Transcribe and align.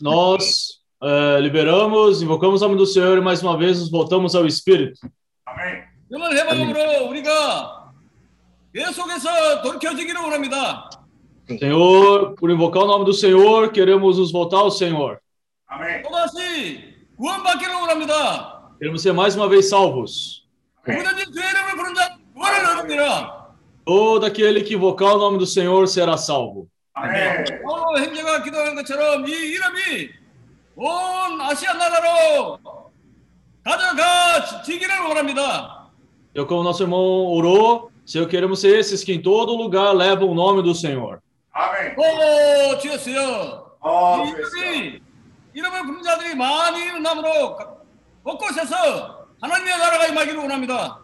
nós 0.00 0.80
eh, 1.02 1.40
liberamos, 1.40 2.22
invocamos 2.22 2.62
o 2.62 2.64
nome 2.64 2.76
do 2.76 2.86
Senhor 2.86 3.18
e 3.18 3.20
mais 3.20 3.42
uma 3.42 3.56
vez 3.56 3.78
nos 3.78 3.90
voltamos 3.90 4.34
ao 4.34 4.46
Espírito. 4.46 5.00
Amém. 5.46 5.84
Senhor, 11.58 12.34
por 12.36 12.50
invocar 12.50 12.84
o 12.84 12.86
nome 12.86 13.04
do 13.04 13.12
Senhor, 13.12 13.72
queremos 13.72 14.18
nos 14.18 14.30
voltar 14.30 14.58
ao 14.58 14.70
Senhor. 14.70 15.20
Amém. 15.68 16.02
Queremos 18.78 19.02
ser 19.02 19.12
mais 19.12 19.34
uma 19.34 19.48
vez 19.48 19.68
salvos. 19.68 20.46
Amém. 20.86 20.98
Todo 23.84 24.24
aquele 24.24 24.62
que 24.62 24.74
invocar 24.74 25.16
o 25.16 25.18
nome 25.18 25.38
do 25.38 25.46
Senhor 25.46 25.88
será 25.88 26.16
salvo. 26.16 26.69
아멘. 26.93 27.61
바로 27.63 27.99
행제가 27.99 28.43
기도한 28.43 28.75
것처럼 28.75 29.27
이 29.27 29.31
이름이 29.31 30.09
온 30.75 31.41
아시아 31.41 31.73
나라로 31.73 32.59
가져가 33.63 34.61
지기를 34.63 34.99
원합니다. 35.07 35.89
Eu, 36.33 36.45
como 36.45 36.63
nosso 36.63 36.83
irmão 36.83 36.99
orou, 36.99 37.89
Senhor, 38.05 38.27
queremos 38.27 38.59
ser 38.59 38.77
esses 38.77 39.03
que 39.03 39.13
em 39.13 39.21
todo 39.21 39.55
lugar 39.55 39.93
levam 39.93 40.29
o 40.29 40.35
nome 40.35 40.61
do 40.61 40.75
Senhor. 40.75 41.19
아멘. 41.51 41.95
오 41.97 42.77
주였어요. 42.77 43.71
어, 43.79 44.25
이 44.25 44.29
이름이 44.29 44.99
이름을 45.53 45.85
부른 45.85 46.03
자들이 46.03 46.35
많이 46.35 46.83
일어남으로 46.83 47.57
곳곳에서 48.23 49.27
하나님의 49.41 49.77
나라가 49.77 50.07
임하기를 50.07 50.39
원합니다. 50.39 50.99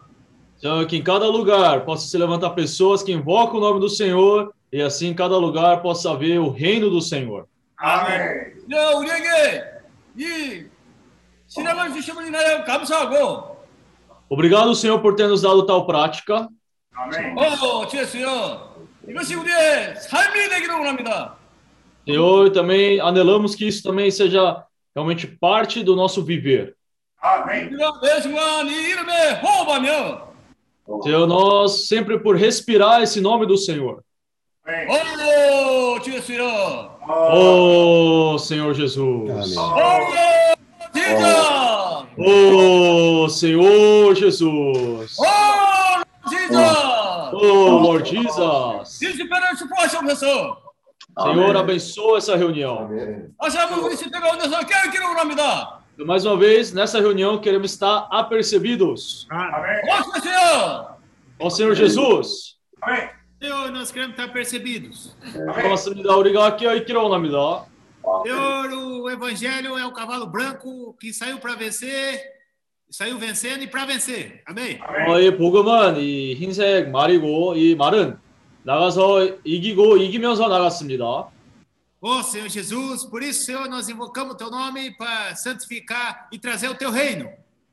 Senhor, 0.58 0.86
que 0.86 0.96
em 0.96 1.02
cada 1.02 1.26
lugar 1.26 1.84
possa 1.84 2.06
se 2.06 2.16
levantar 2.16 2.50
pessoas 2.54 3.02
que 3.02 3.12
invocam 3.12 3.56
o 3.56 3.60
nome 3.60 3.80
do 3.80 3.88
Senhor 3.88 4.52
e 4.72 4.80
assim 4.80 5.08
em 5.08 5.14
cada 5.14 5.36
lugar 5.36 5.82
possa 5.82 6.10
haver 6.12 6.38
o 6.38 6.50
reino 6.50 6.88
do 6.90 7.00
Senhor. 7.00 7.46
아멘. 7.76 8.62
이제 8.66 8.76
우리에게 8.94 9.64
이 10.16 10.66
신앙을 11.46 11.92
주심을 11.92 12.26
인하여 12.26 12.64
감사하고 12.64 13.52
Obrigado, 14.28 14.74
Senhor, 14.74 15.02
por 15.02 15.14
ter 15.14 15.28
nos 15.28 15.42
dado 15.42 15.66
tal 15.66 15.84
prática. 15.86 16.48
아멘. 16.94 17.36
어 17.36 17.86
주였어요. 17.86 18.72
이것이 19.08 19.34
우리의 19.34 19.96
삶이 19.96 20.48
되기를 20.48 20.74
원합니다. 20.74 21.36
Senhor, 22.06 22.50
também 22.50 22.98
anelamos 23.00 23.54
que 23.54 23.66
isso 23.66 23.82
também 23.82 24.10
seja 24.10 24.64
realmente 24.94 25.26
parte 25.26 25.84
do 25.84 25.94
nosso 25.94 26.24
viver. 26.24 26.74
아멘. 27.20 27.68
우리가 27.68 28.00
매 28.02 28.20
순간 28.20 28.66
이 28.66 28.72
이름에 28.72 29.40
호흡하며 29.42 30.32
Senhor, 31.04 31.26
nós 31.26 31.86
sempre 31.86 32.18
por 32.18 32.36
respirar 32.36 33.02
esse 33.02 33.20
nome 33.20 33.46
do 33.46 33.56
Senhor. 33.56 34.02
Oh, 34.69 35.97
tio 36.01 36.21
Ciro! 36.21 36.91
Oh, 37.07 38.37
Senhor 38.37 38.73
Jesus! 38.73 39.55
Ô, 39.55 39.61
oh, 42.17 43.23
oh, 43.23 43.29
Senhor 43.29 44.13
Jesus! 44.13 45.17
Ô, 45.17 45.23
oh, 45.23 46.03
Jesus! 46.29 46.53
Ô, 47.31 47.37
oh, 47.37 47.77
Lord 47.77 48.09
Jesus! 48.09 48.99
Senhor, 51.17 51.55
abençoa 51.55 52.17
essa 52.17 52.35
reunião. 52.35 52.89
Mais 55.99 56.25
uma 56.25 56.35
vez, 56.35 56.73
nessa 56.73 56.99
reunião, 56.99 57.39
queremos 57.39 57.71
estar 57.71 58.05
apercebidos. 58.11 59.25
Amém. 59.31 59.81
Ó 61.39 61.49
Senhor 61.49 61.73
Jesus! 61.73 62.57
Amém. 62.81 63.16
Senhor, 63.40 63.70
nós 63.72 63.90
queremos 63.90 64.16
estar 64.16 64.32
percebidos. 64.32 65.16
고맙습니다. 65.34 66.16
우리가 66.16 66.56
깨어있기를 66.56 67.00
원합니다. 67.00 67.66
Senhor, 68.24 68.72
o 68.72 69.10
Evangelho 69.10 69.76
é 69.78 69.84
o 69.86 69.92
cavalo 69.92 70.26
branco 70.26 70.94
que 71.00 71.12
saiu 71.12 71.38
para 71.38 71.54
vencer, 71.56 72.20
saiu 72.90 73.18
vencendo 73.18 73.62
e 73.64 73.66
para 73.66 73.84
vencer. 73.86 74.42
Amém? 74.46 74.78
아멘. 74.80 75.08
어, 75.10 75.20
이 75.20 75.36
복음은 75.36 75.96
이 75.98 76.34
흰색 76.34 76.90
말이고 76.90 77.54
이 77.56 77.74
말은 77.74 78.16
나가서 78.64 79.38
이기고 79.44 79.96
이기면서 79.98 80.48
나갔습니다. 80.48 81.28
Ó 82.04 82.20
Senhor 82.22 82.48
Jesus, 82.48 83.04
por 83.08 83.22
isso, 83.22 83.44
Senhor, 83.44 83.68
nós 83.68 83.88
invocamos 83.88 84.34
o 84.34 84.36
teu 84.36 84.50
nome 84.50 84.90
para 84.96 85.34
santificar 85.36 86.28
e 86.32 86.38
trazer 86.38 86.68
o 86.68 86.74
teu 86.74 86.90
reino. 86.90 87.28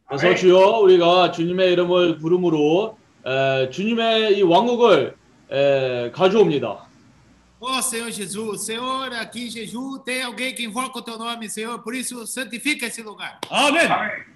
그래서 0.07 0.25
아멘. 0.27 0.38
주여 0.38 0.79
우리가 0.79 1.31
주님의 1.31 1.73
이름을 1.73 2.17
부름으로 2.17 2.97
에, 3.25 3.69
주님의 3.69 4.38
이 4.38 4.41
왕국을 4.44 5.16
에, 5.54 6.10
가져옵니다. 6.10 6.87
Ó 7.60 7.81
Senhor 7.81 8.10
Jesus, 8.10 8.66
Senhor, 8.66 9.10
aqui 9.15 9.47
em 9.47 9.50
Jeju 9.50 9.98
tem 10.04 10.22
alguém 10.22 10.54
que 10.54 10.65
invoca 10.65 10.98
o 10.98 11.03
teu 11.03 11.16
nome, 11.16 11.48
Senhor, 11.48 11.78
por 11.78 11.94
isso 11.94 12.26
santifica 12.26 12.87
esse 12.87 13.00
lugar. 13.03 13.38
아멘. 13.48 13.88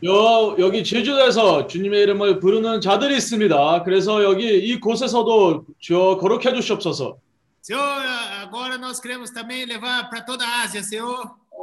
여, 0.05 0.57
여기 0.59 0.83
제주도에서 0.83 1.67
주님의 1.67 2.05
이름을 2.05 2.41
부르는 2.41 2.81
자들이 2.81 3.17
있습니다. 3.19 3.83
그래서 3.83 4.23
여기 4.23 4.47
이곳에서도 4.71 5.67
주여 5.79 6.17
거룩해 6.19 6.55
주시옵소서. 6.55 7.19
Senhor, 7.61 7.83
agora 8.41 8.79
nós 8.79 8.99
queremos 8.99 9.31
também 9.31 9.67
levar 9.67 10.09
para 10.09 10.23
toda 10.23 10.47
a 10.47 10.63
Ásia, 10.63 10.83
Senhor. 10.83 11.21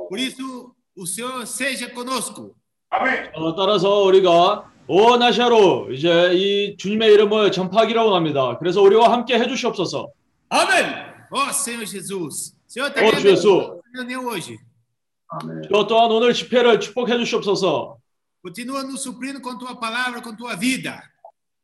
Por 0.08 0.20
isso, 0.20 0.72
o 0.96 1.08
Senhor 1.08 1.48
seja 1.48 1.90
conosco. 1.90 2.54
아멘. 2.92 3.32
어, 3.34 3.56
따라서 3.56 4.04
우리가 4.04 4.70
온 4.88 5.22
아시아로 5.22 5.92
이제 5.92 6.32
이 6.34 6.78
주님의 6.78 7.14
이름을 7.14 7.52
전파하기로 7.52 8.06
원합니다. 8.06 8.58
그래서 8.60 8.82
우리와 8.82 9.12
함께 9.12 9.40
해주시옵소서. 9.40 10.12
아멘. 10.50 11.06
Ó 11.32 11.50
Senhor 11.50 11.86
Jesus, 11.86 12.56
Senhor 12.68 12.92
abençoa 12.92 13.32
essa 13.32 13.82
reunião 13.96 14.26
hoje. 14.28 14.58
저 15.72 15.88
또한 15.88 16.12
오늘 16.12 16.34
집회를 16.34 16.80
축복해 16.80 17.18
주시옵소서. 17.18 17.98
Continua 18.44 18.84
nos 18.84 19.02
suprindo 19.02 19.42
com 19.42 19.58
tua 19.58 19.76
palavra, 19.80 20.22
com 20.22 20.36
tua 20.38 20.56
vida. 20.56 21.02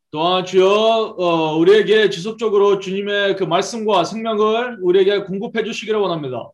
또한 0.10 0.44
주여 0.44 1.16
어, 1.18 1.56
우리에게 1.58 2.10
지속적으로 2.10 2.80
주님의 2.80 3.38
그 3.38 3.44
말씀과 3.44 4.04
생명을 4.04 4.80
우리에게 4.82 5.24
공급해 5.26 5.64
주시기를 5.64 6.00
원합니다. 6.00 6.50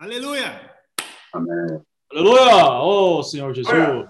Aleluia. 0.00 0.68
할렐루야! 2.10 2.80
오, 2.82 3.22
Senhor 3.22 3.54
Jesus. 3.54 4.08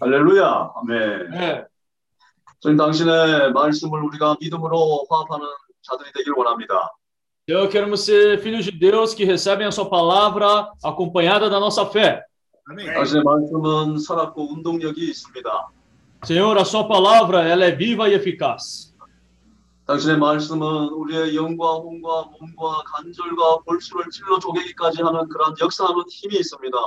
Uh. 0.00 0.06
할렐루야. 0.06 0.72
아멘. 0.76 1.30
네. 1.30 1.64
저희 2.60 2.76
당신의 2.76 3.52
말씀을 3.52 4.02
우리가 4.04 4.36
믿음으로 4.40 5.06
화합하는 5.08 5.46
자들이 5.82 6.10
되길 6.12 6.32
원합니다. 6.36 6.90
Eu 7.46 7.68
queremos 7.68 8.04
ser 8.04 8.38
filhos 8.38 8.64
de 8.64 8.70
Deus 8.70 9.12
que 9.14 9.24
recebem 9.24 9.66
a 9.66 9.72
sua 9.72 9.88
palavra 9.88 10.70
acompanhada 10.84 11.50
da 11.50 11.58
nossa 11.58 11.84
fé. 11.86 12.22
Amém. 12.68 12.86
당신의 12.94 13.24
말씀은 13.24 13.98
살았고 13.98 14.52
운동력이 14.52 15.10
있습니다. 15.10 15.68
Senhor, 16.24 16.58
a 16.58 16.64
sua 16.64 16.86
palavra, 16.86 17.48
ela 17.48 17.64
é 17.64 17.72
viva 17.72 18.08
e 18.08 18.14
eficaz. 18.14 18.94
당신의 19.86 20.18
말씀은 20.18 20.90
우리의 20.90 21.34
영과 21.34 21.72
혼과 21.74 22.30
몸과 22.38 22.82
관절과 22.86 23.64
골수를 23.66 24.04
찔러 24.10 24.38
쪼개기까지 24.38 25.02
하는 25.02 25.28
그런 25.28 25.54
역사하는 25.60 26.04
힘이 26.08 26.36
있습니다. 26.36 26.78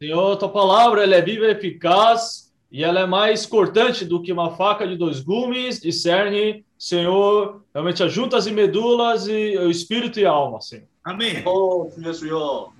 Senhor, 0.00 0.38
tua 0.38 0.50
palavra, 0.52 1.02
ela 1.02 1.16
é 1.16 1.22
viva 1.22 1.46
e 1.46 1.50
eficaz 1.50 2.47
e 2.71 2.83
ela 2.83 3.01
é 3.01 3.05
mais 3.05 3.45
cortante 3.45 4.03
do 4.03 4.21
que 4.21 4.31
uma 4.33 4.55
faca 4.55 4.87
de 4.87 4.97
dois 4.97 5.21
gumes, 5.21 5.79
discerne, 5.79 6.65
Senhor, 6.77 7.61
realmente 7.73 8.03
as 8.03 8.11
juntas 8.11 8.47
e 8.47 8.51
medulas 8.51 9.27
e 9.27 9.55
o 9.57 9.69
espírito 9.69 10.19
e 10.19 10.25
a 10.25 10.31
alma, 10.31 10.59
Senhor. 10.59 10.87
Amém. 11.05 11.43
어, 11.45 11.87
주 11.89 12.03
예수여. 12.03 12.71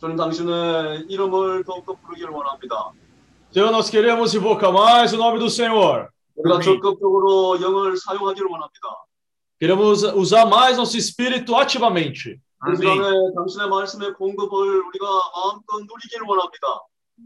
저는 0.00 0.16
당신의 0.16 1.06
이름을 1.08 1.64
더욱더 1.64 1.94
부르기를 1.94 2.30
원합니다. 2.30 2.92
Senhor, 3.52 3.70
nós 3.70 3.90
queremos 3.90 4.34
invocar 4.34 4.72
mais 4.72 5.12
o 5.12 5.16
nome 5.16 5.38
do 5.38 5.50
Senhor. 5.50 6.08
우리가 6.36 6.56
아멘. 6.56 6.62
적극적으로 6.64 7.60
영을 7.60 7.96
사용하기를 7.96 8.48
원합니다. 8.48 9.04
Queremos 9.60 10.04
usar 10.14 10.46
mais 10.46 10.78
nosso 10.78 10.96
espírito 10.96 11.56
ativamente. 11.56 12.40
그 12.60 12.70
Amém. 12.70 12.76
시간에 12.76 13.34
당신의 13.34 13.68
말씀의 13.68 14.14
공급을 14.14 14.82
우리가 14.86 15.06
마음껏 15.34 15.78
누리기를 15.80 16.26
원합니다. 16.26 16.66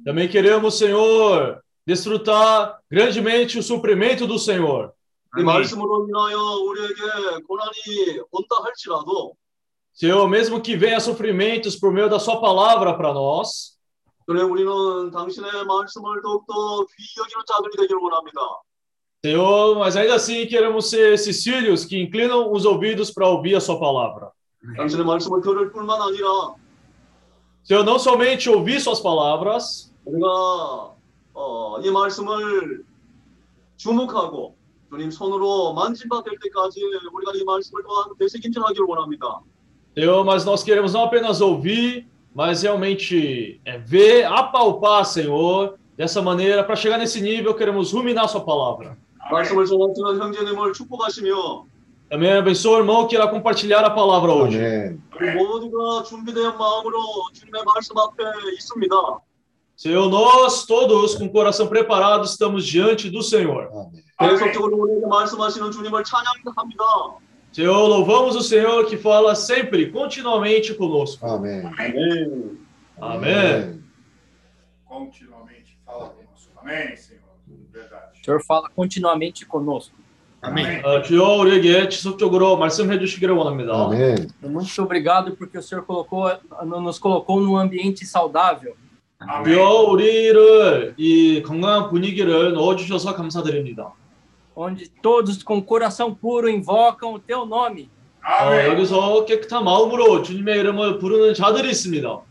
Também 0.04 0.28
queremos, 0.28 0.74
Senhor, 0.78 1.60
desfrutar 1.86 2.78
grandemente 2.90 3.58
o 3.58 3.62
suprimento 3.62 4.26
do 4.26 4.38
Senhor. 4.38 4.92
이 5.38 5.42
말씀으로 5.42 6.06
인하여 6.06 6.38
우리에게 6.38 7.42
고난이 7.46 8.20
온다 8.30 8.56
할지라도 8.62 9.34
Senhor, 9.94 10.28
mesmo 10.28 10.60
que 10.60 10.76
venha 10.76 11.00
sofrimentos 11.00 11.76
por 11.76 11.92
meio 11.92 12.08
da 12.08 12.18
sua 12.18 12.40
palavra 12.40 12.96
para 12.96 13.12
nós, 13.12 13.78
그래 14.26 14.42
우리는 14.42 15.10
당신의 15.10 15.64
말씀을 15.66 16.22
더욱더 16.22 16.86
귀히 16.96 17.18
여기는 17.18 17.44
자들이 17.46 17.76
되기를 17.76 17.98
원합니다. 18.00 18.40
Senhor, 19.24 19.76
mas 19.78 19.96
ainda 19.96 20.14
assim 20.16 20.46
queremos 20.46 20.90
ser 20.90 21.12
esses 21.14 21.42
filhos 21.42 21.84
que 21.84 21.96
inclinam 21.96 22.50
os 22.50 22.64
ouvidos 22.64 23.10
para 23.10 23.28
ouvir 23.28 23.54
a 23.54 23.60
sua 23.60 23.78
palavra. 23.78 24.30
당신의 24.76 25.04
말씀을 25.04 25.40
들을 25.40 25.72
뿐만 25.72 26.00
아니라 26.00 26.54
Senhor, 27.64 27.84
não 27.84 27.98
somente 27.98 28.50
ouvir 28.50 28.80
suas 28.80 29.00
palavras, 29.00 29.92
우리가 30.04 30.94
어, 31.36 31.80
이 31.80 31.90
말씀을 31.90 32.84
주목하고 33.76 34.54
주님 34.90 35.10
손으로 35.10 35.72
만진받을 35.72 36.38
때까지 36.42 36.82
우리가 37.12 37.32
이 37.34 37.44
말씀을 37.44 37.82
또한 37.82 38.10
되새김질하기를 38.18 38.84
원합니다. 38.86 39.40
Senhor, 39.96 40.24
mas 40.24 40.44
nós 40.44 40.62
queremos 40.62 40.94
não 40.94 41.04
apenas 41.04 41.40
ouvir, 41.40 42.06
mas 42.34 42.62
realmente 42.62 43.60
é, 43.64 43.76
ver, 43.78 44.24
apalpar, 44.24 45.04
Senhor, 45.04 45.78
dessa 45.96 46.22
maneira, 46.22 46.64
para 46.64 46.76
chegar 46.76 46.96
nesse 46.98 47.20
nível, 47.20 47.54
queremos 47.54 47.92
ruminar 47.92 48.28
Sua 48.28 48.44
palavra. 48.44 48.96
말씀을 49.30 49.66
전하시는 49.66 50.20
형제님을 50.20 50.72
축복하시며 50.72 51.66
Também 52.10 52.30
abençoa 52.30 52.76
o 52.76 52.80
irmão 52.80 53.06
que 53.06 53.16
irá 53.16 53.26
compartilhar 53.26 53.82
a 53.86 53.88
palavra 53.88 54.30
hoje. 54.34 54.58
아멘. 54.58 55.02
우리 55.18 55.34
모두가 55.34 56.02
준비된 56.02 56.58
마음으로 56.58 57.00
주님의 57.32 57.62
말씀 57.64 57.96
앞에 57.96 58.22
있습니다. 58.52 58.94
Senhor, 59.77 60.09
nós 60.09 60.65
todos 60.65 61.13
com 61.13 61.25
o 61.25 61.29
coração 61.29 61.67
preparado 61.67 62.25
estamos 62.25 62.65
diante 62.65 63.11
do 63.11 63.21
Senhor. 63.21 63.69
Senhor, 67.53 67.87
louvamos 67.87 68.35
o 68.35 68.41
Senhor 68.41 68.87
que 68.87 68.97
fala 68.97 69.35
sempre, 69.35 69.91
continuamente 69.91 70.73
conosco. 70.73 71.23
Amém. 71.23 71.61
Amém. 71.77 72.57
Amém. 72.99 73.83
Continuamente 74.83 75.77
fala 75.85 76.09
conosco. 76.09 76.51
Amém, 76.59 76.95
Senhor. 76.95 77.21
Verdade. 77.71 78.19
O 78.19 78.25
Senhor 78.25 78.43
fala 78.43 78.71
continuamente 78.71 79.45
conosco. 79.45 79.95
Amém. 80.41 80.81
Amém. 83.85 84.27
Muito 84.41 84.81
obrigado 84.81 85.37
porque 85.37 85.59
o 85.59 85.61
Senhor 85.61 85.83
colocou, 85.83 86.31
nos 86.65 86.97
colocou 86.97 87.39
num 87.39 87.55
ambiente 87.55 88.03
saudável. 88.07 88.75
주여 89.43 89.69
우리를 89.89 90.93
이 90.97 91.41
건강한 91.41 91.89
분위기를 91.89 92.53
넣어 92.53 92.75
주셔서 92.75 93.15
감사드립니다. 93.15 93.93
onde 94.55 94.89
todos 95.01 95.43
com 95.43 95.61
coração 95.63 96.13
puro 96.15 96.49
invocam 96.49 97.13
o 97.13 97.19
teu 97.19 97.45
nome. 97.45 97.89
어. 98.23 98.53
여기서 98.71 99.25
깨끗한 99.25 99.63
마음으로 99.63 100.21
주님의 100.21 100.59
이름을 100.59 100.99
부르는 100.99 101.33
자들이 101.33 101.69
있습니다. 101.69 102.07
Senhor, 102.07 102.23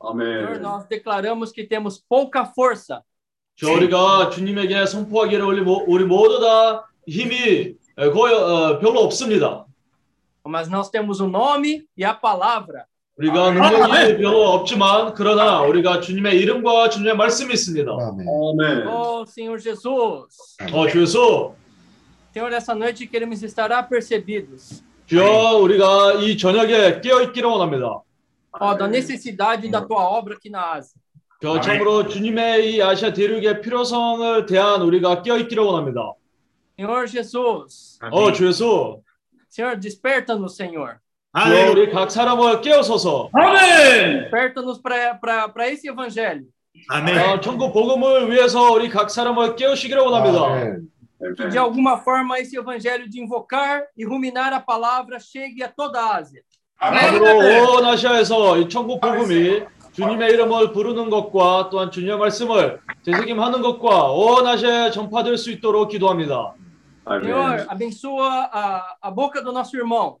아멘. 0.00 0.60
nós 0.62 0.86
declaramos 0.88 1.50
que 1.52 1.64
temos 1.66 1.98
pouca 2.08 2.44
força, 2.44 3.00
저 3.56 3.72
우리가 3.72 4.30
주님에게 4.30 4.84
선포하기를 4.86 5.44
우리, 5.44 5.60
모- 5.62 5.84
우리 5.86 6.04
모두 6.04 6.40
다 6.40 6.86
힘이 7.06 7.74
에, 7.96 8.10
거의 8.10 8.34
어, 8.34 8.78
별로 8.80 9.00
없습니다. 9.00 9.64
mas 10.46 10.68
nós 10.68 10.90
temos 10.90 11.20
o 11.20 11.26
nome 11.28 11.84
e 11.96 12.04
a 12.04 12.12
palavra. 12.12 12.84
우리가 13.16 13.52
능력이 13.52 14.16
별로 14.16 14.48
없지만 14.50 15.14
그러나 15.14 15.62
우리가 15.62 16.00
주님의 16.00 16.36
이름과 16.40 16.88
주님의 16.88 17.16
말씀이 17.16 17.52
있습니다. 17.52 17.90
아멘. 17.92 18.88
Oh, 18.88 19.24
Senhor 19.28 19.60
Jesus. 19.60 20.56
어, 20.72 20.88
주 20.88 21.02
예수, 21.02 21.54
Senhor, 22.32 22.52
essa 22.52 22.74
noite 22.74 23.06
queremos 23.06 23.42
estar 23.44 23.70
apercebidos 23.70 24.82
주여 25.06 25.58
우리가 25.58 26.14
이 26.14 26.36
저녁에 26.36 27.00
깨어 27.00 27.22
있기를 27.22 27.48
원합니다. 27.48 28.02
ó, 28.52 28.76
da 28.76 28.86
necessidade 28.86 29.70
da 29.70 29.80
tua 29.86 30.18
obra 30.18 30.34
aqui 30.34 30.50
na 30.50 30.72
Ásia. 30.74 30.98
저 31.40 31.60
참으로 31.60 32.08
주님의 32.08 32.74
이 32.74 32.82
아시아 32.82 33.12
대륙의 33.12 33.60
필요성을 33.60 34.46
대한 34.46 34.82
우리가 34.82 35.22
깨어 35.22 35.38
있기를 35.38 35.62
원합니다. 35.62 36.14
Senhor 36.76 37.06
Jesus. 37.06 38.00
어, 38.10 38.32
주 38.32 38.48
예수, 38.48 39.00
Senhor, 39.48 39.78
desperta-nos, 39.78 40.56
Senhor. 40.56 40.98
Aleluia. 41.34 41.70
우리 41.72 41.90
각 41.90 42.10
사람을 42.10 42.60
깨어서서 42.60 43.30
아멘. 43.32 44.30
Desperta-nos 44.30 44.80
para 44.80 45.68
esse 45.68 45.88
evangelho. 45.88 46.44
Amém. 46.88 47.18
어, 47.18 47.40
천국 47.40 47.72
복음을 47.72 48.30
위해서 48.30 48.70
우리 48.72 48.88
각 48.88 49.10
사람을 49.10 49.56
깨우시기를 49.56 50.00
원합니다. 50.00 50.44
아멘. 50.46 50.88
Que 51.36 51.48
de 51.48 51.58
alguma 51.58 51.98
forma 51.98 52.38
esse 52.38 52.56
evangelho 52.56 53.08
de 53.08 53.18
invocar 53.20 53.82
e 53.96 54.04
ruminar 54.04 54.52
a 54.52 54.60
palavra 54.60 55.18
chegue 55.18 55.62
a 55.62 55.68
toda 55.68 55.98
a 56.00 56.16
Ásia. 56.18 56.42
Amém. 56.78 57.00
앞으로 57.00 57.78
온 57.78 57.84
아시아에서 57.84 58.58
이 58.58 58.68
천국 58.68 59.00
복음이 59.00 59.62
주님의 59.92 60.32
이름을 60.34 60.72
부르는 60.72 61.10
것과 61.10 61.68
또한 61.70 61.90
주님의 61.90 62.18
말씀을 62.18 62.78
되새김하는 63.04 63.62
것과 63.62 64.12
온 64.12 64.46
아시아에 64.46 64.90
전파될 64.92 65.36
수 65.36 65.50
있도록 65.50 65.88
기도합니다. 65.88 66.54
Senhor, 67.06 67.66
abençoa 67.68 68.48
a, 68.50 68.96
a 69.02 69.10
boca 69.10 69.42
do 69.42 69.52
nosso 69.52 69.76
irmão. 69.76 70.16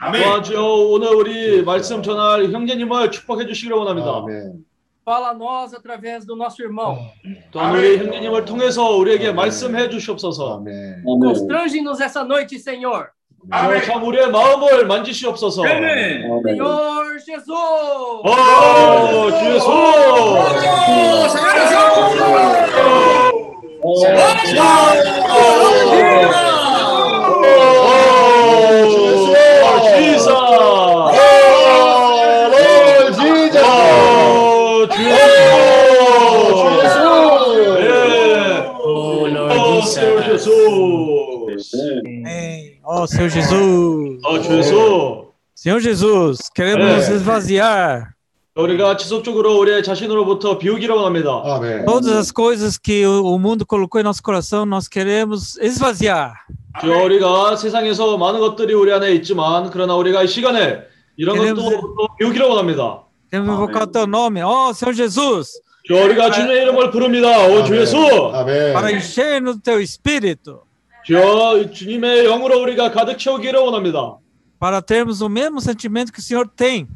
Amém. 0.00 0.22
또한 0.22 0.42
주여 0.42 0.62
오늘 0.62 1.08
우리 1.14 1.62
말씀 1.62 2.02
전할 2.02 2.50
형제님을 2.52 3.10
축복해 3.10 3.46
주시기를 3.46 3.76
원합니다. 3.76 4.16
아멘. 4.18 4.64
Fala 5.06 5.30
a 5.30 5.34
nós 5.34 5.72
através 5.72 6.26
do 6.26 6.34
nosso 6.34 6.60
irmão. 6.62 6.96
또한 7.52 7.76
우리 7.76 7.96
형제님을 7.98 8.44
통해서 8.44 8.96
우리에게 8.96 9.32
말씀해 9.32 9.88
주시옵소서. 9.88 10.56
아멘. 10.58 11.04
아멘. 11.06 11.20
Constrange-nos 11.22 12.00
essa 12.00 12.22
noite, 12.24 12.58
Senhor. 12.58 13.10
주여 13.50 13.82
참 13.84 14.02
우리의 14.02 14.28
마음을 14.30 14.86
만지시옵소서. 14.86 15.62
아멘. 15.62 16.24
아멘. 16.24 16.58
Senhor 16.58 17.18
Jesus! 17.24 17.48
오, 18.24 19.30
주 19.30 19.54
예수! 19.54 19.68
오, 23.82 23.94
Amém. 43.05 43.05
Ó 43.05 43.05
Senhor 43.07 43.29
Jesus. 43.29 44.19
어, 44.23 44.41
주 44.41 44.57
예수! 44.57 45.31
Senhor 45.55 45.79
Jesus, 45.81 46.49
queremos 46.53 46.85
É. 46.87 46.95
nos 46.97 47.09
esvaziar. 47.09 48.11
우리가 48.55 48.97
지속적으로 48.97 49.57
우리의 49.59 49.81
자신으로부터 49.83 50.57
비우기로 50.57 51.05
합니다. 51.05 51.41
아멘. 51.45 51.85
Todas 51.85 52.11
as 52.17 52.31
coisas 52.33 52.77
que 52.77 53.05
o 53.05 53.23
o 53.23 53.39
mundo 53.39 53.65
colocou 53.65 54.01
em 54.01 54.03
nosso 54.03 54.21
coração, 54.21 54.65
nós 54.65 54.87
queremos 54.89 55.57
esvaziar. 55.61 56.33
주여 56.81 57.03
우리가 57.03 57.55
세상에서 57.55 58.17
많은 58.17 58.39
것들이 58.39 58.73
우리 58.73 58.91
안에 58.91 59.11
있지만 59.13 59.69
그러나 59.71 59.95
우리가 59.95 60.23
이 60.23 60.27
시간에 60.27 60.81
이런 61.17 61.37
Queremos- 61.37 61.63
것도 61.63 62.07
비우기로 62.19 62.49
원합니다. 62.49 63.03
Queremos 63.31 63.49
invocar 63.55 63.83
o 63.83 63.87
teu 63.91 64.03
nome, 64.03 64.41
ó 64.43 64.71
Senhor 64.73 64.93
Jesus, 64.95 65.61
주여 65.85 66.03
우리가 66.05 66.31
주님의 66.31 66.61
이름을 66.63 66.91
부릅니다. 66.91 67.47
오 67.47 67.63
주 67.63 67.75
예수! 67.77 67.97
아멘. 68.33 68.73
para 68.73 68.91
encher-nos 68.91 69.55
do 69.57 69.61
teu 69.63 69.79
espírito, 69.81 70.63
주여 71.06 71.70
주님의 71.70 72.24
영으로 72.24 72.60
우리가 72.62 72.90
가득 72.90 73.16
채우기를 73.16 73.60
원합니다. 73.60 74.18
para 74.58 74.80
termos 74.82 75.20
o 75.22 75.28
mesmo 75.28 75.60
sentimento 75.60 76.12
que 76.12 76.18
o 76.18 76.22
Senhor 76.22 76.48
tem, 76.48 76.88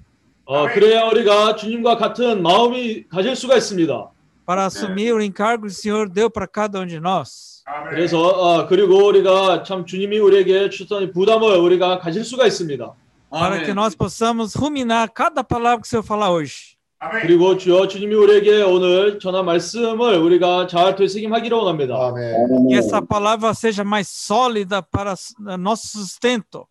어, 0.44 0.66
그래야 0.66 1.04
우리가 1.04 1.54
주님과 1.54 1.96
같은 1.96 2.42
마음이 2.42 3.06
가질 3.08 3.36
수가 3.36 3.56
있습니다. 3.56 4.10
para 4.44 4.66
assumir 4.66 5.14
o 5.14 5.22
encargo 5.22 5.66
que 5.66 5.68
o 5.68 5.70
Senhor 5.70 6.08
deu 6.08 6.28
para 6.28 6.48
cada 6.48 6.80
um 6.80 6.86
de 6.86 6.98
nós. 6.98 7.62
그래서 7.88 8.18
어, 8.20 8.66
그리고 8.66 9.06
우리가 9.06 9.62
참 9.62 9.86
주님이 9.86 10.18
우리에게 10.18 10.70
주셨던 10.70 11.04
이 11.04 11.12
부담을 11.12 11.56
우리가 11.58 12.00
가질 12.00 12.24
수가 12.24 12.46
있습니다. 12.48 12.92
Para 13.30 13.62
que 13.62 13.72
nós 13.72 13.94
possamos 13.94 14.56
ruminar 14.56 15.08
cada 15.14 15.44
palavra 15.44 15.82
que 15.82 15.86
o 15.86 15.88
Senhor 15.88 16.02
falar 16.02 16.32
hoje. 16.32 16.79
그리고 17.22 17.56
주여 17.56 17.88
주님이 17.88 18.14
우리에게 18.14 18.60
오늘 18.62 19.18
전한 19.18 19.46
말씀을 19.46 20.18
우리가 20.18 20.66
잘 20.66 20.94
되새김하기를 20.96 21.56
원합니다. 21.56 21.94
아멘. 21.96 22.68
Que 22.68 22.76
essa 22.76 23.00
palavra 23.00 23.54
seja 23.54 23.82
mais 23.84 24.06
sólida 24.08 24.82
para 24.82 25.12
s- 25.12 25.34
nosso 25.58 25.98
sustento. 25.98 26.66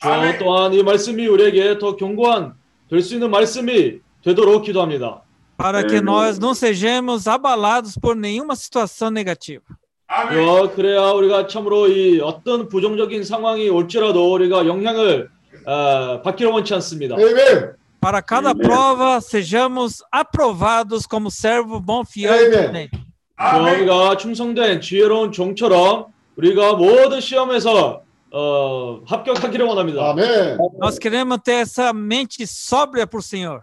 주여 0.00 0.38
또한 0.38 0.72
이 0.72 0.82
말씀이 0.82 1.26
우리에게 1.26 1.78
더 1.78 1.96
견고한 1.96 2.54
될 2.88 3.02
수 3.02 3.14
있는 3.14 3.30
말씀이 3.30 4.00
되도록 4.24 4.62
기도합니다. 4.64 5.20
para 5.58 5.84
que 5.86 6.00
nós 6.00 6.38
não 6.38 6.54
sejamos 6.54 7.28
abalados 7.28 7.94
por 8.00 8.16
nenhuma 8.16 8.56
situação 8.56 9.10
negativa. 9.10 9.62
Amém. 10.08 10.32
주여 10.32 10.72
그래야 10.74 11.10
우리가 11.12 11.46
참으로 11.46 11.88
이 11.88 12.20
어떤 12.20 12.68
부정적인 12.70 13.22
상황이 13.22 13.68
올지라도 13.68 14.32
우리가 14.32 14.66
영향을 14.66 15.28
어, 15.66 16.22
받기를 16.22 16.50
원치 16.52 16.72
않습니다. 16.72 17.16
아멘. 17.16 17.74
Para 18.03 18.21
cada 18.21 18.51
Amém. 18.51 18.63
prova, 18.65 19.19
sejamos 19.19 20.01
aprovados 20.11 21.05
como 21.05 21.29
servo 21.29 21.79
bom, 21.81 22.05
fiel 22.05 22.33
e 22.33 22.45
Amém. 22.47 22.63
prudente. 22.63 22.91
주여 23.37 23.59
Amém. 23.59 23.75
우리가 23.81 24.17
충성된 24.17 24.81
지혜로운 24.81 25.31
종처럼 25.31 26.05
우리가 26.37 26.73
모든 26.73 27.19
시험에서 27.19 28.01
어, 28.31 29.01
합격하기를 29.07 29.65
원합니다. 29.65 30.11
아멘. 30.11 30.57
Nós 30.79 30.97
queremos 30.99 31.39
ter 31.43 31.61
essa 31.63 31.91
mente 31.93 32.45
sóbria 32.45 33.05
para 33.07 33.17
o 33.19 33.21
Senhor. 33.23 33.61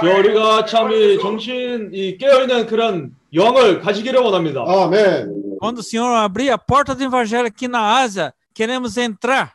주여 0.00 0.16
우리가 0.18 0.64
참 0.66 0.90
이 0.92 1.18
정신 1.20 1.90
이 1.92 2.16
깨어 2.18 2.42
있는 2.42 2.66
그런 2.66 3.12
영을 3.34 3.80
가지기를 3.80 4.20
원합니다. 4.20 4.64
아멘. 4.66 5.58
Quando 5.60 5.78
o 5.78 5.82
Senhor 5.82 6.10
abrir 6.16 6.50
a 6.50 6.58
porta 6.58 6.94
do 6.94 7.02
Evangelho 7.04 7.46
aqui 7.46 7.68
na 7.68 7.98
Ásia, 8.00 8.32
queremos 8.54 8.96
entrar. 8.96 9.52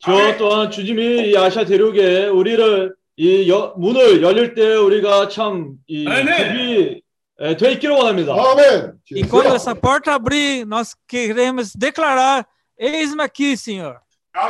주여 0.00 0.36
또한 0.36 0.70
주님이 0.70 1.30
이 1.30 1.36
아시아 1.36 1.64
대륙에 1.64 2.26
우리를 2.26 2.94
이 3.21 3.47
여- 3.49 3.73
문을 3.77 4.23
열릴 4.23 4.55
때 4.55 4.73
우리가 4.75 5.27
참이. 5.27 5.75
준비 5.87 7.01
에, 7.39 7.55
돼 7.55 7.71
있기를 7.73 7.93
원합니다. 7.95 8.33
아멘. 8.33 8.93
E 9.15 9.21
quando 9.27 9.53
essa 9.55 9.75
porta 9.75 10.13
abrir, 10.15 10.65
nós 10.65 10.95
queremos 11.07 11.75
declarar: 11.75 12.45
Eis-me 12.79 13.21
aqui, 13.23 13.53
Senhor. 13.55 13.99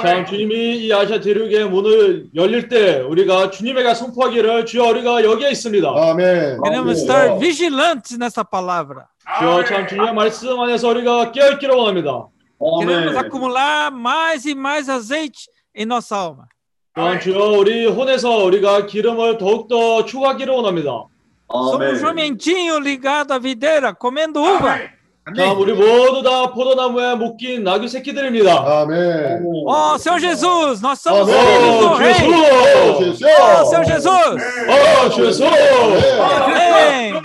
참. 0.02 0.26
주님이 0.26 0.86
이 0.86 0.94
아시아 0.94 1.20
대륙의 1.20 1.68
문을 1.70 2.28
열릴 2.36 2.70
때 2.70 3.00
우리가 3.02 3.50
주님에게 3.52 3.94
선포하기를 3.94 4.66
주여 4.66 4.84
우리가 4.86 5.24
여기에 5.24 5.52
있습니다. 5.52 5.90
아멘. 5.90 6.60
Queremos 6.64 7.00
estar 7.02 7.40
vigilantes 7.40 8.18
nessa 8.18 8.44
palavra. 8.44 9.08
주여 9.40 9.66
참 9.66 9.86
주님의 9.88 10.14
말씀 10.14 10.58
안에서 10.60 10.88
우리가 10.90 11.32
깨어 11.34 11.52
있기를 11.54 11.76
원합니다. 11.76 12.30
Queremos 12.60 13.16
아멘. 13.16 13.26
acumular 13.26 13.92
mais 13.92 14.46
e 14.46 14.54
mais 14.56 14.88
azeite 14.88 15.50
em 15.76 15.86
nossa 15.86 16.16
alma. 16.16 16.48
또한 16.94 17.20
주여 17.20 17.52
우리 17.58 17.86
혼에서 17.88 18.44
우리가 18.46 18.86
기름을 18.86 19.38
더욱더 19.38 20.04
추가하기를 20.06 20.54
원합니다. 20.54 21.06
Somos 21.54 21.76
아멘. 21.76 22.38
jumentinho 22.38 22.80
ligado 22.80 23.34
à 23.34 23.40
videira, 23.40 23.94
comendo 23.94 24.40
uva. 24.42 24.90
참 25.36 25.60
우리 25.60 25.72
모두 25.74 26.24
다 26.24 26.52
포도나무에 26.52 27.16
묶인 27.16 27.64
나귀 27.64 27.88
새끼들입니다. 27.88 28.82
아멘. 28.82 29.44
Oh, 29.68 29.98
Senhor 29.98 30.20
Jesus, 30.20 30.82
nós 30.82 31.00
somos 31.00 31.30
Amém. 31.30 31.36
filhos 31.36 31.80
do 31.80 31.88
오, 31.88 31.96
Rei. 31.98 32.14
주 32.16 32.24
예수! 32.24 33.26
Oh, 33.28 33.66
Senhor 33.66 33.86
Jesus. 33.86 34.36
오, 34.68 35.10
주 35.10 35.26
예수! 35.28 35.46
Amém. 35.46 37.14
예수! 37.14 37.22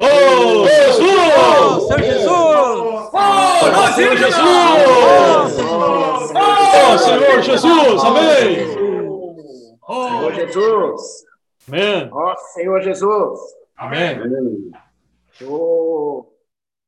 Oh, 0.00 0.66
Senhor 1.86 2.02
Jesus. 2.02 2.32
오, 3.12 3.20
Senhor 3.94 4.16
Jesus! 4.16 4.40
오, 6.34 6.98
Senhor 6.98 7.40
Jesus! 7.42 8.04
Amém! 8.04 8.85
Senhor 9.86 10.32
Jesus. 10.34 11.24
Amém. 11.68 12.08
Ó 12.12 12.36
Senhor 12.54 12.82
Jesus. 12.82 13.40
Amém. 13.76 14.18
O 15.42 16.26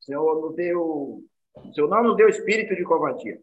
Senhor 0.00 0.40
nos 0.40 0.56
deu. 0.56 1.22
O 1.54 1.74
Senhor 1.74 1.88
não 1.88 2.02
nos 2.02 2.16
deu 2.16 2.28
espírito 2.28 2.74
de 2.74 2.84
covardia. 2.84 3.38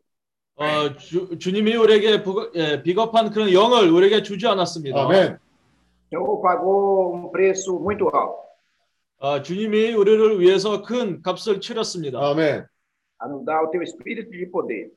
어, 0.57 0.95
주, 0.95 1.37
주님이 1.37 1.75
우리에게 1.75 2.23
부, 2.23 2.49
예, 2.55 2.81
비겁한 2.81 3.29
그런 3.29 3.51
영을 3.51 3.89
우리에게 3.91 4.23
주지 4.23 4.47
않았습니다. 4.47 5.03
아멘. 5.03 5.33
O 5.35 6.07
Senhor 6.09 6.41
pagou 6.41 7.13
um 7.13 7.29
preço 7.29 7.77
muito 7.79 8.07
alto 8.07 8.45
어, 9.17 9.41
주님이 9.41 9.93
우리를 9.93 10.39
위해서 10.39 10.81
큰 10.81 11.21
값을 11.21 11.59
치렀습니다. 11.59 12.19
아멘. 12.19 12.65
a 13.19 13.27
nos 13.27 13.45
dar 13.45 13.63
o 13.63 13.67
teu 13.69 13.81
espírito 13.81 14.29
de 14.31 14.45
poder. 14.45 14.91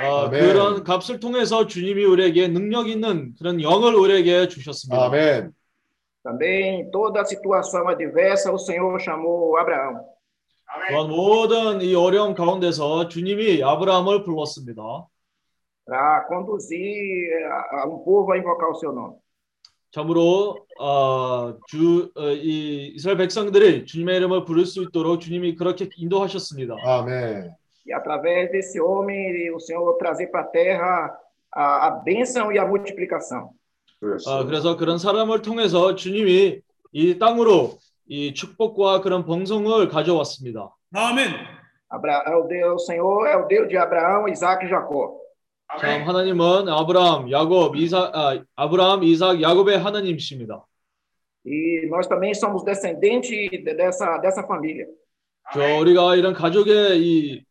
어, 0.00 0.26
아멘. 0.26 0.40
그런 0.40 0.84
값을 0.84 1.20
통해서 1.20 1.66
주님이 1.66 2.04
우리에게 2.04 2.48
능력 2.48 2.88
있는 2.88 3.34
그런 3.38 3.60
영을 3.62 3.94
우리에게 3.94 4.48
주셨습니다. 4.48 5.06
아멘. 5.06 5.52
Também 6.24 6.90
toda 6.90 7.20
a 7.20 7.24
situação 7.24 7.88
adversa, 7.88 8.52
o 8.52 8.58
Senhor 8.58 9.00
chamou 9.00 9.56
Abraão. 9.56 10.04
또한 10.90 11.08
모든 11.08 11.80
이 11.80 11.94
어려움 11.94 12.34
가운데서 12.34 13.08
주님이 13.08 13.62
아브라함을 13.62 14.24
불렀습니다. 14.24 15.06
para 15.88 16.26
conduzir 16.28 16.76
a 17.72 17.88
um 17.88 18.04
povo 18.04 18.32
a 18.32 18.36
invocar 18.36 18.68
o 18.70 18.74
seu 18.74 18.92
nome. 18.92 19.16
참으로 19.90 20.66
어, 20.78 21.56
주, 21.66 22.12
어, 22.14 22.28
이 22.28 22.92
이스라엘 22.94 23.16
백성들이 23.16 23.86
주님의 23.86 24.18
이름을 24.18 24.44
부를 24.44 24.66
수 24.66 24.82
있도록 24.82 25.20
주님이 25.20 25.54
그렇게 25.54 25.88
인도하셨습니다. 25.96 26.76
아멘. 26.84 27.54
E 27.88 27.92
através 27.92 28.50
desse 28.52 28.78
homem, 28.80 29.50
o 29.50 29.58
Senhor 29.58 29.96
trazer 29.96 30.26
para 30.26 30.42
a 30.42 30.44
terra 30.44 31.18
a, 31.50 31.86
a 31.86 31.90
bênção 31.90 32.52
e 32.52 32.58
a 32.58 32.66
multiplicação. 32.66 33.50
어, 34.26 34.44
그래서 34.44 34.76
그런 34.76 34.98
사람을 34.98 35.42
통해서 35.42 35.94
주님이 35.94 36.60
이 36.92 37.18
땅으로 37.18 37.78
이 38.06 38.32
축복과 38.34 39.00
그런 39.00 39.24
번성을 39.24 39.88
가져왔습니다. 39.88 40.70
아멘. 40.94 41.32
Abra, 41.90 42.22
é 42.26 42.34
o, 42.36 42.46
Deus, 42.46 42.82
o 42.82 42.86
Senhor 42.86 43.26
é 43.26 43.34
o 43.36 43.46
Deus 43.46 43.66
de 43.66 43.78
Abraão, 43.78 44.28
Isaac 44.28 44.66
e 44.66 44.68
Jacó. 44.68 45.16
참 45.80 46.06
하나님은 46.06 46.68
아브라함, 46.68 47.30
야곱, 47.30 47.76
이삭, 47.76 48.14
아, 48.14 48.42
아브라함, 48.56 49.02
이삭, 49.04 49.40
야곱의 49.40 49.78
하나님이십니다. 49.78 50.62
E 51.46 51.88
nós 51.88 52.06
também 52.06 52.34
somos 52.34 52.62
descendentes 52.62 53.30
de- 53.50 53.74
dessa, 53.74 54.18
dessa 54.18 54.42
família. 54.46 54.86
저 55.54 55.60
우리가 55.80 56.14
이런 56.16 56.34
가족의 56.34 56.98
이 57.00 57.47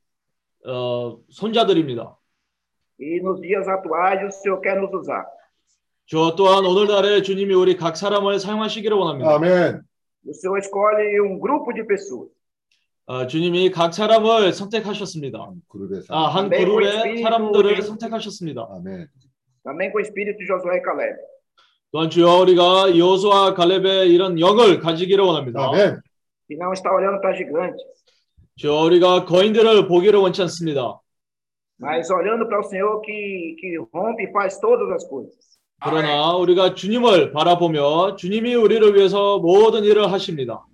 어, 0.68 1.18
손자들입니다. 1.30 2.16
E 3.00 3.20
nos 3.22 3.40
dias 3.42 3.68
atuais, 3.68 4.22
o 4.24 4.32
Senhor 4.32 4.60
quer 4.62 4.76
nos 4.80 4.92
usar. 4.94 5.26
저 6.08 6.36
또한 6.36 6.66
오늘날에 6.66 7.22
주님이 7.22 7.54
우리 7.54 7.76
각 7.78 7.96
사람을 7.96 8.40
사용하시기를 8.40 8.96
원합니다. 8.98 9.36
아멘. 9.36 9.82
O 10.26 10.32
Senhor 10.34 10.60
escolhe 10.60 11.20
um 11.22 11.40
grupo 11.40 11.74
de 11.74 11.86
pessoas. 11.86 12.30
어, 13.06 13.26
주님이 13.28 13.72
각 13.72 13.94
사람을 13.94 14.52
선택하셨습니다. 14.52 15.40
아, 16.10 16.28
한 16.28 16.50
네, 16.50 16.58
그룹의 16.60 16.88
espírito 16.88 17.22
사람들을 17.22 17.76
de- 17.76 17.82
선택하셨습니다. 17.88 18.68
아멘. 18.72 19.08
Também 19.64 19.92
com 19.92 20.00
o 20.00 20.02
espírito 20.02 20.38
de 20.40 20.46
Josué 20.46 20.78
e 20.78 20.82
Caleb. 20.84 21.16
또한 21.92 22.10
주여 22.10 22.40
우리가 22.42 22.98
여호수아 22.98 23.54
갈렙의 23.54 24.10
이런 24.12 24.38
영을 24.40 24.80
가지기를 24.80 25.24
원합니다. 25.24 25.70
아멘. 25.70 26.02
E 26.50 26.56
não 26.56 26.72
está 26.74 26.92
olhando 26.92 27.20
para 27.22 27.34
gigantes, 27.36 27.80
주여 28.58 28.74
우리가 28.84 29.26
거인들을 29.26 29.88
보기를 29.88 30.20
원치 30.20 30.42
않습니다. 30.44 31.00
mas 31.80 32.10
olhando 32.10 32.48
para 32.48 32.60
o 32.60 32.64
Senhor 32.64 33.02
que, 33.02 33.56
que 33.60 33.78
rompe 33.94 34.24
e 34.24 34.32
faz 34.32 34.60
todas 34.60 34.90
as 34.92 35.08
coisas. 35.08 35.36
그러나 35.84 36.36
우리가 36.36 36.74
주님을 36.74 37.32
바라보며 37.34 38.16
주님이 38.16 38.56
우리를 38.56 38.96
위해서 38.96 39.38
모든 39.38 39.84
일을 39.84 40.12
하십니다. 40.12 40.66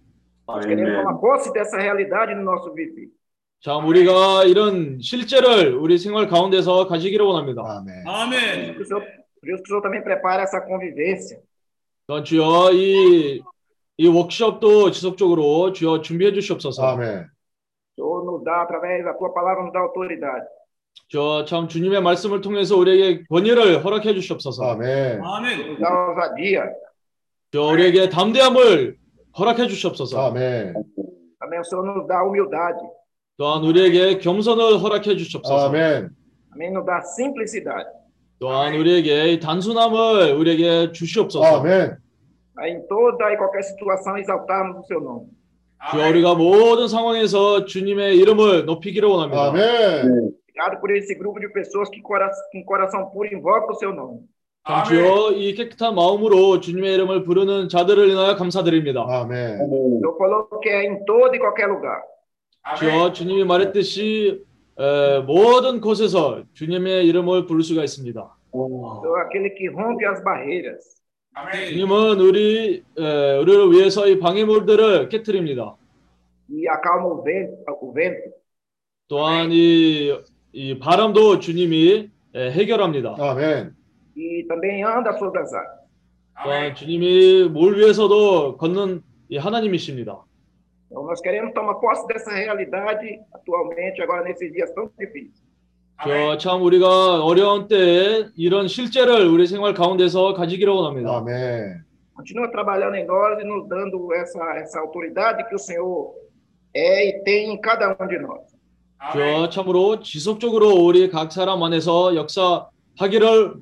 Nós 0.48 0.66
queremos 0.66 0.94
아멘. 0.94 1.04
tomar 1.04 1.20
posse 1.20 1.52
dessa 1.54 1.78
realidade 1.78 2.34
no 2.34 2.42
nosso 2.44 2.74
viver. 2.74 3.10
참 3.60 3.86
우리가 3.86 4.46
이런 4.46 5.00
실제를 5.02 5.76
우리 5.76 5.98
생활 5.98 6.28
가운데서 6.28 6.88
가지기를 6.88 7.26
원합니다. 7.26 7.64
아멘. 7.64 8.08
아멘. 8.08 8.74
Por 8.76 8.82
isso, 8.84 8.96
por 8.96 9.50
isso 9.50 9.64
que 9.64 9.64
o 9.64 9.68
Senhor 9.68 9.82
também 9.82 10.02
prepara 10.02 10.44
essa 10.44 10.62
convivência. 10.66 11.38
또한 12.08 12.24
주여 12.24 12.72
이, 12.74 13.42
이 13.98 14.08
워크숍도 14.08 14.92
지속적으로 14.92 15.74
주여 15.74 16.00
준비해 16.02 16.32
주시옵소서. 16.32 16.82
아멘. 16.82 17.28
O 17.98 18.02
Senhor 18.02 18.26
nos 18.26 18.44
dá, 18.44 18.64
através 18.64 19.04
da 19.04 19.14
tua 19.14 19.32
palavra, 19.34 19.64
nos 19.64 19.74
dá 19.74 19.80
autoridade. 19.80 20.46
저참 21.10 21.68
주님의 21.68 22.02
말씀을 22.02 22.42
통해서 22.42 22.78
우리에게 22.78 23.24
권위를 23.30 23.84
허락해 23.84 24.14
주시옵소서. 24.14 24.64
아멘. 24.64 25.22
아멘. 25.24 25.60
Nos 25.68 25.80
dá 25.80 25.90
ousadia. 25.90 26.72
저 27.52 27.62
우리에게 27.64 28.10
담대함을 28.10 28.98
허락해 29.38 29.68
주시옵소서. 29.68 30.28
아멘. 30.28 30.74
Também 31.40 31.60
o 31.60 31.64
Senhor 31.64 31.86
nos 31.86 32.08
dá 32.08 32.22
humildade. 32.24 32.80
또한 33.38 33.64
우리에게 33.64 34.20
겸손을 34.20 34.82
허락해 34.82 35.18
주시옵소서. 35.18 35.70
아멘. 35.70 36.10
Também 36.52 36.72
nos 36.72 36.86
dá 36.86 37.02
simplicidade. 37.02 37.90
또한 38.40 38.76
우리에게 38.76 39.34
이 39.34 39.40
단순함을 39.40 40.34
우리에게 40.34 40.92
주시옵소서. 40.92 41.60
아멘. 41.60 41.98
Aí, 42.56 42.72
em 42.72 42.88
toda 42.88 43.34
e 43.34 43.38
qualquer 43.38 43.64
situação, 43.64 44.16
exaltarmos 44.16 44.78
o 44.78 44.84
seu 44.86 45.02
nome. 45.02 45.28
주여 45.92 46.10
우리가 46.10 46.36
모든 46.36 46.88
상황에서 46.88 47.66
주님의 47.66 48.18
이름을 48.18 48.66
높이기를 48.66 49.08
원합니다. 49.10 49.50
아멘. 49.50 50.34
Obrigado 50.54 50.80
por 50.80 50.92
esse 50.96 51.16
grupo 51.16 51.40
de 51.40 51.50
pessoas 51.52 51.90
que 51.90 52.00
com 52.02 52.64
coração 52.66 53.10
puro 53.10 53.28
invoca 53.34 53.72
o 53.72 53.76
seu 53.76 53.92
nome. 53.92 54.22
참 54.66 54.84
주여 54.86 55.32
이 55.34 55.54
깨끗한 55.56 55.94
마음으로 55.96 56.62
주님의 56.62 56.94
이름을 56.94 57.24
부르는 57.24 57.68
자들을 57.68 58.10
인하여 58.10 58.36
감사드립니다. 58.36 59.06
아멘. 59.10 59.58
Que 60.62 60.70
é 60.70 60.86
em 60.86 61.04
todo 61.06 61.36
e 61.36 61.40
qualquer 61.40 61.68
lugar. 61.68 62.02
주여 62.78 63.12
주님이 63.12 63.44
말했듯이 63.44 64.42
에, 64.80 65.20
모든 65.20 65.82
곳에서 65.82 66.44
주님의 66.54 67.06
이름을 67.08 67.46
부를 67.46 67.62
수가 67.64 67.84
있습니다. 67.84 68.38
É 68.54 69.22
aquele 69.26 69.50
que 69.50 69.68
rompe 69.70 70.06
as 70.06 70.24
barreiras. 70.24 71.03
주님은 71.68 72.20
우리 72.20 72.84
에, 72.98 73.38
우리를 73.38 73.72
위해서 73.72 74.08
이 74.08 74.20
방해물들을 74.20 75.10
깨뜨립니다. 75.10 75.76
e 76.50 76.68
acalma 76.68 77.08
o 77.08 77.24
vento, 77.24 77.56
o 77.82 77.92
vento. 77.92 78.32
또한 79.08 79.50
이, 79.52 80.14
이 80.52 80.78
바람도 80.78 81.40
주님이 81.40 82.10
에, 82.36 82.52
해결합니다. 82.52 83.16
아멘. 83.18 83.76
e 84.16 84.46
também 84.48 84.84
anda 84.84 85.12
sobre 85.18 85.40
as 85.42 85.54
águas. 85.54 85.84
또한 86.44 86.76
주님이 86.76 87.50
물 87.50 87.80
위에서도 87.80 88.58
걷는 88.58 89.02
이 89.30 89.38
하나님이십니다. 89.38 90.24
Então, 90.92 91.04
nós 91.08 91.20
queremos 91.22 91.52
tomar 91.56 91.74
posse 91.80 92.06
dessa 92.06 92.30
realidade 92.32 93.20
atualmente, 93.34 94.00
agora 94.04 94.24
nesses 94.24 94.54
dias 94.54 94.72
tão 94.76 94.92
difíceis. 95.00 95.42
저 96.02 96.38
참 96.38 96.62
우리가 96.64 97.24
어려운 97.24 97.68
때에 97.68 98.26
이런 98.36 98.68
실제를 98.68 99.28
우리 99.28 99.48
생활 99.48 99.74
가운데서 99.74 100.34
가지기를 100.34 100.74
원합니다. 100.74 101.18
아멘. 101.18 101.84
Continua 102.16 102.52
trabalhando 102.52 102.96
em 102.96 103.06
nós 103.08 103.40
e 103.42 103.44
nos 103.46 103.68
dando 103.68 104.14
essa, 104.14 104.40
essa 104.58 104.80
autoridade 104.80 105.44
que 105.50 105.56
o 105.56 105.58
Senhor 105.58 106.14
é 106.76 107.08
e 107.10 107.24
tem 107.24 107.52
em 107.54 107.62
cada 107.62 107.96
um 108.00 108.08
de 108.08 108.18
nós. 108.20 108.42
저 109.14 109.50
참으로 109.50 110.00
지속적으로 110.02 110.70
우리 110.76 111.10
각 111.10 111.32
사람 111.32 111.62
안에서 111.64 112.16
역사하기를 112.16 113.54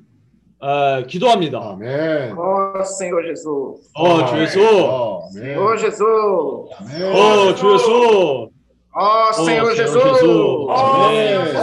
에, 0.62 1.06
기도합니다. 1.06 1.58
아멘. 1.72 2.32
Ó 2.38 2.82
Senhor 2.82 3.24
Jesus. 3.26 3.90
어, 3.94 4.26
주 4.26 4.40
예수. 4.40 4.58
아멘. 4.60 5.56
Senhor 5.56 5.78
Jesus. 5.78 6.70
아멘. 6.78 7.12
어, 7.12 7.54
주 7.54 7.72
예수. 7.74 8.50
Ó 8.93 9.31
Senhor 9.33 9.73
Senhor 9.73 9.75
Jesus. 9.75 10.03
Jesus. 10.03 10.69
아멘. 10.69 11.55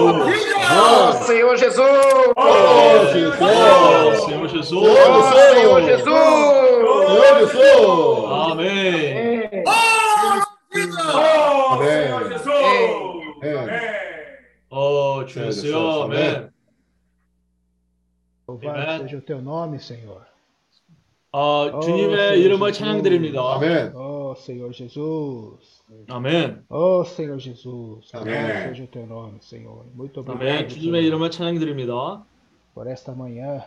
오, 0.00 0.02
진짜 0.32 0.60
Ó 0.70 1.12
Senhor 1.12 1.56
Jesus! 1.56 1.80
Oh, 2.36 3.12
Jesus! 3.12 3.40
Senhor 4.24 4.48
Jesus. 4.48 4.72
Ó 4.72 4.74
Senhor 5.32 5.80
Jesus! 5.82 6.04
Senhor 7.08 7.38
Jesus! 7.40 8.24
Amém. 8.30 9.40
Amém. 9.40 9.64
Oh, 9.66 9.70
Amém. 11.72 12.06
Senhor 12.06 12.22
Jesus! 12.30 12.54
Amém. 13.42 13.58
Amém. 13.58 13.80
어, 14.70 15.24
주여 15.26 15.50
주여. 15.50 16.04
아멘. 16.04 16.50
Louvado 18.48 18.80
Amen. 18.80 18.98
seja 19.02 19.16
o 19.16 19.20
teu 19.20 19.40
nome, 19.42 19.78
Senhor. 19.78 20.22
아, 21.32 21.70
주님의 21.82 22.40
이름을 22.42 22.72
찬양드립니다. 22.72 23.40
아멘. 23.56 23.92
Oh, 23.94 24.34
Senhor 24.36 24.72
Jesus. 24.72 25.73
아멘. 26.08 26.64
Oh, 26.68 27.02
Senhor 27.04 27.38
Jesus. 27.38 28.10
Louvado 28.14 28.30
Amém. 28.30 28.68
seja 28.68 28.84
o 28.84 28.86
teu 28.86 29.06
nome, 29.06 29.38
Senhor. 29.40 29.84
Muito 29.94 30.20
아멘. 30.20 30.34
obrigado 30.36 30.68
주님의 30.68 31.02
Senhor, 31.02 31.06
이름을 31.06 31.30
찬양드립니다. 31.30 32.22
por 32.74 32.86
esta 32.88 33.12
manhã, 33.14 33.62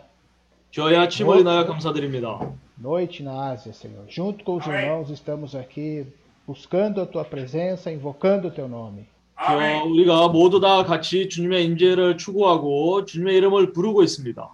주의 0.72 0.96
아침을 0.98 1.40
인하여 1.42 1.66
감사드립니다. 1.66 2.40
noite 2.80 3.22
na 3.24 3.52
Ásia, 3.52 3.74
Senhor. 3.74 4.06
Junto 4.10 4.44
com 4.44 4.58
os 4.58 4.66
Amém. 4.66 4.80
irmãos 4.86 5.10
estamos 5.10 5.56
aqui 5.56 6.06
buscando 6.48 7.02
a 7.02 7.06
tua 7.06 7.24
presença, 7.24 7.92
invocando 7.92 8.48
o 8.48 8.52
teu 8.52 8.68
nome. 8.68 9.06
주여, 9.38 9.58
Amém. 9.58 9.82
우리가 9.92 10.30
모두 10.30 10.60
다 10.60 10.84
같이 10.84 11.28
주님의 11.30 11.66
임재를 11.66 12.18
추구하고 12.18 13.06
주님의 13.06 13.36
이름을 13.38 13.74
부르고 13.74 14.04
있습니다. 14.04 14.50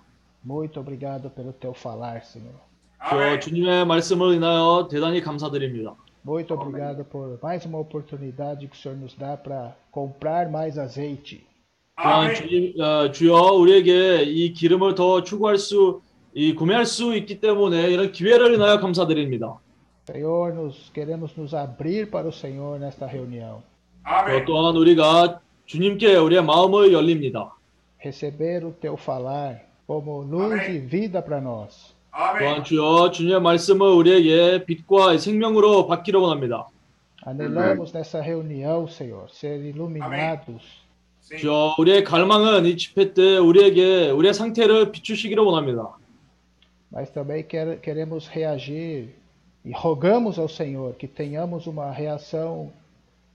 Muito 0.45 0.79
obrigado 0.79 1.29
pelo 1.29 1.51
teu 1.53 1.73
falar, 1.73 2.21
Senhor. 2.23 2.55
주여, 3.09 3.21
Amém. 3.21 3.39
주님의 3.39 3.85
말씀을 3.85 4.33
인하여 4.35 4.87
대단히 4.89 5.21
감사드립니다. 5.21 5.95
Muito 6.23 6.53
obrigado 6.53 7.03
por 7.05 7.39
mais 7.41 7.65
uma 7.65 7.79
oportunidade 7.79 8.67
que 8.67 8.75
o 8.75 8.79
Senhor 8.79 8.97
nos 8.97 9.15
dá 9.15 9.37
para 9.37 9.75
comprar 9.91 10.49
mais 10.49 10.77
azeite. 10.77 11.47
또한 11.95 12.27
Amém. 12.27 12.35
주님, 12.35 12.73
어, 12.81 13.11
주여 13.11 13.33
우리에게 13.59 14.23
이 14.23 14.53
기름을 14.53 14.95
더 14.95 15.21
추구할 15.23 15.57
수, 15.57 16.01
이 16.33 16.55
구매할 16.55 16.85
수 16.85 17.13
있기 17.15 17.39
때문에 17.41 17.89
이런 17.89 18.11
기회를 18.11 18.53
인하여 18.53 18.79
감사드립니다. 18.79 19.59
Senhor, 20.09 20.53
nos 20.53 20.89
queremos 20.93 21.35
nos 21.37 21.53
abrir 21.53 22.09
para 22.09 22.27
o 22.27 22.31
Senhor 22.31 22.79
nesta 22.79 23.05
reunião. 23.05 23.61
어, 24.05 24.09
Amém. 24.09 24.45
또한 24.45 24.75
우리가 24.75 25.41
주님께 25.65 26.15
우리의 26.15 26.43
마음을 26.43 26.93
열립니다. 26.93 27.51
Receber 28.01 28.65
o 28.65 28.71
teu 28.71 28.95
falar 28.95 29.59
como 29.85 30.21
luz 30.23 30.53
Amém. 30.53 30.75
e 30.75 30.79
vida 30.79 31.21
para 31.21 31.41
nós. 31.41 31.92
또한 32.38 32.62
주여 32.62 33.10
주님의 33.10 33.40
말씀을 33.40 33.88
우리에게 33.88 34.64
빛과 34.66 35.18
생명으로 35.18 35.86
받기를 35.86 36.20
원합니다. 36.20 36.68
Anelamos 37.26 37.92
nessa 37.94 38.20
reunião, 38.20 38.86
Senhor, 38.86 39.26
ser 39.30 39.58
iluminados. 39.64 40.60
주여 41.38 41.74
우리의 41.78 42.04
갈망은 42.04 42.66
이 42.66 42.76
집회 42.76 43.14
때 43.14 43.38
우리에게 43.38 44.10
우리의 44.10 44.34
상태를 44.34 44.92
비추시기를 44.92 45.42
원합니다. 45.42 45.96
mas 46.92 47.10
também 47.12 47.42
quer- 47.48 47.80
queremos 47.80 48.28
reagir 48.28 49.08
e 49.64 49.72
rogamos 49.72 50.38
ao 50.38 50.48
Senhor 50.48 50.94
que 50.96 51.08
tenhamos 51.08 51.66
uma 51.66 51.90
reação 51.90 52.70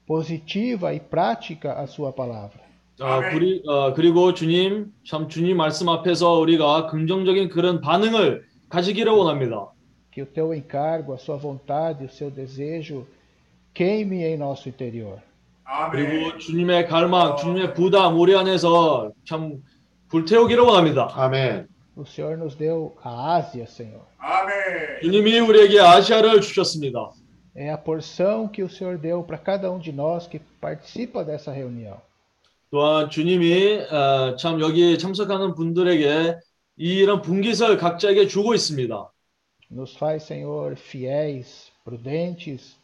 positiva 0.07 0.93
e 0.93 1.00
prática 1.00 1.74
à 1.74 1.86
Sua 1.88 2.12
palavra. 2.13 2.62
어, 3.01 3.05
아멘. 3.05 3.31
그리, 3.31 3.63
어, 3.67 3.93
그리고 3.93 4.33
주님 4.33 4.93
참 5.05 5.27
주님 5.27 5.57
말씀 5.57 5.89
앞에서 5.89 6.33
우리가 6.39 6.88
긍정적인 6.88 7.50
그런 7.50 7.81
반응을 7.81 8.45
가지기를 8.70 9.12
원합니다. 9.12 9.72
Que 10.12 10.22
o 10.22 10.26
teu 10.26 10.54
encargo, 10.54 11.14
a 11.14 11.18
Sua 11.18 11.38
vontade, 11.38 12.06
o 12.06 12.10
seu 12.10 12.32
desejo 12.32 13.06
queime 13.74 14.24
em 14.24 14.38
nosso 14.38 14.68
interior. 14.68 15.20
Amém. 15.66 15.92
그리고 15.92 16.38
주님의 16.40 16.88
갈망, 16.88 17.38
주님의 17.38 17.74
부담 17.76 18.20
우리 18.20 18.36
안에서 18.36 19.12
참 19.26 19.62
불태우기를 20.10 20.64
원합니다. 20.64 21.10
아멘. 21.14 21.68
O 21.96 22.06
Senhor 22.06 22.38
nos 22.38 22.56
deu 22.56 22.96
a 23.04 23.36
Ásia, 23.36 23.66
Senhor. 23.68 24.02
Amém. 24.20 25.02
주님이 25.02 25.40
우리에게 25.40 25.80
아시아를 25.80 26.42
주셨습니다. 26.42 27.12
É 27.56 27.70
a 27.70 27.78
porção 27.78 28.48
que 28.48 28.64
o 28.64 28.70
Senhor 28.70 28.98
deu 28.98 29.24
para 29.24 29.38
cada 29.38 29.72
um 29.72 29.80
de 29.80 29.92
nós 29.92 30.27
que 30.27 30.40
participa 30.60 31.24
dessa 31.24 31.51
reunião. 31.51 31.98
또한 32.72 33.10
주님이 33.10 33.79
어, 33.92 34.36
참 34.38 34.60
여기 34.62 34.98
참석하는 34.98 35.55
분들에게 35.55 36.38
이런 36.79 37.22
분깃을 37.22 37.77
각자에게 37.77 38.27
주고 38.27 38.53
있습니다. 38.53 39.11
Nos 39.72 39.96
faz, 39.98 40.24
Senhor, 40.25 40.75
fiéis, 40.75 41.70
prudentes, 41.85 42.77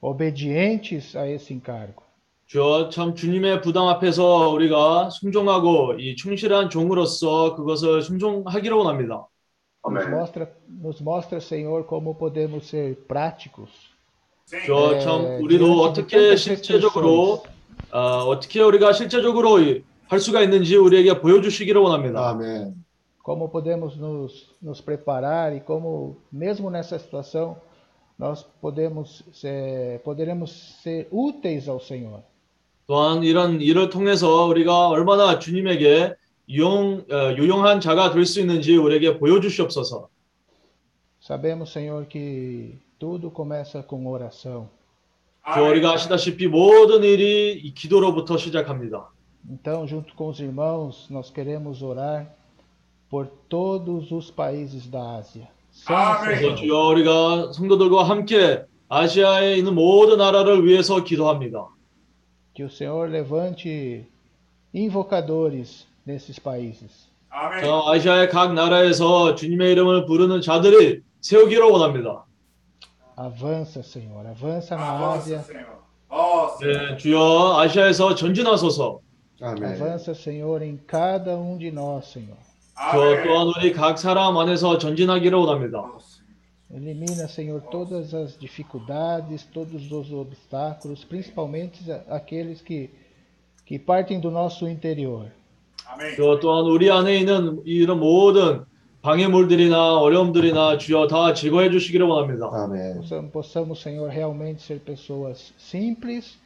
obedientes 0.00 1.16
a 1.16 1.32
esse 1.34 1.52
encargo. 1.52 2.02
주여 2.46 2.90
참 2.90 3.14
주님의 3.16 3.60
부담 3.62 3.88
앞에서 3.88 4.50
우리가 4.50 5.10
순종하고 5.10 5.94
이 5.98 6.14
충실한 6.16 6.70
종으로서 6.70 7.56
그것을 7.56 8.02
순종하기를 8.02 8.76
원합니다. 8.76 9.26
Nos 9.84 10.06
mostra, 10.08 10.46
nos 10.80 11.02
mostra, 11.02 11.38
Senhor, 11.40 11.84
como 11.88 12.16
podemos 12.16 12.62
ser 12.68 12.94
práticos. 13.08 13.68
주여 14.64 14.92
네, 14.92 15.00
참 15.00 15.42
우리도 15.42 15.82
어떻게 15.82 16.36
실제적으로. 16.36 17.42
어, 17.90 17.98
어떻게 18.28 18.62
우리가 18.62 18.92
실제적으로 18.92 19.60
이- 19.60 19.82
할 20.08 20.20
수가 20.20 20.42
있는지 20.42 20.76
우리에게 20.76 21.20
보여주시기를 21.20 21.80
원합니다. 21.80 22.30
아멘. 22.30 22.74
Como 23.21 23.49
podemos 23.49 23.97
nos, 23.97 24.55
nos 24.61 24.79
preparar 24.79 25.53
e 25.55 25.59
como, 25.59 26.17
mesmo 26.31 26.69
nessa 26.69 26.97
situação, 26.97 27.57
nós 28.17 28.43
podemos 28.61 29.23
ser, 29.33 29.99
poderemos 29.99 30.79
ser 30.81 31.07
úteis 31.11 31.67
ao 31.67 31.79
Senhor. 31.79 32.23
또한 32.87 33.21
이런 33.23 33.59
일을 33.59 33.89
통해서 33.89 34.45
우리가 34.45 34.87
얼마나 34.87 35.39
주님에게 35.39 36.15
유용, 36.47 37.03
어, 37.11 37.35
유용한 37.35 37.81
자가 37.81 38.11
될 38.11 38.25
수 38.25 38.39
있는지 38.39 38.77
우리에게 38.77 39.19
보여주시옵소서. 39.19 40.07
Sabemos, 41.19 41.71
Senhor, 41.73 42.05
que 42.05 42.79
tudo 42.97 43.29
começa 43.29 43.83
com 43.83 44.07
oração. 44.07 44.69
주여 45.53 45.69
우리가 45.69 45.93
아시다시피 45.93 46.47
모든 46.47 47.03
일이 47.03 47.53
이 47.53 47.73
기도로부터 47.73 48.37
시작합니다. 48.37 49.11
Então, 49.49 49.85
junto 49.85 50.13
com 50.15 50.29
os 50.29 50.39
irmãos, 50.39 51.07
nós 51.09 51.29
queremos 51.29 51.81
orar 51.81 52.33
por 53.11 53.27
todos 53.49 54.11
os 54.11 54.29
países 54.31 54.87
da 54.87 55.17
Ásia. 55.17 55.47
Sem 55.71 55.95
Amém. 55.95 56.19
그래서 56.21 56.47
exceção. 56.47 56.55
주여 56.55 56.87
우리가 56.89 57.51
성도들과 57.53 58.03
함께 58.03 58.63
아시아에 58.89 59.55
있는 59.55 59.75
모든 59.75 60.17
나라를 60.17 60.65
위해서 60.65 61.03
기도합니다. 61.03 61.67
Que 62.53 62.63
o 62.63 62.69
Senhor 62.69 63.07
levante 63.09 64.05
invocadores 64.73 65.85
nesses 66.05 66.39
países. 66.39 67.07
Amém. 67.29 67.61
저 67.63 67.83
아시아의 67.87 68.29
각 68.29 68.53
나라에서 68.53 69.35
주님의 69.35 69.71
이름을 69.73 70.05
부르는 70.05 70.41
자들이 70.41 71.01
세우기를 71.21 71.63
원합니다. 71.63 72.25
Avança, 73.15 73.81
Senhor, 73.81 74.27
avança 74.27 74.75
na 74.75 74.91
Avança, 74.91 75.17
Ásia, 75.17 75.41
Senhor. 75.41 75.77
Ó, 76.09 76.49
Senhor. 76.57 76.91
네, 76.91 76.97
주여 76.97 77.57
아시아에서 77.57 78.15
전진하소서. 78.15 78.99
아멘. 79.41 79.63
avança, 79.73 80.13
Senhor, 80.13 80.61
em 80.61 80.77
cada 80.87 81.35
um 81.35 81.57
de 81.57 81.71
nós, 81.71 82.05
Senhor. 82.07 82.37
저. 82.76 83.22
또한 83.24 83.48
우리 83.56 83.72
각 83.72 83.98
사람 83.98 84.36
안에서 84.36 84.78
전진하기를 84.78 85.38
원합니다. 85.38 85.84
Elimina, 86.74 87.28
Senhor, 87.28 87.60
todas 87.70 88.14
as 88.14 88.38
dificuldades, 88.38 89.44
todos 89.52 89.92
os 89.92 90.10
obstáculos, 90.10 91.04
principalmente 91.04 91.84
aqueles 92.08 92.62
que, 92.62 92.88
que 93.66 93.78
partem 93.78 94.18
do 94.18 94.30
nosso 94.30 94.66
interior. 94.66 95.26
Amém. 95.86 96.16
저 96.16 96.40
또한 96.40 96.64
우리 96.64 96.90
안에 96.90 97.18
있는 97.18 97.60
이런 97.66 98.00
모든 98.00 98.64
방해물들이나 99.02 99.98
어려움들이나 99.98 100.78
주여 100.78 101.08
다 101.08 101.34
제거해 101.34 101.70
주시기를 101.70 102.06
원합니다. 102.06 102.48
아멘. 102.50 103.02
Possamos, 103.30 103.82
Senhor, 103.82 104.08
realmente 104.08 104.62
ser 104.62 104.80
pessoas 104.80 105.52
simples 105.58 106.38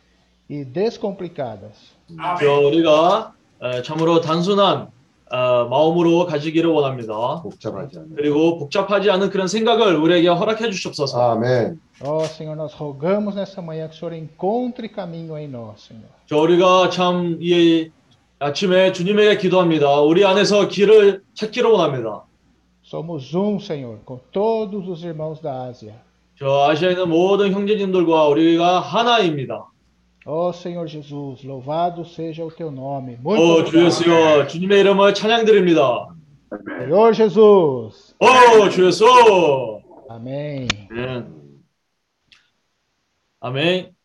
e 0.50 0.64
descomplicadas. 0.64 1.94
저. 2.40 2.66
우리가 2.66 3.32
에, 3.62 3.82
참으로 3.82 4.20
단순한 4.20 4.88
어, 5.30 5.64
마음으로 5.68 6.26
가지기를 6.26 6.70
원합니다. 6.70 7.40
복잡하지 7.42 7.98
않아요. 7.98 8.10
그리고 8.14 8.58
복잡하지 8.58 9.10
않은 9.10 9.30
그런 9.30 9.48
생각을 9.48 9.96
우리에게 9.96 10.28
허락해 10.28 10.70
주시옵소서. 10.70 11.32
아멘. 11.32 11.80
Ó 12.02 12.22
Senhor, 12.24 12.54
nós 12.56 12.72
rogamos 12.74 13.34
nessa 13.34 13.60
manhã 13.62 13.88
que 13.88 13.94
o 13.94 13.98
Senhor 13.98 14.12
encontre 14.14 14.88
caminho 14.88 15.36
em 15.36 15.48
nós, 15.48 15.80
Senhor. 15.88 16.08
저 16.26 16.38
우리가 16.38 16.90
참 16.90 17.38
이 17.40 17.90
아침에 18.38 18.92
주님에게 18.92 19.38
기도합니다. 19.38 20.00
우리 20.02 20.24
안에서 20.24 20.68
길을 20.68 21.22
찾기를 21.34 21.70
원합니다. 21.70 22.22
Somos 22.84 23.34
um, 23.34 23.56
Senhor, 23.58 23.98
com 24.06 24.20
todos 24.30 24.86
os 24.88 25.02
irmãos 25.02 25.40
da 25.42 25.64
Ásia. 25.70 25.94
저 26.38 26.68
아시아에 26.68 26.92
있는 26.92 27.08
모든 27.08 27.50
형제님들과 27.52 28.28
우리가 28.28 28.78
하나입니다. 28.80 29.64
Ó 30.25 30.53
Senhor 30.53 30.85
Jesus, 30.87 31.43
louvado 31.43 32.05
seja 32.05 32.45
o 32.45 32.51
teu 32.51 32.71
nome. 32.71 33.17
Muito 33.17 33.41
오 33.41 33.63
주 33.63 33.69
obrigado. 33.69 33.85
예수여 33.85 34.47
주님의 34.47 34.79
이름을 34.81 35.13
찬양드립니다. 35.13 36.07
Senhor 36.79 37.13
Jesus. 37.13 38.15
오 38.19 38.69
주 38.69 38.85
예수. 38.85 39.05
Amém. 40.09 40.67
Amém. 40.91 41.25
Amém. 43.41 43.95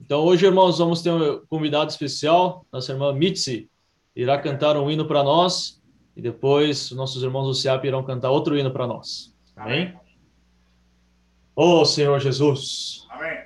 Então 0.00 0.20
hoje, 0.24 0.46
irmãos, 0.46 0.78
vamos 0.78 1.02
ter 1.02 1.10
um 1.10 1.44
convidado 1.48 1.90
especial, 1.90 2.64
nossa 2.72 2.92
irmã 2.92 3.12
Mitzi. 3.12 3.68
irá 4.14 4.38
cantar 4.38 4.76
um 4.76 4.90
hino 4.90 5.06
para 5.06 5.22
nós 5.24 5.80
e 6.16 6.22
depois 6.22 6.90
nossos 6.92 7.22
irmãos 7.22 7.46
do 7.46 7.54
CIAP 7.54 7.84
irão 7.86 8.02
cantar 8.04 8.30
outro 8.30 8.56
hino 8.56 8.70
para 8.70 8.86
nós. 8.86 9.34
Amém? 9.56 9.94
Oh, 11.56 11.84
Senhor 11.84 12.20
Jesus. 12.20 13.04
Amém. 13.10 13.38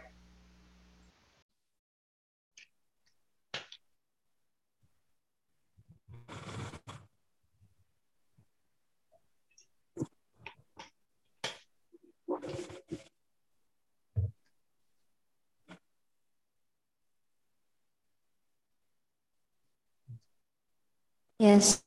Yes. 21.39 21.83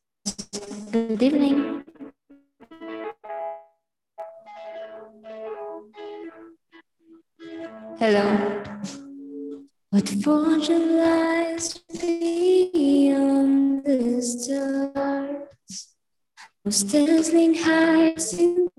Good 0.93 1.21
evening. 1.21 1.83
Hello. 7.99 8.63
What 9.91 10.09
fortune 10.23 10.99
lies 10.99 11.79
beyond 12.01 13.85
the 13.85 14.23
stars? 14.23 15.89
Whose 16.63 16.85
dazzling 16.85 17.55
heights 17.55 18.39
you? 18.39 18.71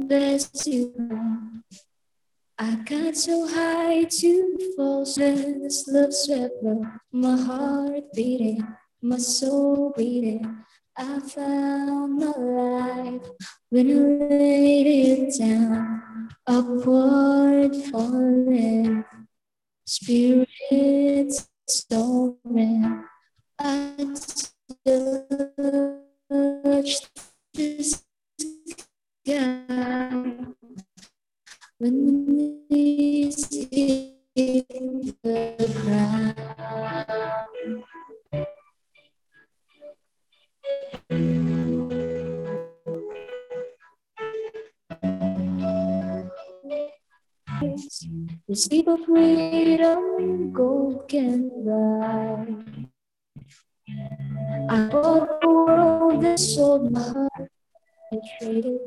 I 2.57 2.75
got 2.85 3.17
so 3.17 3.45
high 3.45 4.05
to 4.05 4.73
fall, 4.77 5.03
this 5.03 5.85
love 5.89 6.13
swept 6.13 6.63
my 7.11 7.35
heart 7.35 8.13
beating, 8.13 8.65
my 9.01 9.17
soul 9.17 9.93
beating. 9.97 10.63
I 10.95 11.19
found 11.19 12.19
my 12.19 12.31
life 12.37 13.23
when 13.69 13.89
I 13.89 13.93
laid 14.29 14.87
it 14.87 15.39
down, 15.39 16.29
upward 16.45 17.75
falling, 17.89 19.03
spirits 19.85 21.49
soaring. 21.67 23.03
I 23.57 23.95
touched 26.29 27.09
the 27.53 27.83
sky 27.83 28.05
when 31.79 32.05
the 32.05 32.11
knees 32.69 33.49
hit 33.71 35.15
the 35.23 35.71
ground. 35.81 36.41
The 41.11 41.19
sleep 48.53 48.87
of 48.87 49.03
freedom, 49.03 50.53
gold 50.53 51.09
can 51.09 51.49
buy. 51.65 52.47
I 54.69 54.87
bought 54.87 55.41
the 55.41 55.49
world 55.49 56.23
and 56.23 56.39
sold 56.39 56.93
my 56.93 57.01
heart 57.01 57.51
and 58.11 58.21
traded 58.39 58.79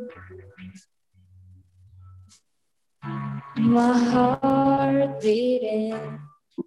my 3.58 3.98
heart 3.98 5.20
beating, 5.20 6.20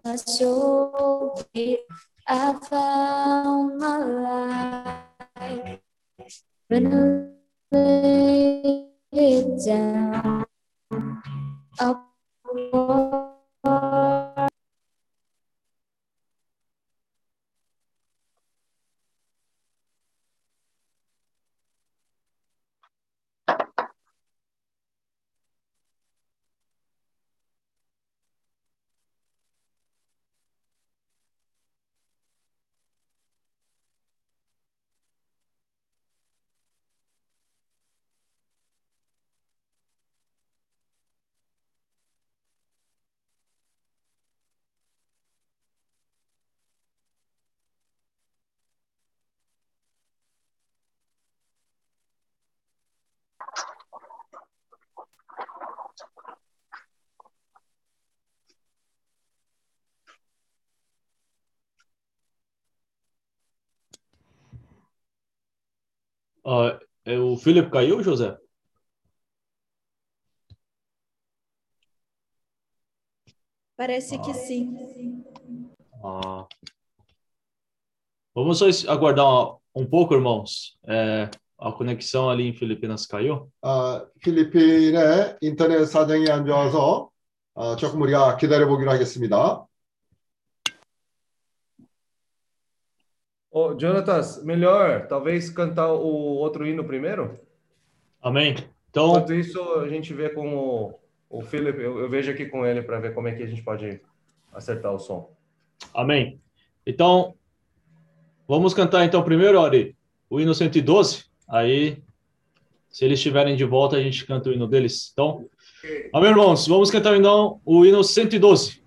my 0.05 0.17
soul 0.17 1.41
beat. 1.51 1.79
I 2.27 2.53
found 2.69 3.79
my 3.79 3.97
life 3.97 5.06
when 6.67 6.85
I 6.93 7.75
laid 7.75 8.89
it 9.11 9.65
down. 9.65 10.45
Up 11.79 12.03
Ah, 66.46 66.78
é, 67.04 67.18
o 67.18 67.36
Philip 67.36 67.70
caiu, 67.70 68.02
José? 68.02 68.36
Parece 73.76 74.18
que 74.18 74.32
sim. 74.34 75.24
Ah. 76.04 76.46
Vamos 78.34 78.58
só 78.58 78.68
es- 78.68 78.86
aguardar 78.88 79.56
um 79.74 79.86
pouco, 79.86 80.14
irmãos. 80.14 80.78
É, 80.86 81.30
a 81.58 81.72
conexão 81.72 82.28
ali 82.30 82.48
em 82.48 82.54
Filipinas 82.54 83.06
caiu. 83.06 83.50
아, 83.62 84.04
필리핀의 84.20 85.36
인터넷 85.42 85.84
사정이 85.86 86.28
안 86.30 86.44
좋아서 86.46 87.10
아, 87.54 87.76
조금 87.76 88.00
우리가 88.02 88.36
기다려 88.36 88.66
보기로 88.66 88.90
하겠습니다. 88.90 89.64
Oh, 93.59 93.75
Jonatas, 93.75 94.43
melhor, 94.43 95.07
talvez 95.07 95.49
cantar 95.49 95.91
o 95.91 96.05
outro 96.05 96.67
hino 96.67 96.83
primeiro? 96.83 97.39
Amém. 98.21 98.55
Então... 98.87 99.09
Enquanto 99.09 99.33
isso, 99.33 99.59
a 99.79 99.89
gente 99.89 100.13
vê 100.13 100.29
com 100.29 100.55
o, 100.55 100.99
o 101.27 101.41
eu, 101.51 102.01
eu 102.01 102.07
vejo 102.07 102.29
aqui 102.29 102.45
com 102.45 102.63
ele 102.63 102.83
para 102.83 102.99
ver 102.99 103.15
como 103.15 103.27
é 103.27 103.31
que 103.31 103.41
a 103.41 103.47
gente 103.47 103.63
pode 103.63 103.99
acertar 104.53 104.93
o 104.93 104.99
som. 104.99 105.35
Amém. 105.91 106.39
Então, 106.85 107.33
vamos 108.47 108.75
cantar 108.75 109.03
então 109.05 109.23
primeiro, 109.23 109.59
Ari, 109.59 109.97
o 110.29 110.39
hino 110.39 110.53
112. 110.53 111.25
Aí, 111.49 111.97
se 112.91 113.05
eles 113.05 113.17
estiverem 113.17 113.55
de 113.55 113.65
volta, 113.65 113.95
a 113.95 114.03
gente 114.03 114.23
canta 114.23 114.51
o 114.51 114.53
hino 114.53 114.67
deles. 114.67 115.09
Então, 115.11 115.49
amém, 116.13 116.29
irmãos. 116.29 116.67
Vamos 116.67 116.91
cantar 116.91 117.17
então 117.17 117.59
o 117.65 117.83
hino 117.83 118.03
112. 118.03 118.83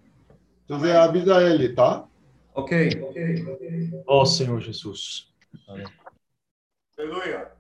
Você 0.68 0.92
avisa 0.92 1.42
ele, 1.42 1.70
tá? 1.70 2.06
Ok. 2.54 2.72
Ó 4.06 4.24
Senhor 4.24 4.60
Jesus. 4.60 5.28
Aleluia. 6.98 7.52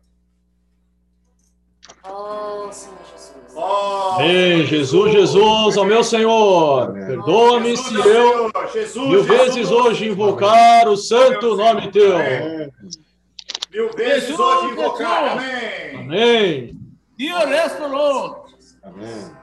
Oh, 2.04 2.70
Senhor 2.72 2.98
Jesus. 3.10 3.54
Oh, 3.54 4.14
Amém, 4.14 4.64
Jesus, 4.66 5.12
Jesus, 5.12 5.76
ó 5.76 5.84
meu 5.84 6.04
Senhor, 6.04 6.92
perdoa-me 6.92 7.76
se 7.76 7.94
eu 7.94 8.50
Jesus, 8.72 9.08
mil 9.08 9.24
Jesus. 9.24 9.26
vezes 9.26 9.70
hoje 9.70 10.08
invocar 10.08 10.88
o 10.88 10.96
santo 10.96 11.56
nome 11.56 11.90
teu. 11.90 12.16
Mil 13.70 13.90
vezes 13.96 14.28
Jesus, 14.28 14.40
hoje 14.40 14.72
invocar. 14.72 15.40
Jesus. 15.40 15.94
Amém. 15.94 15.96
Amém. 15.96 16.80
Dear 17.18 17.46
rest 17.48 17.76
the 17.78 19.39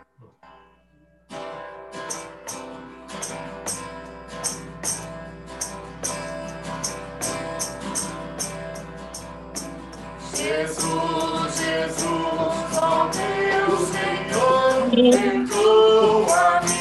Jesus, 10.57 11.55
Jesus, 11.55 12.77
ó 12.81 13.11
meu 13.15 13.77
Senhor, 13.77 14.89
perdoa-me 14.89 16.76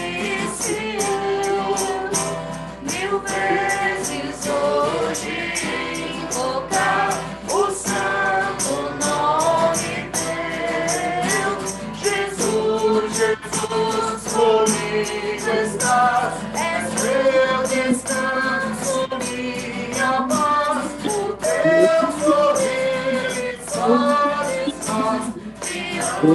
meu 26.27 26.35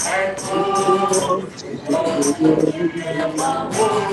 É 0.07 0.35
todo 0.35 1.49
meu 2.95 3.45
amor, 3.45 4.13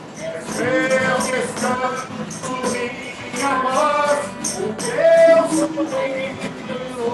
és 0.61 1.01
meu 1.01 1.17
descanso, 1.17 2.53
minha 2.71 3.53
paz, 3.61 4.21
o 4.57 4.73
teu 4.73 5.41
sorriso, 5.57 7.07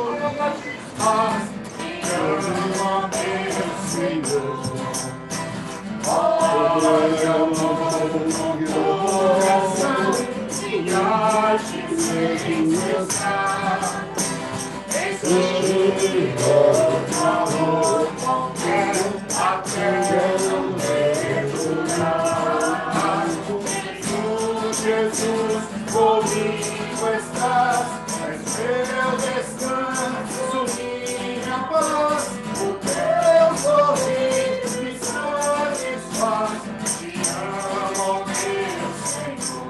paz, 0.98 1.44
te 1.80 2.10
amo, 2.16 3.08
meu 3.08 3.70
Senhor. 3.88 4.58
Olha 6.10 7.34
mão 7.38 7.76
no 8.58 8.74
coração, 9.12 10.12
minha 10.62 11.58
sem 11.98 12.64
cessar. 12.76 13.82
Senhor, 15.20 15.96
amor, 17.24 18.08
qualquer 18.24 18.96
até 19.38 19.90
não 20.50 20.64
perdoar. 20.74 22.18
Jesus, 24.88 25.64
comigo 25.92 27.08
estás, 27.14 27.88
és 28.24 28.88
meu 28.88 29.12
descanso, 29.18 30.64
minha 30.78 31.60
paz, 31.68 32.24
o 32.62 32.72
teu 32.88 33.48
sorriso 33.58 34.78
me 34.84 34.94
satisfaz. 34.98 36.56
Te 37.02 37.12
amo, 37.36 38.24
meu 38.26 38.88
Senhor. 39.04 39.68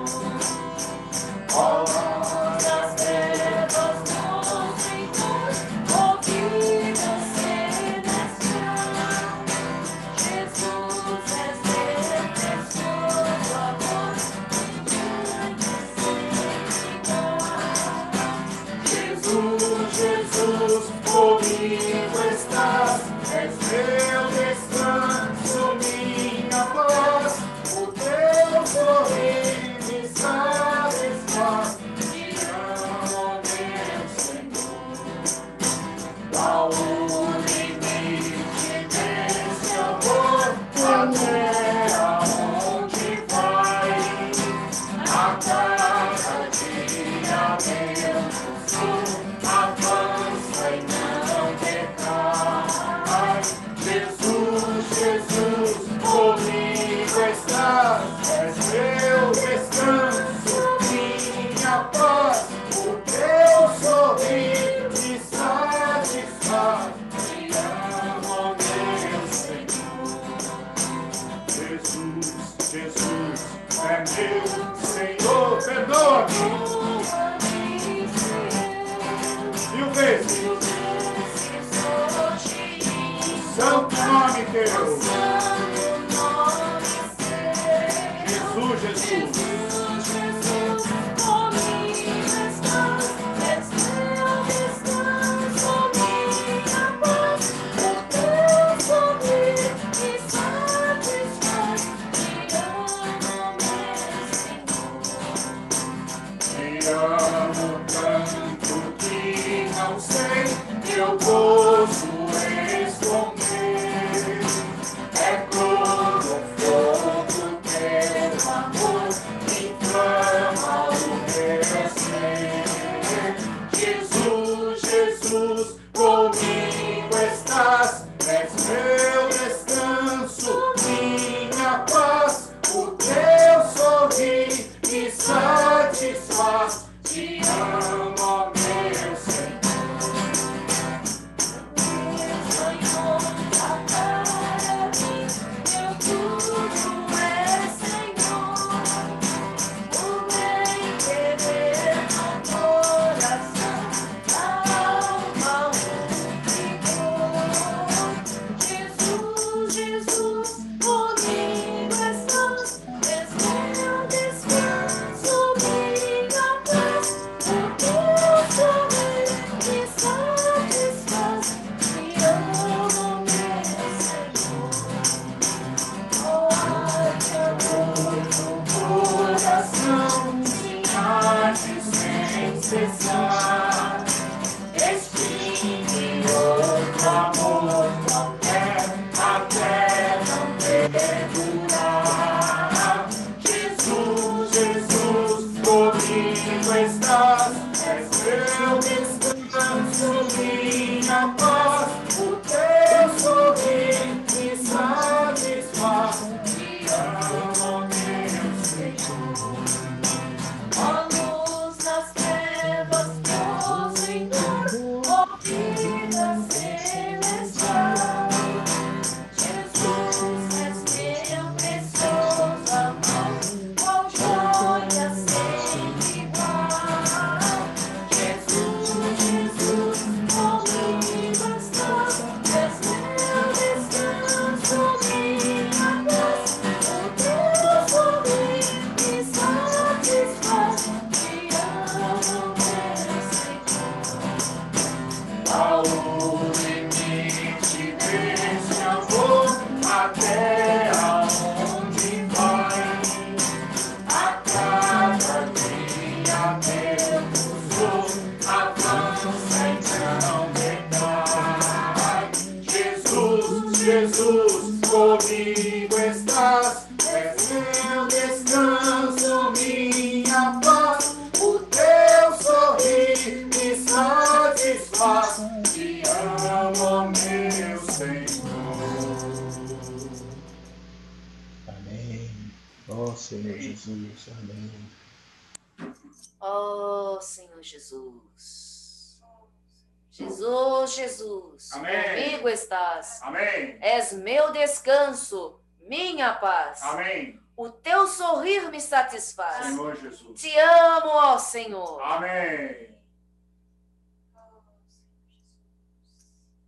Satisfaz. 298.98 299.66
Senhor 299.66 299.96
Jesus. 299.96 300.42
Te 300.42 300.60
amo, 300.60 301.10
ó 301.10 301.38
Senhor. 301.38 302.02
Amém. 302.02 302.88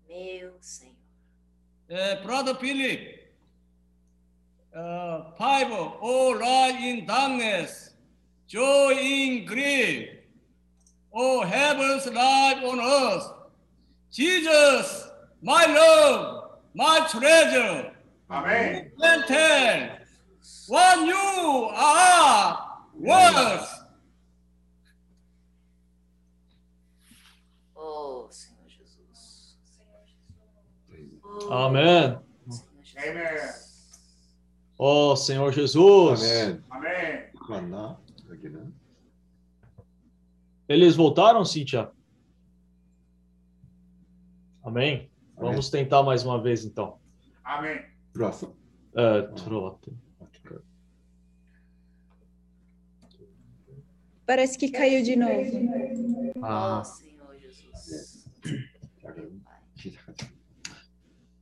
Meu 0.08 0.54
Senhor. 0.62 0.96
Uh, 1.90 2.24
Brother 2.24 2.56
Philip, 2.56 3.34
uh, 4.76 5.32
five, 5.38 5.72
all 5.72 6.38
lie 6.38 6.78
in 6.82 7.06
darkness, 7.06 7.96
joy 8.48 8.94
in 8.94 9.46
grief, 9.46 10.10
all 11.12 11.44
heavens 11.44 12.06
light 12.06 12.62
on 12.64 12.80
earth. 12.80 13.34
Jesus, 14.12 15.10
my 15.42 15.66
love, 15.66 16.52
my 16.76 17.08
treasure, 17.10 17.92
Amém. 18.30 18.92
can 19.00 19.99
One 20.68 21.08
you 21.08 21.70
are 21.74 22.58
worth. 22.94 23.86
Oh, 27.76 28.28
Senhor 28.30 28.68
Jesus. 28.68 29.58
Oh, 31.24 31.54
Amém. 31.54 32.18
Amém. 32.98 33.40
Oh, 34.78 35.16
Senhor 35.16 35.52
Jesus. 35.52 36.22
Amém. 36.22 36.62
Amém. 36.70 37.30
Eles 40.68 40.96
voltaram, 40.96 41.44
Cíntia? 41.44 41.92
Amém? 44.64 44.94
Amém. 44.94 45.10
Vamos 45.36 45.70
tentar 45.72 46.04
mais 46.04 46.24
uma 46.24 46.40
vez, 46.40 46.64
então. 46.64 47.00
Amém. 47.44 47.84
Próximo. 48.14 48.56
É, 48.94 49.24
trota. 49.24 49.92
Parece 54.29 54.57
que 54.57 54.69
caiu 54.69 55.03
de 55.03 55.17
novo. 55.17 55.51
Ah. 56.43 56.83
Senhor 56.85 57.37
Jesus. 57.41 58.25
자, 59.03 59.13
그럼 59.13 59.41
시작하자. 59.77 60.35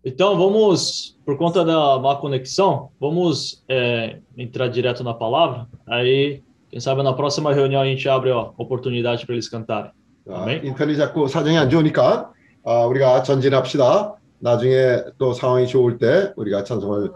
Então 0.05 0.37
vamos, 0.37 1.17
por 1.25 1.39
conta 1.39 1.65
da 1.65 1.97
má 2.01 2.17
conexão, 2.17 2.91
vamos 2.99 3.63
é, 3.69 4.19
entrar 4.37 4.67
direto 4.67 5.05
na 5.05 5.15
palavra. 5.15 5.69
Aí, 5.87 6.43
quem 6.69 6.81
sabe 6.81 7.05
na 7.05 7.13
próxima 7.13 7.55
reunião 7.55 7.81
a 7.81 7.85
gente 7.85 8.09
abre 8.09 8.33
a 8.33 8.39
oportunidade 8.57 9.25
para 9.25 9.35
eles 9.37 9.49
cantarem. 9.49 9.93
자, 10.27 10.43
아멘. 10.43 10.65
인터넷 10.65 10.97
자꾸 10.97 11.29
사정이 11.29 11.57
안 11.57 11.71
좋으니까 11.71 12.33
아, 12.65 12.87
우리가 12.87 13.23
전진합시다. 13.23 14.17
나중에 14.41 15.05
또 15.19 15.33
상황이 15.35 15.69
좋을 15.69 15.99
때 15.99 16.33
우리가 16.37 16.65
찬송을 16.65 17.11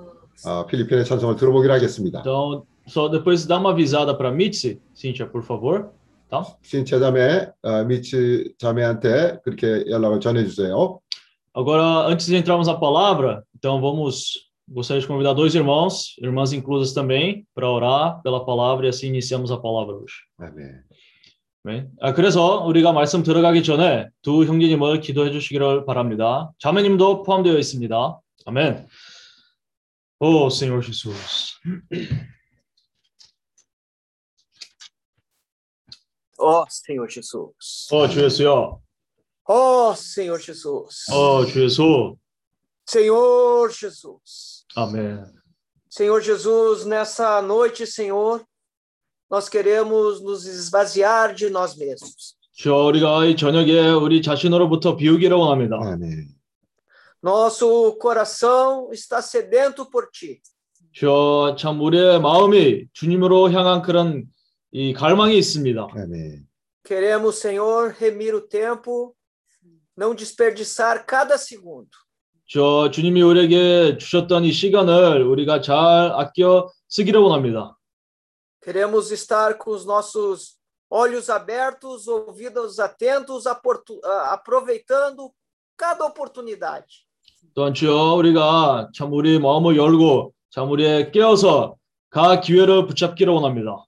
아, 0.45 0.67
필리핀의 0.67 1.05
찬송을 1.05 1.35
들어보기로 1.37 1.73
하겠습니다. 1.75 2.21
Então, 2.21 2.63
só 2.87 3.09
depois 3.09 3.47
dá 3.47 3.59
uma 3.59 3.71
avisada 3.71 4.15
para 4.15 4.31
Mitzi, 4.31 4.81
Cíntia, 4.95 5.27
por 5.27 5.43
favor. 5.43 5.91
Tá? 6.29 6.43
신채 6.63 6.99
자매, 6.99 7.49
어, 7.63 7.85
미치 7.85 8.53
자매한테 8.59 9.39
그렇게 9.45 9.85
연락을 9.89 10.21
전해주세요. 10.21 11.01
Agora, 11.55 12.09
antes 12.09 12.27
de 12.27 12.37
entrarmos 12.37 12.67
na 12.67 12.75
palavra, 12.75 13.45
então 13.57 13.81
vamos 13.81 14.47
gostaria 14.69 15.01
de 15.01 15.07
convidar 15.07 15.33
dois 15.33 15.55
irmãos, 15.55 16.17
irmãs 16.21 16.53
inclusas 16.53 16.93
também, 16.93 17.47
para 17.55 17.71
orar 17.71 18.21
pela 18.23 18.45
palavra 18.45 18.87
e 18.87 18.89
assim 18.89 19.07
iniciamos 19.07 19.51
a 19.51 19.57
palavra 19.57 19.95
hoje. 19.95 20.15
아멘. 20.39 20.83
네. 21.65 21.89
아, 22.01 22.13
그래서 22.13 22.65
우리가 22.65 22.93
말씀 22.93 23.23
들어가기 23.23 23.63
전에 23.63 24.09
두 24.23 24.45
형제님을 24.45 25.01
기도해 25.01 25.31
주시기를 25.31 25.85
바랍니다. 25.85 26.53
자매님도 26.59 27.23
포함되어 27.23 27.59
있습니다. 27.59 28.21
아멘. 28.47 28.87
오, 30.21 30.47
Senhor 30.49 30.83
Jesus. 30.83 31.55
Ó 36.41 36.65
Senhor 36.69 37.09
Jesus. 37.09 37.89
어, 37.93 38.09
주 38.09 38.23
예수여. 38.25 38.81
Ó 39.49 39.93
Senhor 39.95 40.39
Jesus. 40.41 41.11
어, 41.11 41.45
주 41.47 41.65
예수. 41.65 42.17
Senhor 42.87 43.71
Jesus. 43.71 44.65
아멘. 44.77 45.25
Senhor 45.89 46.21
Jesus, 46.21 46.85
nessa 46.85 47.41
noite, 47.41 47.87
Senhor, 47.87 48.45
nós 49.31 49.49
queremos 49.49 50.21
nos 50.23 50.45
esvaziar 50.47 51.35
de 51.35 51.49
nós 51.49 51.75
mesmos. 51.77 52.37
주여, 52.53 52.85
우리가 52.87 53.25
이 53.27 53.37
저녁에 53.37 53.91
우리 53.91 54.23
자신으로부터 54.23 54.97
비우기를 54.97 55.37
원합니다. 55.37 55.77
아멘. 55.81 56.29
Nosso 57.23 57.99
coração 57.99 58.91
está 58.93 59.21
sedento 59.21 59.91
por 59.91 60.11
ti. 60.13 60.41
주여, 60.93 61.57
참 61.59 61.81
우리의 61.81 62.21
마음이 62.21 62.87
주님으로 62.93 63.51
향한 63.51 63.83
그런 63.83 64.25
이 64.72 64.94
갈망이 64.94 65.38
있습니다. 65.38 65.88
아멘. 65.92 66.48
Queremos, 66.84 67.40
Senhor, 67.40 67.94
remir 68.00 68.34
o 68.34 68.42
tempo, 68.42 69.14
não 69.96 70.16
desperdiçar 70.16 71.06
cada 71.06 71.38
segundo. 71.38 71.90
저 72.48 72.90
주님이 72.92 73.22
우리에게 73.22 73.98
주셨던 73.98 74.44
이 74.44 74.52
시간을 74.52 75.24
우리가 75.24 75.62
잘 75.62 75.78
아껴 76.14 76.70
쓰기를 76.90 77.20
원합니다. 77.22 77.78
Queremos 78.62 79.12
estar 79.12 79.58
com 79.58 79.74
os 79.74 79.86
nossos 79.86 80.58
olhos 80.90 81.30
abertos, 81.30 82.08
ouvidos 82.08 82.80
atentos, 82.80 83.46
aproveitando 83.48 85.32
cada 85.78 86.06
oportunidade. 86.06 87.06
또한 87.54 87.74
주여 87.74 88.16
우리가 88.16 88.90
참 88.94 89.12
우리 89.14 89.40
마음을 89.40 89.76
열고 89.78 90.34
참 90.50 90.70
우리의 90.72 91.12
깨어서 91.12 91.76
각 92.10 92.42
기회를 92.42 92.86
붙잡기를 92.88 93.34
원합니다. 93.34 93.86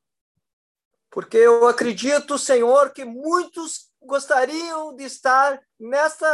Porque 1.12 1.36
eu 1.36 1.66
acredito, 1.66 2.38
Senhor, 2.38 2.90
que 2.90 3.04
muitos 3.04 3.88
gostariam 4.00 4.94
de 4.94 5.04
estar 5.04 5.60
nessa 5.80 6.28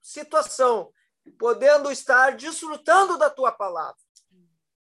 situação, 0.00 0.90
podendo 1.38 1.90
estar 1.90 2.36
desfrutando 2.36 3.18
da 3.18 3.30
tua 3.30 3.52
palavra. 3.52 3.96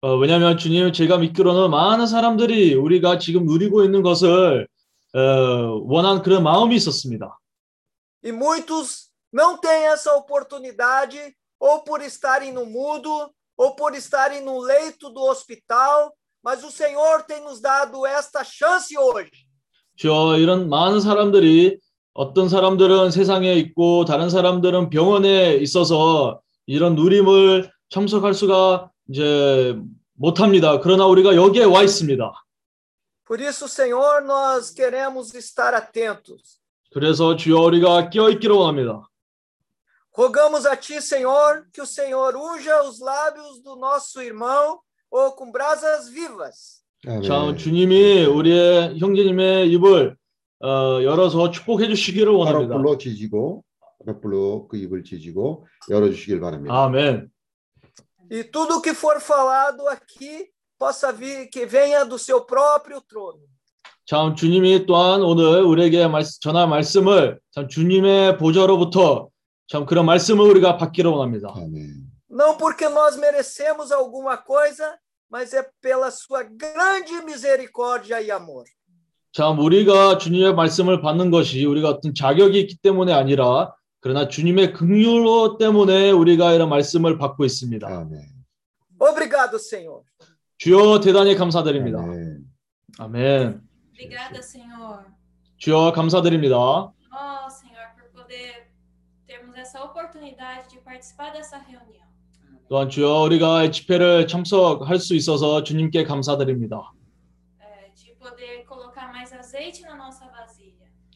어, 0.03 0.17
왜냐하면 0.17 0.57
주님 0.57 0.93
제가 0.93 1.19
믿기로는 1.19 1.71
많은 1.71 2.07
사람들이 2.07 2.75
우리가 2.75 3.19
지금 3.19 3.45
누리고 3.45 3.85
있는 3.85 4.01
것을 4.01 4.67
어, 5.13 5.19
원한 5.85 6.23
그런 6.23 6.43
마음이 6.43 6.75
있었습니다. 6.77 7.39
E 8.23 8.33
muitos 8.33 9.11
não 9.33 9.59
têm 9.59 9.87
essa 9.87 10.15
oportunidade, 10.15 11.19
ou 11.59 11.85
por 11.85 12.01
estarem 12.01 12.53
no 12.53 12.65
mudo, 12.65 13.31
ou 13.57 13.77
por 13.77 13.95
estarem 13.95 14.43
no 14.43 14.59
leito 14.59 15.11
do 15.11 15.21
hospital, 15.21 16.15
mas 16.45 16.65
o 16.65 16.71
Senhor 16.71 17.23
tem 17.25 17.43
nos 17.43 17.61
dado 17.61 18.07
esta 18.07 18.43
chance 18.45 18.97
hoje. 18.97 19.31
저 19.97 20.39
이런 20.39 20.69
많은 20.69 21.01
사람들이 21.01 21.79
어떤 22.15 22.49
사람들은 22.49 23.11
세상에 23.11 23.55
있고 23.55 24.05
다른 24.05 24.31
사람들은 24.31 24.91
병원에 24.91 25.55
있어서 25.57 26.41
이런 26.67 26.95
누림을 26.95 27.71
참석할 27.91 28.35
수가 28.35 28.91
이제 29.09 29.77
못합니다. 30.15 30.81
그러나 30.81 31.07
우리가 31.07 31.35
여기에 31.37 31.65
와 31.65 31.83
있습니다. 31.83 32.33
Por 33.27 33.41
isso, 33.41 33.69
Senhor, 33.69 34.23
nós 34.25 34.73
queremos 34.75 35.35
estar 35.35 35.75
atentos. 35.75 36.59
그래서 36.93 37.37
주여 37.37 37.61
우리가 37.61 38.11
끼어 38.11 38.31
있기를 38.31 38.57
원합니다. 38.57 39.07
Rogamos 40.13 40.67
a 40.67 40.75
Ti, 40.77 41.01
Senhor, 41.01 41.67
que 41.73 41.81
o 41.81 41.87
Senhor 41.87 42.35
unja 42.35 42.83
os 42.83 42.99
lábios 42.99 43.63
do 43.63 43.77
nosso 43.77 44.21
irmão 44.21 44.81
ou 45.12 45.36
com 45.36 45.52
brasas 45.52 46.10
vivas. 46.10 46.84
자, 47.24 47.56
주님이 47.56 48.26
우리의 48.26 48.98
형제님의 49.00 49.72
입을 49.72 50.16
어, 50.64 51.04
열어서 51.04 51.52
축복해 51.52 51.88
주시기를 51.88 52.32
원합니다. 52.32 52.74
화롯불로 52.74 52.98
지지고 52.98 53.64
화롯불로 54.00 54.68
그 54.68 54.78
입을 54.78 55.04
지지고 55.04 55.68
열어 55.90 56.10
주시길 56.10 56.40
바랍니다. 56.40 56.74
아멘. 56.74 57.30
E 58.32 58.44
tudo 58.44 58.82
que 58.82 58.92
for 58.92 59.22
falado 59.22 59.88
aqui 59.88 60.50
possa 60.80 61.12
vir, 61.12 61.48
que 61.50 61.66
venha 61.68 62.04
do 62.04 62.18
seu 62.18 62.42
próprio 62.46 63.00
trono. 63.02 63.40
참 64.08 64.36
주님이 64.36 64.86
또한 64.86 65.22
오늘 65.22 65.62
우리에게 65.64 66.08
말, 66.08 66.24
전할 66.24 66.68
말씀을 66.68 67.40
참 67.52 67.68
주님의 67.68 68.38
보좌로부터 68.38 69.30
참 69.68 69.86
그런 69.86 70.06
말씀을 70.06 70.46
우리가 70.48 70.78
받기를 70.78 71.10
원합니다. 71.10 71.54
Não 72.36 72.58
porque 72.58 72.90
nós 72.90 73.16
merecemos 73.16 73.94
alguma 73.94 74.36
coisa, 74.36 75.00
mas 75.30 75.54
é 75.54 75.66
pela 75.82 76.12
sua 76.12 76.44
grande 76.44 77.14
misericórdia 77.24 78.20
e 78.20 78.30
amor. 78.30 78.66
참 79.32 79.58
우리가 79.58 80.18
주님의 80.18 80.54
말씀을 80.54 81.02
받는 81.02 81.32
것이 81.32 81.64
우리가 81.66 81.88
어떤 81.88 82.14
자격이 82.14 82.60
있기 82.60 82.76
때문에 82.78 83.14
아니라 83.14 83.74
그러나 84.02 84.28
주님의 84.28 84.74
긍휼로 84.74 85.58
때문에 85.58 86.12
우리가 86.12 86.52
이런 86.52 86.68
말씀을 86.68 87.18
받고 87.18 87.46
있습니다. 87.46 87.88
Obrigado, 89.00 89.56
Senhor. 89.56 90.04
주여 90.58 91.00
대단히 91.00 91.36
감사드립니다. 91.36 92.00
아멘. 93.00 93.62
Obrigada, 93.94 94.40
Senhor. 94.40 95.06
주여 95.58 95.94
감사드립니다. 95.94 96.58
Ó, 96.58 97.50
Senhor, 97.50 97.96
por 97.96 98.12
poder 98.12 98.68
termos 99.26 99.56
essa 99.56 99.82
oportunidade 99.82 100.70
de 100.70 100.80
participar 100.80 101.32
dessa 101.32 101.58
reunião. 101.58 102.05
또한 102.68 102.90
주여 102.90 103.22
우리가 103.22 103.64
이 103.64 103.72
집회를 103.72 104.28
참석할 104.28 105.00
수 105.00 105.16
있어서 105.16 105.64
주님께 105.64 106.04
감사드립니다. 106.04 106.92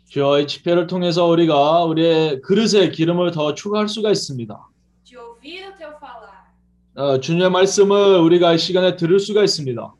주여 0.10 0.39
이 0.39 0.47
집회를 0.47 0.88
통해서 0.88 1.26
우리가 1.26 1.84
우리의 1.86 2.41
그릇에 2.41 2.89
기름을 2.89 3.32
더 3.32 3.54
추가할 3.54 3.88
수가 3.88 4.12
있습니다. 4.12 4.70
어, 6.95 7.20
주님의 7.20 7.50
말씀을 7.50 8.20
우리가 8.20 8.54
이 8.54 8.58
시간에 8.58 8.95
들을 8.95 9.20
수가 9.20 9.43
있습니다. 9.43 9.93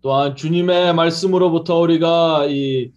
또한 0.00 0.36
주님의 0.36 0.94
말씀으로부터 0.94 1.78
우리가 1.80 2.46
이 2.46 2.92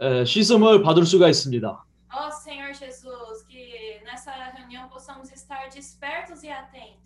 에, 0.00 0.24
씻음을 0.24 0.82
받을 0.82 1.04
수가 1.04 1.28
있습니다. 1.28 1.84
Ó, 2.14 2.30
Senhor 2.30 2.72
Jesus, 2.72 3.44
que 3.46 4.00
nessa 4.04 4.32
reunião 4.56 4.88
possamos 4.88 5.30
estar 5.32 5.68
despertos 5.68 6.33
e 6.46 6.50
atentos. 6.50 7.04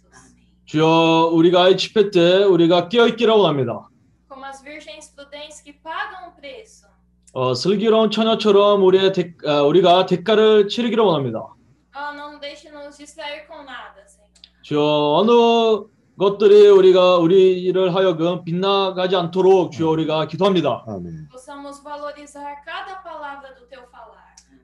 주여 0.67 1.31
우리가 1.33 1.69
이 1.69 1.77
집회 1.77 2.11
때 2.11 2.45
우리가 2.45 2.89
깨어 2.89 3.07
있기를 3.09 3.33
원합니다. 3.33 3.89
Como 4.29 4.45
as 4.45 4.63
virgens 4.63 5.15
prudentes 5.15 5.63
que 5.63 5.73
pagam 5.83 6.29
o 6.29 6.35
preço. 6.37 6.87
어, 7.33 7.55
슬기로운 7.55 8.11
처녀처럼 8.11 8.83
우리의 8.83 9.13
대, 9.13 9.35
아, 9.47 9.63
우리가 9.63 10.07
대가를 10.07 10.69
치르기를 10.69 11.05
원합니다. 11.05 11.41
Ó, 11.95 12.15
não 12.15 12.39
deixe 12.41 12.69
nos 12.71 12.97
distrair 12.97 13.47
com 13.47 13.63
nada, 13.63 14.05
Senhor. 14.07 14.29
주여 14.63 14.81
어느 14.81 15.89
것들이 16.19 16.69
우리가 16.69 17.17
우리를 17.19 17.95
하여금 17.95 18.45
빗나가지 18.45 19.15
않도록 19.17 19.73
주여 19.73 19.91
우리가 19.91 20.27
기도합니다. 20.27 20.85
Possamos 21.31 21.83
valorizar 21.83 22.57
cada 22.67 23.03
palavra 23.03 23.55
do 23.55 23.67
teu 23.69 23.83
falar. 23.89 24.19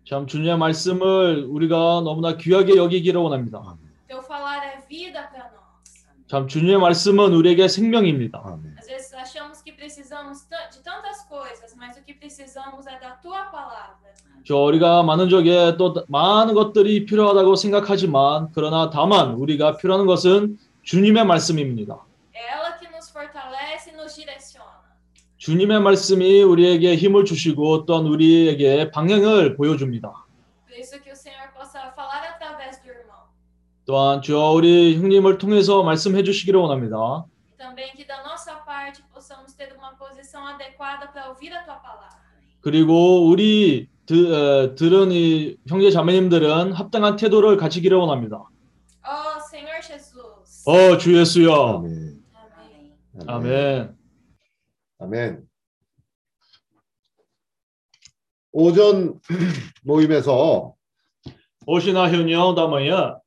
참 0.05 0.27
주님의 0.27 0.59
말씀을 0.59 1.47
우리가 1.49 2.03
너무나 2.05 2.37
귀하게 2.37 2.77
여기기를 2.77 3.21
원합니다. 3.21 3.77
Teu 4.15 4.23
falar 4.23 4.63
é 4.65 4.79
vida 4.89 5.29
para 5.29 5.51
nós. 5.51 6.07
참 6.29 6.47
주님의 6.47 6.79
말씀은 6.79 7.35
우리에게 7.35 7.67
생명입니다. 7.67 8.39
Às 8.79 8.87
vezes 8.87 9.13
achamos 9.15 9.61
que 9.61 9.73
precisamos 9.73 10.45
ta- 10.49 10.69
de 10.71 10.79
tantas 10.85 11.27
coisas, 11.29 11.75
mas 11.77 11.97
o 11.99 12.03
que 12.05 12.15
precisamos 12.15 12.87
é 12.87 12.97
da 13.01 13.17
tua 13.21 13.51
palavra. 13.51 14.15
저 14.47 14.57
우리가 14.57 15.03
많은 15.03 15.29
적에 15.29 15.77
또 15.77 15.95
많은 16.07 16.55
것들이 16.55 17.07
필요하다고 17.07 17.57
생각하지만 17.57 18.51
그러나 18.55 18.89
다만 18.89 19.33
우리가 19.35 19.79
필요한 19.79 20.07
것은 20.07 20.59
주님의 20.85 21.25
말씀입니다. 21.27 21.99
É 22.33 22.53
ela 22.55 22.79
que 22.79 22.87
nos 22.95 23.11
fortalece 23.11 23.91
e 23.91 23.95
nos 23.97 24.15
direciona. 24.15 24.79
주님의 25.39 25.81
말씀이 25.81 26.41
우리에게 26.43 26.95
힘을 26.95 27.25
주시고 27.25 27.85
또한 27.85 28.07
우리에게 28.07 28.93
방향을 28.93 29.57
보여줍니다. 29.57 30.09
Por 30.69 30.79
isso 30.79 31.03
que 31.03 31.11
o 31.11 31.17
Senhor 31.17 31.51
possa 31.53 31.91
falar 31.97 32.23
através 32.31 32.81
do 32.81 32.89
irmão. 32.91 33.25
또한 33.87 34.23
주여 34.23 34.53
우리 34.53 34.97
형님을 34.97 35.39
통해서 35.39 35.83
말씀해 35.83 36.23
주시기를 36.23 36.59
원합니다. 36.59 37.27
E 37.53 37.57
também 37.57 37.93
que 37.95 38.07
da 38.07 38.23
nossa 38.23 38.55
parte 38.65 39.03
possamos 39.13 39.55
ter 39.55 39.73
uma 39.77 39.95
posição 39.97 40.47
adequada 40.47 41.07
para 41.13 41.29
ouvir 41.29 41.53
a 41.53 41.65
tua 41.65 41.81
palavra. 41.81 42.15
그리고 42.61 43.29
우리 43.29 43.89
드, 44.07 44.15
에, 44.15 44.75
들은 44.75 45.13
이 45.13 45.57
형제 45.69 45.91
자매님들은 45.91 46.73
합당한 46.73 47.17
태도를 47.17 47.57
가지기를 47.59 47.97
원합니다. 47.99 48.49
Ó 49.05 49.39
Senhor 49.53 49.83
Jesus. 49.83 50.65
어, 50.67 50.97
주 50.97 51.19
예수여. 51.19 51.83
Amém. 51.85 52.25
아멘. 53.27 53.97
아멘. 54.99 55.49
오전 58.53 59.21
모임에서 59.83 60.75
da 62.55 62.69
manhã, 62.69 62.97
아, 62.97 63.24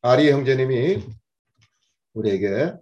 아리 0.00 0.30
형제님이 0.30 1.04
우리에게 2.14 2.74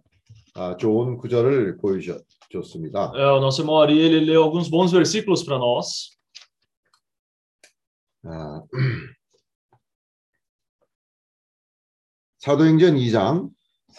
아, 0.54 0.76
좋은 0.76 1.16
구절을 1.18 1.76
보여줬습니다. 1.78 3.12
é, 3.14 3.22
o 3.32 3.38
nosso 3.38 3.62
irmão 3.62 3.80
Ari, 3.82 3.98
ele 3.98 4.20
leu 4.24 4.42
alguns 4.42 4.68
bons 4.68 4.90
versículos 4.92 5.44
para 5.44 5.58
nós. 5.58 6.16
아, 8.24 8.62
사도행전 12.38 12.96
2장 12.96 13.50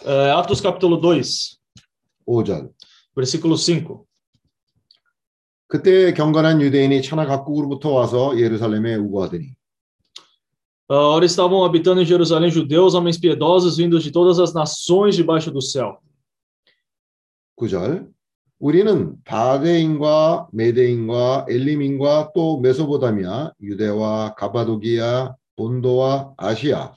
É, 0.04 0.30
Atos 0.30 0.60
capítulo 0.60 0.98
2, 1.00 1.20
5절. 2.26 2.72
versículo 3.14 3.56
5. 3.56 4.06
그때 5.68 6.12
경건한 6.12 6.60
유대인이 6.60 7.02
천하 7.02 7.24
각국으로부터 7.26 7.92
와서 7.92 8.38
예루살렘에 8.38 8.96
우거하더니 8.96 9.46
Ah, 9.46 9.61
ora 10.89 11.25
estavam 11.25 11.63
habitando 11.63 12.01
em 12.01 12.05
Jerusalém 12.05 12.49
judeus, 12.49 12.93
homens 12.93 13.17
piedosos 13.17 13.77
vindos 13.77 14.03
de 14.03 14.11
todas 14.11 14.39
as 14.39 14.53
nações 14.53 15.15
debaixo 15.15 15.51
do 15.51 15.61
céu. 15.61 15.99
9절 17.59 18.07
우리는 18.59 19.15
바데인과 19.23 20.47
메데인과 20.51 21.45
엘림인과 21.49 22.31
또 22.33 22.59
메소보다미아 22.59 23.53
유대와 23.61 24.35
가바도기아 24.35 25.35
본도와 25.55 26.33
아시아 26.37 26.93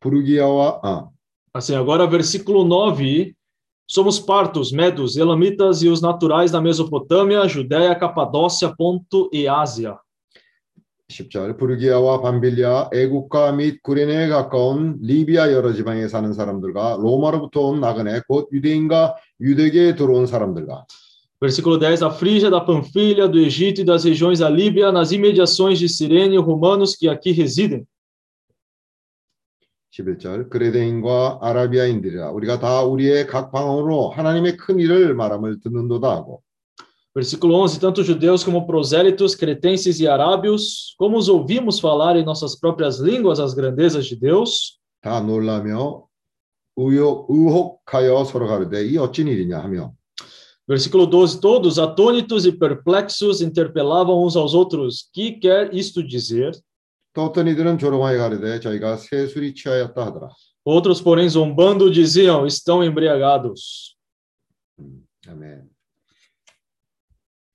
부르기아와 0.00 0.80
아, 0.82 1.08
Assim, 1.52 1.74
agora 1.74 2.06
versículo 2.06 2.64
9. 2.64 3.34
Somos 3.88 4.20
partos, 4.20 4.70
medos, 4.70 5.16
elamitas 5.16 5.82
e 5.82 5.88
os 5.88 6.00
naturais 6.00 6.52
da 6.52 6.60
Mesopotâmia, 6.60 7.48
Judéia, 7.48 7.92
Capadócia, 7.96 8.72
Ponto 8.76 9.28
e 9.32 9.48
Ásia. 9.48 9.98
10절 11.09 11.57
부르기아와 11.57 12.21
밤빌리아 12.21 12.89
애국가 12.93 13.51
및 13.51 13.81
구레네에 13.83 14.27
가까운 14.27 14.97
리비아 15.01 15.51
여러 15.51 15.71
지방에 15.73 16.07
사는 16.07 16.33
사람들과 16.33 16.97
로마로부터 16.99 17.61
온 17.67 17.79
나그네 17.79 18.21
곧 18.27 18.49
유대인과 18.51 19.15
유대계에 19.39 19.95
들어온 19.95 20.25
사람들과 20.25 20.85
Versículo 21.37 21.77
10. 21.77 22.01
A 22.01 22.09
Frígia 22.09 22.49
da 22.49 22.61
Panfilha, 22.61 23.27
do 23.27 23.37
Egito 23.37 23.81
e 23.81 23.83
das 23.83 24.05
regiões 24.05 24.39
da 24.39 24.49
Líbia, 24.49 24.89
nas 24.89 25.11
imediações 25.11 25.77
de 25.77 25.89
Cirene, 25.89 26.37
romanos 26.37 26.95
que 26.95 27.09
aqui 27.09 27.31
residem. 27.31 27.85
11절 29.91 30.49
그레데인과 30.49 31.39
아라비아인들이라 31.41 32.31
우리가 32.31 32.59
다 32.59 32.83
우리의 32.83 33.27
각 33.27 33.51
방언으로 33.51 34.09
하나님의 34.09 34.57
큰 34.57 34.79
일을 34.79 35.13
말함을 35.13 35.61
듣는도다 35.61 36.09
하고 36.09 36.41
Versículo 37.14 37.54
11. 37.54 37.80
Tanto 37.80 38.04
judeus 38.04 38.44
como 38.44 38.66
prosélitos, 38.66 39.34
cretenses 39.34 39.98
e 40.00 40.06
arábios, 40.06 40.94
como 40.96 41.16
os 41.16 41.28
ouvimos 41.28 41.80
falar 41.80 42.16
em 42.16 42.24
nossas 42.24 42.54
próprias 42.54 42.98
línguas 42.98 43.40
as 43.40 43.52
grandezas 43.52 44.06
de 44.06 44.16
Deus, 44.16 44.78
다 45.02 45.20
놀라며 45.20 46.06
의혹, 46.76 47.26
의혹하여 47.30 48.24
서로 48.24 48.46
가르되 48.46 48.86
이 48.86 48.96
어찌 48.98 49.22
일이냐 49.22 49.58
하며 49.58 49.92
Versículo 50.68 51.04
12: 51.04 51.40
Todos, 51.40 51.80
atônitos 51.80 52.46
e 52.46 52.52
perplexos, 52.52 53.40
interpelavam 53.40 54.22
uns 54.22 54.36
aos 54.36 54.54
outros: 54.54 55.10
Que 55.12 55.32
quer 55.32 55.74
isto 55.74 56.00
dizer? 56.00 56.52
또 57.12 57.24
어떤 57.24 57.48
이들은 57.48 57.78
조롱하여 57.78 58.18
가르되 58.18 58.60
저희가 58.60 58.96
새 58.96 59.26
술이 59.26 59.54
취하였다 59.54 60.06
하더라. 60.06 60.28
Outros, 60.64 61.00
porém, 61.02 61.28
zombando, 61.28 61.90
diziam: 61.90 62.46
Estão 62.46 62.84
embriagados. 62.84 63.96
아멘. 65.26 65.68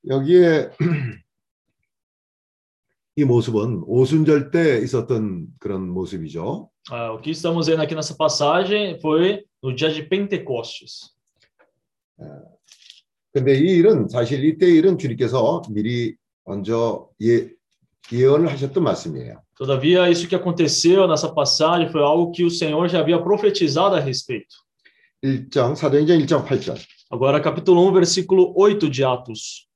여기에 0.07 0.71
이 3.17 3.23
모습은 3.23 3.83
오순절 3.85 4.51
때 4.51 4.79
있었던 4.83 5.47
그런 5.59 5.89
모습이죠. 5.89 6.69
Ah, 6.91 7.11
o 7.13 7.19
que 7.19 7.31
estamos 7.31 7.67
vendo 7.67 7.81
aqui 7.81 7.95
nessa 7.95 8.15
passagem 8.15 8.99
foi 8.99 9.43
no 9.63 9.73
dia 9.75 9.89
de 9.89 10.03
Pentecostes. 10.07 11.15
근데 13.33 13.57
이 13.57 13.77
일은 13.77 14.07
사실 14.07 14.45
이때 14.45 14.69
일은 14.69 14.97
주님께서 14.97 15.63
미리 15.71 16.15
먼저 16.45 17.09
예, 17.21 17.49
예언을 18.11 18.51
하셨던 18.51 18.83
말씀이에요. 18.83 19.41
Todavia, 19.57 20.09
isso 20.09 20.27
que 20.27 20.35
aconteceu 20.35 21.07
nessa 21.07 21.33
passagem 21.33 21.89
foi 21.89 22.01
algo 22.03 22.31
que 22.31 22.43
o 22.43 22.51
Senhor 22.51 22.87
já 22.89 22.99
havia 22.99 23.21
profetizado 23.21 23.95
a 23.95 23.99
respeito. 23.99 24.55
1장 25.23 25.75
사도행전 25.75 26.19
1장 26.19 26.45
8절. 26.45 26.77
Agora, 27.09 27.39
capítulo 27.41 27.87
1, 27.87 27.93
versículo 27.93 28.53
8 28.55 28.89
de 28.89 29.03
Atos. 29.03 29.67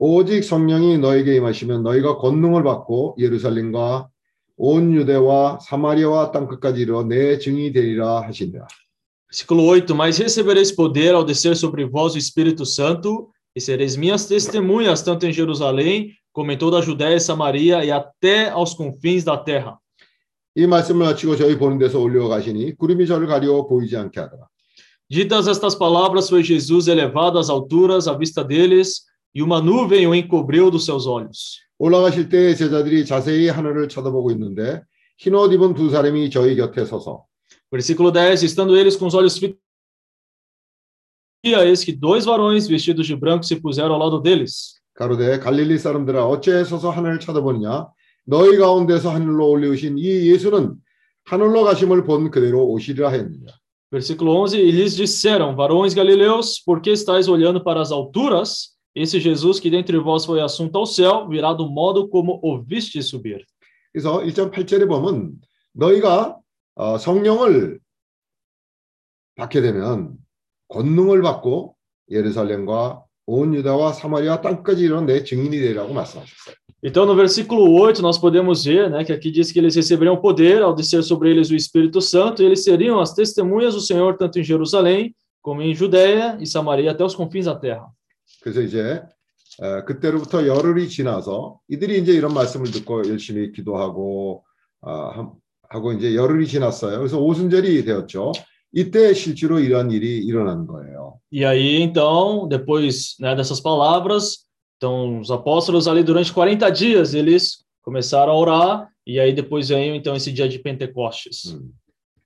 오직 0.00 0.44
성령이 0.44 0.98
너에게 0.98 1.36
임하시면 1.36 1.82
너희가 1.82 2.18
권능을 2.18 2.62
받고 2.62 3.16
예루살렘과 3.18 4.08
온 4.56 4.94
유대와 4.94 5.58
사마리아와 5.60 6.30
땅 6.32 6.48
끝까지 6.48 6.82
이르러 6.82 7.02
내 7.04 7.38
증이 7.38 7.72
되리라 7.72 8.22
하신다. 8.22 8.66
Versículo 9.28 9.66
8: 9.66 9.92
Mas 9.94 10.18
recebereis 10.18 10.70
poder 10.70 11.14
ao 11.14 11.24
descer 11.24 11.56
sobre 11.56 11.84
vós 11.84 12.14
o 12.14 12.18
Espírito 12.18 12.64
Santo, 12.64 13.28
e 13.54 13.60
sereis 13.60 13.96
minhas 13.96 14.26
testemunhas, 14.26 15.02
tanto 15.02 15.26
em 15.26 15.32
Jerusalém, 15.32 16.12
como 16.32 16.52
em 16.52 16.58
toda 16.58 16.78
a 16.78 16.82
Judéia 16.82 17.16
e 17.16 17.20
Samaria, 17.20 17.84
e 17.84 17.90
até 17.90 18.50
aos 18.50 18.74
confins 18.74 19.24
da 19.24 19.36
terra. 19.36 19.78
이 20.58 20.66
말씀을 20.66 21.06
마치고 21.06 21.36
저희 21.36 21.58
보는 21.58 21.78
데서 21.78 22.00
올려가시니 22.00 22.76
구름이 22.76 23.06
저를 23.06 23.26
가리워 23.26 23.66
보이지 23.66 23.96
않게 23.96 24.20
하더라. 24.20 24.48
Ditas 25.08 25.46
estas 25.46 25.76
palavras, 25.76 26.28
foi 26.28 26.42
Jesus 26.42 26.88
elevado 26.88 27.38
às 27.38 27.48
alturas 27.48 28.08
à 28.08 28.14
vista 28.16 28.42
deles, 28.42 29.04
e 29.34 29.42
uma 29.42 29.60
nuvem 29.60 30.06
o 30.06 30.14
encobriu 30.14 30.70
dos 30.70 30.84
seus 30.84 31.06
olhos. 31.06 31.60
올라가실 31.78 32.28
때 32.28 32.54
제자들이 32.54 33.04
자세히 33.04 33.48
하늘을 33.48 33.88
쳐다보고 33.88 34.30
있는데 34.30 34.82
흰옷 35.18 35.52
입은 35.52 35.74
두 35.74 35.90
사람이 35.90 36.30
저희 36.30 36.56
곁에 36.56 36.84
서서 36.84 37.24
Versículo 37.70 38.10
10: 38.12 38.42
Estando 38.42 38.76
eles 38.76 38.96
com 38.96 39.06
os 39.06 39.14
olhos 39.14 39.36
fitos, 39.38 39.58
eis 41.44 41.84
que 41.84 41.92
dois 41.92 42.24
varões 42.24 42.66
vestidos 42.66 43.06
de 43.06 43.14
branco 43.14 43.44
se 43.44 43.56
puseram 43.56 43.94
ao 43.94 44.00
lado 44.00 44.20
deles. 44.20 44.80
가로되 44.94 45.38
갈릴리 45.38 45.78
사람들아 45.78 46.26
어찌 46.26 46.50
서서 46.64 46.90
하늘을 46.90 47.20
쳐다보느냐 47.20 47.88
너희 48.24 48.56
가운데서 48.56 49.10
하늘로 49.10 49.50
올리우신 49.50 49.98
이 49.98 50.30
예수는 50.30 50.74
하늘로 51.24 51.64
가심을 51.64 52.04
본 52.04 52.30
그대로 52.30 52.66
오시리라 52.66 53.10
하였느냐 53.10 53.52
Versículo 53.92 54.32
11: 54.32 54.58
E 54.58 54.70
lhes 54.72 54.96
disseram, 54.96 55.54
varões 55.54 55.94
galileus, 55.94 56.60
por 56.64 56.80
que 56.80 56.90
estáis 56.90 57.28
olhando 57.28 57.62
para 57.62 57.80
as 57.80 57.92
alturas? 57.92 58.76
Esse 58.94 59.20
Jesus 59.20 59.60
que 59.60 59.70
dentre 59.70 59.98
vós 59.98 60.24
foi 60.24 60.40
assunto 60.40 60.76
ao 60.76 60.86
céu, 60.86 61.28
virá 61.28 61.52
do 61.52 61.68
modo 61.68 62.08
como 62.08 62.40
o 62.42 62.62
viste 62.62 63.02
subir. 63.02 63.44
그래서 63.92 64.20
1.8절에 64.20 64.86
보면 64.88 65.34
너희가 65.72 66.38
어, 66.74 66.98
성령을 66.98 67.80
받게 69.36 69.60
되면 69.60 70.16
권능을 70.68 71.22
받고 71.22 71.76
예루살렘과 72.10 73.04
온 73.26 73.54
유다와 73.54 73.92
사마리아 73.92 74.40
땅까지 74.40 74.84
이르는 74.84 75.06
내 75.06 75.24
증인이 75.24 75.58
되리라고 75.58 75.92
말씀하셨어요. 75.92 76.54
Então, 76.82 77.04
no 77.04 77.16
versículo 77.16 77.68
8, 77.82 78.00
nós 78.00 78.18
podemos 78.18 78.64
ver 78.64 78.90
né, 78.90 79.02
que 79.02 79.12
aqui 79.12 79.30
diz 79.30 79.50
que 79.50 79.58
eles 79.58 79.74
receberiam 79.74 80.16
poder 80.18 80.62
ao 80.62 80.74
descer 80.74 81.02
sobre 81.02 81.30
eles 81.30 81.50
o 81.50 81.56
Espírito 81.56 82.00
Santo, 82.00 82.42
e 82.42 82.46
eles 82.46 82.62
seriam 82.62 83.00
as 83.00 83.12
testemunhas 83.14 83.74
do 83.74 83.80
Senhor 83.80 84.16
tanto 84.16 84.38
em 84.38 84.44
Jerusalém, 84.44 85.14
como 85.42 85.62
em 85.62 85.74
Judéia 85.74 86.36
e 86.38 86.46
Samaria, 86.46 86.92
até 86.92 87.02
os 87.04 87.14
confins 87.14 87.46
da 87.46 87.56
terra. 87.56 87.86
그래서 88.41 88.61
이제 88.61 89.01
어, 89.61 89.85
그때로부터 89.85 90.45
열흘이 90.47 90.89
지나서 90.89 91.59
이들이 91.67 91.99
이제 92.01 92.13
이런 92.13 92.33
말씀을 92.33 92.71
듣고 92.71 93.07
열심히 93.07 93.51
기도하고 93.51 94.43
어, 94.81 94.91
함- 94.91 95.33
하고 95.69 95.93
이제 95.93 96.15
열흘이 96.15 96.47
지났어요. 96.47 96.97
그래서 96.97 97.19
오순절이 97.19 97.85
되었죠. 97.85 98.31
이때 98.73 99.13
실제로 99.13 99.59
이러한 99.59 99.91
일이 99.91 100.19
일어난 100.25 100.65
거예요. 100.65 101.19
E 101.31 101.45
aí, 101.45 101.81
então, 101.81 102.47
depois 102.47 103.15
né, 103.19 103.35
dessas 103.35 103.59
palavras, 103.61 104.45
então 104.77 105.19
os 105.19 105.29
apóstolos 105.29 105.87
ali 105.87 106.03
durante 106.03 106.33
40 106.33 106.69
dias, 106.71 107.13
eles 107.13 107.63
começaram 107.83 108.31
a 108.33 108.37
orar, 108.37 108.89
e 109.05 109.19
aí 109.19 109.33
depois 109.33 109.69
veio 109.69 109.93
então 109.95 110.15
esse 110.15 110.31
dia 110.31 110.47
de 110.47 110.59
Pentecostes. 110.59 111.57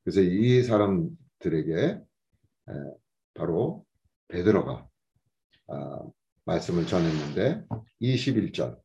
그래서 0.04 0.22
이 0.22 0.62
사람들에게 0.64 1.74
에, 1.74 2.74
바로 3.34 3.84
베드로가 4.28 4.88
아, 5.69 6.01
말씀을 6.45 6.87
전했는데 6.87 7.63
21절 8.03 8.77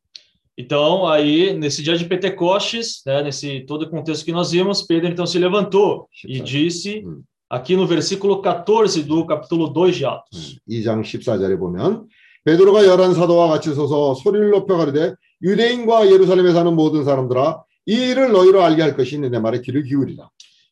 Então, 0.58 1.06
aí, 1.06 1.52
nesse 1.52 1.82
dia 1.82 1.98
de 1.98 2.06
Pentecostes, 2.06 3.02
né, 3.04 3.22
nesse 3.22 3.60
todo 3.66 3.82
o 3.82 3.90
contexto 3.90 4.24
que 4.24 4.32
nós 4.32 4.52
vimos, 4.52 4.80
Pedro 4.80 5.06
então 5.08 5.26
se 5.26 5.38
levantou 5.38 6.08
e 6.24 6.40
disse, 6.40 7.04
aqui 7.50 7.76
no 7.76 7.86
versículo 7.86 8.40
14 8.40 9.02
do 9.02 9.26
capítulo 9.26 9.68
2 9.68 9.96
de 9.96 10.06
Atos. 10.06 10.58
2장 10.66 11.02
14절에 11.02 11.58
보면 11.58 12.06
베드로가 12.44 12.86
열한 12.86 13.12
사도와 13.12 13.48
같이 13.48 13.74
서서 13.74 14.14
소리를 14.14 14.48
높여 14.50 14.78
가르되 14.78 15.12
유대인과 15.42 16.06
예루살렘에 16.10 16.52
사는 16.54 16.74
모든 16.74 17.04
사람들아 17.04 17.62
이 17.84 17.92
일을 17.92 18.32
너희로 18.32 18.62
알게 18.62 18.80
할 18.80 18.96
것이 18.96 19.18
내 19.18 19.38
말에 19.38 19.60
귀를 19.60 19.82
기울이라. 19.82 20.26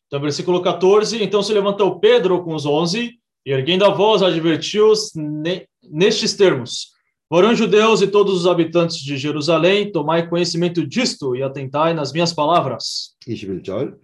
Então, 0.07 0.19
versículo 0.19 0.61
14, 0.63 1.21
então 1.21 1.43
se 1.43 1.53
levantou 1.53 1.99
Pedro 1.99 2.43
com 2.43 2.55
os 2.55 2.65
onze, 2.65 3.19
e 3.45 3.51
erguendo 3.51 3.85
a 3.85 3.89
voz, 3.89 4.23
advertiu-os 4.23 5.11
ne- 5.15 5.67
nestes 5.83 6.35
termos. 6.35 6.93
Varões 7.29 7.57
judeus 7.57 8.01
e 8.01 8.07
todos 8.07 8.41
os 8.41 8.47
habitantes 8.47 8.97
de 8.97 9.17
Jerusalém, 9.17 9.91
tomai 9.91 10.29
conhecimento 10.29 10.85
disto 10.85 11.35
e 11.35 11.41
atentai 11.41 11.93
nas 11.93 12.11
minhas 12.13 12.31
palavras. 12.31 13.15
21절 13.27 13.97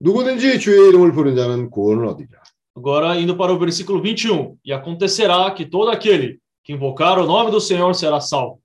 누구든지 0.00 0.60
주의 0.60 0.88
이름을 0.88 1.12
부른 1.12 1.34
자는 1.34 1.70
구원을 1.70 2.06
얻으리라. 2.06 2.42
Agora, 2.76 3.18
indo 3.18 3.36
para 3.36 3.52
o 3.52 3.58
versículo 3.58 4.00
21, 4.00 4.56
e 4.64 4.72
acontecerá 4.72 5.50
que 5.50 5.66
todo 5.66 5.90
aquele 5.90 6.38
que 6.62 6.72
invocar 6.72 7.18
o 7.18 7.26
nome 7.26 7.50
do 7.50 7.60
Senhor 7.60 7.92
será 7.94 8.20
salvo. 8.20 8.60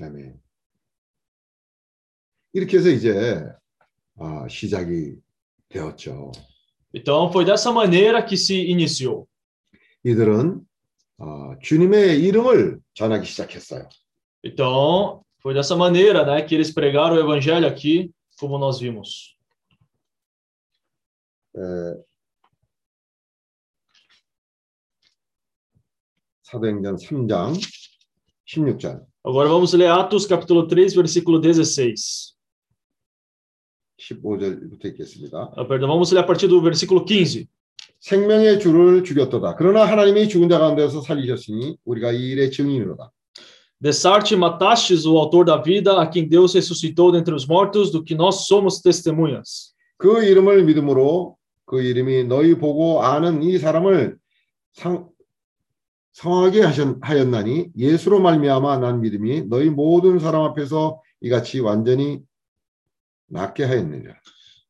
아멘. 0.00 0.40
이렇게 2.54 2.78
해서 2.78 2.88
이제 2.88 3.44
아, 4.16 4.46
시작이 4.48 5.16
되었죠. 5.68 6.32
Então, 6.94 7.30
foi 7.30 7.44
dessa 7.44 7.70
maneira 7.70 8.22
que 8.22 8.36
se 8.36 8.54
iniciou. 8.54 9.28
이들은 10.04 10.60
아, 11.18 11.56
주님의 11.62 12.22
이름을 12.22 12.80
전하기 12.94 13.26
시작했어요. 13.26 13.88
Então, 14.44 15.22
foi 15.40 15.54
dessa 15.54 15.74
maneira 15.76 16.24
né, 16.24 16.42
que 16.42 16.54
eles 16.54 16.72
pregaram 16.72 17.16
o 17.16 17.20
evangelho 17.20 17.66
aqui, 17.66 18.12
como 18.38 18.58
nós 18.58 18.78
vimos. 18.78 19.36
에, 21.56 22.08
사도행전 26.42 26.96
3장 26.96 27.52
16절, 28.46 29.04
Agora 29.24 29.48
vamos 29.48 29.74
ler 29.74 29.90
Atos 29.90 30.24
capítulo 30.24 30.66
3, 30.66 30.94
versículo 30.94 31.38
16. 31.38 32.34
15절부터 33.98 34.86
읽겠습니다. 34.86 35.52
Ah, 35.54 35.64
perdão, 35.64 35.88
vamos 35.88 36.10
ler 36.12 36.20
a 36.20 36.24
partir 36.24 36.46
do 36.46 36.62
versículo 36.62 37.04
15. 37.04 37.48
생명의 38.03 38.59
주를 38.59 39.03
죽였도다. 39.05 39.55
그러나 39.55 39.85
하나님이 39.85 40.27
죽은 40.27 40.49
자 40.49 40.59
가운데서 40.59 41.01
살리셨으니 41.01 41.77
우리가 41.85 42.11
이 42.11 42.31
일의 42.31 42.51
증인이로다. 42.51 43.11
Dessarte 43.81 44.35
matastes 44.35 45.05
o 45.05 45.17
autor 45.17 45.45
da 45.45 45.61
vida, 45.61 45.99
a 46.01 46.09
quem 46.09 46.27
Deus 46.27 46.53
ressuscitou 46.53 47.11
dentre 47.11 47.33
os 47.33 47.45
mortos, 47.45 47.91
do 47.91 48.03
que 48.03 48.13
nós 48.13 48.45
somos 48.45 48.81
testemunhas. 48.81 49.73
그 49.97 50.23
이름을 50.23 50.63
믿음으로 50.65 51.37
그 51.65 51.81
이름이 51.81 52.25
너희 52.25 52.55
보고 52.55 53.03
아는 53.03 53.41
이 53.41 53.57
사람을 53.57 54.17
상, 54.73 55.09
성하게 56.11 56.61
하였나니 57.01 57.71
예수로 57.77 58.19
말미암아 58.19 58.79
난 58.79 58.99
믿음이 58.99 59.43
너희 59.47 59.69
모든 59.69 60.19
사람 60.19 60.43
앞에서 60.43 61.01
이같이 61.21 61.61
완전히 61.61 62.19
낫게 63.27 63.63
하였느니라. 63.63 64.13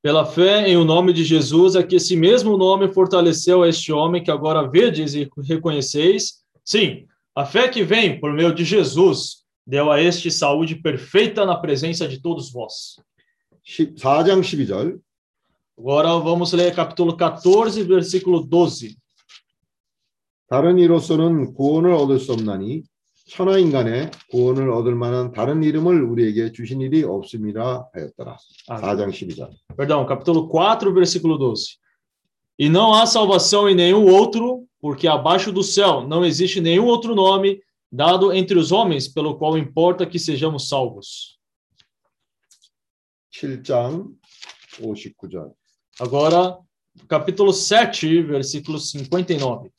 Pela 0.02 0.24
fé 0.24 0.68
em 0.68 0.76
o 0.76 0.84
nome 0.84 1.12
de 1.12 1.24
Jesus, 1.24 1.74
é 1.74 1.82
que 1.82 1.96
esse 1.96 2.16
mesmo 2.16 2.56
nome 2.56 2.88
fortaleceu 2.92 3.62
a 3.62 3.68
este 3.68 3.92
homem 3.92 4.22
que 4.22 4.30
agora 4.30 4.68
vedes 4.68 5.14
e 5.14 5.28
reconheceis. 5.42 6.42
Sim, 6.64 7.06
a 7.34 7.44
fé 7.44 7.68
que 7.68 7.82
vem 7.82 8.20
por 8.20 8.32
meio 8.32 8.54
de 8.54 8.64
Jesus 8.64 9.44
deu 9.66 9.90
a 9.90 10.00
este 10.00 10.30
saúde 10.30 10.76
perfeita 10.76 11.44
na 11.44 11.56
presença 11.56 12.06
de 12.06 12.20
todos 12.20 12.50
vós. 12.50 12.96
4장 13.64 14.40
12절 14.40 14.98
Agora 15.78 16.18
vamos 16.18 16.52
ler 16.52 16.74
capítulo 16.74 17.16
14, 17.16 17.82
versículo 17.84 18.40
12. 18.40 18.96
다른 20.48 20.78
이로서는 20.78 21.52
구원을 21.52 21.92
얻을 21.92 22.18
수 22.18 22.32
없나니 22.32 22.82
천하 23.32 23.58
인간의 23.58 24.10
구원을 24.30 24.70
얻을 24.70 24.94
만한 24.94 25.32
다른 25.32 25.62
이름을 25.62 26.02
우리에게 26.02 26.52
주신 26.52 26.80
일이 26.80 27.04
없음이라 27.04 27.88
하였더라. 27.92 28.36
4장 28.68 29.10
12절. 29.10 29.50
Perdão, 29.76 30.06
capítulo 30.06 30.48
4, 30.48 30.92
versículo 30.94 31.36
12. 31.36 31.78
E 32.58 32.68
não 32.68 32.94
há 32.94 33.06
salvação 33.06 33.68
em 33.68 33.74
nenhum 33.74 34.06
outro, 34.06 34.66
porque 34.80 35.06
abaixo 35.06 35.52
do 35.52 35.62
céu 35.62 36.06
não 36.08 36.24
existe 36.24 36.60
nenhum 36.60 36.86
outro 36.86 37.14
nome 37.14 37.60
dado 37.92 38.32
entre 38.32 38.58
os 38.58 38.72
homens 38.72 39.08
pelo 39.08 39.36
qual 39.36 39.58
importa 39.58 40.06
que 40.06 40.18
sejamos 40.18 40.68
salvos. 40.68 41.38
7장 43.34 44.08
59절. 44.80 45.52
Agora, 46.00 46.58
capítulo 47.06 47.52
7, 47.52 48.22
versículo 48.22 48.78
59. 48.78 49.70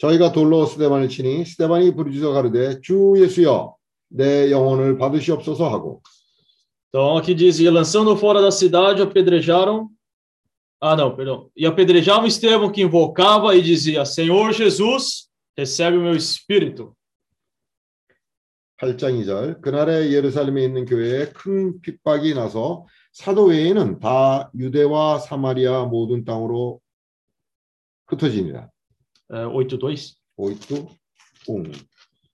저희가 0.00 0.32
돌로 0.32 0.64
스데반을 0.64 1.08
치니 1.08 1.44
스데반이 1.44 1.94
부르짖어 1.94 2.32
가르되 2.32 2.80
주 2.80 3.14
예수여 3.16 3.76
내 4.08 4.50
영혼을 4.50 4.98
받으시옵소서 4.98 5.68
하고 5.68 6.02
Então, 6.92 7.16
aqui 7.16 7.36
diz: 7.36 7.60
E 7.60 7.70
lançando 7.70 8.16
fora 8.16 8.42
da 8.42 8.50
cidade, 8.50 9.00
apedrejaram. 9.00 9.88
Ah, 10.80 10.96
não, 10.96 11.14
perdão. 11.14 11.48
E 11.56 11.64
apedrejavam 11.64 12.26
Estevão, 12.26 12.72
que 12.72 12.82
invocava 12.82 13.54
e 13.54 13.62
dizia: 13.62 14.04
Senhor 14.04 14.52
Jesus, 14.52 15.28
recebe 15.56 15.96
o 15.96 16.02
meu 16.02 16.16
espírito. 16.16 16.96
8장 18.82 19.22
2절 19.22 19.60
그날에 19.60 20.10
예루살렘에 20.10 20.64
있는 20.64 20.84
교회에 20.84 21.26
큰 21.26 21.80
핍박이 21.80 22.34
나서 22.34 22.86
사도 23.12 23.44
외에는 23.44 24.00
다 24.00 24.50
유대와 24.58 25.18
사마리아 25.18 25.84
모든 25.84 26.24
땅으로 26.24 26.80
흩어지니라. 28.08 28.68
É, 29.29 29.45
8.2. 29.45 30.15
8, 30.37 30.87
1. 31.47 31.71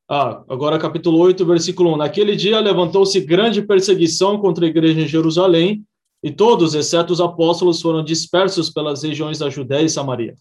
Ah, 0.10 0.44
agora 0.50 0.78
capítulo 0.78 1.20
8, 1.20 1.46
versículo 1.46 1.94
1. 1.94 1.98
Naquele 1.98 2.36
dia 2.36 2.60
levantou-se 2.60 3.20
grande 3.22 3.62
perseguição 3.62 4.39
contra 4.39 4.66
a 4.66 4.70
igreja 4.70 5.00
em 5.00 5.08
Jerusalém, 5.08 5.86
e 6.24 6.32
todos, 6.32 6.76
exceto 6.76 7.14
os 7.14 7.22
apóstolos, 7.22 7.82
foram 7.82 8.04
dispersos 8.04 8.70
pelas 8.70 9.04
regiões 9.04 9.39
da 9.39 9.50
Judéia 9.50 9.86
e 9.86 9.89
Samaria. 9.89 10.36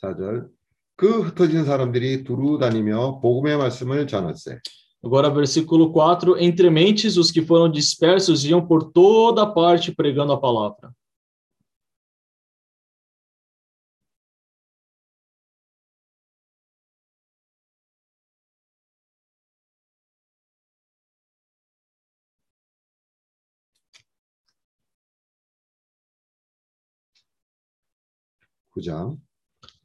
사절그 0.00 1.20
흩어진 1.20 1.66
사람들이 1.66 2.24
두루 2.24 2.58
다니며 2.58 3.20
복음의 3.20 3.58
말씀을 3.58 4.06
전할세. 4.06 4.58
Agora, 5.05 5.29
versículo 5.29 5.91
4. 5.91 6.35
Entre 6.41 6.67
mentes, 6.67 7.15
os 7.15 7.29
que 7.29 7.43
foram 7.43 7.69
dispersos 7.69 8.43
iam 8.43 8.65
por 8.65 8.91
toda 8.91 9.45
parte 9.45 9.93
pregando 9.93 10.33
a 10.33 10.39
palavra. 10.39 10.91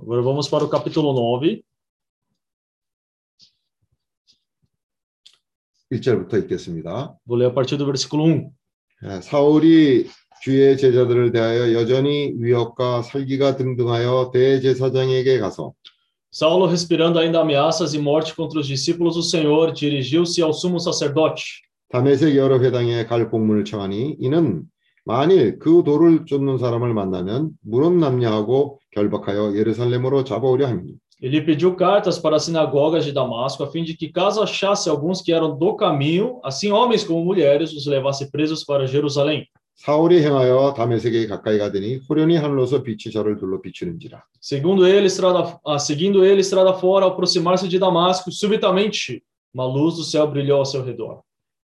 Agora 0.01 0.23
vamos 0.23 0.49
para 0.49 0.65
o 0.65 0.71
capítulo 0.71 1.13
9. 1.13 1.63
1절부터 5.93 6.39
읽겠습니다. 6.45 7.17
Vou 7.27 7.39
ler 7.39 7.51
a 7.51 7.55
partir 7.55 7.79
do 7.79 7.85
versículo 7.85 8.27
1. 8.27 8.51
예, 9.05 9.21
사울이 9.21 10.09
주의 10.43 10.77
제자들을 10.77 11.33
대하여 11.33 11.73
여전히 11.73 12.35
위협과 12.39 13.03
살기가 13.03 13.57
등등하여 13.57 14.31
대제사장에게 14.33 15.39
가서 15.39 15.73
Saulo, 16.33 16.69
respirando 16.69 17.19
ainda 17.19 17.41
ameaças 17.41 17.93
e 17.93 17.99
morte 17.99 18.37
contra 18.37 18.61
os 18.61 18.69
discípulos 18.69 19.17
do 19.17 19.23
Senhor, 19.23 19.73
dirigiu-se 19.73 20.41
ao 20.41 20.53
sumo 20.53 20.79
sacerdote. 20.79 21.43
다메섹 21.89 22.37
여러 22.37 22.61
회당에 22.61 23.05
갈 23.07 23.29
공문을 23.29 23.65
청하니 23.65 24.17
이는 24.21 24.63
만일 25.05 25.59
그 25.59 25.83
돌을 25.85 26.27
쫓는 26.27 26.59
사람을 26.59 26.95
만나면 26.95 27.51
물은 27.63 27.99
남녀하고 27.99 28.79
결박하여 28.93 29.57
예루살렘으로 29.57 30.23
잡아오려 30.23 30.69
함이니 30.69 30.95
Ele 31.22 31.42
pediu 31.42 31.76
cartas 31.76 32.20
para 32.20 32.36
as 32.36 32.44
sinagogas 32.44 33.06
de 33.06 33.12
Damasco, 33.12 33.64
a 33.64 33.68
fim 33.68 33.84
de 33.84 33.96
que, 33.96 34.12
caso 34.12 34.42
achasse 34.42 34.90
alguns 34.90 35.22
que 35.22 35.32
eram 35.32 35.58
do 35.58 35.76
caminho, 35.76 36.40
assim 36.44 36.72
homens 36.72 37.04
como 37.04 37.24
mulheres, 37.24 37.74
os 37.74 37.88
levasse 37.88 38.30
presos 38.30 38.64
para 38.64 38.86
Jerusalém. 38.86 39.48
사울이 39.76 40.24
행하여 40.24 40.74
다메섹에 40.74 41.28
가까이 41.28 41.58
가더니 41.58 42.00
호련히 42.10 42.38
하늘로서 42.38 42.82
빛이 42.82 43.12
저를 43.12 43.38
둘러 43.38 43.60
비추는지라 43.60 44.24
Segundo 44.40 44.88
ele, 44.88 45.08
estrada, 45.08 45.60
ah, 45.66 45.78
seguindo 45.78 46.24
ele, 46.24 46.40
estrada 46.40 46.74
fora, 46.74 47.06
ao 47.06 47.12
aproximar-se 47.12 47.68
de 47.68 47.78
Damasco, 47.78 48.32
subitamente 48.32 49.22
uma 49.54 49.66
luz 49.66 49.96
do 49.96 50.04
céu 50.04 50.28
brilhou 50.28 50.60
ao 50.60 50.66
seu 50.66 50.84
redor. 50.84 51.22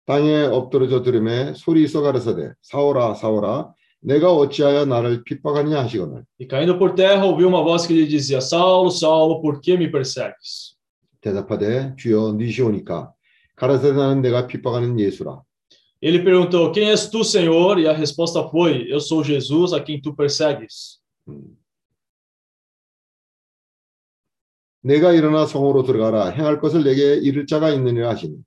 땅에 0.07 0.41
엎드러져 0.45 1.03
들음에 1.03 1.53
소리 1.53 1.84
있어 1.84 2.01
가라사대 2.01 2.53
사울아 2.63 3.13
사울아 3.13 3.73
내가 4.03 4.34
어찌하여 4.34 4.86
나를 4.86 5.23
핍박하느냐 5.23 5.84
하시거늘 5.84 6.23
E 6.39 6.47
caindo 6.47 6.77
por 6.77 6.95
terra, 6.95 7.25
ouviu 7.25 7.47
uma 7.47 7.61
voz 7.61 7.86
que 7.86 7.93
lhe 7.93 8.07
dizia: 8.07 8.39
Saulo, 8.39 8.89
Saulo, 8.89 9.41
por 9.41 9.59
que 9.59 9.73
me 9.73 9.91
persegues? 9.91 10.77
대답하되 11.21 11.95
주여 11.97 12.36
니시오니까 12.38 13.11
가라사대 13.55 13.93
나는 13.93 14.21
내가 14.21 14.47
핍박하는 14.47 14.99
예수라 14.99 15.41
Ele 16.01 16.23
perguntou: 16.23 16.71
Quem 16.71 16.88
és 16.89 17.09
tu, 17.09 17.25
Senhor? 17.25 17.77
E 17.77 17.86
a 17.86 17.91
resposta 17.91 18.47
foi: 18.49 18.88
Eu 18.89 19.01
sou 19.01 19.21
Jesus, 19.21 19.73
a 19.73 19.82
quem 19.84 20.01
tu 20.01 20.15
persegues. 20.15 20.99
내가 24.82 25.11
일어나 25.11 25.45
성으로 25.45 25.84
들어가라 25.84 26.30
행할 26.30 26.61
것을 26.61 26.86
내게 26.86 27.15
이를 27.15 27.45
자가 27.45 27.69
있느니라 27.71 28.11
하시니 28.11 28.38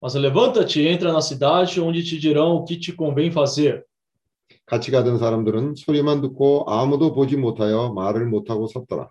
Mas 0.00 0.14
levanta-te 0.14 0.82
e 0.82 0.86
entra 0.86 1.10
na 1.12 1.22
cidade, 1.22 1.80
onde 1.80 2.04
te 2.04 2.18
dirão 2.18 2.56
o 2.56 2.64
que 2.64 2.76
te 2.76 2.92
convém 2.92 3.32
fazer. 3.32 3.84
같이 4.68 4.90
가던 4.90 5.18
사람들은 5.18 5.74
소리만 5.76 6.20
듣고 6.20 6.64
아무도 6.68 7.12
보지 7.14 7.36
못하여 7.36 7.92
말을 7.94 8.26
못하고 8.26 8.66
섰더라 8.66 9.10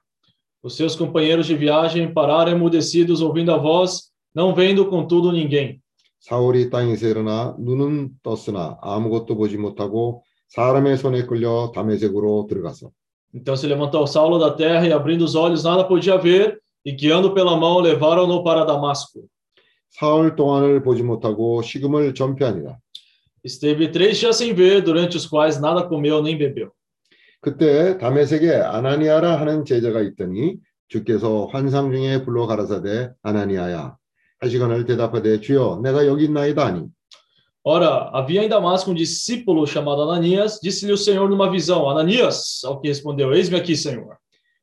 Os 0.65 0.75
seus 0.77 0.95
companheiros 0.95 1.45
de 1.45 1.55
viagem 1.57 2.13
pararam 2.13 2.53
emudecidos, 2.53 3.21
ouvindo 3.21 3.51
a 3.51 3.57
voz, 3.57 4.13
não 4.33 4.55
vendo 4.55 4.89
contudo 4.89 5.31
ninguém. 5.31 5.81
사울이 6.21 6.69
땅에서 6.69 7.05
일어나 7.07 7.53
눈은 7.59 8.11
떴으나 8.23 8.77
아무것도 8.81 9.35
보지 9.35 9.57
못하고 9.57 10.23
사람의 10.47 10.95
손에 10.97 11.25
끌려 11.25 11.71
다메섹으로 11.75 12.47
들어가서 12.49 12.91
Então 13.35 13.55
se 13.55 13.67
levantou 13.67 14.07
Saulo 14.07 14.37
da 14.39 14.51
terra 14.51 14.87
e, 14.87 14.93
abrindo 14.93 15.25
os 15.25 15.35
olhos, 15.35 15.63
nada 15.63 15.83
podia 15.83 16.17
ver, 16.17 16.61
e 16.85 16.91
guiando 16.91 17.33
pela 17.33 17.57
mão, 17.57 17.79
levaram-no 17.79 18.43
para 18.43 18.63
Damasco. 18.63 19.27
사흘 19.89 20.35
동안을 20.35 20.81
보지 20.81 21.03
못하고 21.03 21.61
식음을 21.61 22.13
전폐하니라 22.13 22.77
Esteve 23.43 23.89
três 23.89 24.17
dias 24.17 24.37
sem 24.37 24.53
ver, 24.53 24.81
durante 24.81 25.17
os 25.17 25.25
quais 25.25 25.59
nada 25.59 25.83
comeu 25.83 26.21
nem 26.21 26.37
bebeu. 26.37 26.71
그때 27.41 27.97
다메섹에 27.97 28.55
아나니아라 28.55 29.39
하는 29.39 29.65
제자가 29.65 30.01
있더니 30.01 30.55
주께서 30.87 31.47
환상 31.47 31.91
중에 31.91 32.23
불러 32.23 32.47
가라사대 32.47 33.11
아나니아야 33.21 33.97
하시거늘 34.39 34.85
대답하되 34.85 35.41
주여 35.41 35.81
내가 35.83 36.07
여기 36.07 36.23
있나이다 36.25 36.65
하니 36.65 36.87
Ora, 37.65 38.11
havia 38.13 38.43
em 38.43 38.49
Damasco 38.49 38.91
um 38.91 38.93
discípulo 38.93 39.65
chamado 39.65 40.01
Ananias, 40.01 40.59
disse-lhe 40.61 40.91
o 40.91 40.97
Senhor 40.97 41.29
numa 41.29 41.49
visão: 41.49 41.89
Ananias, 41.89 42.61
ao 42.65 42.81
que 42.81 42.89
respondeu: 42.89 43.33
Eis-me 43.33 43.57
aqui, 43.57 43.71
Senhor. 43.73 44.17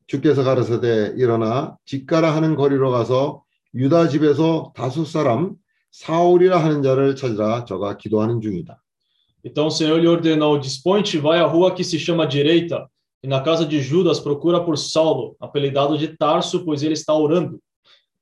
주께서 0.06 0.44
가라사대 0.44 1.14
일어나 1.16 1.76
집가라 1.86 2.34
하는 2.34 2.56
거리로 2.56 2.90
가서 2.90 3.42
유다 3.74 4.08
집에서 4.08 4.72
다섯 4.74 5.06
사람 5.06 5.54
사울이라 5.94 6.62
하는 6.62 6.82
자를 6.82 7.16
찾으라 7.16 7.64
저가 7.64 7.96
기도하는 7.96 8.40
중이다. 8.40 8.80
Então 9.44 9.66
o 9.66 9.70
Senhor 9.70 9.98
lhe 9.98 10.08
ordenou: 10.08 10.58
Dispõe-te, 10.60 11.18
vai 11.18 11.40
à 11.40 11.46
rua 11.46 11.74
que 11.74 11.82
se 11.82 11.98
chama 11.98 12.26
Direita, 12.26 12.86
e 13.22 13.28
na 13.28 13.40
casa 13.40 13.64
de 13.64 13.80
Judas 13.80 14.20
procura 14.20 14.62
por 14.62 14.76
Saulo, 14.76 15.36
apelidado 15.40 15.96
de 15.96 16.08
Tarso, 16.16 16.64
pois 16.64 16.82
ele 16.82 16.94
está 16.94 17.14
orando. 17.14 17.58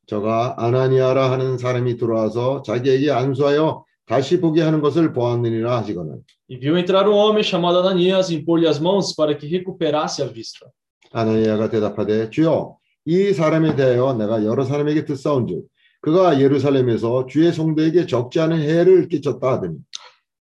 저가 0.07 0.55
아나니아라 0.57 1.31
하는 1.31 1.59
사람이 1.59 1.99
들어와서 1.99 2.63
자기에게 2.63 3.11
안수하여 3.11 3.85
다시 4.07 4.41
보게 4.41 4.63
하는 4.63 4.81
것을 4.81 5.13
보았느니라 5.13 5.77
하시거늘 5.79 6.23
E 6.49 6.57
viu 6.57 6.79
entrar 6.79 7.07
um 7.07 7.13
homem 7.13 7.43
chamado 7.45 7.79
Ananias 7.79 8.31
e 8.31 8.37
impor-lhe 8.37 8.67
as 8.67 8.79
mãos 8.79 9.15
para 9.15 9.35
que 9.35 9.47
recuperasse 9.47 10.23
a 10.23 10.27
vista. 10.27 10.67
아나니아가 11.13 11.69
대답하되 11.69 12.31
주여 12.31 12.77
이 13.05 13.33
사람에 13.33 13.77
대하여 13.77 14.15
내가 14.15 14.45
여러 14.45 14.65
사람에게 14.65 15.05
듣사온즉 15.05 15.67
그가 16.03 16.41
예루살렘에서 16.41 17.27
주의 17.27 17.53
성도에게 17.53 18.07
적지 18.07 18.41
않은 18.41 18.61
해를 18.61 19.09
끼쳤다 19.09 19.53
하더니 19.53 19.79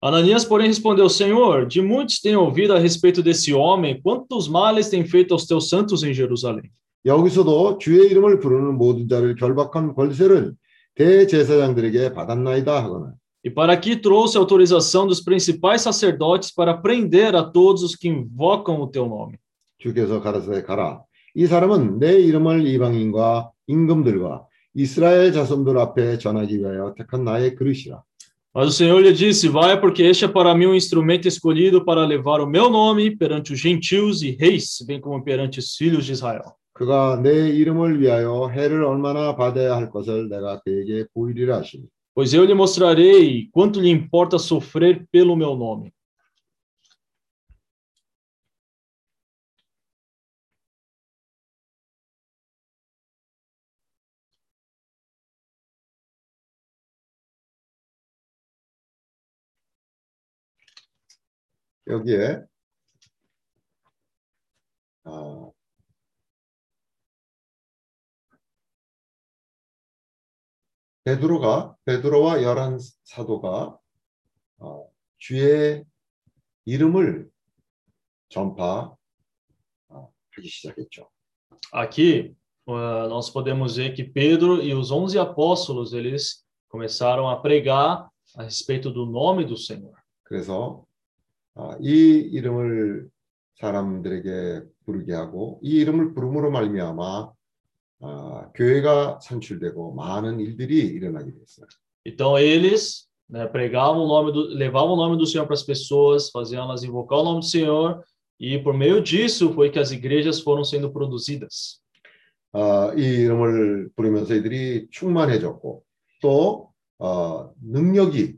Ananias, 0.05 0.45
porém, 0.45 0.67
respondeu: 0.67 1.09
Senhor, 1.09 1.65
de 1.65 1.81
muitos 1.81 2.21
tenho 2.21 2.41
ouvido 2.41 2.75
a 2.75 2.79
respeito 2.81 3.23
desse 3.23 3.55
homem, 3.55 4.01
quantos 4.03 4.49
males 4.49 4.91
tem 4.91 5.05
feito 5.05 5.33
aos 5.33 5.47
teus 5.47 5.69
santos 5.69 6.03
em 6.03 6.13
Jerusalém. 6.13 6.71
여기서도 7.07 7.79
주의 7.79 8.11
이름을 8.11 8.41
부르는 8.41 8.77
모든 8.79 9.09
자를 9.09 9.37
결박한 9.37 9.95
권세를 9.95 10.55
대제사장들에게 10.97 12.13
받았나이다 12.15 12.83
하거늘 12.83 13.13
E 13.45 13.51
para 13.51 13.73
aqui 13.73 13.97
trouxe 13.97 14.39
autorização 14.39 15.05
dos 15.07 15.21
principais 15.21 15.83
sacerdotes 15.83 16.53
para 16.55 16.77
prender 16.77 17.35
a 17.35 17.43
todos 17.43 17.83
os 17.83 17.97
que 17.97 18.09
invocam 18.09 18.81
o 18.81 18.89
teu 18.89 19.07
nome. 19.07 19.37
주께서 19.79 20.21
가라사대 20.21 20.63
가라 20.63 21.03
이 21.35 21.47
사람은 21.47 21.99
내 21.99 22.21
이름을 22.21 22.67
이방인과 22.67 23.51
임금들과 23.67 24.47
이스라엘 24.77 25.33
자손들 25.33 25.79
앞에 25.79 26.19
전하기 26.19 26.59
위하여 26.59 26.95
택한 26.97 27.25
나의 27.25 27.55
그릇이라 27.55 28.03
Mas 28.55 28.69
o 28.69 28.71
Senhor 28.71 29.01
lhe 29.01 29.15
disse: 29.15 29.49
Vai, 29.49 29.81
porque 29.81 30.03
este 30.03 30.27
é 30.27 30.29
para 30.29 30.55
mim 30.55 30.67
um 30.67 30.75
instrumento 30.75 31.27
escolhido 31.27 31.87
para 31.87 32.05
levar 32.05 32.39
o 32.39 32.47
meu 32.47 32.69
nome 32.69 33.17
perante 33.17 33.55
os 33.55 33.59
gentios 33.59 34.21
e 34.23 34.33
reis, 34.33 34.85
bem 34.87 35.01
como 35.01 35.25
perante 35.25 35.59
os 35.59 35.75
filhos 35.75 36.05
de 36.05 36.13
Israel. 36.13 36.45
그가 36.75 37.21
내 37.23 37.49
이름을 37.49 38.01
위하여 38.01 38.49
해를 38.49 38.85
얼마나 38.85 39.37
받아야 39.37 39.77
할 39.77 39.91
것을 39.91 40.29
내가 40.29 40.61
그에게 40.61 41.07
보이리라 41.15 41.59
하시니 41.59 41.85
Pois 42.15 42.35
eu 42.35 42.45
lhe 42.45 42.53
mostrarei 42.53 43.49
quanto 43.51 43.81
lhe 43.81 43.89
importa 43.89 44.39
sofrer 44.39 45.07
pelo 45.11 45.35
meu 45.35 45.57
nome. 45.57 45.91
여기에 61.90 62.44
아, 65.04 65.52
베드로가 71.06 71.76
베드로와 71.86 72.44
열한 72.44 72.80
사도가 73.04 73.80
어, 74.60 74.90
주의 75.18 75.86
이름을 76.66 77.30
전파하는 78.30 78.98
하기 80.38 80.50
시작했죠. 80.50 81.10
Aqui, 81.74 82.36
ah, 82.68 83.08
nós 83.08 83.30
podemos 83.30 83.78
ver 83.78 83.94
que 83.94 84.04
Pedro 84.04 84.62
e 84.62 84.74
os 84.74 84.92
11 84.92 85.18
apóstolos, 85.18 85.94
eles 85.94 86.46
começaram 86.70 87.28
a 87.30 87.40
pregar 87.42 88.10
a 88.36 88.44
respeito 88.44 88.92
do 88.92 89.06
nome 89.06 89.46
do 89.46 89.58
Senhor. 89.58 89.94
그래서 90.24 90.84
아, 90.84 90.87
이 91.82 92.30
이름을 92.34 93.10
사람들에게 93.60 94.64
부르게 94.86 95.14
하고 95.14 95.60
이 95.64 95.78
이름을 95.78 96.14
부름으로 96.14 96.52
말미암아 96.52 97.32
아, 98.00 98.52
교회가 98.54 99.20
산출되고 99.22 99.94
많은 99.96 100.40
일들이 100.40 100.78
일어나게 100.78 101.32
됐어요. 101.32 101.68
Então 102.06 102.38
eles 102.38 103.08
né, 103.30 103.48
pregavam 103.48 104.04
o 104.04 104.08
nome 104.08 104.32
do, 104.32 104.48
levavam 104.56 104.94
o 104.94 104.96
nome 104.96 105.18
do 105.18 105.26
Senhor 105.26 105.46
para 105.46 105.56
as 105.56 105.64
pessoas, 105.64 106.30
faziam 106.30 106.64
elas 106.64 106.84
invocar 106.84 107.20
o 107.20 107.24
nome 107.24 107.40
do 107.40 107.46
Senhor, 107.46 108.04
e 108.40 108.58
por 108.60 108.74
meio 108.74 109.02
disso 109.02 109.52
foi 109.54 109.70
que 109.70 109.80
as 109.80 109.92
igrejas 109.92 110.40
foram 110.40 110.64
sendo 110.64 110.92
produzidas. 110.92 111.82
아, 112.54 112.94
이 112.96 113.02
이름을 113.02 113.90
부르면서 113.96 114.34
이들이 114.34 114.88
충만해졌고 114.90 115.84
또 116.22 116.70
어, 117.00 117.52
능력이 117.62 118.38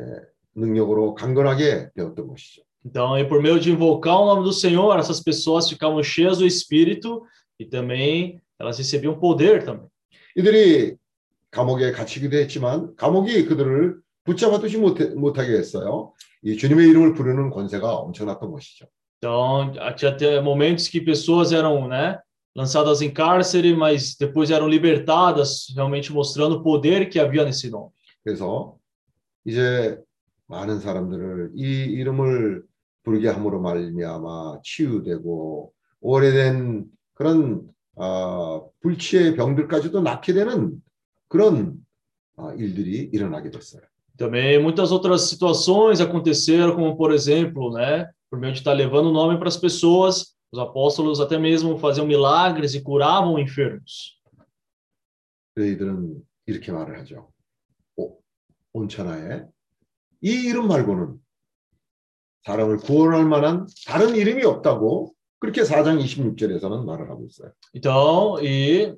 예, 0.00 0.04
능력으로 0.57 1.15
강건하게 1.15 1.89
되었던 1.95 2.27
것이죠. 2.27 2.61
Então, 2.85 3.17
e 3.17 3.23
por 3.23 3.41
meio 3.41 3.59
de 3.59 3.71
invocar 3.71 4.19
o 4.19 4.25
nome 4.25 4.43
do 4.43 4.51
Senhor, 4.51 4.99
essas 4.99 5.21
pessoas 5.21 5.69
ficavam 5.69 6.03
cheias 6.03 6.39
do 6.39 6.45
Espírito 6.45 7.23
e 7.57 7.65
também 7.65 8.41
elas 8.59 8.77
recebiam 8.77 9.17
poder 9.17 9.63
também. 9.63 9.87
이들이 10.35 10.95
감옥에 11.49 11.91
갇히기도 11.91 12.35
했지만 12.37 12.95
감옥이 12.95 13.45
그들을 13.45 13.99
붙잡아두지 14.25 14.77
못해, 14.77 15.05
못하게 15.15 15.53
했어요. 15.53 16.13
이 16.43 16.57
주님의 16.57 16.89
이름을 16.89 17.13
부르는 17.13 17.51
권세가 17.51 17.95
엄청났던 17.95 18.51
것이죠. 18.51 18.87
Então, 19.17 19.71
tinha 19.95 20.11
até 20.11 20.41
momentos 20.41 20.89
que 20.89 20.99
pessoas 20.99 21.53
eram, 21.53 21.87
né, 21.87 22.19
lançadas 22.53 23.01
em 23.01 23.09
cárcere, 23.09 23.73
mas 23.73 24.17
depois 24.17 24.51
eram 24.51 24.67
libertadas, 24.67 25.67
realmente 25.73 26.11
mostrando 26.11 26.57
o 26.57 26.63
poder 26.63 27.09
que 27.09 27.19
havia 27.19 27.45
nesse 27.45 27.69
nome. 27.69 27.91
그래서 28.23 28.75
이제 29.45 29.97
많은 30.48 30.80
사람들을 30.80 31.52
이 31.54 31.62
이름을 31.62 32.64
부르게 33.04 33.28
함으로 33.28 33.60
말미암아 33.60 34.60
치유되고 34.64 35.72
오래된 36.00 36.86
그런 37.14 37.68
아, 37.96 38.60
불치의 38.80 39.36
병들까지도 39.36 40.02
낫게 40.02 40.32
되는 40.32 40.80
그런 41.28 41.74
아, 42.36 42.52
일들이 42.54 43.10
일어나게 43.12 43.50
됐어요. 43.50 43.82
Também 44.16 44.58
muitas 44.58 44.90
outras 44.90 45.28
situações 45.28 46.00
aconteceram, 46.00 46.74
como 46.74 46.96
por 46.96 47.12
exemplo, 47.12 47.72
né, 47.72 48.10
por 48.28 48.38
meio 48.40 48.52
de 48.52 48.58
estar 48.58 48.72
levando 48.72 49.10
o 49.10 49.12
nome 49.12 49.38
para 49.38 49.46
as 49.46 49.56
pessoas, 49.56 50.34
os 50.50 50.58
apóstolos 50.58 51.20
até 51.20 51.38
mesmo 51.38 51.78
faziam 51.78 52.04
milagres 52.06 52.74
e 52.74 52.80
curavam 52.80 53.38
enfermos. 53.38 54.18
저희들은 55.56 56.22
이렇게 56.46 56.72
말을 56.72 56.98
하죠. 57.00 57.28
오, 57.96 58.18
온천하에 58.72 59.46
이 60.20 60.46
이름 60.46 60.68
말고는 60.68 61.18
사람을 62.44 62.78
구원할 62.78 63.24
만한 63.26 63.66
다른 63.86 64.16
이름이 64.16 64.44
없다고 64.44 65.14
그렇게 65.38 65.62
4장 65.62 66.00
26절에서는 66.02 66.84
말을 66.84 67.10
하고 67.10 67.26
있어요. 67.26 67.52
Então, 67.74 68.42
e 68.42 68.96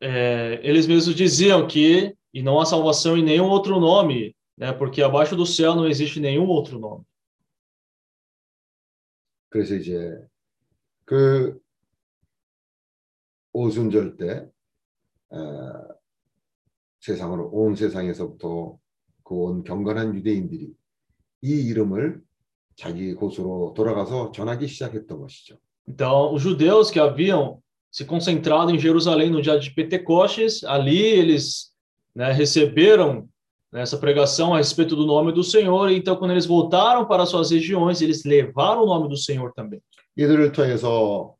é, 0.00 0.60
eles 0.62 0.86
mesmos 0.86 1.14
diziam 1.14 1.66
que 1.66 2.14
e 2.34 2.42
não 2.42 2.60
há 2.60 2.66
salvação 2.66 3.16
em 3.16 3.22
nenhum 3.22 3.48
outro 3.48 3.78
nome, 3.78 4.34
né, 4.56 4.72
porque 4.72 5.02
abaixo 5.02 5.36
do 5.36 5.46
céu 5.46 5.74
não 5.74 5.86
existe 5.86 6.20
nenhum 6.20 6.46
outro 6.48 6.78
nome. 6.78 7.04
그래서 9.50 9.74
이제 9.74 10.18
그 11.04 11.60
오순절 13.52 14.16
때 14.16 14.48
에, 15.30 15.36
세상으로 17.00 17.50
온 17.52 17.76
세상에서부터 17.76 18.78
그 18.78 18.81
온 19.31 19.63
경건한 19.63 20.15
유대인들이 20.15 20.69
이 21.41 21.49
이름을 21.49 22.21
자기 22.75 23.13
곳으로 23.13 23.73
돌아가서 23.75 24.31
전하기 24.31 24.67
시작했던 24.67 25.19
것이죠. 25.19 25.57
Então, 25.87 26.33
os 26.33 26.41
judeus 26.41 26.91
que 26.91 26.99
haviam 26.99 27.59
se 27.91 28.05
concentrado 28.05 28.71
em 28.71 28.79
Jerusalém 28.79 29.29
no 29.29 29.41
dia 29.41 29.57
de 29.57 29.71
Pentecostes, 29.71 30.63
ali 30.63 30.97
eles 30.97 31.71
né, 32.13 32.31
receberam 32.31 33.27
né, 33.71 33.81
essa 33.81 33.97
pregação 33.97 34.53
a 34.53 34.57
respeito 34.57 34.95
do 34.95 35.05
nome 35.05 35.31
do 35.31 35.43
Senhor. 35.43 35.89
E 35.89 35.97
então, 35.97 36.15
quando 36.15 36.31
eles 36.31 36.45
voltaram 36.45 37.05
para 37.05 37.25
suas 37.25 37.51
regiões, 37.51 38.01
eles 38.01 38.23
levaram 38.23 38.83
o 38.83 38.85
nome 38.85 39.09
do 39.09 39.17
Senhor 39.17 39.53
também. 39.53 39.81
이들을 40.17 40.51
통해서 40.51 41.35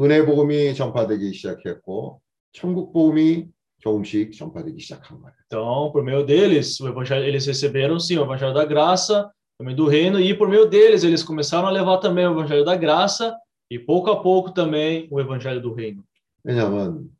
은혜 0.00 0.24
복음이 0.24 0.74
전파되기 0.74 1.32
시작했고 1.32 2.20
천국 2.52 2.92
복음이 2.92 3.46
조금씩 3.80 4.32
전파되기 4.32 4.80
시작한 4.80 5.20
거예요. 5.20 5.36
Então, 5.46 5.92
por 5.92 6.02
meio 6.02 6.24
deles, 6.24 6.80
o 6.80 6.88
evangelho, 6.88 7.24
eles 7.24 7.46
receberam 7.46 8.00
sim 8.00 8.16
o 8.18 8.22
evangelho 8.22 8.52
da 8.52 8.64
graça, 8.64 9.30
também 9.58 9.74
do 9.74 9.86
reino, 9.86 10.20
e 10.20 10.34
por 10.34 10.48
meio 10.48 10.66
deles 10.66 11.04
eles 11.04 11.22
começaram 11.22 11.68
a 11.68 11.70
levar 11.70 11.98
também 11.98 12.26
o 12.26 12.32
evangelho 12.32 12.64
da 12.64 12.76
graça 12.76 13.34
e 13.70 13.78
pouco 13.78 14.10
a 14.10 14.20
pouco 14.20 14.50
também 14.52 15.08
o 15.10 15.20
evangelho 15.20 15.60
do 15.60 15.72
reino. 15.72 16.04
왜냐하면 16.44 17.10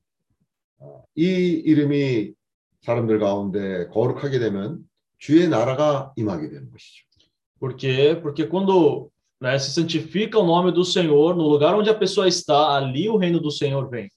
어, 0.78 1.02
이 1.16 1.24
이름이 1.64 2.32
사람들 2.82 3.18
가운데 3.18 3.88
거룩하게 3.88 4.38
되면 4.38 4.78
주의 5.18 5.48
나라가 5.48 6.12
임하게 6.16 6.48
되는 6.48 6.70
것이죠. 6.70 7.06
Por 7.58 7.74
quê? 7.74 8.20
Porque 8.20 8.46
quando 8.46 9.10
né, 9.40 9.58
se 9.58 9.70
santifica 9.70 10.38
o 10.38 10.46
nome 10.46 10.72
do 10.72 10.84
Senhor, 10.84 11.34
no 11.34 11.48
lugar 11.48 11.74
onde 11.74 11.88
a 11.88 11.94
pessoa 11.94 12.28
está, 12.28 12.76
ali 12.76 13.08
o 13.08 13.16
reino 13.16 13.40
do 13.40 13.50
Senhor 13.50 13.88
vem. 13.88 14.10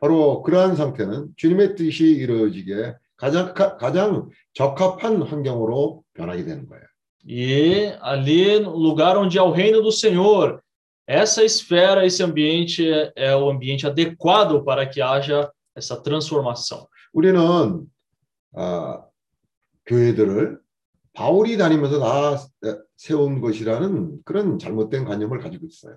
바로 0.00 0.42
그러한 0.42 0.76
상태는 0.76 1.28
주님의 1.36 1.74
뜻이 1.76 2.04
이루어지게 2.04 2.94
가장 3.16 3.54
가- 3.54 3.76
가장 3.76 4.28
적합한 4.54 5.22
환경으로 5.22 6.02
변하게 6.14 6.44
되는 6.44 6.66
거예요. 6.68 6.84
E 7.28 7.92
ali, 8.02 8.60
no 8.60 8.76
lugar 8.76 9.16
onde 9.18 9.36
há 9.38 9.42
o 9.42 9.50
reino 9.50 9.82
do 9.82 9.90
Senhor, 9.90 10.60
essa 11.08 11.42
esfera, 11.42 12.04
esse 12.06 12.22
ambiente 12.22 12.88
é, 12.88 13.12
é 13.16 13.34
o 13.36 13.50
ambiente 13.50 13.84
adequado 13.86 14.62
para 14.64 14.86
que 14.86 15.00
haja 15.00 15.50
essa 15.74 16.00
transformação. 16.02 16.86
우리는 17.12 17.86
아, 18.54 19.02
교회들을 19.86 20.58
바울이 21.14 21.56
다니면서 21.56 21.98
다 21.98 22.46
세운 22.96 23.40
것이라는 23.40 24.20
그런 24.24 24.58
잘못된 24.58 25.04
관념을 25.04 25.38
가지고 25.40 25.66
있어요. 25.66 25.96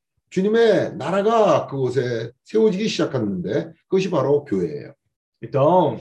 주님의 0.30 0.96
나라가 0.96 1.66
그곳에 1.66 2.32
세워지기 2.44 2.88
시작하는데 2.88 3.72
그것이 3.88 4.10
바로 4.10 4.44
교회예요. 4.44 4.92
Então, 5.42 5.96
o 5.96 6.00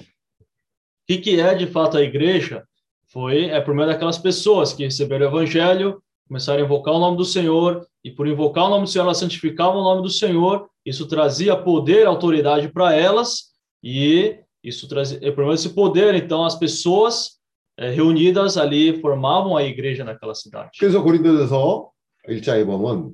que, 1.07 1.17
que 1.17 1.39
é 1.39 1.55
de 1.55 1.67
fato 1.67 1.97
a 1.97 2.01
igreja? 2.01 2.63
Foi 3.07 3.45
é 3.45 3.61
por 3.61 3.73
meio 3.73 3.87
daquelas 3.87 4.17
pessoas 4.17 4.73
que 4.73 4.83
receberam 4.83 5.27
o 5.27 5.29
evangelho, 5.29 6.01
começaram 6.27 6.63
a 6.63 6.65
invocar 6.65 6.93
o 6.93 6.99
nome 6.99 7.17
do 7.17 7.25
Senhor, 7.25 7.85
e 8.03 8.11
por 8.11 8.27
invocar 8.27 8.65
o 8.65 8.69
nome 8.69 8.85
do 8.85 8.89
Senhor, 8.89 9.05
elas 9.05 9.17
santificavam 9.17 9.81
o 9.81 9.83
nome 9.83 10.01
do 10.01 10.09
Senhor, 10.09 10.67
isso 10.85 11.07
trazia 11.07 11.55
poder, 11.55 12.07
autoridade 12.07 12.67
para 12.69 12.93
elas, 12.93 13.53
e 13.83 14.39
isso 14.63 14.87
trazia, 14.87 15.19
e 15.21 15.31
por 15.31 15.43
meio 15.43 15.51
desse 15.51 15.69
poder, 15.69 16.15
então, 16.15 16.43
as 16.43 16.55
pessoas 16.55 17.39
eh, 17.77 17.91
reunidas 17.91 18.57
ali 18.57 18.99
formavam 19.01 19.55
a 19.55 19.63
igreja 19.63 20.03
naquela 20.03 20.33
cidade. 20.33 20.71
그래서 20.79 21.03
고린도전서 21.03 21.91
1장에 22.27 22.65
보면 22.65 22.85
어, 22.85 23.11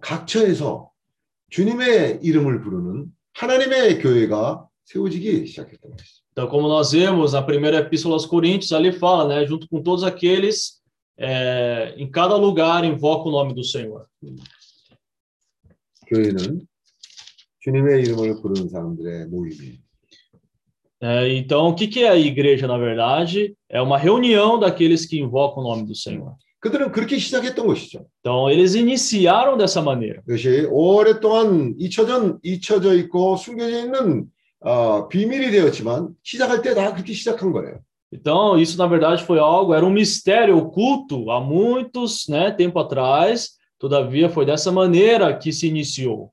각처에서 0.00 0.90
주님의 1.50 2.20
이름을 2.22 2.62
부르는 2.62 3.06
하나님의 3.34 4.00
교회가 4.00 4.68
세워지기 4.84 5.46
시작했던 5.46 5.90
것이죠. 5.90 6.22
Então, 6.32 6.48
como 6.48 6.66
nós 6.66 6.92
vemos 6.92 7.34
na 7.34 7.42
primeira 7.42 7.78
epístola 7.78 8.14
aos 8.14 8.24
Coríntios, 8.24 8.72
ali 8.72 8.90
fala, 8.90 9.28
né, 9.28 9.46
junto 9.46 9.68
com 9.68 9.82
todos 9.82 10.02
aqueles, 10.02 10.80
eh, 11.18 11.94
em 11.98 12.10
cada 12.10 12.36
lugar 12.36 12.84
invoca 12.84 13.28
o 13.28 13.32
nome 13.32 13.54
do 13.54 13.62
Senhor. 13.62 14.06
교회는 16.06 16.66
주님의 17.60 18.02
이름을 18.02 18.40
부르는 18.40 18.68
사람들의 18.70 19.26
모임이에요. 19.26 19.78
É, 21.02 21.34
então, 21.34 21.68
o 21.68 21.74
que, 21.74 21.88
que 21.88 22.04
é 22.04 22.10
a 22.10 22.16
igreja, 22.16 22.68
na 22.68 22.78
verdade? 22.78 23.56
É 23.68 23.82
uma 23.82 23.98
reunião 23.98 24.58
daqueles 24.58 25.04
que 25.04 25.18
invocam 25.18 25.62
o 25.62 25.68
nome 25.68 25.84
do 25.84 25.96
Senhor. 25.96 26.36
그들은 26.59 26.91
그렇게 26.91 27.17
시작했던 27.17 27.67
것이죠. 27.67 28.05
Então, 28.21 28.49
eles 28.51 28.75
iniciaram 28.75 29.57
dessa 29.57 29.81
maneira. 29.81 30.21
이것이 30.27 30.67
오랫동안 30.71 31.75
잊혀져, 31.77 32.39
잊혀져 32.43 32.93
있고 32.95 33.37
숨겨져 33.37 33.83
있는 33.85 34.25
어, 34.59 35.07
비밀이 35.07 35.51
되었지만 35.51 36.09
시작할 36.23 36.61
때 36.63 36.73
다 36.73 36.93
그렇게 36.93 37.13
시작한 37.13 37.51
거예요. 37.51 37.79
Então, 38.11 38.57
isso 38.57 38.77
na 38.77 38.87
verdade 38.87 39.23
foi 39.23 39.37
algo, 39.37 39.73
era 39.73 39.85
um 39.85 39.91
mistério 39.91 40.57
oculto 40.57 41.29
há 41.29 41.39
muitos, 41.41 42.27
né, 42.29 42.51
tempo 42.51 42.79
atrás. 42.79 43.57
Todavia, 43.77 44.27
foi 44.29 44.45
dessa 44.45 44.71
maneira 44.71 45.37
que 45.37 45.51
se 45.53 45.67
iniciou. 45.67 46.31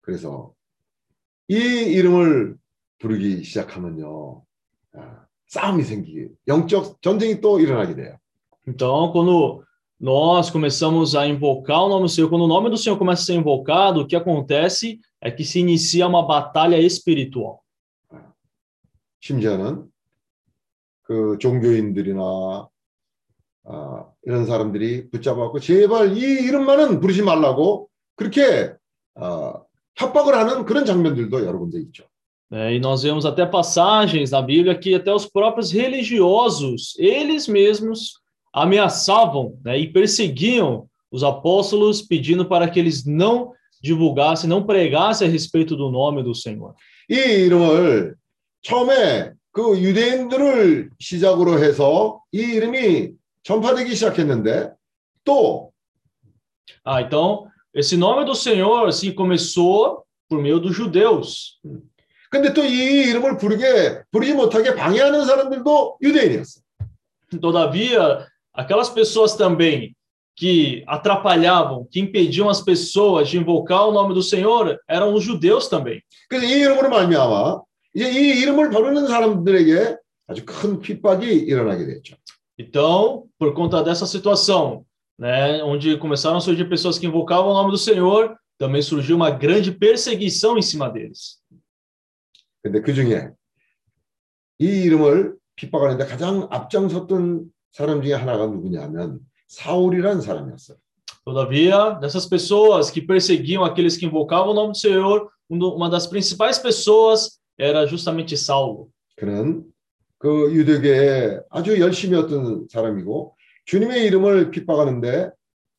그래서 0.00 0.52
이 1.48 1.54
이름을 1.54 2.56
부르기 2.98 3.44
시작하면요. 3.44 4.42
아, 4.94 5.27
싸움이 5.48 5.82
생기게 5.82 6.28
영적 6.46 7.02
전쟁이 7.02 7.40
또 7.40 7.58
일어나게 7.58 7.94
돼요. 7.94 8.16
Então, 8.66 9.10
quando 9.12 9.62
nós 10.00 10.50
começamos 10.50 11.16
a 11.16 11.26
invocar 11.26 11.82
o 11.84 11.88
nome 11.88 12.04
do 12.04 12.08
Senhor, 12.08 12.28
quando 12.28 12.44
o 12.44 12.48
nome 12.48 12.70
do 12.70 12.76
Senhor 12.76 12.98
começa 12.98 13.22
a 13.22 13.24
ser 13.24 13.34
invocado, 13.34 14.00
o 14.00 14.06
que 14.06 14.14
acontece 14.14 15.00
é 15.20 15.30
que 15.30 15.44
se 15.44 15.58
inicia 15.60 16.06
uma 16.06 16.24
batalha 16.26 16.78
espiritual. 16.78 17.62
심지어는 19.20 19.90
그 21.02 21.38
종교인들이나 21.40 22.68
아, 23.64 24.06
이런 24.22 24.46
사람들이 24.46 25.10
붙잡아갖고 25.10 25.58
제발 25.58 26.16
이 26.16 26.20
이름만은 26.20 27.00
부르지 27.00 27.22
말라고 27.22 27.88
그렇게 28.14 28.74
아, 29.16 29.54
협박을 29.96 30.34
하는 30.34 30.64
그런 30.64 30.84
장면들도 30.84 31.44
여러 31.44 31.58
군데 31.58 31.80
있죠. 31.80 32.04
né? 32.49 32.75
e 32.75 32.79
nós 32.79 33.03
vemos 33.03 33.25
até 33.25 33.45
passagens 33.45 34.31
na 34.31 34.41
Bíblia 34.41 34.77
que 34.77 34.93
até 34.95 35.13
os 35.13 35.25
próprios 35.25 35.71
religiosos, 35.71 36.93
eles 36.97 37.47
mesmos 37.47 38.19
ameaçavam 38.53 39.57
né, 39.63 39.79
e 39.79 39.91
perseguiam 39.91 40.87
os 41.11 41.23
apóstolos, 41.23 42.01
pedindo 42.01 42.45
para 42.45 42.69
que 42.69 42.79
eles 42.79 43.05
não 43.05 43.51
divulgassem, 43.81 44.49
não 44.49 44.63
pregassem 44.63 45.27
a 45.27 45.31
respeito 45.31 45.75
do 45.75 45.89
nome 45.91 46.23
do 46.23 46.33
Senhor. 46.33 46.73
이 47.09 47.15
이름을 47.15 48.15
처음에 48.61 49.33
그 49.51 49.77
유대인들을 49.77 50.91
시작으로 50.99 51.61
해서 51.61 52.21
이 52.31 52.39
이름이 52.39 53.11
전파되기 53.43 53.93
시작했는데 53.93 54.71
또 55.23 55.73
Ah, 56.85 57.01
então, 57.01 57.47
esse 57.73 57.95
nome 57.95 58.25
do 58.25 58.35
Senhor, 58.35 58.87
assim, 58.87 59.11
começou 59.11 60.03
por 60.29 60.41
meio 60.41 60.59
dos 60.59 60.75
judeus. 60.75 61.59
근데 62.29 62.53
또 62.53 62.65
이 62.65 63.09
이름을 63.09 63.37
부르게 63.37 64.01
부르지 64.11 64.33
못하게 64.33 64.75
방해하는 64.75 65.25
사람들도 65.25 65.99
유대인이었어. 66.01 66.61
Todavia, 67.41 68.27
aquelas 68.53 68.89
pessoas 68.89 69.35
também 69.35 69.95
que 70.35 70.83
atrapalhavam, 70.87 71.87
que 71.91 71.99
impediam 71.99 72.49
as 72.49 72.61
pessoas 72.61 73.29
de 73.29 73.37
invocar 73.37 73.87
o 73.87 73.91
nome 73.91 74.13
do 74.13 74.21
Senhor, 74.21 74.79
eram 74.87 75.13
os 75.13 75.23
judeus 75.23 75.67
também. 75.67 76.01
그래서 76.29 76.45
이 76.45 76.59
이름으로 76.59 76.89
말미암아 76.89 77.61
이제 77.95 78.11
이 78.11 78.41
이름을 78.41 78.71
부르는 78.71 79.07
사람들에게 79.07 79.97
아주 80.27 80.45
큰 80.45 80.79
핍박이 80.79 81.25
일어나게 81.25 81.85
됐죠. 81.85 82.15
Então, 82.57 83.25
por 83.37 83.53
conta 83.53 83.83
dessa 83.83 84.05
situação, 84.05 84.85
né, 85.17 85.63
onde 85.63 85.97
começaram 85.97 86.37
a 86.37 86.41
surgir 86.41 86.65
pessoas 86.65 86.97
que 86.97 87.07
invocavam 87.07 87.51
o 87.51 87.53
nome 87.53 87.71
do 87.71 87.77
Senhor, 87.77 88.35
também 88.57 88.81
surgiu 88.81 89.15
uma 89.15 89.31
grande 89.31 89.71
perseguição 89.71 90.57
em 90.57 90.61
cima 90.61 90.89
deles. 90.89 91.37
근데 92.68 92.82
그 92.82 92.92
중에 92.92 93.30
이 94.58 94.66
이름을 94.66 95.36
핍박하는데 95.56 96.04
가장 96.04 96.46
앞장섰던 96.50 97.46
사람 97.72 98.02
중에 98.02 98.12
하나가 98.12 98.46
누구냐면 98.46 99.20
사울이라는 99.46 100.20
사람이었어요. 100.20 100.76
Todavia, 101.24 101.98
dessas 102.00 102.26
pessoas 102.26 102.90
que 102.90 103.02
perseguiam 103.06 103.62
aqueles 103.64 103.96
que 103.96 104.06
invocavam 104.06 104.50
o 104.50 104.54
nome 104.54 104.72
do 104.72 104.78
Senhor, 104.78 105.30
um 105.50 105.58
uma 105.58 105.90
das 105.90 106.06
principais 106.06 106.58
pessoas 106.58 107.38
era 107.58 107.86
justamente 107.86 108.36
Saulo. 108.36 108.88
그는 109.16 109.64
그 110.18 110.52
유대교에 110.52 111.40
아주 111.50 111.78
열심히 111.80 112.18
했던 112.18 112.66
사람이고 112.70 113.34
주님의 113.64 114.04
이름을 114.06 114.50
핍박하는데 114.50 115.30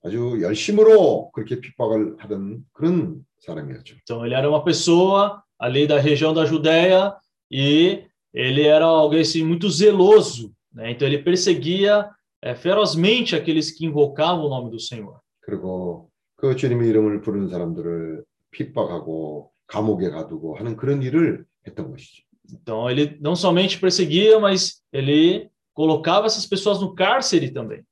아주 0.04 0.40
열심으로 0.42 1.32
그렇게 1.34 1.60
핍박을 1.60 2.16
하던 2.20 2.66
그런 2.74 3.26
사람이었죠. 3.40 3.96
Então, 4.04 4.26
ele 4.26 4.36
era 4.36 4.48
uma 4.50 4.64
pessoa 4.64 5.44
ali 5.59 5.87
da 5.87 5.99
região 5.99 6.35
da 6.35 6.45
Judéia 6.45 7.15
e 7.51 8.05
ele 8.33 8.63
era 8.63 8.85
alguém 8.85 9.21
assim, 9.21 9.45
muito 9.45 9.71
zeloso. 9.71 10.53
Né? 10.73 10.91
Então, 10.91 11.07
ele 11.07 11.19
perseguia 11.19 12.11
eh, 12.43 12.55
ferozmente 12.55 13.37
aqueles 13.37 13.71
que 13.71 13.87
invocavam 13.87 14.47
o 14.47 14.49
nome 14.49 14.71
do 14.71 14.81
Senhor. 14.81 15.21
그리고 15.41 16.11
그 16.37 16.57
주님의 16.57 16.89
이름을 16.89 17.21
부르는 17.21 17.49
사람들을 17.49 18.25
핍박하고 18.51 19.53
감옥에 19.67 20.11
가두고 20.11 20.57
하는 20.57 20.77
그런 20.77 21.03
일을 21.03 21.45
했던 21.67 21.91
것이죠. 21.91 22.25
Então, 22.53 22.91
ele 22.91 23.17
não 23.21 23.35
somente 23.35 23.79
perseguia, 23.79 24.39
mas 24.39 24.83
ele 24.93 25.49
colocava 25.73 26.27
essas 26.27 26.47
pessoas 26.47 26.81
no 26.81 26.95
cárcere 26.95 27.51
também. 27.53 27.83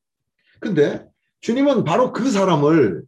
근데 0.60 1.06
주님은 1.40 1.84
바로 1.84 2.12
그 2.12 2.30
사람을 2.30 3.02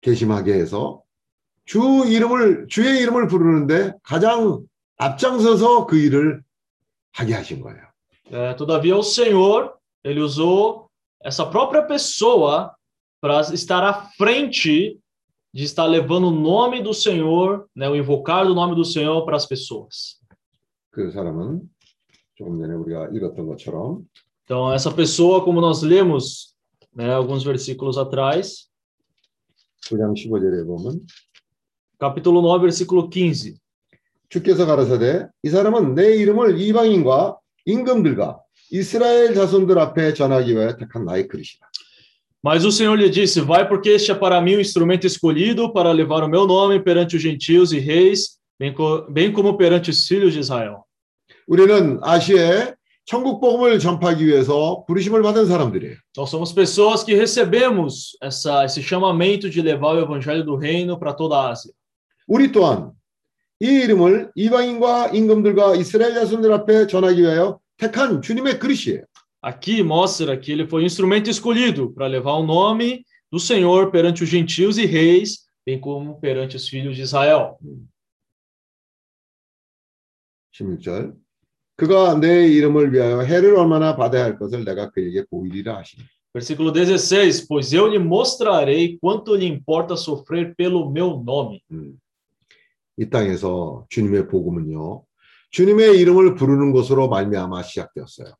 개심하게 0.00 0.54
해서 0.54 1.02
주 1.64 2.04
이름을 2.06 2.66
주의 2.68 3.00
이름을 3.02 3.26
부르는데 3.26 3.94
가장 4.02 4.64
앞장서서 4.98 5.86
그 5.86 5.96
일을 5.98 6.42
하게 7.12 7.34
하신 7.34 7.60
거예요. 7.60 7.86
Eh, 8.30 8.56
todavia, 8.56 8.96
o 8.96 9.02
Senhor, 9.02 9.74
ele 10.04 10.20
usou 10.20 10.88
essa 11.22 11.46
própria 11.46 11.82
pessoa 11.82 12.74
para 13.20 13.40
estar 13.52 13.82
à 13.82 14.08
frente 14.16 14.98
de 15.52 15.64
estar 15.64 15.86
levando 15.86 16.28
o 16.28 16.30
nome 16.30 16.82
do 16.82 16.92
Senhor, 16.92 17.68
né, 17.74 17.88
o 17.88 17.96
invocar 17.96 18.46
do 18.46 18.54
nome 18.54 18.74
do 18.74 18.84
Senhor 18.84 19.24
para 19.24 19.36
as 19.36 19.46
pessoas. 19.46 20.20
그 20.90 21.10
사람은 21.10 21.62
조금 22.36 22.58
전에 22.58 22.74
우리가 22.74 23.08
읽었던 23.12 23.46
것처럼 23.46 24.04
Então, 24.44 24.72
essa 24.72 24.92
pessoa, 24.92 25.42
como 25.44 25.60
nós 25.60 25.82
lemos 25.82 26.54
né, 26.94 27.12
alguns 27.12 27.42
versículos 27.42 27.98
atrás, 27.98 28.66
9장 28.66 28.66
15절에 28.66 28.66
보면 28.66 28.69
capítulo 31.98 32.42
9, 32.42 32.60
versículo 32.60 33.08
15. 33.08 33.58
주께서 34.28 34.66
가라사대 34.66 35.28
이 35.44 35.48
사람은 35.48 35.94
내 35.94 36.16
이름을 36.16 36.60
이방인과 36.60 37.38
임금들과 37.64 38.40
이스라엘 38.70 39.34
자손들 39.34 39.78
앞에 39.78 40.14
전하기 40.14 40.52
위해 40.52 40.76
택한 40.76 41.04
나의 41.04 41.28
그릇이다. 41.28 41.70
Mas 42.42 42.64
o 42.64 42.70
Senhor 42.70 42.96
lhe 42.96 43.10
disse: 43.10 43.40
Vai, 43.40 43.66
porque 43.66 43.90
este 43.90 44.12
é 44.12 44.14
para 44.14 44.40
mim 44.40 44.54
o 44.56 44.60
instrumento 44.60 45.06
escolhido 45.06 45.72
para 45.72 45.90
levar 45.90 46.22
o 46.22 46.28
meu 46.28 46.46
nome 46.46 46.78
perante 46.78 47.16
os 47.16 47.22
gentios 47.22 47.72
e 47.72 47.80
reis, 47.80 48.38
bem, 48.58 48.72
co 48.72 49.06
bem 49.10 49.32
como 49.32 49.56
perante 49.56 49.90
os 49.90 50.06
filhos 50.06 50.32
de 50.32 50.40
Israel. 50.40 50.84
우리는 51.48 51.98
아시아에 52.02 52.74
천국 53.04 53.40
복음을 53.40 53.78
전파하기 53.78 54.26
위해서 54.26 54.84
부르심을 54.86 55.22
받은 55.22 55.46
사람들이에요. 55.46 55.96
Nós 56.16 56.28
somos 56.28 56.52
pessoas 56.52 57.04
que 57.04 57.14
recebemos 57.14 58.16
essa, 58.20 58.64
esse 58.64 58.82
chamamento 58.82 59.48
de 59.48 59.62
levar 59.62 59.94
o 59.94 60.00
evangelho 60.00 60.44
do 60.44 60.56
reino 60.56 60.98
para 60.98 61.14
toda 61.14 61.36
a 61.36 61.50
Ásia. 61.50 61.72
우리 62.26 62.50
또한 62.50 62.92
이 63.60 63.66
이름을 63.66 64.32
이방인과 64.34 65.10
임금들과 65.10 65.76
이스라엘 65.76 66.14
자손들 66.14 66.52
앞에 66.52 66.88
전하기 66.88 67.22
위하여 67.22 67.60
택한 67.76 68.20
주님의 68.20 68.58
그릇이에요. 68.58 69.04
Aqui 69.40 69.80
mostra 69.84 70.36
que 70.36 70.50
ele 70.50 70.66
foi 70.66 70.82
um 70.82 70.86
instrumento 70.86 71.30
escolhido 71.30 71.92
para 71.92 72.08
levar 72.08 72.32
o 72.32 72.42
nome 72.42 73.04
do 73.30 73.38
Senhor 73.38 73.92
perante 73.92 74.24
os 74.24 74.28
gentios 74.28 74.76
e 74.76 74.86
reis, 74.86 75.46
bem 75.64 75.78
como 75.78 76.18
perante 76.18 76.56
os 76.56 76.68
filhos 76.68 76.96
de 76.96 77.02
Israel. 77.02 77.56
16절 80.52 81.14
그가 81.81 82.19
내 82.19 82.45
이름을 82.45 82.93
위하여 82.93 83.21
해를 83.21 83.57
얼마나 83.57 83.95
받아야 83.95 84.23
할 84.23 84.37
것을 84.37 84.63
내가 84.63 84.91
그에게 84.91 85.25
보이리라 85.25 85.79
하시니 85.79 86.03
Versículo 86.33 86.71
16: 86.71 87.47
Pois 87.49 87.73
eu 87.73 87.87
lhe 87.87 87.97
mostrarei 87.99 88.97
quanto 89.01 89.35
lhe 89.35 89.45
importa 89.47 89.97
sofrer 89.97 90.55
pelo 90.55 90.89
meu 90.89 91.21
nome. 91.25 91.59
이 92.97 93.09
땅에서 93.09 93.85
주님의 93.89 94.27
복음은요 94.27 95.03
주님의 95.49 95.99
이름을 95.99 96.35
부르는 96.35 96.71
것으로 96.71 97.09
말미암아 97.09 97.63
시작되었어요. 97.63 98.35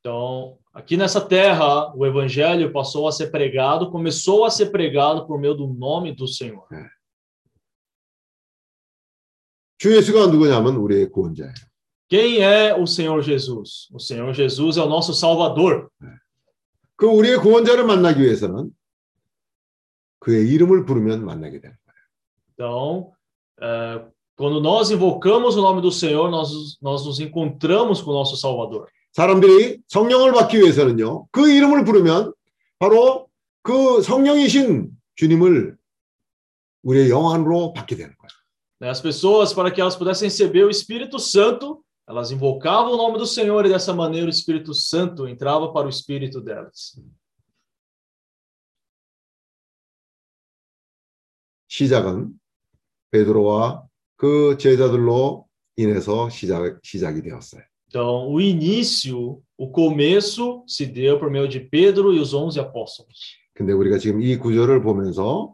Então, 0.00 0.58
aqui 0.74 0.98
nessa 0.98 1.22
terra, 1.22 1.90
o 1.96 2.04
evangelho 2.04 2.70
passou 2.70 3.08
a 3.08 3.12
ser 3.12 3.30
pregado, 3.30 3.90
começou 3.90 4.44
a 4.44 4.50
ser 4.50 4.70
pregado 4.70 5.26
por 5.26 5.40
meio 5.40 5.54
do 5.54 5.66
nome 5.66 6.14
do 6.14 6.28
Senhor. 6.28 6.68
주 9.78 9.96
예수가 9.96 10.26
누구냐면 10.26 10.76
우리의 10.76 11.10
구원자예요. 11.10 11.73
Quem 12.07 12.41
é 12.41 12.73
o 12.73 12.85
Senhor 12.87 13.21
Jesus? 13.21 13.87
O 13.93 13.99
Senhor 13.99 14.33
Jesus 14.33 14.77
é 14.77 14.81
o 14.81 14.87
nosso 14.87 15.13
Salvador. 15.13 15.89
그 16.95 17.05
우리의 17.07 17.37
구원자를 17.37 17.85
만나기 17.85 18.21
위해서는 18.21 18.71
그의 20.19 20.49
이름을 20.49 20.85
부르면 20.85 21.23
만나게 21.23 21.61
되는 21.61 21.75
거예요. 21.85 21.99
Então, 22.53 23.11
eh, 23.61 24.05
Quando 24.35 24.61
nós 24.61 24.89
invocamos 24.89 25.57
o 25.57 25.61
nome 25.61 25.81
do 25.81 25.91
Senhor, 25.91 26.31
nós, 26.31 26.77
nós 26.81 27.05
nos 27.05 27.19
encontramos 27.19 28.01
com 28.01 28.11
o 28.11 28.13
nosso 28.13 28.37
Salvador. 28.37 28.87
사람들이 29.11 29.79
성령을 29.89 30.31
받기 30.31 30.59
위해서는요. 30.59 31.27
그 31.31 31.49
이름을 31.51 31.83
부르면 31.83 32.33
바로 32.79 33.27
그 33.63 34.01
성령이신 34.01 34.89
주님을 35.15 35.75
우리의 36.83 37.09
영 37.09 37.29
안으로 37.29 37.73
받게 37.73 37.97
되는 37.97 38.15
거예요. 38.15 38.29
Né, 38.81 38.89
As 38.89 39.01
pessoas, 39.01 39.53
para 39.53 39.69
que 39.71 39.81
elas 39.81 39.97
pudessem 39.97 40.27
receber 40.29 40.63
o 40.63 40.69
Espírito 40.69 41.19
Santo, 41.19 41.82
elas 42.07 42.31
invocavam 42.31 42.93
o 42.93 42.97
nome 42.97 43.17
do 43.17 43.25
Senhor 43.25 43.65
e 43.65 43.69
dessa 43.69 43.93
maneira 43.93 44.27
o 44.27 44.29
Espírito 44.29 44.73
Santo 44.73 45.27
entrava 45.27 45.71
para 45.71 45.85
o 45.85 45.89
espírito 45.89 46.41
delas. 46.41 46.99
시작은 51.67 52.33
베드로와 53.11 53.83
그 54.15 54.57
제자들로 54.57 55.47
인해서 55.77 56.29
시작, 56.29 56.79
시작이 56.83 57.21
되었어요. 57.21 57.63
Então, 57.87 58.27
o 58.27 58.39
início, 58.39 59.41
o 59.57 59.71
começo 59.71 60.63
se 60.67 60.85
deu 60.85 61.17
por 61.19 61.31
meio 61.31 61.47
de 61.47 61.59
Pedro 61.59 62.13
e 62.13 62.19
os 62.19 62.33
onze 62.33 62.59
apóstolos. 62.59 63.37
근데 63.53 63.73
우리가 63.73 63.97
지금 63.97 64.21
이 64.21 64.37
구절을 64.37 64.81
보면서 64.81 65.53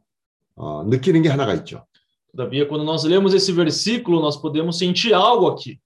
어, 0.56 0.84
느끼는 0.84 1.22
게 1.22 1.30
하나가 1.30 1.54
있죠. 1.56 1.86
Todavia, 2.36 2.68
quando 2.68 2.84
nós 2.84 3.06
lemos 3.06 3.34
esse 3.34 3.54
versículo, 3.54 4.20
nós 4.20 4.36
podemos 4.36 4.78
sentir 4.78 5.14
algo 5.14 5.48
aqui. 5.48 5.80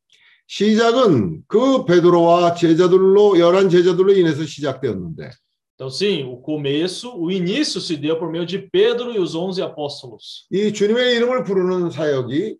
시작은 0.47 1.43
그 1.47 1.85
베드로와 1.85 2.55
제자들로 2.55 3.37
열한 3.39 3.69
제자들로 3.69 4.13
인해서 4.13 4.43
시작되었는데 4.45 5.29
Então, 5.75 5.89
sim, 5.89 6.23
o 6.25 6.35
começo, 6.41 7.15
o 7.15 7.31
início 7.31 7.79
se 7.79 7.95
deu 7.95 8.19
por 8.19 8.29
meio 8.29 8.45
de 8.45 8.59
Pedro 8.59 9.13
e 9.13 9.17
os 9.17 9.33
onze 9.33 9.61
apóstolos. 9.61 10.45
이 10.51 10.73
주님의 10.73 11.15
이름을 11.15 11.45
부르는 11.45 11.89
사역이 11.89 12.57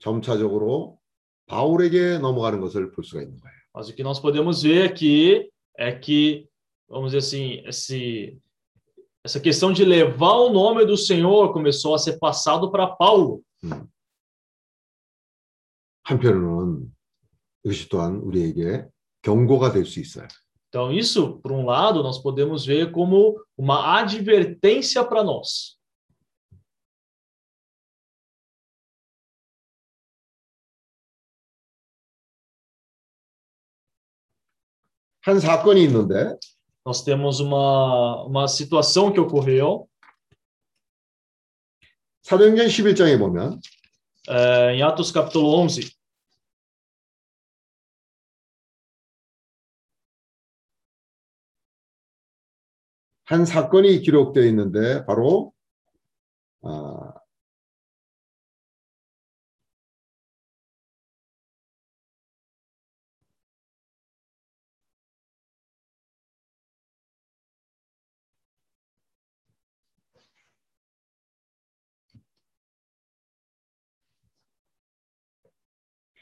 점차적으로 0.00 0.98
바울에게 1.46 2.18
넘어가는 2.18 2.60
것을 2.60 2.90
볼 2.90 3.04
수가 3.04 3.22
있는 3.22 3.38
거예요. 3.38 3.54
Mas 3.72 3.88
o 3.88 3.94
que 3.94 4.02
nós 4.02 4.18
podemos 4.18 4.60
ver 4.64 4.82
aqui 4.82 5.48
é 5.76 5.92
que, 5.92 6.48
vamos 6.88 7.12
dizer 7.12 7.18
assim, 7.18 7.62
esse, 7.64 8.36
essa 9.22 9.38
questão 9.38 9.72
de 9.72 9.84
levar 9.84 10.34
o 10.34 10.50
nome 10.50 10.84
do 10.84 10.96
Senhor 10.96 11.52
começou 11.52 11.94
a 11.94 11.98
ser 11.98 12.18
passado 12.18 12.72
para 12.72 12.88
Paulo. 12.88 13.40
한편으로는 16.02 16.91
이것이 17.64 17.88
또한 17.88 18.16
우리에게 18.16 18.86
경고가 19.22 19.72
될 19.72 19.84
수 19.84 20.00
있어요. 20.00 20.28
Então, 20.68 20.92
isso, 20.92 21.40
por 21.40 21.52
um 21.52 21.64
lado, 21.64 22.02
nós 22.02 22.18
podemos 22.22 22.66
ver 22.66 22.92
como 22.92 23.42
uma 23.56 23.98
advertência 23.98 25.02
para 25.04 25.24
nós. 25.24 25.78
한 35.22 35.40
사건이 35.40 35.84
있는데 35.84 36.38
Nós 36.86 37.02
temos 37.02 37.38
uma, 37.38 38.24
uma 38.24 38.48
situação 38.48 39.12
que 39.12 39.20
ocorreu 39.20 39.86
사도행전 42.22 42.66
11장에 42.66 43.18
보면 43.18 43.60
eh, 44.28 44.74
em 44.74 44.82
Atos 44.82 45.10
capítulo 45.12 45.54
11. 45.60 45.92
한 53.25 53.45
사건이 53.45 54.01
기록되어 54.01 54.43
있는데 54.45 55.05
바로 55.05 55.53
아, 56.61 57.13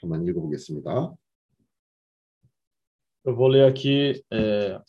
한번 0.02 0.26
읽어보겠습니다. 0.26 1.16
Eu 3.24 3.36
vou 3.36 3.48
ler 3.48 3.66
aqui 3.66 4.24
eh, 4.32 4.80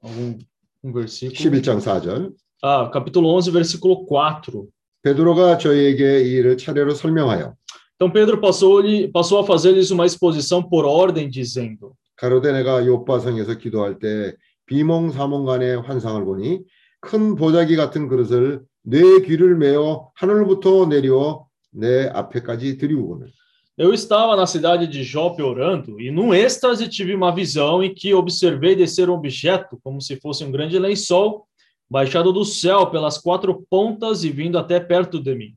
algum 0.00 0.38
um 0.84 0.92
versículo. 0.92 1.36
11장 1.36 1.78
4절 1.80 2.32
Ah, 2.64 2.88
capítulo 2.92 3.28
11, 3.28 3.50
versículo 3.50 4.04
4. 4.06 4.66
베드로가 5.02 5.58
저희에게 5.58 6.22
이 6.22 6.32
일을 6.34 6.56
차례로 6.58 6.94
설명하여 6.94 7.54
Então 7.96 8.12
Pedro 8.12 8.40
passou, 8.40 8.82
passou 9.12 9.38
a 9.38 9.44
fazer-lhes 9.44 9.90
uma 9.92 10.04
exposição 10.06 10.68
por 10.68 10.84
ordem, 10.84 11.28
dizendo: 11.30 11.94
가로되 12.16 12.52
내가 12.52 12.84
요바성에서 12.84 13.58
기도할 13.58 13.98
때 14.00 14.34
비몽사몽간의 14.66 15.82
환상을 15.82 16.24
보니 16.24 16.62
큰 17.00 17.34
보자기 17.36 17.76
같은 17.76 18.08
그릇을 18.08 18.62
내 18.84 19.00
귀를 19.22 19.56
메어 19.56 20.10
하늘부터 20.16 20.86
내려 20.88 21.46
내 21.70 22.06
앞에까지 22.08 22.78
들이우거늘 22.78 23.28
Eu 23.77 23.93
estava 23.93 24.35
na 24.35 24.47
cidade 24.47 24.87
de 24.87 25.03
Jope 25.03 25.41
orando, 25.41 26.01
e 26.01 26.09
num 26.09 26.33
êxtase 26.33 26.87
tive 26.87 27.13
uma 27.13 27.31
visão 27.31 27.83
em 27.83 27.93
que 27.93 28.13
observei 28.13 28.75
descer 28.75 29.09
um 29.09 29.13
objeto, 29.13 29.77
como 29.83 30.01
se 30.01 30.15
fosse 30.15 30.43
um 30.43 30.51
grande 30.51 30.79
lençol, 30.79 31.45
baixado 31.89 32.33
do 32.33 32.43
céu 32.43 32.87
pelas 32.87 33.19
quatro 33.19 33.63
pontas 33.69 34.23
e 34.23 34.29
vindo 34.29 34.57
até 34.57 34.79
perto 34.79 35.21
de 35.21 35.35
mim. 35.35 35.53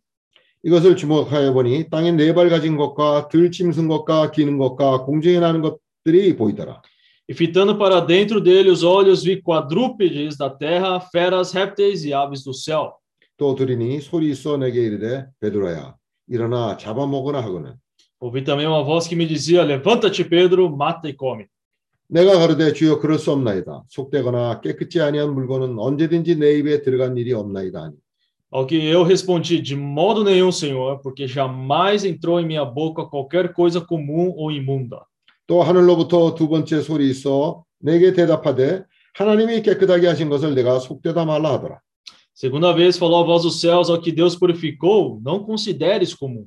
이것을 0.62 0.94
주목하여 0.94 1.54
보니 1.54 1.88
땅에 1.88 2.12
네 2.12 2.34
발 2.34 2.50
가진 2.50 2.76
것과 2.76 3.28
들짐승 3.28 3.88
것과 3.88 4.30
기는 4.30 4.58
것과 4.58 5.04
공중에 5.04 5.40
나는 5.40 5.62
것들이 5.62 6.36
보이더라. 6.36 6.82
E 7.26 7.32
fitando 7.32 7.78
para 7.78 8.00
dentro 8.00 8.40
dele 8.40 8.68
os 8.68 8.82
olhos, 8.82 9.22
vi 9.22 9.40
quadrúpedes 9.40 10.36
da 10.36 10.50
terra, 10.50 11.00
feras, 11.00 11.52
répteis 11.52 12.04
e 12.04 12.12
aves 12.12 12.44
do 12.44 12.52
céu. 12.52 12.98
또 13.38 13.54
들으니 13.54 14.02
소리 14.02 14.30
있어 14.30 14.58
내게 14.58 14.82
이르되 14.82 15.26
베드로야 15.40 15.94
일어나 16.28 16.76
잡아먹으라 16.76 17.42
하거늘 17.42 17.76
Ouvi 18.24 18.42
também 18.42 18.66
uma 18.66 18.82
voz 18.82 19.06
que 19.06 19.16
me 19.16 19.26
dizia: 19.26 19.62
Levanta-te, 19.62 20.24
Pedro, 20.24 20.68
mata 20.68 21.08
e 21.08 21.14
come. 21.16 21.46
내가 22.08 22.38
가로되 22.38 22.72
주여 22.72 22.98
그럴 22.98 23.18
수 23.18 23.30
없나이다. 23.32 23.84
속되거나 23.88 24.60
깨끗지 24.60 25.00
아니한 25.00 25.32
물건은 25.32 25.78
언제든지 25.78 26.36
내 26.36 26.58
입에 26.58 26.82
들어간 26.82 27.16
일이 27.16 27.32
없나이다 27.32 27.82
하니. 27.82 27.96
Ao 28.52 28.66
que 28.66 28.76
eu 28.76 29.04
respondi: 29.04 29.62
De 29.62 29.76
modo 29.76 30.24
nenhum, 30.24 30.50
Senhor, 30.50 31.00
porque 31.00 31.28
jamais 31.28 32.04
entrou 32.04 32.40
em 32.40 32.46
minha 32.46 32.64
boca 32.64 33.06
qualquer 33.06 33.52
coisa 33.54 33.80
comum 33.80 34.32
ou 34.36 34.50
imunda. 34.50 35.04
또 35.46 35.62
하늘로부터 35.62 36.34
두 36.34 36.48
번째 36.48 36.80
소리 36.80 37.10
있어 37.10 37.64
내게 37.78 38.12
대답하되 38.12 38.84
하나님이 39.14 39.62
깨끗하게 39.62 40.06
하신 40.08 40.28
것을 40.28 40.54
내가 40.54 40.78
속되다 40.78 41.24
말라 41.24 41.52
하더라. 41.54 41.80
Segunda 42.34 42.72
vez 42.72 42.96
falou 42.98 43.22
a 43.22 43.24
voz 43.24 43.42
dos 43.44 43.60
céus: 43.60 43.88
Ao 43.88 44.00
que 44.00 44.10
Deus 44.10 44.34
purificou, 44.34 45.20
não 45.22 45.44
consideres 45.44 46.12
comum. 46.12 46.46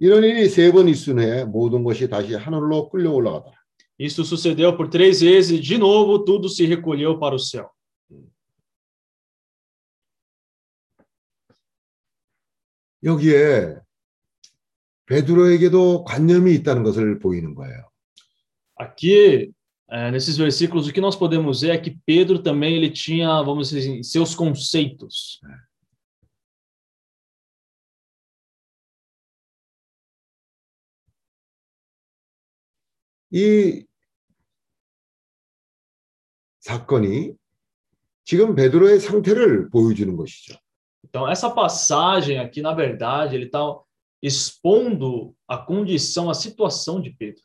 이런 0.00 0.24
일이 0.24 0.48
세 0.48 0.70
번 0.72 0.88
있은 0.88 1.18
후에 1.18 1.44
모든 1.44 1.82
것이 1.84 2.08
다시 2.08 2.34
하늘로 2.34 2.88
끌려 2.90 3.12
올라가더라. 3.12 3.56
Isto 3.98 4.22
sucedeu 4.24 4.76
por 4.76 4.90
três 4.90 5.22
vezes 5.22 5.58
e, 5.58 5.60
de 5.60 5.78
novo, 5.78 6.22
tudo 6.22 6.48
se 6.50 6.66
recolheu 6.66 7.18
para 7.18 7.34
o 7.34 7.38
céu. 7.38 7.70
여기에 13.04 13.76
베드로에게도 15.06 16.04
관념이 16.04 16.52
있다는 16.54 16.82
것을 16.82 17.18
보이는 17.18 17.54
거예요. 17.54 17.86
Aqui, 18.78 19.52
eh, 19.90 20.10
nesses 20.10 20.36
versículos, 20.36 20.86
o 20.86 20.92
que 20.92 21.00
nós 21.00 21.16
podemos 21.16 21.62
ver 21.62 21.70
é 21.70 21.78
que 21.78 21.96
Pedro 22.04 22.42
também 22.42 22.74
ele 22.76 22.90
tinha, 22.90 23.40
vamos 23.42 23.68
dizer 23.70 23.80
assim, 23.80 24.02
seus 24.02 24.34
conceitos. 24.34 25.40
이 33.31 33.85
사건이 36.59 37.33
지금 38.23 38.55
베드로의 38.55 38.99
상태를 38.99 39.69
보여주는 39.69 40.15
것이죠. 40.15 40.55
Então, 41.03 41.27
essa 41.29 41.53
passagem 41.53 42.37
aqui, 42.39 42.61
na 42.61 42.73
verdade, 42.73 43.35
ele 43.35 43.45
está 43.45 43.59
expondo 44.21 45.33
a 45.47 45.57
condição, 45.57 46.29
a 46.29 46.33
situação 46.33 47.01
de 47.01 47.09
Pedro. 47.17 47.41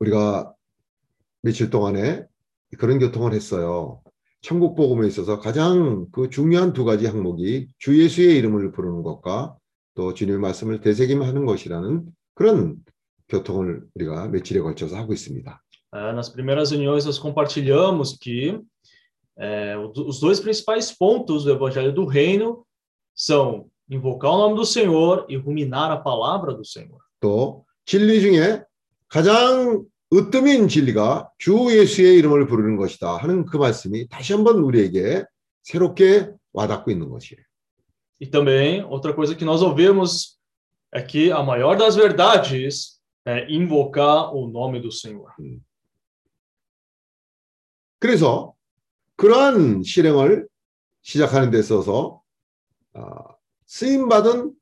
우리가 0.00 0.54
며칠 1.42 1.70
동안에 1.70 2.24
그런 2.78 2.98
교통을 2.98 3.34
했어요. 3.34 4.02
천국 4.40 4.76
복음에 4.76 5.06
있어서 5.08 5.40
가장 5.40 6.06
그 6.12 6.30
중요한 6.30 6.72
두 6.72 6.84
가지 6.84 7.06
항목이 7.06 7.68
주 7.78 8.00
예수의 8.00 8.36
이름을 8.38 8.72
부르는 8.72 9.02
것과 9.02 9.56
또 9.94 10.14
주님의 10.14 10.40
말씀을 10.40 10.80
되새김하는 10.80 11.44
것이라는 11.44 12.06
그런 12.34 12.76
교통을 13.29 13.83
우리가 13.95 14.27
며칠에 14.27 14.59
걸쳐서 14.61 14.95
하고 14.97 15.13
있습니다. 15.13 15.61
Eh, 15.95 16.11
nas 16.13 16.29
primeiras 16.29 16.71
reuniões, 16.71 17.05
nós 17.05 17.19
compartilhamos 17.19 18.17
que 18.17 18.59
eh, 19.39 19.75
o- 19.77 19.91
os 20.07 20.19
dois 20.19 20.39
principais 20.39 20.91
pontos 20.91 21.43
do 21.45 21.51
Evangelho 21.51 21.93
do 21.93 22.05
Reino 22.05 22.65
são 23.15 23.67
invocar 23.89 24.31
o 24.31 24.37
nome 24.37 24.55
do 24.55 24.65
Senhor 24.65 25.25
e 25.29 25.35
ruminar 25.37 25.91
a 25.91 25.97
palavra 25.97 26.53
do 26.53 26.65
Senhor. 26.65 26.99
또 27.19 27.65
진리 27.85 28.21
중에 28.21 28.63
가장 29.07 29.85
으뜸인 30.13 30.67
진리가 30.67 31.29
주 31.39 31.67
예수의 31.71 32.17
이름을 32.17 32.47
부르는 32.47 32.75
것이다 32.77 33.17
하는 33.17 33.45
그 33.45 33.57
말씀이 33.57 34.07
다시 34.07 34.33
한번 34.33 34.57
우리에게 34.59 35.25
새롭게 35.63 36.29
와닿고 36.53 36.91
있는 36.91 37.09
것이에요. 37.09 37.41
E 38.19 38.27
também, 38.29 38.83
outra 38.85 39.13
coisa 39.13 39.35
que 39.35 39.43
nós 39.45 39.61
ouvimos 39.61 40.37
é 40.93 41.01
que 41.01 41.31
a 41.31 41.41
maior 41.43 41.75
das 41.77 41.95
verdades 41.95 42.96
é 43.28 43.46
invocar 43.50 44.34
o 44.34 44.48
nome 44.48 44.80
do 44.80 44.90
Senhor. 44.90 45.30
그래서 47.98 48.54
그러한 49.16 49.82
실행을 49.82 50.48
시작하는 51.02 51.50
데 51.50 51.58
있어서 51.58 52.22
아, 52.94 53.02
쓰임 53.66 54.08
받은 54.08 54.54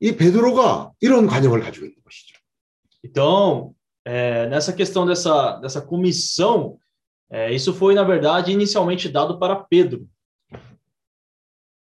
이 0.00 0.16
베드로가 0.16 0.92
이런 1.00 1.28
관념을 1.28 1.60
가지고 1.60 1.86
있는 1.86 2.02
것이죠. 2.02 2.38
Então, 3.04 3.74
é, 4.04 4.48
nessa 4.48 4.72
questão 4.72 5.06
dessa, 5.06 5.60
dessa 5.60 5.80
comissão, 5.80 6.78
é, 7.30 7.52
isso 7.52 7.72
foi, 7.72 7.94
na 7.94 8.02
verdade, 8.02 8.52
inicialmente 8.52 9.08
dado 9.08 9.38
para 9.38 9.62
Pedro. 9.64 10.06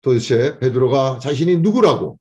도대체 0.02 0.58
베드로가 0.60 1.20
자신이 1.20 1.58
누구라고 1.58 2.18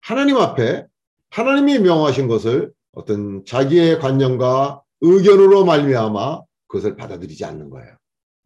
하나님 0.00 0.36
앞에 0.38 0.86
하나님이 1.30 1.80
명하신 1.80 2.26
것을 2.28 2.72
어떤 2.93 3.43
자기의 3.45 3.99
관념과 3.99 4.81
의견으로 5.01 5.65
말미암아 5.65 6.41
그것을 6.67 6.95
받아들이지 6.95 7.45
않는 7.45 7.69
거예요. 7.69 7.95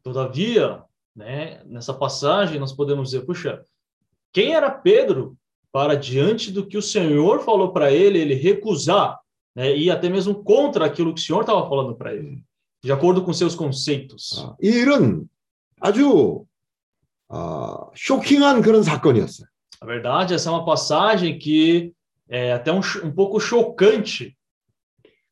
Todavia, 0.04 0.84
né, 1.16 1.62
nessa 1.66 1.94
passagem, 1.94 2.60
nós 2.60 2.74
podemos 2.74 3.10
dizer, 3.12 3.26
puxa, 3.26 3.64
quem 4.34 4.54
era 4.54 4.70
Pedro 4.72 5.36
para 5.72 5.96
diante 5.96 6.52
do 6.52 6.66
que 6.66 6.78
o 6.78 6.82
Senhor 6.82 7.40
falou 7.46 7.72
para 7.72 7.92
ele, 7.92 8.20
ele 8.20 8.34
recusar, 8.36 9.20
né, 9.56 9.76
e 9.76 9.90
até 9.90 10.10
mesmo 10.10 10.44
contra 10.44 10.86
aquilo 10.86 11.14
que 11.14 11.22
o 11.22 11.24
Senhor 11.24 11.42
estava 11.42 11.68
falando 11.70 11.96
para 11.96 12.14
ele, 12.14 12.44
de 12.84 12.92
acordo 12.92 13.24
com 13.24 13.32
seus 13.32 13.56
conceitos. 13.56 14.44
아, 14.44 14.56
이 14.62 14.68
일은 14.68 15.30
아주 15.80 16.46
아, 17.30 17.78
쇼킹한 17.96 18.62
그런 18.62 18.84
사건이었어요. 18.84 19.48
Na 19.82 19.88
verdade, 19.88 20.34
essa 20.34 20.50
é 20.50 20.54
uma 20.54 20.66
passagem 20.66 21.40
que 21.40 21.94
é 22.30 22.52
até 22.54 22.72
um, 22.72 22.82
cho- 22.82 23.04
um 23.06 23.12
pouco 23.12 23.40
chocante. 23.40 24.35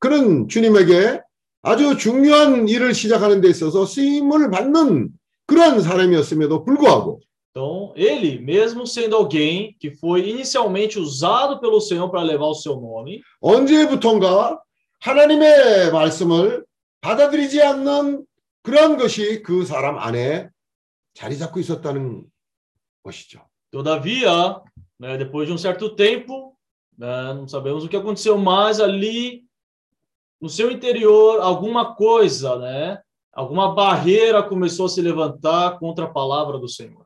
그는 0.05 0.49
주님에게 0.49 1.23
아주 1.63 1.97
중요한 1.97 2.69
일을 2.69 2.93
시작하는 2.93 3.41
데 3.41 3.49
있어서 3.49 3.87
쓰임을 3.87 4.51
받는 4.51 5.09
그러한 5.47 5.81
사람이었음에도 5.81 6.63
불구하고 6.63 7.21
Então, 7.57 7.95
ele, 7.97 8.39
mesmo 8.41 8.85
sendo 8.85 9.17
alguém 9.17 9.75
que 9.79 9.91
foi 9.93 10.29
inicialmente 10.29 10.99
usado 10.99 11.59
pelo 11.59 11.81
Senhor 11.81 12.11
para 12.11 12.21
levar 12.23 12.49
o 12.49 12.55
seu 12.55 12.75
nome, 12.75 13.23
언제부턴가 13.41 14.61
하나님의 15.01 15.91
말씀을 15.93 16.67
받아들이지 17.01 17.63
않는 17.63 18.27
그런 18.63 18.99
것이 18.99 19.43
그 19.43 19.65
사람 19.65 19.97
안에 19.99 20.51
자리 21.15 21.39
잡고 21.39 21.61
있었다는 21.61 22.27
것이죠. 23.03 23.41
Todavia, 23.71 24.61
né, 25.01 25.17
depois 25.17 25.47
de 25.47 25.53
um 25.53 25.59
certo 25.59 25.97
tempo, 25.97 26.55
né, 26.99 27.33
não 27.33 27.49
sabemos 27.49 27.85
o 27.85 27.89
que 27.89 27.97
aconteceu, 27.97 28.37
mas 28.37 28.81
ali 28.81 29.44
no 30.42 30.50
seu 30.50 30.72
interior 30.72 31.42
alguma 31.42 31.96
coisa, 31.96 32.58
né, 32.58 33.02
alguma 33.34 33.74
barreira 33.74 34.42
começou 34.44 34.86
a 34.86 34.90
se 34.90 35.02
levantar 35.02 35.80
contra 35.80 36.06
a 36.06 36.10
palavra 36.10 36.58
do 36.58 36.68
Senhor. 36.68 37.06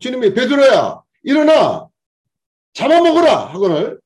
주님이 0.00 0.34
베드로야 0.34 1.02
일어나 1.22 1.88
잡아먹어라 2.72 3.46
하거늘 3.46 4.00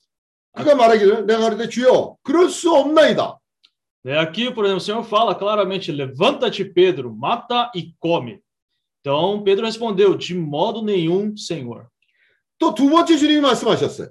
그가 0.53 0.74
말하기를 0.74 1.26
내가 1.26 1.40
그럴 1.40 1.59
때 1.59 1.68
주여 1.68 2.16
그럴 2.22 2.51
수 2.51 2.72
없나이다. 2.72 3.38
Né, 4.04 4.16
aqui, 4.16 4.53
por 4.53 4.64
exemplo, 4.64 4.79
o 4.79 4.80
Senhor 4.80 5.03
fala 5.04 5.34
claramente: 5.34 5.91
levanta-te, 5.91 6.64
Pedro, 6.64 7.12
mata 7.12 7.70
e 7.75 7.92
come. 7.99 8.41
Então 9.00 9.42
Pedro 9.42 9.66
respondeu: 9.66 10.16
de 10.16 10.34
modo 10.34 10.83
nenhum, 10.83 11.37
Senhor. 11.37 11.88
또 12.58 12.75
두 12.75 12.91
번째 12.91 13.16
주님이 13.16 13.41
말씀하셨어요. 13.41 14.11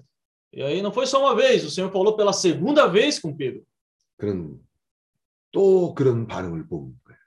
E 0.54 0.64
aí 0.64 0.82
não 0.82 0.92
foi 0.92 1.06
só 1.06 1.20
uma 1.20 1.36
vez, 1.36 1.66
o 1.66 1.70
Senhor 1.70 1.92
falou 1.92 2.16
pela 2.16 2.34
segunda 2.34 2.88
vez 2.88 3.20
com 3.20 3.36
Pedro. 3.36 3.64
그는 4.22 4.60
또 5.52 5.94
그런 5.94 6.28
반응을 6.28 6.68
본 6.68 6.94
거예요. 7.04 7.18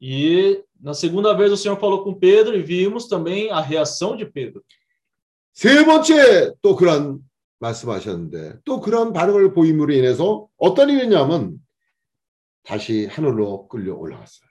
E 0.00 0.62
na 0.80 0.92
segunda 0.92 1.32
vez 1.34 1.50
o 1.52 1.56
Senhor 1.56 1.78
falou 1.78 2.04
com 2.04 2.14
Pedro 2.14 2.56
e 2.56 2.62
vimos 2.62 3.08
também 3.08 3.50
a 3.50 3.60
reação 3.60 4.16
de 4.16 4.24
Pedro. 4.24 4.62
세 5.52 5.84
번째 5.84 6.52
또 6.60 6.74
그런 6.76 7.20
말씀하셨는데 7.60 8.60
또 8.64 8.80
그런 8.80 9.12
반응을 9.12 9.54
보임으로 9.54 9.92
인해서 9.92 10.48
어떤 10.56 10.90
일이 10.90 11.04
있냐면 11.04 11.58
다시 12.64 13.06
하늘로 13.06 13.68
끌려 13.68 13.94
올라갔어요. 13.94 14.48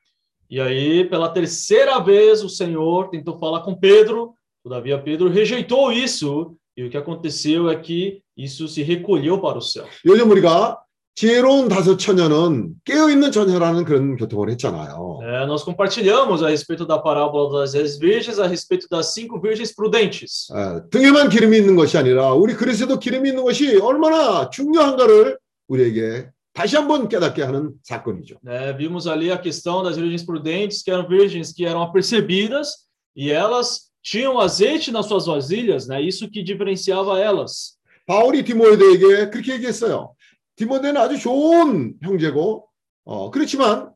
E 0.49 0.59
aí, 0.59 1.09
pela 1.09 1.33
terceira 1.33 1.99
vez, 1.99 2.43
o 2.43 2.49
Senhor 2.49 3.09
tentou 3.09 3.39
falar 3.39 3.61
com 3.61 3.75
Pedro, 3.75 4.35
todavia 4.61 5.01
Pedro 5.01 5.27
rejeitou 5.27 5.91
isso, 5.91 6.55
e 6.77 6.83
o 6.83 6.89
que 6.91 6.97
aconteceu 6.97 7.69
é 7.69 7.75
que 7.75 8.21
isso 8.37 8.67
se 8.67 8.83
recolheu 8.83 9.41
para 9.41 9.57
o 9.57 9.61
céu. 9.61 9.87
요즘 10.05 10.29
우리가 10.29 10.79
지혜로운 11.15 11.69
다섯 11.69 11.97
처녀는 11.97 12.73
깨어있는 12.85 13.31
처녀라는 13.31 13.85
그런 13.85 14.17
교통을 14.17 14.49
했잖아요. 14.51 15.19
É, 15.21 15.45
nós 15.45 15.63
compartilhamos 15.63 16.41
a 16.41 16.47
respeito 16.47 16.87
da 16.87 16.97
parábola 16.97 17.59
das 17.59 17.73
dez 17.73 17.99
virgens, 17.99 18.39
a 18.39 18.47
respeito 18.47 18.87
das 18.89 19.13
cinco 19.13 19.39
virgens 19.39 19.75
prudentes. 19.75 20.47
예, 20.55 20.81
등에만 20.89 21.29
기름이 21.29 21.55
있는 21.55 21.75
것이 21.75 21.97
아니라 21.99 22.33
우리 22.33 22.55
그릇에도 22.55 22.97
기름이 22.97 23.29
있는 23.29 23.43
것이 23.43 23.77
얼마나 23.79 24.49
중요한가를 24.49 25.37
우리에게 25.67 26.29
다시 26.51 26.75
한번 26.77 27.07
깨닫게 27.07 27.43
하는 27.43 27.73
사건이죠. 27.83 28.37
né? 28.43 28.73
Vimos 28.75 29.07
ali 29.07 29.31
a 29.31 29.37
questão 29.37 29.83
das 29.83 29.95
virgens 29.97 30.23
prudentes, 30.25 30.81
que 30.81 30.89
eram 30.91 31.07
virgens 31.07 31.53
que 31.53 31.63
eram 31.63 31.83
apercebidas, 31.83 32.87
e 33.15 33.31
elas 33.31 33.91
tinham 34.01 34.39
azeite 34.39 34.91
nas 34.91 35.05
suas 35.05 35.27
vasilhas, 35.27 35.87
né? 35.87 36.01
isso 36.01 36.27
que 36.27 36.43
diferenciava 36.43 37.19
elas. 37.19 37.77
바울이 38.07 38.43
디모데에게 38.43 39.29
그렇게 39.29 39.53
얘기했어요. 39.53 40.13
디모데는 40.57 41.01
아주 41.01 41.17
좋은 41.17 41.95
형제고, 42.01 42.67
어, 43.05 43.31
그렇지만 43.31 43.91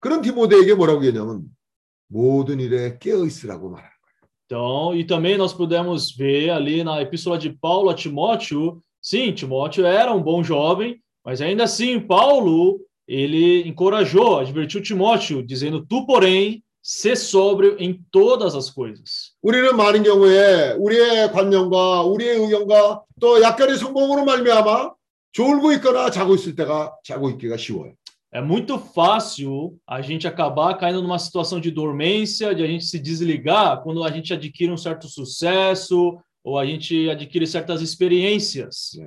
그런 0.00 0.22
디모데에게 0.22 0.74
뭐라고 0.74 1.04
얘기했냐면 1.04 1.44
모든 2.08 2.60
일에 2.60 2.98
깨어 2.98 3.24
있으라고 3.24 3.70
말하는 3.70 3.92
Então, 4.52 4.94
e 4.94 5.02
também 5.04 5.38
nós 5.38 5.54
pudemos 5.54 6.14
ver 6.14 6.50
ali 6.50 6.84
na 6.84 7.00
epístola 7.00 7.38
de 7.38 7.48
Paulo 7.48 7.88
a 7.88 7.94
Timóteo, 7.94 8.82
sim, 9.00 9.32
Timóteo 9.32 9.86
era 9.86 10.12
um 10.12 10.22
bom 10.22 10.44
jovem, 10.44 11.00
mas 11.24 11.40
ainda 11.40 11.64
assim 11.64 11.98
Paulo, 11.98 12.78
ele 13.08 13.66
encorajou, 13.66 14.40
advertiu 14.40 14.82
Timóteo, 14.82 15.42
dizendo: 15.42 15.86
"Tu, 15.86 16.04
porém, 16.04 16.62
sê 16.82 17.16
sóbrio 17.16 17.76
em 17.78 17.98
todas 18.10 18.54
as 18.54 18.68
coisas". 18.68 19.32
우리는 19.40 19.74
많은 19.74 20.02
경우에 20.02 20.72
우리의 20.72 21.32
관념과 21.32 22.02
우리의 22.02 22.36
의견과 22.36 23.04
또 23.20 23.40
약간의 23.40 23.78
성공으로 23.78 24.26
말미암아 24.26 24.92
졸고 25.36 25.72
있거나 25.72 26.10
자고 26.10 26.34
있을 26.34 26.54
때가 26.54 26.94
자고 27.04 27.30
있기가 27.30 27.56
쉬워요. 27.56 27.94
É 28.34 28.40
muito 28.40 28.78
fácil 28.78 29.76
a 29.86 30.00
gente 30.00 30.26
acabar 30.26 30.78
caindo 30.78 31.02
numa 31.02 31.18
situação 31.18 31.60
de 31.60 31.70
dormência, 31.70 32.54
de 32.54 32.62
a 32.62 32.66
gente 32.66 32.86
se 32.86 32.98
desligar 32.98 33.82
quando 33.82 34.02
a 34.02 34.10
gente 34.10 34.32
adquire 34.32 34.72
um 34.72 34.76
certo 34.76 35.06
sucesso 35.06 36.18
ou 36.42 36.58
a 36.58 36.64
gente 36.64 37.10
adquire 37.10 37.46
certas 37.46 37.82
experiências. 37.82 38.98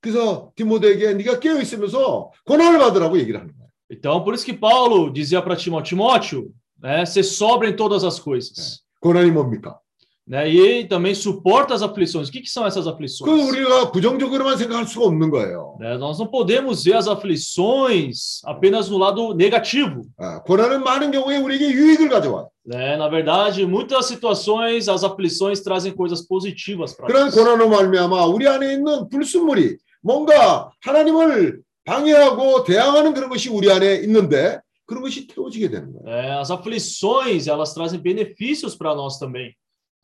그래서 0.00 0.52
디모데에게 0.54 1.14
네가 1.14 1.38
깨어 1.40 1.60
있으면서 1.62 2.30
권한을 2.44 2.78
받으라고 2.78 3.18
얘기를 3.18 3.40
하는 3.40 3.52
거예요. 3.56 3.70
Então, 3.90 4.22
por 4.24 4.34
isso 4.34 4.44
que 4.44 4.52
Paulo 4.54 5.10
dizia 5.10 5.40
para 5.40 5.54
Timóteo, 5.56 5.96
Timóteo, 5.96 6.52
né, 6.80 7.04
ser 7.06 7.22
sobra 7.22 7.68
em 7.68 7.76
todas 7.76 8.04
as 8.04 8.18
coisas. 8.18 8.82
권한이 9.00 9.30
뭡니까? 9.30 9.78
Né, 10.26 10.48
e 10.48 10.86
também 10.86 11.16
suporta 11.16 11.74
as 11.74 11.82
aflições. 11.82 12.28
O 12.28 12.32
que, 12.32 12.40
que 12.40 12.48
são 12.48 12.64
essas 12.64 12.86
aflições? 12.86 13.28
그건 13.28 13.48
우리가 13.48 13.90
부정적으로만 13.90 14.56
생각할 14.56 14.86
수가 14.86 15.06
없는 15.06 15.30
거예요. 15.30 15.76
Né, 15.80 15.98
nós 15.98 16.16
não 16.20 16.28
podemos 16.28 16.84
ver 16.84 16.94
as 16.94 17.08
aflições 17.08 18.40
apenas 18.44 18.88
no 18.88 18.98
lado 18.98 19.34
negativo. 19.34 20.02
아, 20.16 20.40
고난은 20.44 20.84
많은 20.84 21.10
경우에 21.10 21.38
우리에게 21.38 21.70
유익을 21.70 22.08
가져와요. 22.08 22.48
Né? 22.64 22.96
Na 22.96 23.08
verdade, 23.08 23.62
em 23.62 23.66
muitas 23.66 24.06
situações, 24.06 24.88
as 24.88 25.02
aflições 25.02 25.60
trazem 25.60 25.92
coisas 25.92 26.22
positivas 26.22 26.94
para 26.96 27.08
그런 27.08 27.24
nós. 27.26 27.34
고난으로 27.34 27.68
말미암아 27.68 28.26
우리 28.26 28.46
안에 28.46 28.74
있는 28.74 29.08
불순물이 29.08 29.76
뭔가 30.00 30.70
하나님을 30.82 31.60
방해하고 31.84 32.62
대항하는 32.62 33.12
그런 33.12 33.28
것이 33.28 33.48
우리 33.48 33.68
안에 33.70 33.96
있는데 34.04 34.60
그런 34.86 35.02
것이 35.02 35.26
태워지게 35.26 35.68
되는 35.68 35.92
거예요. 35.92 36.16
É, 36.16 36.40
as 36.40 36.52
aflições, 36.52 37.48
elas 37.48 37.74
trazem 37.74 38.00
benefícios 38.00 38.76
para 38.76 38.94
nós 38.94 39.18
também. 39.18 39.52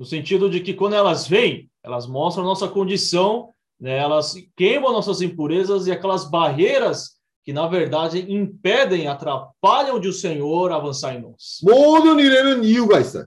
No 0.03 0.05
sentido 0.05 0.49
de 0.49 0.61
que 0.61 0.74
quando 0.74 0.95
elas 0.95 1.27
vêm, 1.27 1.69
elas 1.82 2.07
mostram 2.07 2.45
a 2.45 2.47
nossa 2.47 2.69
condição, 2.69 3.53
né? 3.81 3.99
elas 3.99 4.35
queimam 4.57 4.93
nossas 4.93 5.20
impurezas 5.20 5.86
e 5.86 5.93
aquelas 5.93 6.31
barreiras 6.31 7.19
que, 7.45 7.53
na 7.53 7.66
verdade, 7.66 8.31
impedem, 8.32 9.09
atrapalham 9.09 9.99
de 9.99 10.09
o 10.09 10.12
Senhor 10.12 10.70
avançar 10.70 11.15
em 11.15 11.20
nós. 11.23 11.59
모든 11.62 12.19
일에는 12.20 12.62
이유가 12.62 13.01
있어요. 13.01 13.27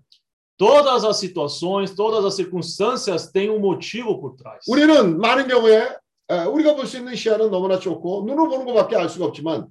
Todas 0.57 1.03
as 1.03 1.17
situações, 1.17 1.95
todas 1.95 2.23
as 2.23 2.35
circunstâncias 2.35 3.31
têm 3.31 3.49
um 3.49 3.59
motivo 3.59 4.21
por 4.21 4.35
trás. 4.35 4.63
우리는 4.67 5.17
많은 5.19 5.47
경우에 5.47 5.89
에, 6.29 6.43
우리가 6.45 6.75
볼 6.75 6.85
수 6.85 6.97
있는 6.97 7.15
시야는 7.15 7.49
너무나 7.49 7.79
좁고 7.79 8.23
눈으로 8.27 8.47
보는 8.47 8.65
것밖에 8.65 8.95
알 8.95 9.09
수가 9.09 9.25
없지만 9.25 9.67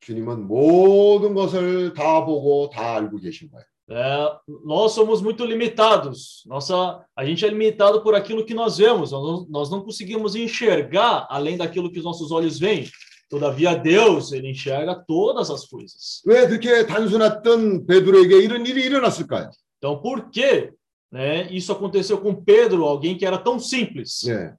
주님은 0.00 0.46
모든 0.46 1.34
것을 1.34 1.92
다 1.92 2.24
보고 2.24 2.70
다 2.70 2.94
알고 2.94 3.18
계신 3.18 3.50
거예요. 3.50 3.64
É, 3.90 4.32
nós 4.64 4.92
somos 4.92 5.22
muito 5.22 5.44
limitados. 5.44 6.42
Nossa, 6.46 7.02
a 7.16 7.24
gente 7.24 7.44
é 7.44 7.48
limitado 7.48 8.02
por 8.02 8.14
aquilo 8.14 8.44
que 8.44 8.52
nós 8.52 8.76
vemos. 8.76 9.12
Nós 9.12 9.22
não, 9.22 9.46
nós 9.48 9.70
não 9.70 9.80
conseguimos 9.80 10.34
enxergar 10.34 11.26
além 11.30 11.56
daquilo 11.56 11.90
que 11.90 11.98
os 11.98 12.04
nossos 12.04 12.30
olhos 12.30 12.58
veem. 12.58 12.86
Todavia, 13.30 13.74
Deus, 13.74 14.32
ele 14.32 14.50
enxerga 14.50 14.94
todas 15.06 15.50
as 15.50 15.66
coisas. 15.66 16.22
왜 16.24 16.46
그렇게 16.46 16.86
단순했던 16.86 17.86
베드로에게 17.86 18.42
이런 18.42 18.64
일이 18.66 18.84
일어났을까요? 18.84 19.50
Então, 19.78 20.00
por 20.00 20.30
que 20.30 20.70
né, 21.10 21.46
isso 21.50 21.72
aconteceu 21.72 22.18
com 22.18 22.34
Pedro, 22.34 22.84
alguém 22.84 23.16
que 23.16 23.26
era 23.26 23.38
tão 23.38 23.58
simples? 23.58 24.22
예. 24.26 24.54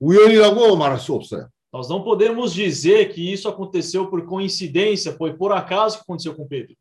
우연이라고 0.00 0.76
말할 0.76 0.98
수 0.98 1.14
없어요. 1.14 1.48
Nós 1.72 1.88
não 1.88 2.02
podemos 2.02 2.52
dizer 2.54 3.12
que 3.12 3.32
isso 3.32 3.48
aconteceu 3.48 4.08
por 4.08 4.24
coincidência, 4.26 5.12
foi 5.12 5.34
por 5.34 5.52
acaso 5.52 5.98
que 5.98 6.02
aconteceu 6.02 6.34
com 6.34 6.46
Pedro. 6.46 6.74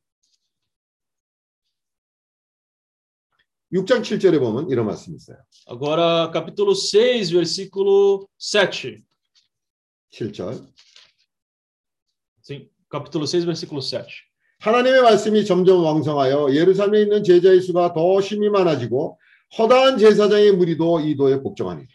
6장 3.74 4.02
7절에 4.02 4.40
보면 4.40 4.70
이런 4.70 4.86
말씀이 4.86 5.16
있어요. 5.16 5.38
Agora, 5.68 6.32
capítulo 6.32 6.74
6, 6.74 7.32
versículo 7.32 8.28
7. 8.38 9.04
7절. 10.14 10.68
Sim, 12.42 12.70
capítulo 12.90 13.26
6, 13.26 13.46
versículo 13.46 13.82
7. 13.82 14.06
하나님의 14.60 15.02
말씀이 15.02 15.46
점점 15.46 15.84
왕성하여 15.84 16.54
예루살렘에 16.54 17.04
있는 17.04 17.24
제자의 17.24 17.62
수가 17.62 17.94
더 17.94 18.22
심히 18.22 18.50
많아지고 18.50 19.20
허다한 19.58 19.98
제사장의 19.98 20.54
무리도 20.54 21.02
이도에 21.02 21.42
복종하니. 21.42 21.86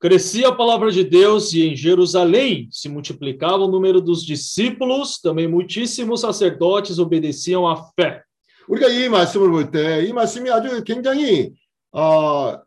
Crescia 0.00 0.48
a 0.48 0.54
palavra 0.54 0.90
de 0.90 1.02
Deus 1.02 1.54
e 1.54 1.62
em 1.62 1.74
Jerusalém 1.74 2.68
se 2.70 2.90
multiplicava 2.90 3.64
o 3.64 3.70
número 3.70 4.02
dos 4.02 4.22
discípulos, 4.22 5.18
também 5.18 5.48
muitíssimos 5.48 6.20
sacerdotes 6.20 6.98
obedeciam 6.98 7.66
à 7.66 7.76
fé. 7.98 8.22
우리가 8.69 8.87
이 8.87 9.09
말씀을 9.09 9.49
볼 9.51 9.71
때 9.71 10.05
이 10.07 10.13
말씀이 10.13 10.49
아주 10.51 10.83
굉장히 10.83 11.51
어, 11.91 12.61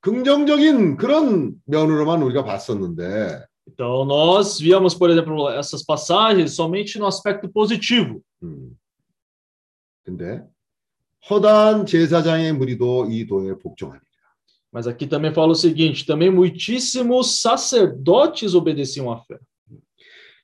긍정적인 0.00 0.96
그런 0.96 1.54
면으로만 1.66 2.22
우리가 2.22 2.44
봤었는데 2.44 3.44
Então, 3.68 4.04
nós 4.06 4.60
víamos, 4.60 4.94
por 4.94 5.10
exemplo, 5.10 5.50
essas 5.50 5.82
passagens 5.84 6.54
somente 6.54 6.98
no 7.00 7.06
aspecto 7.06 7.48
positivo. 7.50 8.22
음, 8.42 8.70
근데 10.04 10.44
허다한 11.28 11.84
제사장의 11.84 12.52
무리도 12.52 13.08
이 13.10 13.26
도에 13.26 13.58
복종하니. 13.58 14.00
Mas 14.72 14.86
aqui 14.86 15.06
também 15.08 15.32
fala 15.32 15.50
o 15.50 15.54
seguinte: 15.54 16.06
também 16.06 16.30
muitíssimos 16.30 17.40
sacerdotes 17.40 18.54
obedeciam 18.54 19.10
à 19.10 19.18
fé. 19.18 19.36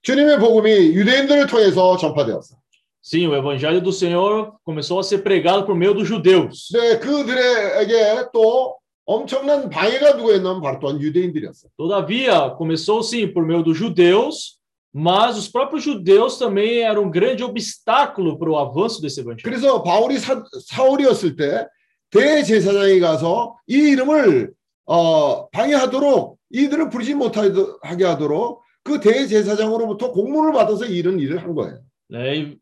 주님의 0.03 0.41
복음이 0.41 0.69
유대인들을 0.97 1.47
통해서 1.47 1.97
전파되었어. 1.97 2.57
Sim, 3.02 3.28
o 3.28 3.36
evangelho 3.36 3.80
do 3.80 3.94
Senhor 3.94 4.56
começou 4.66 5.00
a 5.00 5.04
ser 5.04 5.20
pregado 5.20 5.66
por 5.66 5.76
meio 5.76 5.94
dos 5.94 6.08
judeus. 6.08 6.70
네, 6.74 7.00
그들에게 7.00 8.30
또 8.34 8.76
엄청난 9.06 9.70
방해가 9.70 10.16
누구였냐면 10.16 10.62
바로 10.62 10.80
또한 10.80 11.00
유대인들이었어. 11.00 11.70
Todavia, 11.78 12.54
começou 12.58 13.02
sim 13.02 13.32
por 13.32 13.46
meio 13.46 13.64
dos 13.64 13.78
judeus, 13.78 14.58
mas 14.94 15.38
os 15.38 15.48
próprios 15.48 15.84
judeus 15.84 16.38
também 16.38 16.82
eram 16.82 17.04
um 17.04 17.10
grande 17.10 17.44
obstáculo 17.44 18.38
para 18.38 18.50
o 18.50 18.58
avanço 18.58 19.02
desse 19.02 19.22
evangelho. 19.22 19.44
그래서 19.44 19.82
바울이 19.84 20.20
사, 20.20 20.44
사울이었을 20.66 21.38
때 21.38 21.66
대제사장이 22.10 23.00
가서 23.00 23.56
이 23.70 23.76
이름을 23.76 24.52
어, 24.86 25.48
방해하도록 25.50 26.38
이들을 26.52 26.90
부르지 26.90 27.14
못하게 27.14 28.04
하도록 28.04 28.62
그 28.84 29.00
대제사장으로부터 29.00 30.12
공문을 30.12 30.52
받아서 30.52 30.86
이런 30.86 31.20
일을 31.20 31.42
한 31.42 31.56
거예요. 31.56 31.80
Né, 32.10 32.38
e, 32.38 32.58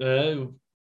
é, 0.00 0.36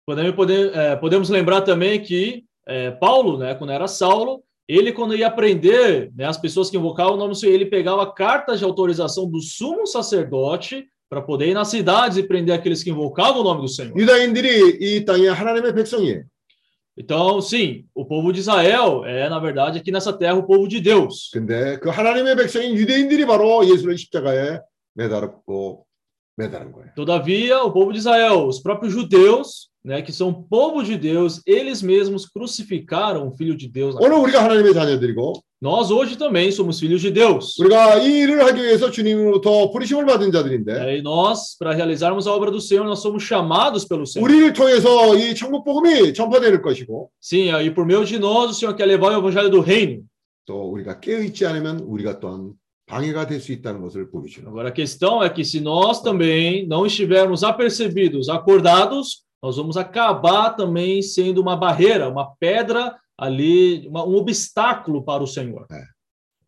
podemos, 0.06 0.36
poder, 0.36 0.76
é, 0.76 0.96
podemos 0.96 1.30
lembrar 1.30 1.62
também 1.62 2.02
que 2.02 2.44
é, 2.68 2.92
Paulo, 2.92 3.38
né, 3.38 3.56
quando 3.56 3.72
era 3.72 3.88
Saulo, 3.88 4.44
ele, 4.68 4.94
quando 4.94 5.16
ia 5.16 5.28
aprender 5.28 6.12
né, 6.16 6.26
as 6.26 6.38
pessoas 6.38 6.70
que 6.70 6.78
invocavam 6.78 7.16
o 7.16 7.18
nome 7.18 7.32
do 7.32 7.36
Senhor, 7.36 7.54
ele 7.54 7.66
pegava 7.66 8.12
cartas 8.12 8.60
de 8.60 8.66
autorização 8.66 9.30
do 9.30 9.42
sumo 9.42 9.86
sacerdote 9.86 10.86
para 11.10 11.22
poder 11.22 11.50
ir 11.50 11.54
nas 11.54 11.68
cidades 11.68 12.18
e 12.18 12.24
prender 12.24 12.56
aqueles 12.56 12.82
que 12.82 12.90
invocavam 12.90 13.42
o 13.42 13.44
nome 13.44 13.62
do 13.62 13.68
Senhor. 13.68 13.94
유다인들이 13.96 14.78
이 14.80 15.06
땅의 15.06 15.28
하나님의 15.34 15.74
백성이에요. 15.76 16.24
Então, 16.96 17.42
sim, 17.42 17.86
o 17.94 18.06
povo 18.06 18.32
de 18.32 18.40
Israel 18.40 19.04
é, 19.04 19.28
na 19.28 19.40
verdade, 19.40 19.80
aqui 19.80 19.92
nessa 19.92 20.14
terra, 20.14 20.36
o 20.36 20.44
povo 20.44 20.68
de 20.68 20.80
Deus. 20.80 21.32
근데 21.34 21.78
그 21.80 21.90
하나님의 21.90 22.36
백성인 22.36 22.76
유대인들이 22.76 23.26
바로 23.26 23.68
예수를 23.68 23.98
십자가에 23.98 24.60
매달았고 24.94 24.94
매달은 24.96 25.44
거예요. 25.46 25.87
Todavia, 26.96 27.64
o 27.64 27.72
povo 27.72 27.92
de 27.92 28.00
Israel, 28.00 28.48
os 28.48 28.60
próprios 28.60 28.92
judeus, 28.94 29.70
né, 29.86 30.02
que 30.02 30.12
são 30.12 30.34
povo 30.34 30.82
de 30.84 30.98
Deus, 30.98 31.42
eles 31.46 31.82
mesmos 31.84 32.26
crucificaram 32.26 33.28
o 33.28 33.32
Filho 33.32 33.56
de 33.56 33.68
Deus. 33.68 33.94
na 33.96 34.02
오늘 34.02 34.18
우리가 34.18 34.44
하나님의 34.44 34.74
자녀들이고 34.74 35.34
Nós 35.62 35.92
hoje 35.92 36.18
também 36.18 36.52
somos 36.52 36.80
filhos 36.80 37.02
de 37.02 37.12
Deus. 37.12 37.56
우리가 37.60 37.98
이 38.00 38.20
일을 38.20 38.44
하기 38.46 38.62
위해서 38.64 38.90
주님으로부터 38.92 39.70
부르심을 39.72 40.06
받은 40.06 40.32
자들인데 40.32 40.74
É, 40.74 40.98
E 40.98 41.02
nós, 41.04 41.56
para 41.60 41.72
realizarmos 41.74 42.26
a 42.28 42.32
obra 42.34 42.50
do 42.52 42.60
Senhor, 42.60 42.84
nós 42.86 43.00
somos 43.02 43.24
chamados 43.24 43.86
pelo 43.86 44.06
Senhor. 44.06 44.26
우리를 44.28 44.54
통해서 44.54 45.16
이 45.16 45.36
천국 45.36 45.64
복음이 45.64 46.14
전파될 46.14 46.62
것이고 46.62 47.10
Sim, 47.22 47.52
aí 47.52 47.70
por 47.74 47.86
meio 47.86 48.04
de 48.06 48.18
nós, 48.18 48.50
o 48.50 48.54
Senhor 48.54 48.76
quer 48.76 48.86
levar 48.88 49.12
o 49.12 49.20
evangelho 49.20 49.50
do 49.50 49.60
reino. 49.62 50.04
또 50.46 50.72
우리가 50.72 51.00
깨어 51.00 51.20
있지 51.22 51.46
않으면 51.46 51.80
우리가 51.82 52.20
또한 52.20 52.54
방해가 52.88 53.28
될 53.28 53.40
수 53.40 53.52
있다는 53.54 53.82
것을 53.82 54.10
보여주는 54.12 54.44
거예요. 54.50 54.52
Agora, 54.52 54.70
a 54.70 54.72
questão 54.74 55.24
é 55.24 55.30
que 55.30 55.44
se 55.46 55.60
nós 55.62 56.02
também 56.02 56.68
não 56.68 56.86
estivermos 56.86 57.44
apercebidos, 57.44 58.28
acordados, 58.30 59.24
nós 59.42 59.58
vamos 59.58 59.78
acabar 59.78 60.52
também 60.56 61.02
sendo 61.02 61.42
uma 61.42 61.56
barreira, 61.56 62.10
uma 62.10 62.36
pedra 62.40 62.96
ali, 63.18 63.88
uma- 63.88 64.06
um 64.06 64.16
obstáculo 64.16 65.04
para 65.04 65.24
o 65.24 65.28
Senhor. 65.28 65.66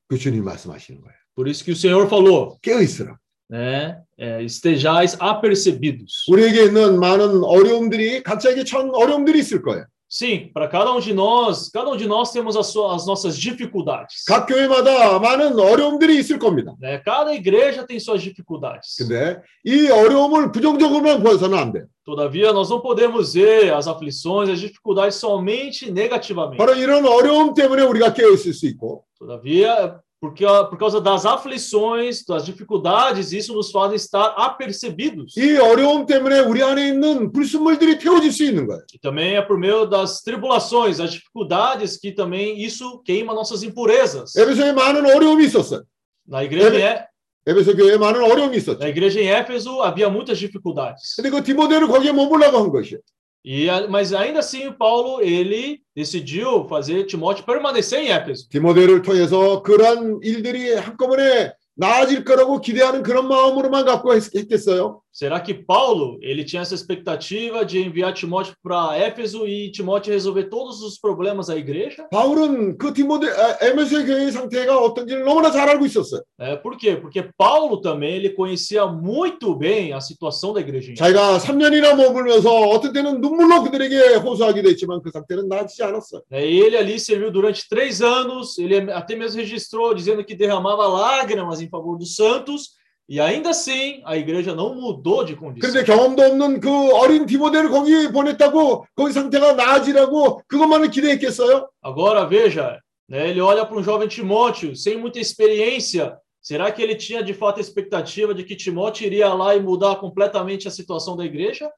그 0.07 0.18
주님 0.18 0.43
말씀하시는 0.43 1.02
거예요. 1.02 1.15
Por 1.35 1.47
isso 1.47 1.64
que 1.64 1.72
o 1.72 1.76
Senhor 1.76 2.07
falou, 2.07 2.57
깨어 2.61 2.81
있으라. 2.81 3.18
né? 3.49 4.02
é, 4.18 4.41
estejais 4.43 5.15
apercebidos. 5.22 6.26
우리에게 6.30 6.65
있는 6.65 6.99
많은 6.99 7.43
어려움들이 7.43 8.23
각자에게 8.23 8.64
천 8.64 8.89
어려움들이 8.93 9.39
있을 9.39 9.61
거예요. 9.61 9.85
Sim, 10.10 10.52
para 10.53 10.68
cada 10.68 10.93
um 10.93 10.99
de 10.99 11.14
nós, 11.14 11.68
cada 11.69 11.89
um 11.89 11.97
de 11.97 12.07
nós 12.07 12.31
temos 12.31 12.56
as, 12.56 12.68
suas, 12.68 13.02
as 13.02 13.07
nossas 13.07 13.38
dificuldades. 13.38 14.23
각 14.27 14.45
교회마다 14.45 15.19
많은 15.19 15.60
어려움들이 15.60 16.18
있을 16.19 16.38
겁니다. 16.38 16.76
né? 16.80 16.99
Cada 17.03 17.34
igreja 17.34 17.85
tem 17.85 17.99
suas 17.99 18.22
dificuldades. 18.22 18.95
근데 18.99 19.41
이 19.65 19.89
어려움을 19.89 20.52
부정적으로만 20.52 21.23
보아서는 21.23 21.57
안 21.57 21.72
돼요. 21.73 21.88
Todavia, 22.06 22.53
nós 22.53 22.69
não 22.69 22.81
podemos 22.81 23.34
ver 23.34 23.73
as 23.73 23.88
aflições, 23.88 24.47
as 24.47 24.60
dificuldades 24.60 25.15
somente 25.15 25.89
negativamente. 25.91 26.57
바로 26.57 26.76
이런 26.76 27.06
어려움 27.06 27.56
때문에 27.56 27.81
우리가 27.81 28.14
깨어 28.14 28.30
있을 28.30 28.53
수 28.53 28.68
있고 28.68 29.03
Todavia, 29.19 29.99
porque, 30.22 30.43
por 30.69 30.77
causa 30.80 30.99
das 30.99 31.23
aflições, 31.26 32.23
das 32.26 32.45
dificuldades, 32.45 33.31
isso 33.31 33.53
nos 33.53 33.69
faz 33.72 33.93
estar 33.93 34.34
apercebidos. 34.38 35.35
이 35.38 35.57
어려움 35.57 36.06
때문에 36.06 36.39
우리 36.39 36.64
안에 36.64 36.88
있는 36.88 37.31
불순물들이 37.31 37.99
태워질 37.99 38.31
수 38.31 38.43
있는 38.43 38.65
거예요. 38.68 38.81
E 38.93 38.99
também 38.99 39.35
é 39.35 39.41
por 39.41 39.57
meio 39.60 39.85
das 39.85 40.22
tribulações, 40.23 40.99
as 40.99 41.11
dificuldades, 41.14 41.97
que 41.97 42.11
também 42.11 42.60
isso 42.64 43.02
queima 43.06 43.34
nossas 43.34 43.61
impurezas. 43.64 44.34
에베소에 44.35 44.73
많은 44.73 45.06
어려움이 45.06 45.45
있었어요. 45.45 45.84
Na 46.27 46.43
igreja, 46.43 46.73
em 46.76 46.81
É- 46.81 47.06
에베소 47.47 47.76
교회에 47.76 47.97
많은 47.97 48.23
어려움이 48.23 48.57
있었죠. 48.57 48.80
na 48.80 48.89
igreja 48.89 49.19
em 49.22 49.27
Éfeso 49.30 49.81
havia 49.84 50.10
muitas 50.10 50.39
dificuldades. 50.39 51.15
근데 51.15 51.30
그 51.30 51.43
디모데를 51.43 51.88
거기에 51.88 52.11
머물라고 52.11 52.57
한 52.57 52.72
것이에요. 52.72 52.99
E, 53.44 53.68
mas 53.88 54.12
ainda 54.12 54.40
assim, 54.40 54.70
Paulo, 54.72 55.22
ele 55.22 55.80
decidiu 55.96 56.66
fazer 56.68 57.06
Timóteo 57.06 57.44
permanecer 57.44 58.00
em 58.00 58.08
Éfeso. 58.10 58.48
디모데를 58.50 59.00
통해서 59.02 59.62
그러한 59.62 60.20
일들이 60.22 60.74
한꺼번에 60.74 61.52
나아질 61.74 62.24
거라고 62.24 62.60
기대하는 62.60 63.02
그런 63.02 63.26
마음으로만 63.28 63.86
갖고 63.86 64.14
했- 64.14 64.34
했겠어요? 64.34 65.00
Será 65.11 65.39
que 65.39 65.53
Paulo, 65.53 66.18
ele 66.22 66.43
tinha 66.43 66.61
essa 66.61 66.76
expectativa 66.76 67.64
de 67.64 67.80
enviar 67.80 68.14
Timóteo 68.14 68.53
para 68.61 68.97
Éfeso 68.97 69.47
e 69.47 69.72
Timóteo 69.72 70.11
resolver 70.11 70.49
todos 70.49 70.81
os 70.81 70.99
problemas 70.99 71.47
da 71.47 71.56
igreja? 71.56 72.06
바울은 72.11 72.77
그 72.77 72.93
디모데 72.93 73.27
아, 73.30 73.57
에베소 73.61 74.06
교회의 74.06 74.31
상태가 74.34 74.77
어떤지를 74.77 75.23
너무나 75.23 75.52
잘 75.52 75.69
알고 75.69 75.85
있었어요. 75.85 76.22
É, 76.38 76.57
por 76.57 76.76
quê? 76.77 76.97
Porque 76.97 77.23
Paulo 77.38 77.80
também 77.80 78.15
ele 78.15 78.31
conhecia 78.31 78.85
muito 78.85 79.56
bem 79.56 79.93
a 79.93 80.02
situação 80.02 80.52
da 80.52 80.60
igreja. 80.60 80.91
em 80.91 80.95
Éfeso. 80.95 80.99
자기가 80.99 81.38
3년이나 81.39 81.95
머물면서 81.95 82.49
어떤 82.52 82.91
때는 82.91 83.22
눈물로 83.22 83.64
그들에게 83.64 84.15
호소하기도 84.15 84.68
했지만 84.69 85.02
그 85.02 85.11
상태는 85.11 85.47
나아지지 85.47 85.81
않았어요. 85.84 86.23
Né, 86.30 86.45
E 86.45 86.60
ele 86.60 86.76
ali 86.76 86.99
serviu 86.99 87.31
durante 87.31 87.68
três 87.69 88.02
anos, 88.02 88.57
ele 88.57 88.91
até 88.91 89.15
mesmo 89.15 89.39
registrou 89.39 89.93
dizendo 89.93 90.26
que 90.26 90.35
derramava 90.35 90.88
lágrimas 90.88 91.61
em 91.61 91.69
favor 91.69 91.97
dos 91.97 92.15
santos, 92.15 92.76
E 93.10 93.19
ainda 93.19 93.52
assim, 93.52 94.02
a 94.03 94.18
igreja 94.18 94.56
não 94.56 94.73
mudou 94.73 95.23
de 95.23 95.35
condição. 95.35 95.61
그런데 95.61 95.84
경험도 95.84 96.22
없는 96.23 96.60
그 96.60 96.95
어린 96.95 97.27
디모데를 97.27 97.69
거기 97.69 98.11
보냈다고 98.11 98.88
거기 98.95 99.14
상태가 99.14 99.53
나아지라고 99.53 100.41
그것만을 100.47 100.89
기대했겠어요? 100.89 101.69
Agora 101.84 102.27
veja, 102.27 102.80
né, 103.07 103.30
ele 103.30 103.41
olha 103.41 103.64
para 103.64 103.77
um 103.77 103.84
jovem 103.84 104.07
Timóteo 104.07 104.76
sem 104.76 104.97
muita 104.97 105.19
experiência. 105.19 106.18
Será 106.41 106.72
que 106.72 106.81
ele 106.81 106.95
tinha 106.95 107.23
de 107.23 107.34
fato 107.34 107.57
a 107.57 107.61
expectativa 107.61 108.34
de 108.34 108.43
que 108.43 108.56
Timóteo 108.56 109.06
iria 109.06 109.31
lá 109.34 109.56
e 109.56 109.60
mudar 109.60 109.97
completamente 109.97 110.68
a 110.68 110.72
situação 110.72 111.15
da 111.15 111.26
igreja? 111.26 111.72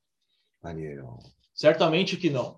아니에요. 0.63 1.19
Certamente 1.53 2.15
que 2.15 2.29
não. 2.29 2.55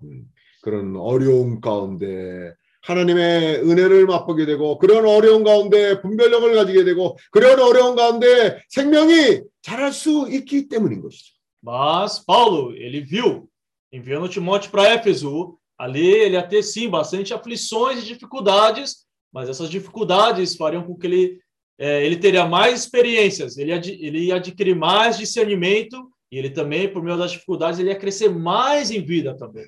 그런 0.62 0.94
어려움 0.96 1.60
가운데 1.60 2.54
하나님의 2.84 3.62
은혜를 3.62 4.06
맛보게 4.06 4.46
되고 4.46 4.78
그런 4.78 5.04
어려운 5.06 5.44
가운데 5.44 6.00
분별력을 6.00 6.54
가지게 6.54 6.84
되고 6.84 7.16
그런 7.30 7.60
어려운 7.60 7.94
가운데 7.94 8.62
생명이 8.68 9.42
자랄 9.62 9.92
수 9.92 10.26
있기 10.30 10.68
때문인 10.68 11.02
것이죠. 11.02 11.34
Mas 11.62 12.24
Paulo, 12.24 12.72
ele 12.74 13.00
viu, 13.02 13.46
enviando 13.92 14.28
Timóteo 14.30 14.70
para 14.70 14.94
Éfeso, 14.94 15.58
ali 15.76 16.06
ele 16.06 16.34
ia 16.36 16.42
ter 16.42 16.62
sim 16.62 16.88
bastante 16.88 17.34
aflições 17.34 18.02
e 18.02 18.06
dificuldades, 18.06 19.04
mas 19.30 19.48
essas 19.48 19.68
dificuldades 19.68 20.56
fariam 20.56 20.82
com 20.82 20.96
que 20.96 21.06
ele 21.06 21.38
eh, 21.78 22.04
ele 22.06 22.16
teria 22.16 22.46
mais 22.46 22.80
experiências, 22.80 23.56
ele 23.58 23.70
ia, 23.70 23.76
ad- 23.76 23.98
ele 24.00 24.18
ia 24.26 24.36
adquirir 24.36 24.74
mais 24.74 25.18
discernimento 25.18 26.10
e 26.32 26.38
ele 26.38 26.50
também, 26.50 26.88
por 26.90 27.02
meio 27.02 27.16
das 27.18 27.32
dificuldades, 27.32 27.78
ele 27.78 27.88
ia 27.90 27.96
crescer 27.96 28.28
mais 28.30 28.90
em 28.90 29.02
vida 29.02 29.36
também. 29.36 29.66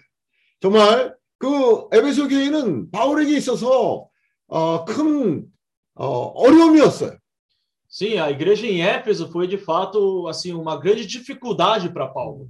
정말 0.63 1.15
그 1.39 1.89
에베소 1.93 2.29
교회는 2.29 2.91
바울에게 2.91 3.37
있어서 3.37 4.09
어, 4.49 4.85
큰 4.85 5.47
어, 5.95 6.07
어려움이었어요. 6.07 7.17
Sim, 7.89 8.19
a 8.19 8.31
igreja 8.31 8.67
em 8.67 8.81
Éfeso 8.81 9.29
foi 9.31 9.47
de 9.47 9.59
fato 9.59 10.27
assim 10.27 10.55
uma 10.55 10.79
grande 10.79 11.05
dificuldade 11.07 11.91
para 11.93 12.09
Paulo. 12.13 12.49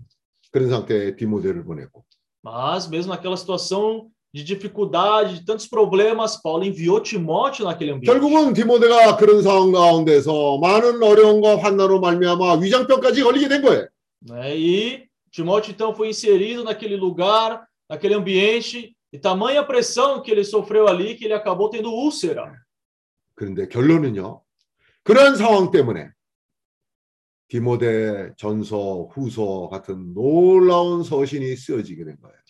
그런 0.52 0.68
상태에 0.68 1.16
디모데를 1.16 1.64
보냈고 1.64 2.04
Mas 2.44 2.86
mesmo 2.88 3.12
naquela 3.12 3.36
situação 3.36 4.08
de 4.34 4.42
dificuldade, 4.44 5.40
de 5.40 5.44
tantos 5.44 5.66
problemas, 5.66 6.36
Paulo 6.40 6.64
enviou 6.64 7.00
Timóteo 7.00 7.64
naquele 7.66 7.90
ambiente. 7.92 8.06
결국은 8.06 8.52
디모데가 8.54 9.16
그런 9.16 9.42
상황 9.42 9.72
가운데서 9.72 10.58
많은 10.58 11.02
어려움과 11.02 11.58
환난으로 11.58 12.00
말미암아 12.00 12.54
위장병까지 12.60 13.22
걸리게 13.24 13.48
된 13.48 13.62
거예요. 13.62 13.88
né? 14.28 14.56
E 14.56 15.04
Timóteo 15.32 15.72
então 15.72 15.92
foi 15.94 16.08
inserido 16.10 16.62
naquele 16.62 16.94
lugar, 16.96 17.65
naquele 17.88 18.14
ambiente, 18.14 18.96
e 19.12 19.18
tamanha 19.18 19.62
pressão 19.62 20.22
que 20.22 20.30
ele 20.30 20.44
sofreu 20.44 20.88
ali 20.88 21.14
que 21.14 21.24
ele 21.26 21.34
acabou 21.34 21.68
tendo 21.68 21.90
úlcera. 21.90 22.52
그런데 23.34 23.68
결론은요. 23.68 24.42
그런 25.02 25.36
상황 25.36 25.70
때문에 25.70 26.10
디모데 27.48 28.32
전서, 28.38 29.08
후서 29.12 29.68
같은 29.68 30.14
놀라운 30.14 31.04
서신이 31.04 31.54
쓰여지게 31.56 32.04
된 32.04 32.16
거예요. 32.20 32.42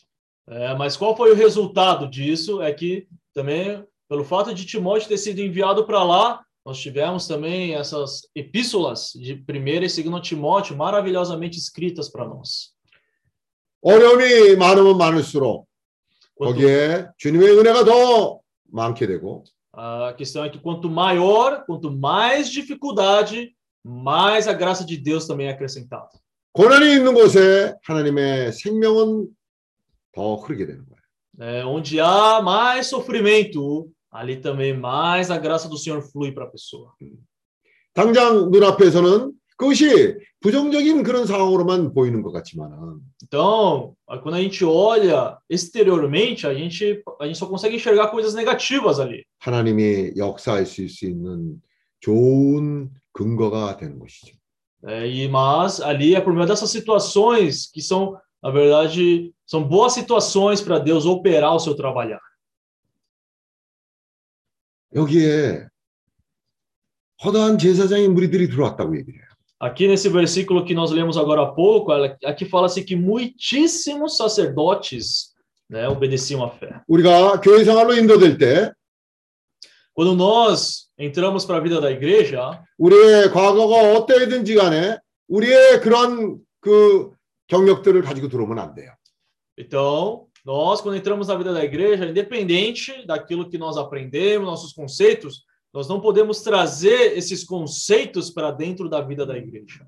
É, 0.48 0.74
mas 0.74 0.96
qual 0.96 1.16
foi 1.16 1.32
o 1.32 1.34
resultado 1.34 2.08
disso? 2.08 2.60
É 2.60 2.72
que 2.72 3.08
também, 3.32 3.82
pelo 4.08 4.24
fato 4.24 4.52
de 4.52 4.66
Timóteo 4.66 5.08
ter 5.08 5.18
sido 5.18 5.40
enviado 5.40 5.86
para 5.86 6.02
lá, 6.02 6.44
nós 6.64 6.78
tivemos 6.78 7.26
também 7.26 7.74
essas 7.74 8.28
epístolas 8.34 9.12
de 9.14 9.34
1 9.34 9.66
e 9.66 10.02
2 10.02 10.22
Timóteo 10.22 10.76
maravilhosamente 10.76 11.58
escritas 11.58 12.08
para 12.08 12.26
nós. 12.26 12.72
어려움이 13.86 14.56
많으면 14.56 14.96
많을수록 14.98 15.66
거기에 16.38 17.06
주님의 17.18 17.58
은혜가 17.58 17.84
더 17.84 18.40
많게 18.70 19.06
되고 19.06 19.44
A 19.74 20.14
questão 20.14 20.44
é 20.44 20.50
que 20.50 20.58
quanto 20.58 20.90
maior, 20.90 21.64
quanto 21.64 21.90
mais 21.90 22.50
dificuldade, 22.50 23.56
mais 23.82 24.46
a 24.46 24.52
graça 24.52 24.84
de 24.84 24.98
Deus 24.98 25.26
também 25.26 25.46
é 25.46 25.50
acrescentada. 25.52 26.10
고난이 26.52 26.92
있는 26.96 27.14
곳에 27.14 27.74
하나님의 27.82 28.52
생명은 28.52 29.28
더 30.12 30.34
흐르게 30.36 30.66
되는 30.66 30.84
거예요. 30.84 31.02
É, 31.40 31.64
onde 31.64 31.98
há 31.98 32.42
mais 32.42 32.88
sofrimento, 32.88 33.90
ali 34.10 34.36
também 34.36 34.76
mais 34.76 35.30
a 35.30 35.38
graça 35.38 35.66
do 35.70 35.78
Senhor 35.78 36.02
flui 36.02 36.32
para 36.32 36.44
a 36.44 36.50
pessoa. 36.50 36.92
당장 37.94 38.50
눈앞에서는 38.50 39.32
그것이 39.56 40.18
부정적인 40.40 41.02
그런 41.02 41.26
상황으로만 41.26 41.94
보이는 41.94 42.22
것 42.22 42.32
같지만은 42.32 43.00
Então, 43.24 43.94
quando 44.22 44.34
a 44.34 44.40
gente 44.40 44.64
olha 44.64 45.38
exteriormente, 45.48 46.46
a 46.46 46.54
gente, 46.54 47.02
a 47.20 47.26
gente 47.26 47.38
só 47.38 47.46
consegue 47.46 47.76
enxergar 47.76 48.10
coisas 48.10 48.34
negativas 48.34 49.00
ali. 49.00 49.24
하나님이 49.38 50.12
역사하실 50.16 50.88
수 50.88 51.06
있는 51.06 51.60
좋은 52.00 52.90
근거가 53.12 53.76
되는 53.76 53.98
것이죠. 53.98 54.36
É, 54.84 55.06
e, 55.06 55.28
mas 55.28 55.80
ali 55.80 56.14
é 56.14 56.20
por 56.20 56.32
meio 56.34 56.46
dessas 56.46 56.70
situações 56.70 57.70
que 57.70 57.80
são, 57.80 58.18
na 58.42 58.50
verdade, 58.50 59.32
são 59.46 59.62
boas 59.62 59.92
situações 59.92 60.60
para 60.60 60.78
Deus 60.78 61.06
operar 61.06 61.54
o 61.54 61.60
seu 61.60 61.74
trabalhar. 61.74 62.20
여기에 64.94 65.68
허다한 67.24 67.56
제사장의 67.56 68.08
무리들이 68.08 68.48
들어왔다고 68.48 68.96
얘기를 68.98 69.18
해요. 69.18 69.25
Aqui 69.60 69.86
nesse 69.86 70.08
versículo 70.08 70.64
que 70.64 70.74
nós 70.74 70.90
lemos 70.90 71.16
agora 71.16 71.42
há 71.42 71.46
pouco, 71.52 71.92
ela- 71.92 72.16
aqui 72.24 72.44
fala-se 72.44 72.82
que 72.82 72.96
muitíssimos 72.96 74.16
sacerdotes 74.16 75.32
né, 75.70 75.88
obedeciam 75.88 76.42
à 76.44 76.50
fé. 76.50 76.80
우리가 76.88 77.40
교회 77.40 77.64
생활로 77.64 77.94
인도될 77.94 78.36
때 78.38 78.72
Quando 79.94 80.14
nós 80.16 80.88
entramos 80.98 81.44
para 81.44 81.58
a 81.58 81.60
vida 81.60 81.80
da 81.80 81.90
igreja, 81.90 82.62
우리의 82.78 83.30
과거가 83.30 83.92
어떠해든지 83.98 84.54
간에 84.54 84.98
우리의 85.28 85.80
그런 85.82 86.38
그 86.60 87.10
경력들을 87.48 88.00
가지고 88.02 88.28
들어오면 88.28 88.58
안 88.58 88.74
돼요. 88.74 88.90
então, 89.58 90.26
nós, 90.44 90.80
quando 90.80 90.96
entramos 90.96 91.28
na 91.28 91.36
vida 91.36 91.52
da 91.52 91.62
igreja, 91.62 92.04
independente 92.06 93.06
daquilo 93.06 93.48
que 93.48 93.58
nós 93.58 93.76
aprendemos, 93.76 94.46
nossos 94.48 94.72
conceitos, 94.72 95.44
nós 95.72 95.88
não 95.88 96.00
podemos 96.00 96.42
trazer 96.42 97.16
esses 97.16 97.44
conceitos 97.44 98.30
para 98.30 98.50
dentro 98.50 98.88
da 98.88 99.00
vida 99.00 99.24
da 99.24 99.36
igreja. 99.36 99.86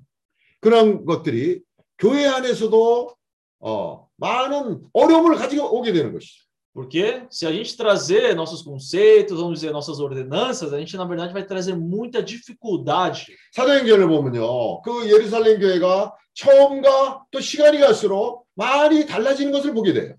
그런 0.59 1.05
것들이 1.05 1.61
교회 1.97 2.25
안에서도 2.25 3.15
어, 3.59 4.07
많은 4.17 4.81
어려움을 4.93 5.35
가지고 5.35 5.77
오게 5.77 5.93
되는 5.93 6.11
것이죠. 6.11 6.45
Porque 6.73 7.25
se 7.29 7.47
a 7.47 7.53
gente 7.53 7.77
trazer 7.77 8.35
nossos 8.35 8.61
conceitos, 8.61 9.39
vamos 9.39 9.61
dizer, 9.61 9.71
nossas 9.71 10.01
ordenanças, 10.01 10.73
a 10.73 10.77
gente, 10.77 10.97
na 10.97 11.05
verdade, 11.05 11.31
vai 11.31 11.45
trazer 11.45 11.73
muita 11.73 12.21
dificuldade. 12.21 13.33
사도행전을 13.53 14.05
보면요. 14.09 14.81
그 14.81 15.09
예루살렘 15.09 15.57
교회가 15.57 16.13
처음과 16.33 17.27
또 17.31 17.39
시간이 17.39 17.79
갈수록 17.79 18.45
많이 18.55 19.05
달라지는 19.05 19.53
것을 19.53 19.73
보게 19.73 19.93
돼요. 19.93 20.15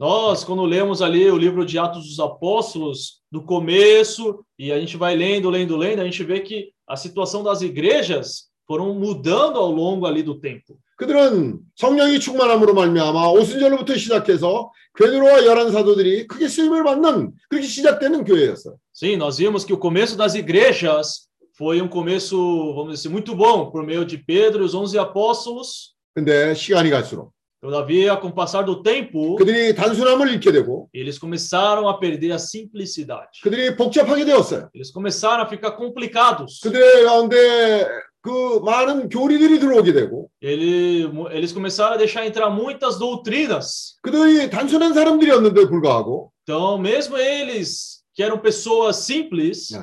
Nós, 0.00 0.44
quando 0.44 0.64
lemos 0.64 1.00
ali 1.00 1.30
o 1.30 1.38
livro 1.38 1.64
de 1.64 1.78
Atos 1.78 2.06
dos 2.06 2.20
Apóstolos, 2.20 3.22
do 3.32 3.42
começo, 3.42 4.44
e 4.58 4.70
a 4.70 4.78
gente 4.78 4.96
vai 4.96 5.16
lendo, 5.16 5.48
lendo, 5.48 5.76
lendo, 5.76 6.02
a 6.02 6.04
gente 6.04 6.22
vê 6.22 6.40
que 6.40 6.70
a 6.86 6.96
situação 6.96 7.42
das 7.42 7.62
igrejas 7.62 8.50
foram 8.66 8.94
mudando 8.94 9.58
ao 9.58 9.70
longo 9.70 10.06
ali 10.06 10.22
do 10.22 10.38
tempo. 10.38 10.78
그들은 10.96 11.60
성령이 11.76 12.20
충만함으로 12.20 12.72
말미암아 12.72 13.30
오순절로부터 13.32 13.96
시작해서 13.96 14.70
베드로와 14.98 15.44
열한 15.44 15.70
사도들이 15.70 16.26
크게 16.26 16.48
쓰임을 16.48 16.84
받는 16.84 17.32
그렇게 17.50 17.66
시작되는 17.66 18.24
교회였어요. 18.24 18.76
Sim, 18.94 19.16
nós 19.16 19.36
vimos 19.36 19.64
que 19.64 19.74
o 19.74 19.78
começo 19.78 20.16
das 20.16 20.34
igrejas 20.34 21.28
foi 21.56 21.82
um 21.82 21.88
começo, 21.88 22.36
vamos 22.74 22.94
dizer 22.94 23.08
assim, 23.08 23.12
muito 23.12 23.34
bom, 23.34 23.70
por 23.70 23.82
meio 23.82 24.06
de 24.06 24.16
Pedro 24.16 24.62
e 24.62 24.66
os 24.66 24.74
11 24.74 24.98
apóstolos. 24.98 25.94
근데 26.14 26.54
시간이 26.54 26.88
갈수록 26.88 27.32
Todavia, 27.60 28.16
com 28.16 28.28
o 28.28 28.34
passar 28.34 28.62
do 28.62 28.82
tempo, 28.82 29.34
그들이 29.36 29.74
단순함을 29.74 30.28
잃게 30.28 30.52
되고 30.52 30.88
eles 30.94 31.18
começaram 31.18 31.88
a 31.88 31.98
perder 31.98 32.32
a 32.32 32.38
simplicidade. 32.38 33.40
그들이 33.42 33.74
복잡하게 33.76 34.24
되었어요. 34.24 34.70
Eles 34.74 34.92
começaram 34.92 35.42
a 35.42 35.48
ficar 35.48 35.76
complicados. 35.76 36.60
그들의 36.60 37.04
가운데 37.04 37.88
그 38.20 38.60
많은 38.60 39.08
교리들이 39.08 39.58
들어오게 39.58 39.92
되고 39.92 40.30
Ele, 40.42 41.08
eles 41.32 41.52
começaram 41.52 41.94
a 41.94 41.96
deixar 41.96 42.26
entrar 42.26 42.50
muitas 42.50 42.98
doutrinas. 42.98 43.96
그들이 44.02 44.50
단순한 44.50 44.92
사람들이었는데 44.94 45.66
불구하고 45.68 46.32
Então, 46.42 46.78
mesmo 46.78 47.16
eles, 47.16 48.04
que 48.14 48.22
eram 48.22 48.40
pessoas 48.40 48.96
simples, 48.98 49.72
네. 49.72 49.80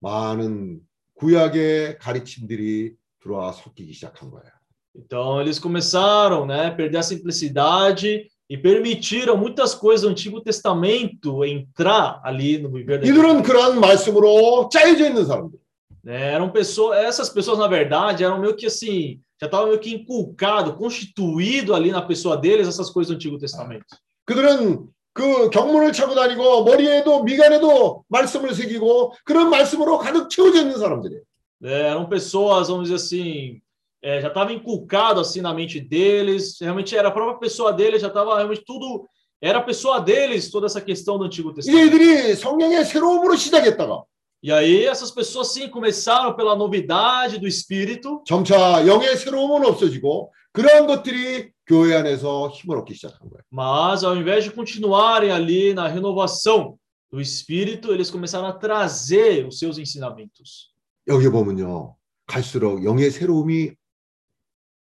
많은 0.00 0.80
구약의 1.14 1.98
가르침들이 1.98 2.94
들어와 3.20 3.52
섞이기 3.52 3.92
시작한 3.92 4.30
거예요. 4.30 4.50
então 4.94 5.40
eles 5.40 5.58
começaram 5.58 6.46
né, 6.46 6.66
a 6.66 6.70
perder 6.70 6.98
a 6.98 7.02
simplicidade 7.02 8.28
e 8.48 8.56
permitiram 8.58 9.36
muitas 9.36 9.74
coisas 9.74 10.02
do 10.02 10.10
Antigo 10.10 10.40
Testamento 10.40 11.44
entrar 11.44 12.20
ali 12.22 12.58
no 12.58 12.70
viver 12.70 13.00
da 13.00 13.06
이들은 13.06 13.42
그러한 13.42 13.80
말씀으로 13.80 14.68
짜여져 14.68 15.06
있는 15.08 15.24
사람들. 15.24 15.58
né? 16.04 16.34
Eram 16.34 16.50
pessoas, 16.50 16.98
essas 16.98 17.30
pessoas, 17.30 17.58
na 17.58 17.66
verdade, 17.66 18.22
eram 18.22 18.38
meio 18.38 18.54
que 18.54 18.66
assim, 18.66 19.18
já 19.40 19.46
estavam 19.46 19.68
meio 19.68 19.80
que 19.80 19.94
inculcado, 19.94 20.74
constituído 20.74 21.74
ali 21.74 21.90
na 21.90 22.02
pessoa 22.02 22.36
deles 22.36 22.68
essas 22.68 22.90
coisas 22.90 23.10
do 23.10 23.14
Antigo 23.16 23.38
Testamento. 23.38 23.86
그들은 24.26 24.86
그 25.14 25.48
경문을 25.50 25.92
차고 25.92 26.14
다니고 26.14 26.64
머리에도 26.64 27.22
미간에도 27.22 28.04
말씀을 28.08 28.54
새기고 28.54 29.14
그런 29.24 29.48
말씀으로 29.48 29.98
가득 29.98 30.28
채워져 30.28 30.60
있는 30.60 30.76
사람들이에요. 30.76 31.22
né, 31.60 31.88
eram 31.88 32.06
pessoas, 32.08 32.68
vamos 32.68 32.90
dizer 32.90 32.96
assim, 32.96 33.62
é, 34.02 34.20
já 34.20 34.28
estava 34.28 34.52
inculcado 34.52 35.20
assim 35.20 35.40
na 35.40 35.54
mente 35.54 35.80
deles, 35.80 36.56
realmente 36.60 36.94
era 36.96 37.08
a 37.08 37.10
própria 37.10 37.38
pessoa 37.38 37.72
deles, 37.72 38.02
já 38.02 38.08
estava 38.08 38.36
realmente 38.36 38.62
tudo, 38.66 39.08
era 39.40 39.58
a 39.58 39.62
pessoa 39.62 40.00
deles, 40.00 40.50
toda 40.50 40.66
essa 40.66 40.80
questão 40.80 41.18
do 41.18 41.24
Antigo 41.24 41.50
이제 41.52 41.70
Testamento. 41.70 41.86
이들이 41.86 42.34
성령의 42.36 42.84
새로움으로 42.84 43.36
시작했다가 43.36 44.02
E 44.42 44.52
aí 44.52 44.84
essas 44.84 45.10
pessoas 45.10 45.52
sim 45.54 45.70
começaram 45.70 46.34
pela 46.36 46.54
novidade 46.54 47.38
do 47.38 47.46
Espírito, 47.48 48.22
점차 48.26 48.86
영의 48.86 49.16
새로움은 49.16 49.66
없어지고 49.66 50.32
그러한 50.52 50.86
것들이 50.86 51.50
교회 51.66 51.96
안에서 51.96 52.50
힘을 52.50 52.76
얻기 52.76 52.92
시작한 52.94 53.20
거예요. 53.30 53.42
mas 53.50 54.04
ao 54.04 54.14
invés 54.14 54.44
de 54.44 54.50
continuarem 54.50 55.30
ali 55.30 55.72
na 55.72 55.88
renovação 55.88 56.76
do 57.10 57.22
Espírito, 57.22 57.90
eles 57.90 58.10
começaram 58.10 58.46
a 58.46 58.52
trazer 58.52 59.46
os 59.46 59.58
seus 59.58 59.78
ensinamentos. 59.78 60.74
여기 61.08 61.28
보면요. 61.30 61.96
갈수록 62.26 62.84
영의 62.84 63.10
새로움이 63.10 63.72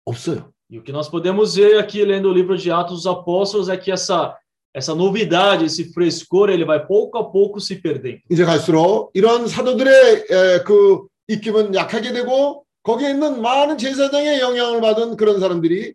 없어요. 0.04 0.52
E 0.70 0.78
o 0.78 0.82
que 0.82 0.92
nós 0.92 1.08
podemos 1.08 1.56
ver 1.56 1.78
aqui 1.78 2.02
lendo 2.04 2.30
o 2.30 2.32
livro 2.32 2.56
de 2.56 2.70
Atos 2.70 3.02
dos 3.02 3.06
Apóstolos 3.06 3.68
é 3.68 3.76
que 3.76 3.90
essa 3.92 4.36
essa 4.74 4.94
novidade, 4.94 5.66
esse 5.66 5.92
frescor, 5.92 6.48
ele 6.48 6.64
vai 6.64 6.86
pouco 6.86 7.18
a 7.18 7.30
pouco 7.30 7.60
se 7.60 7.76
perdendo. 7.76 8.22
이제 8.30 8.44
갈수록 8.44 9.10
이런 9.12 9.46
사도들의 9.46 10.26
에, 10.30 10.62
그 10.64 11.06
입김은 11.28 11.74
약하게 11.74 12.12
되고 12.12 12.64
거기에 12.82 13.10
있는 13.10 13.42
많은 13.42 13.76
제사장의 13.76 14.40
영향을 14.40 14.80
받은 14.80 15.16
그런 15.16 15.40
사람들이 15.40 15.94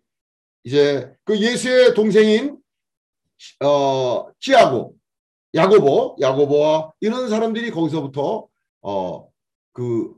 이제 0.62 1.12
그 1.24 1.38
예수의 1.38 1.94
동생인 1.94 2.56
어 3.64 4.26
치아고 4.38 4.94
야고보 5.54 6.16
야고보와 6.20 6.92
이런 7.00 7.28
사람들이 7.28 7.70
거기서부터 7.70 8.46
어그 8.80 10.14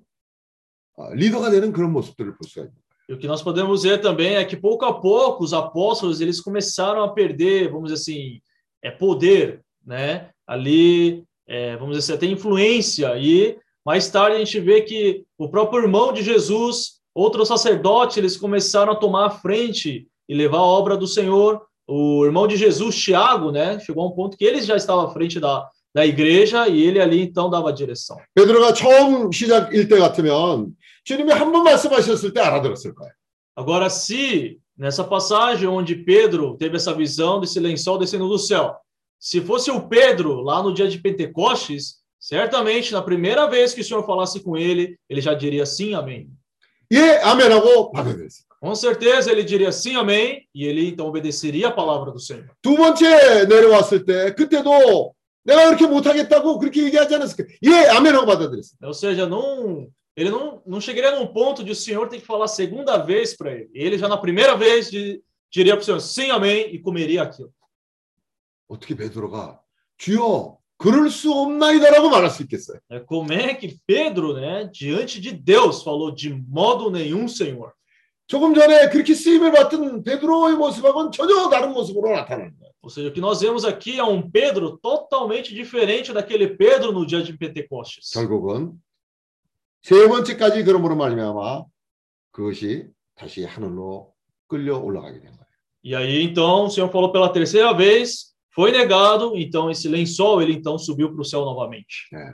리더가 1.13 1.51
되는 1.51 1.73
그런 1.73 1.93
모습들을 1.93 2.37
볼 2.37 2.49
수가 2.49 2.67
있는 2.67 2.80
E 3.10 3.14
o 3.14 3.18
que 3.18 3.28
nós 3.28 3.42
podemos 3.42 3.84
ver 3.84 4.02
também 4.02 4.36
é 4.36 4.44
que 4.44 4.58
pouco 4.58 4.84
a 4.86 4.94
pouco 4.94 5.44
os 5.44 5.54
apóstolos 5.54 6.22
eles 6.22 6.42
começaram 6.42 7.04
a 7.04 7.10
perder, 7.10 7.70
vamos 7.70 7.92
dizer 7.92 8.02
assim, 8.02 8.42
é 8.84 8.90
poder, 8.90 9.62
né? 9.86 10.30
Ali, 10.48 11.24
é, 11.48 11.78
vamos 11.78 11.96
dizer 11.96 12.14
assim, 12.14 12.18
até 12.18 12.34
influência. 12.34 13.16
E 13.18 13.58
mais 13.86 14.10
tarde 14.10 14.38
a 14.38 14.40
gente 14.40 14.60
vê 14.60 14.82
que 14.82 15.24
o 15.38 15.48
próprio 15.50 15.84
irmão 15.84 16.12
de 16.12 16.24
Jesus, 16.24 17.00
outro 17.14 17.46
sacerdote, 17.46 18.20
eles 18.20 18.36
começaram 18.36 18.94
a 18.94 18.96
tomar 18.96 19.26
a 19.28 19.30
frente 19.30 20.08
e 20.28 20.34
levar 20.34 20.58
a 20.58 20.64
obra 20.64 20.98
do 20.98 21.06
Senhor. 21.06 21.62
O 21.88 22.26
irmão 22.26 22.48
de 22.48 22.58
Jesus, 22.58 22.96
Tiago, 22.96 23.52
né? 23.52 23.80
Chegou 23.80 24.04
a 24.04 24.08
um 24.08 24.12
ponto 24.12 24.36
que 24.36 24.44
ele 24.44 24.60
já 24.62 24.76
estava 24.76 25.06
à 25.06 25.12
frente 25.12 25.40
da, 25.40 25.70
da 25.94 26.06
igreja 26.06 26.68
e 26.68 26.82
ele 26.82 27.00
ali 27.00 27.22
então 27.22 27.50
dava 27.50 27.70
a 27.70 27.72
direção. 27.72 28.18
베드로가 28.34 28.74
처음 28.74 29.32
시작일 29.32 29.88
때 29.88 30.00
같으면 30.00 30.76
주님이 31.04 31.32
한 31.34 31.52
번 31.52 31.64
말씀하셨을 31.64 32.34
때 32.34 32.42
알아들었을 32.42 32.94
거예요. 32.96 33.14
Agora, 33.58 33.90
se 33.90 34.60
nessa 34.78 35.04
passagem 35.04 35.68
onde 35.68 35.96
Pedro 35.96 36.58
teve 36.58 36.76
essa 36.76 36.94
visão 36.94 37.40
desse 37.40 37.60
lençol 37.60 37.98
descendo 37.98 38.28
do 38.28 38.38
céu, 38.38 38.76
se 39.20 39.40
fosse 39.42 39.72
o 39.72 39.88
Pedro 39.88 40.42
lá 40.42 40.62
no 40.62 40.74
dia 40.74 40.88
de 40.90 41.00
Pentecostes, 41.00 42.04
certamente 42.20 42.92
na 42.92 43.02
primeira 43.02 43.48
vez 43.48 43.74
que 43.74 43.82
o 43.82 43.84
Senhor 43.84 44.06
falasse 44.06 44.42
com 44.44 44.58
ele, 44.58 44.98
ele 45.10 45.22
já 45.22 45.34
diria 45.34 45.66
sim, 45.66 45.94
amém. 45.94 46.30
예, 46.92 47.18
아멘하고 47.24 47.92
받아들였어요. 47.92 48.46
Com 48.60 48.74
certeza 48.76 49.32
ele 49.32 49.44
diria 49.44 49.72
sim, 49.72 49.96
amém, 49.96 50.48
e 50.54 50.66
ele 50.66 50.90
então 50.90 51.08
obedeceria 51.08 51.68
a 51.70 51.72
palavra 51.72 52.12
do 52.12 52.20
Senhor. 52.20 52.48
두 52.62 52.76
번째 52.76 53.46
내려왔을 53.46 54.06
때 54.06 54.34
그때도 54.34 55.14
내가 55.46 55.66
그렇게 55.68 55.86
못하겠다고 55.88 56.60
그렇게 56.60 56.84
얘기하지 56.84 57.16
않았을까? 57.16 57.46
예, 57.64 57.88
아멘하고 57.90 58.26
받아들였어요. 58.26 58.78
Ou 58.84 58.94
seja, 58.94 59.26
não, 59.28 59.88
ele 60.20 60.30
não, 60.30 60.62
não 60.66 60.80
chegaria 60.80 61.20
num 61.20 61.28
ponto 61.28 61.64
de 61.64 61.72
o 61.72 61.76
Senhor 61.76 62.08
ter 62.08 62.20
que 62.20 62.26
falar 62.26 62.46
a 62.46 62.48
segunda 62.48 62.98
vez 62.98 63.36
para 63.36 63.52
ele. 63.52 63.70
Ele 63.74 63.98
já 63.98 64.08
na 64.08 64.18
primeira 64.18 64.56
vez 64.56 64.90
de, 64.90 65.22
diria 65.52 65.76
para 65.76 65.82
o 65.82 65.86
Senhor 65.86 66.00
sim, 66.00 66.32
amém, 66.32 66.74
e 66.74 66.80
comeria 66.80 67.24
aquilo. 67.24 67.52
어떻게 68.68 68.96
베드로가 68.96 69.62
주여 69.98 70.58
그럴 70.78 71.10
수 71.10 71.32
없나이다라고 71.32 72.10
말할 72.10 72.30
수 72.30 72.42
있겠어요? 72.44 72.80
É, 72.90 73.00
Como 73.00 73.32
é 73.32 73.54
que 73.54 73.78
Pedro, 73.86 74.34
né, 74.34 74.70
diante 74.74 75.22
de 75.22 75.32
Deus, 75.32 75.84
falou 75.84 76.12
de 76.12 76.34
modo 76.34 76.90
nenhum, 76.90 77.28
Senhor? 77.28 77.72
조금 78.28 78.56
전에 78.56 78.90
그렇게 78.90 79.14
쓰임을 79.14 79.52
받던 79.52 80.04
베드로의 80.04 80.56
모습하고는 80.56 81.12
전혀 81.12 81.48
다른 81.50 81.74
모습으로 81.74 82.10
나타나는 82.12 82.58
거예요. 82.58 82.72
Ou 82.82 82.90
seja, 82.90 83.10
o 83.10 83.12
que 83.12 83.20
nós 83.20 83.42
vemos 83.42 83.66
aqui 83.66 83.98
é 83.98 84.04
um 84.04 84.30
Pedro 84.30 84.78
totalmente 84.78 85.54
diferente 85.54 86.14
daquele 86.14 86.48
Pedro 86.56 86.92
no 86.92 87.06
dia 87.06 87.22
de 87.24 87.34
Pentecostes. 87.38 88.12
결국은 88.14 88.80
세 89.83 90.09
번째까지 90.09 90.65
그러므로 90.65 90.97
말미암아 90.97 91.65
그것이 92.33 92.87
다시 93.15 93.45
하늘로 93.45 94.13
끌려 94.47 94.79
올라가게 94.79 95.21
된 95.21 95.31
거예요. 95.31 95.41
E 95.83 95.95
aí, 95.95 96.23
então, 96.23 96.67
o 96.67 96.71
Senhor 96.71 96.91
falou 96.91 97.11
pela 97.11 97.33
terceira 97.33 97.73
vez, 97.73 98.35
foi 98.55 98.71
negado, 98.71 99.33
então 99.35 99.71
esse 99.71 99.89
lençol, 99.89 100.43
ele 100.43 100.53
então 100.53 100.77
subiu 100.77 101.11
para 101.11 101.23
o 101.23 101.25
céu 101.25 101.45
novamente. 101.45 102.09
예. 102.13 102.33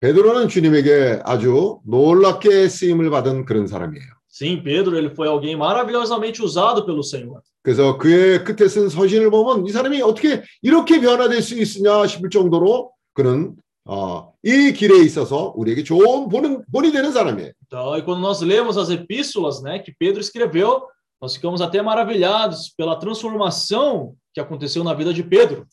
베드로는 0.00 0.48
주님에게 0.48 1.22
아주 1.24 1.80
놀랍게 1.86 2.68
쓰임을 2.68 3.08
받은 3.08 3.46
그런 3.46 3.66
사람이에요. 3.66 4.16
Sim, 4.28 4.62
Pedro, 4.62 4.98
ele 4.98 5.08
foi 5.14 5.28
alguém 5.28 5.56
maravilhosamente 5.56 6.42
usado 6.42 6.84
pelo 6.84 7.02
Senhor. 7.02 7.40
그래서 7.62 7.96
그의 7.96 8.44
끝에 8.44 8.68
쓴 8.68 8.90
서신을 8.90 9.30
보면 9.30 9.66
이 9.66 9.72
사람이 9.72 10.02
어떻게 10.02 10.42
이렇게 10.60 11.00
변화될 11.00 11.40
수 11.40 11.58
있으냐 11.58 12.06
싶을 12.06 12.28
정도로 12.28 12.92
그는 13.14 13.56
어, 13.85 14.33
이 14.43 14.73
길에 14.73 15.03
있어서 15.03 15.53
우리에게 15.55 15.83
좋은 15.83 16.29
본은, 16.29 16.65
본이 16.71 16.91
되는 16.91 17.11
사람이에요. 17.11 17.51
Então, 17.65 17.97
e 17.97 18.01
quando 18.03 18.21
nós 18.21 18.41
lemos 18.41 18.77
as 18.77 18.89
epístolas, 18.89 19.61
né, 19.61 19.79
que 19.79 19.93
Pedro 19.97 20.19
escreveu, 20.21 20.83
nós 21.19 21.35
ficamos 21.35 21.61
até 21.61 21.81
maravilhados 21.81 22.73
pela 22.75 22.97
transformação 22.97 24.13
que 24.33 24.39
aconteceu 24.39 24.83
na 24.83 24.93
vida 24.93 25.13
de 25.13 25.23
Pedro. 25.23 25.65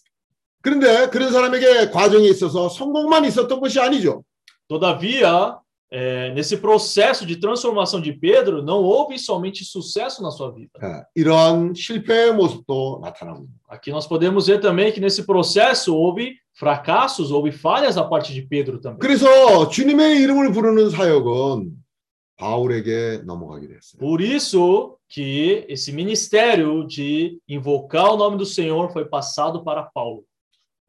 그런데 0.62 1.08
그런 1.08 1.30
사람에게 1.32 1.90
과정에 1.90 2.26
있어서 2.28 2.68
성공만 2.68 3.24
있었던 3.24 3.60
것이 3.60 3.78
아니죠. 3.78 4.24
Todavia, 4.68 5.56
é, 5.92 6.34
nesse 6.34 6.58
processo 6.58 7.24
de 7.24 7.36
transformação 7.36 8.00
de 8.00 8.12
Pedro, 8.12 8.62
não 8.62 8.82
houve 8.82 9.18
somente 9.18 9.64
sucesso 9.64 10.22
na 10.22 10.30
sua 10.30 10.50
vida. 10.50 10.70
예, 10.82 11.02
이러한 11.14 11.72
실패의 11.74 12.34
모습도 12.34 13.00
나타나고 13.02 13.44
있는 13.44 13.54
거예요. 13.62 13.68
Aqui 13.68 13.90
nós 13.90 14.06
podemos 14.06 14.46
ver 14.46 14.60
também 14.60 14.92
que 14.92 15.00
nesse 15.00 15.24
processo 15.24 15.94
houve 15.94 16.36
fracassos, 16.54 17.30
houve 17.30 17.52
falhas 17.52 17.94
da 17.94 18.04
parte 18.04 18.34
de 18.34 18.42
Pedro 18.42 18.80
também. 18.80 18.98
그래서 18.98 19.68
주님의 19.68 20.20
이름을 20.22 20.52
부르는 20.52 20.90
사역은 20.90 21.70
바울에게 22.36 23.22
넘어가게 23.24 23.68
됐어요. 23.68 23.98
Por 23.98 24.20
isso 24.20 24.98
que 25.08 25.64
esse 25.70 25.90
ministério 25.90 26.86
de 26.86 27.40
invocar 27.48 28.12
o 28.12 28.16
nome 28.16 28.36
do 28.36 28.44
Senhor 28.44 28.92
foi 28.92 29.06
passado 29.06 29.64
para 29.64 29.90
Paulo. 29.94 30.22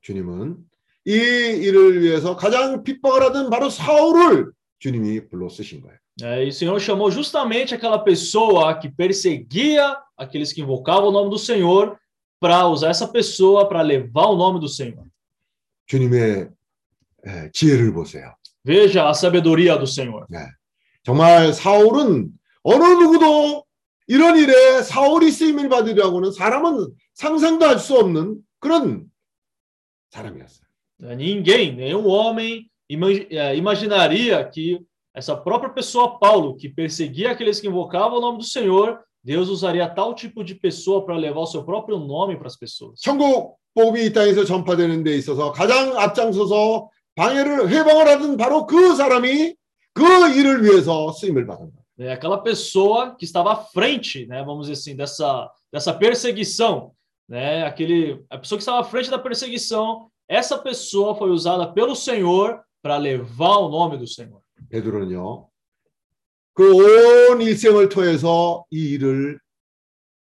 주님은 0.01 0.57
이 1.05 1.11
일을 1.11 2.01
위해서 2.01 2.35
가장 2.35 2.83
핍박을 2.83 3.23
하던 3.23 3.49
바로 3.49 3.69
사울을 3.69 4.51
주님이 4.83 5.27
불러 5.27 5.49
쓰신 5.49 5.81
거예요. 5.81 5.97
É, 6.21 6.43
e 6.43 6.49
o 6.49 6.53
Senhor 6.53 6.79
chamou 6.81 7.09
justamente 7.09 7.73
aquela 7.73 7.97
pessoa 7.99 8.77
que 8.77 8.89
perseguia 8.89 9.97
aqueles 10.17 10.51
que 10.51 10.61
invocavam 10.61 11.09
o 11.09 11.11
nome 11.11 11.29
do 11.29 11.37
Senhor 11.37 11.97
para 12.41 12.67
usar 12.67 12.89
essa 12.89 13.07
pessoa 13.07 13.67
para 13.69 13.81
levar 13.81 14.25
o 14.27 14.35
nome 14.35 14.59
do 14.59 14.67
Senhor. 14.67 15.05
주님의 15.87 16.49
예, 17.27 17.49
지혜를 17.53 17.93
보세요. 17.93 18.33
Veja 18.65 19.07
a 19.09 19.13
sabedoria 19.13 19.77
do 19.77 19.87
Senhor. 19.87 20.25
네. 20.29 20.39
정말 21.03 21.53
사울은 21.53 22.29
어느 22.63 22.83
누구도 22.83 23.63
이런 24.07 24.37
일에 24.37 24.81
사울이 24.83 25.31
쓰임을 25.31 25.69
받으려고는 25.69 26.31
사람은 26.33 26.89
상상도 27.13 27.65
할 27.65 27.79
수 27.79 27.95
없는 27.97 28.39
그런 28.59 29.05
사람이었어요. 30.11 30.67
É, 31.03 31.15
Ninguém, 31.15 31.75
nenhum 31.75 32.05
homem 32.07 32.65
ima- 32.65 32.65
é, 32.65 32.69
imaginaria 32.89 34.43
que 34.43 34.79
essa 35.13 35.35
própria 35.35 35.71
pessoa, 35.71 36.17
Paulo, 36.19 36.55
que 36.55 36.69
perseguia 36.69 37.31
aqueles 37.31 37.59
que 37.59 37.67
invocavam 37.67 38.17
o 38.17 38.21
nome 38.21 38.37
do 38.39 38.43
Senhor, 38.43 38.99
Deus 39.23 39.49
usaria 39.49 39.87
tal 39.87 40.13
tipo 40.13 40.43
de 40.43 40.55
pessoa 40.55 41.05
para 41.05 41.15
levar 41.15 41.41
o 41.41 41.45
seu 41.45 41.63
próprio 41.63 41.99
nome 41.99 42.37
para 42.37 42.47
as 42.47 42.57
pessoas. 42.57 43.01
천국 43.01 43.57
복음이 43.73 44.05
이 44.05 44.13
땅에서 44.13 44.45
전파되는 44.45 45.03
데 45.03 45.15
있어서 45.17 45.51
가장 45.51 45.97
앞장서서 45.97 46.89
방해를 47.15 47.69
해방을 47.69 48.07
하던 48.07 48.37
바로 48.37 48.65
그 48.65 48.95
사람이 48.95 49.55
그 49.93 50.03
일을 50.35 50.63
위해서 50.63 51.11
쓰임을 51.11 51.45
받은 51.45 51.65
거예요. 51.65 51.79
É 51.99 52.13
aquela 52.13 52.37
pessoa 52.37 53.13
que 53.17 53.25
estava 53.25 53.51
à 53.51 53.55
frente, 53.57 54.25
né, 54.25 54.41
vamos 54.41 54.67
dizer 54.67 54.79
assim, 54.79 54.95
dessa, 54.95 55.51
dessa 55.69 55.93
perseguição, 55.93 56.93
né, 57.27 57.65
aquele, 57.65 58.23
a 58.29 58.37
pessoa 58.37 58.57
que 58.57 58.61
estava 58.61 58.79
à 58.79 58.83
frente 58.85 59.11
da 59.11 59.19
perseguição, 59.19 60.09
essa 60.25 60.57
pessoa 60.57 61.13
foi 61.13 61.29
usada 61.29 61.67
pelo 61.67 61.93
Senhor 61.95 62.61
para 62.83 62.97
levar 62.97 63.57
o 63.57 63.69
nome 63.69 63.97
do 63.97 64.07
Senhor. 64.07 64.41
베드로는요. 64.69 65.49
그 66.53 66.73
온 67.31 67.41
일생을 67.41 67.89
통해서 67.89 68.65
이 68.71 68.91
일을 68.91 69.39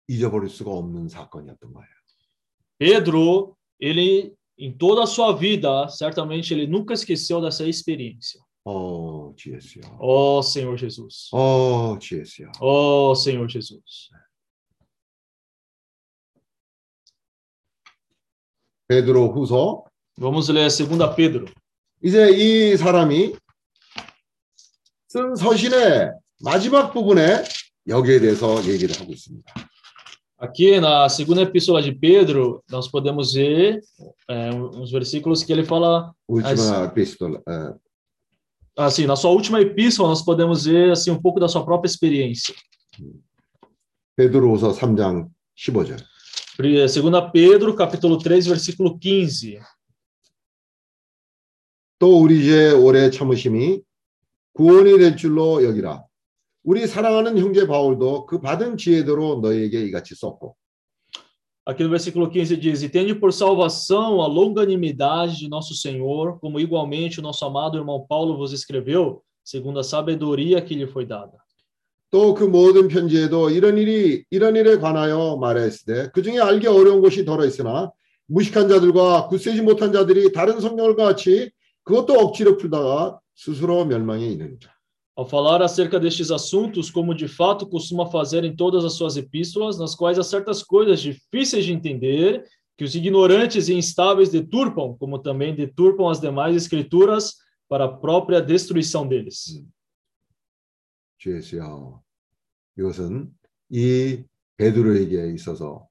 잊어버릴 0.07 0.49
수가 0.49 0.71
없는 0.71 1.09
사건이었던 1.09 1.73
거예요. 1.73 1.87
Pedro, 2.79 3.55
ele, 3.79 4.33
em 4.57 4.75
toda 4.77 5.03
a 5.03 5.07
sua 5.07 5.31
vida, 5.33 5.87
certamente 5.89 6.53
ele 6.53 6.65
nunca 6.67 6.93
esqueceu 6.93 7.39
dessa 7.41 7.65
experiência. 7.67 8.41
어, 8.65 9.33
주 9.35 9.53
예수여. 9.53 9.97
Ó 9.99 10.41
Senhor 10.41 10.77
Jesus. 10.77 11.29
어, 11.33 11.97
주 11.99 12.19
예수여. 12.19 12.51
Ó 12.61 13.13
Senhor 13.13 13.47
Jesus. 13.49 14.09
베드로 18.87 19.33
후서 19.33 19.83
Vamos 20.17 20.47
ler 20.49 20.69
2 20.69 21.15
Pedro. 21.15 21.45
이제 22.03 22.29
이 22.31 22.75
사람이 22.77 23.33
쓴 25.07 25.35
서신의 25.35 26.11
마지막 26.41 26.91
부분에 26.93 27.43
여기에 27.87 28.19
대해서 28.19 28.63
얘기를 28.65 28.95
하고 28.99 29.13
있습니다. 29.13 29.53
Aqui 30.41 30.75
na 30.81 31.07
segunda 31.07 31.41
epístola 31.43 31.81
de 31.81 31.93
Pedro, 31.93 32.61
nós 32.69 32.89
podemos 32.89 33.33
ver 33.33 33.79
é, 34.29 34.49
uns 34.51 34.91
versículos 34.91 35.41
que 35.41 35.53
ele 35.53 35.63
fala. 35.63 36.11
울티마 36.27 36.85
에피스톨 36.91 37.41
어, 37.47 37.79
Assim, 38.75 39.05
na 39.05 39.15
sua 39.15 39.31
última 39.31 39.61
epístola, 39.61 40.09
nós 40.09 40.21
podemos 40.21 40.65
ver 40.65 40.91
assim 40.91 41.11
um 41.11 41.21
pouco 41.21 41.39
da 41.39 41.47
sua 41.47 41.63
própria 41.63 41.87
experiência. 41.87 42.53
베드로후서 44.17 44.73
3장 44.73 45.27
15절. 45.55 45.97
Pri- 46.57 46.89
Segunda 46.89 47.31
Pedro, 47.31 47.75
capítulo 47.75 48.17
3, 48.17 48.45
versículo 48.47 48.97
15. 48.99 49.59
또 51.98 52.20
우리 52.20 52.44
죄 52.44 52.70
오래 52.70 53.10
참으심이 53.10 53.80
구원이 54.52 54.98
될 54.98 55.16
줄로 55.16 55.64
여기라. 55.64 56.04
우리 56.64 56.86
사랑하는 56.86 57.38
형제 57.38 57.66
바울도 57.66 58.26
그 58.26 58.40
받은 58.40 58.76
지혜대로 58.76 59.40
너희에게 59.40 59.84
이같이 59.84 60.14
썼고 60.14 60.56
Aqui 61.68 61.82
no 61.82 61.90
versículo 61.90 62.30
15 62.30 62.56
diz: 62.56 62.82
E 62.82 62.88
tende 62.88 63.14
por 63.14 63.30
salvação 63.30 64.22
a 64.22 64.26
longanimidade 64.26 65.36
de 65.36 65.50
nosso 65.50 65.74
Senhor, 65.74 66.38
como 66.40 66.58
igualmente 66.58 67.20
o 67.20 67.22
nosso 67.22 67.44
amado 67.44 67.76
irmão 67.76 68.06
Paulo 68.08 68.38
vos 68.38 68.54
escreveu, 68.54 69.22
segundo 69.44 69.78
a 69.78 69.84
sabedoria 69.84 70.62
que 70.62 70.74
lhe 70.74 70.86
foi 70.86 71.04
dada. 71.04 71.36
또 72.10 72.32
그 72.32 72.44
모든 72.44 72.88
편지에도 72.88 73.50
이런 73.50 73.76
일이 73.76 74.24
이런 74.30 74.56
일에 74.56 74.78
관하여 74.78 75.36
말하였으되 75.36 76.08
그 76.14 76.22
중에 76.22 76.40
알기 76.40 76.66
어려운 76.66 77.02
것이 77.02 77.26
덜어 77.26 77.44
있으나 77.44 77.92
무식한 78.26 78.66
자들과 78.66 79.28
굳세지 79.28 79.60
못한 79.60 79.92
자들이 79.92 80.32
다른 80.32 80.58
성령과 80.60 81.04
같이 81.04 81.50
그것도 81.87 82.13
억지로 82.13 82.57
풀다가 82.57 83.19
스스로 83.35 83.85
멸망에 83.85 84.27
이르니라. 84.27 84.73
Ao 85.15 85.27
falar 85.27 85.61
acerca 85.61 85.99
destes 85.99 86.31
assuntos, 86.31 86.89
como 86.89 87.13
de 87.13 87.27
fato 87.27 87.67
costuma 87.67 88.09
fazer 88.09 88.43
em 88.43 88.55
todas 88.55 88.83
as 88.83 88.93
suas 88.93 89.15
epístolas, 89.15 89.77
nas 89.77 89.93
quais 89.93 90.17
há 90.17 90.23
certas 90.23 90.63
coisas 90.63 90.99
difíceis 90.99 91.65
de 91.65 91.71
entender, 91.71 92.43
que 92.75 92.83
os 92.83 92.95
ignorantes 92.95 93.69
e 93.69 93.75
instáveis 93.75 94.29
deturpam, 94.29 94.97
como 94.97 95.19
também 95.19 95.55
deturpam 95.55 96.09
as 96.09 96.19
demais 96.19 96.55
escrituras 96.55 97.35
para 97.69 97.85
a 97.85 97.87
própria 97.87 98.41
destruição 98.41 99.07
deles. 99.07 99.63
주 101.19 101.35
예수여 101.35 102.01
이것은 102.77 103.31
이 103.69 104.23
베드로에게 104.57 105.31
있어서 105.35 105.87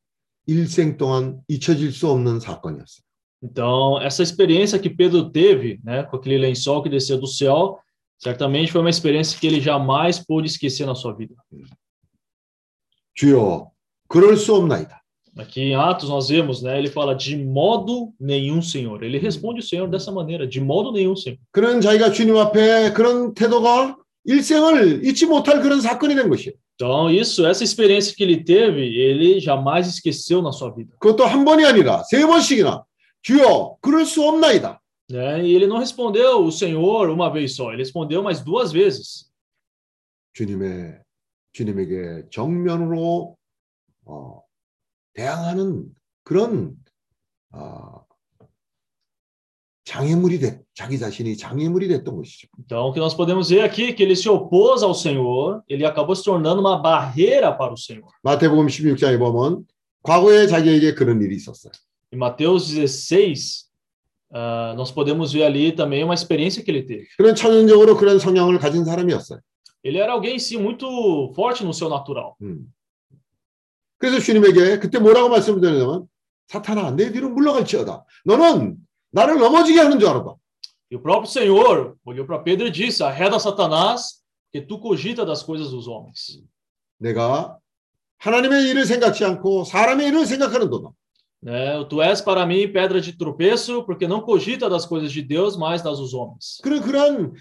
일생 0.47 0.97
동안 0.97 1.41
잊혀질 1.49 1.93
수 1.93 2.09
없는 2.09 2.41
사건이었어요. 2.41 3.05
Então, 3.43 4.01
essa 4.01 4.23
experiência 4.23 4.79
que 4.79 4.89
Pedro 4.89 5.31
teve, 5.31 5.81
né, 5.83 6.05
com 6.05 6.17
aquele 6.17 6.39
lençol 6.39 6.83
que 6.83 6.89
desceu 6.89 7.19
do 7.19 7.27
céu, 7.27 7.79
certamente 8.19 8.71
foi 8.71 8.81
uma 8.81 8.91
experiência 8.91 9.39
que 9.39 9.47
ele 9.47 9.61
jamais 9.61 10.21
pôde 10.21 10.47
esquecer 10.47 10.87
na 10.87 10.95
sua 10.95 11.13
vida. 11.13 11.35
주여 13.15 13.71
그럴 14.09 14.37
수 14.37 14.55
없나이다. 14.55 15.03
Aqui 15.39 15.63
em 15.63 15.75
Atos 15.75 16.11
nós 16.11 16.29
vemos, 16.29 16.63
né, 16.63 16.79
ele 16.79 16.91
fala 16.91 17.15
de 17.15 17.37
modo 17.37 18.13
nenhum, 18.21 18.61
Senhor. 18.61 19.03
Ele 19.03 19.19
responde 19.19 19.61
o 19.61 19.63
Senhor 19.63 19.89
dessa 19.89 20.13
maneira, 20.13 20.47
de 20.47 20.61
modo 20.61 20.93
nenhum, 20.93 21.17
Senhor. 21.17 21.39
그는 21.51 21.81
자기가 21.81 22.13
주님 22.13 22.37
앞에 22.37 22.93
그런 22.93 23.35
태도가 23.35 23.97
일생을 24.25 25.05
잊지 25.05 25.27
못할 25.27 25.61
그런 25.63 25.81
사건이 25.81 26.15
된 26.15 26.29
것이에요. 26.29 26.55
Então, 26.75 27.11
isso, 27.11 27.47
essa 27.47 27.65
experiência 27.65 28.15
que 28.15 28.23
ele 28.23 28.45
teve, 28.45 28.83
ele 28.83 29.41
jamais 29.41 29.89
esqueceu 29.89 30.43
na 30.43 30.53
sua 30.53 30.71
vida. 30.71 30.95
그것도 30.99 31.25
한 31.25 31.45
번이 31.45 31.65
아니라 31.65 32.03
세 32.05 32.25
번씩이나 32.27 32.85
주여 33.22 33.78
그럴 33.82 34.06
수 34.06 34.24
없나이다. 34.24 34.82
Né? 35.10 35.46
E 35.46 35.56
ele 35.56 35.68
não 35.68 35.78
respondeu 35.78 36.46
o 36.46 36.52
Senhor 36.52 37.10
uma 37.10 37.30
vez 37.30 37.56
só, 37.56 37.72
ele 37.72 37.82
respondeu 37.82 38.22
mais 38.22 38.42
duas 38.42 38.72
vezes. 38.72 39.28
주님의 40.34 41.02
주님에게 41.54 42.30
정면으로 42.30 43.36
어, 44.06 44.42
대항하는 45.14 45.86
그런 46.24 46.76
어, 47.52 48.06
장애물이 49.86 50.40
됐 50.40 50.62
자기 50.76 51.00
자신이 51.00 51.38
장애물이 51.38 51.88
됐던 51.88 52.16
것이죠. 52.18 52.48
Então, 52.60 52.90
o 52.90 52.94
que 52.94 53.00
nós 53.00 53.16
podemos 53.16 53.50
ver 53.50 53.62
aqui 53.62 53.88
é 53.88 53.94
que 53.94 54.04
ele 54.04 54.16
se 54.16 54.30
opôs 54.30 54.84
ao 54.84 54.94
Senhor, 54.94 55.64
ele 55.68 55.86
acabou 55.86 56.14
se 56.16 56.24
tornando 56.24 56.60
uma 56.60 56.78
barreira 56.78 57.52
para 57.58 57.74
o 57.74 57.78
Senhor. 57.78 58.12
마태복음 58.22 58.68
16장에 58.68 59.18
보면 59.18 59.66
과거에 60.04 60.48
자기에게 60.48 60.94
그런 60.94 61.22
일이 61.22 61.36
있었어요. 61.38 61.72
Em 62.13 62.17
Mateus 62.17 62.69
16, 62.69 63.71
ah, 64.33 64.75
nós 64.77 64.91
podemos 64.91 65.33
ver 65.33 65.45
ali 65.45 65.73
também 65.73 66.05
uma 66.05 66.15
experiência 66.15 66.63
que 66.63 66.71
ele 66.71 66.83
teve. 66.83 67.09
그런 67.17 67.35
천연적으로 67.35 67.97
그런 67.97 68.19
성향을 68.19 68.59
가진 68.59 68.85
사람이었어요. 68.85 69.41
Ele 69.85 69.99
era 69.99 70.13
alguém, 70.13 70.39
sim, 70.39 70.59
muito 70.59 71.33
forte 71.35 71.65
no 71.65 71.73
seu 71.73 71.89
natural. 71.89 72.35
음. 72.41 72.73
그래서 73.99 74.19
주님에게 74.21 74.79
그때 74.79 74.99
뭐라고 74.99 75.29
말씀드리냐면 75.29 76.07
사탄아 76.49 76.93
내 76.93 77.11
뒤로 77.13 77.31
물러갈지어다. 77.31 78.05
너는 78.25 78.77
나를 79.11 79.39
넘어지게 79.39 79.81
하는 79.81 79.99
줄 79.99 80.09
알아봐. 80.09 80.35
E 80.91 80.97
o 80.97 81.01
próprio 81.01 81.27
Senhor 81.27 81.97
olhou 82.05 82.27
para 82.27 82.39
Pedro 82.41 82.67
e 82.67 82.71
disse: 82.71 83.03
Arreda 83.03 83.39
Satanás, 83.39 84.23
que 84.53 84.61
tu 84.61 84.79
cogita 84.79 85.25
das 85.25 85.43
coisas 85.43 85.71
dos 85.71 85.89
homens. 85.89 86.43
내가 86.99 87.59
하나님의 88.19 88.69
일을 88.69 88.85
생각지 88.85 89.25
않고 89.25 89.65
사람의 89.65 90.09
일을 90.09 90.27
생각하는도다. 90.27 90.91
Né? 91.47 91.85
Tu 91.89 92.01
és 92.01 92.21
para 92.21 92.47
mim 92.47 92.69
pedra 92.69 93.01
de 93.01 93.13
tropeço, 93.13 93.83
porque 93.83 94.07
não 94.07 94.21
cogita 94.21 94.71
das 94.71 94.87
coisas 94.87 95.11
de 95.11 95.21
Deus, 95.23 95.57
mas 95.57 95.83
das 95.83 95.99
dos 95.99 96.15
homens. 96.15 96.61
그런 96.63 96.81
그런 96.81 97.33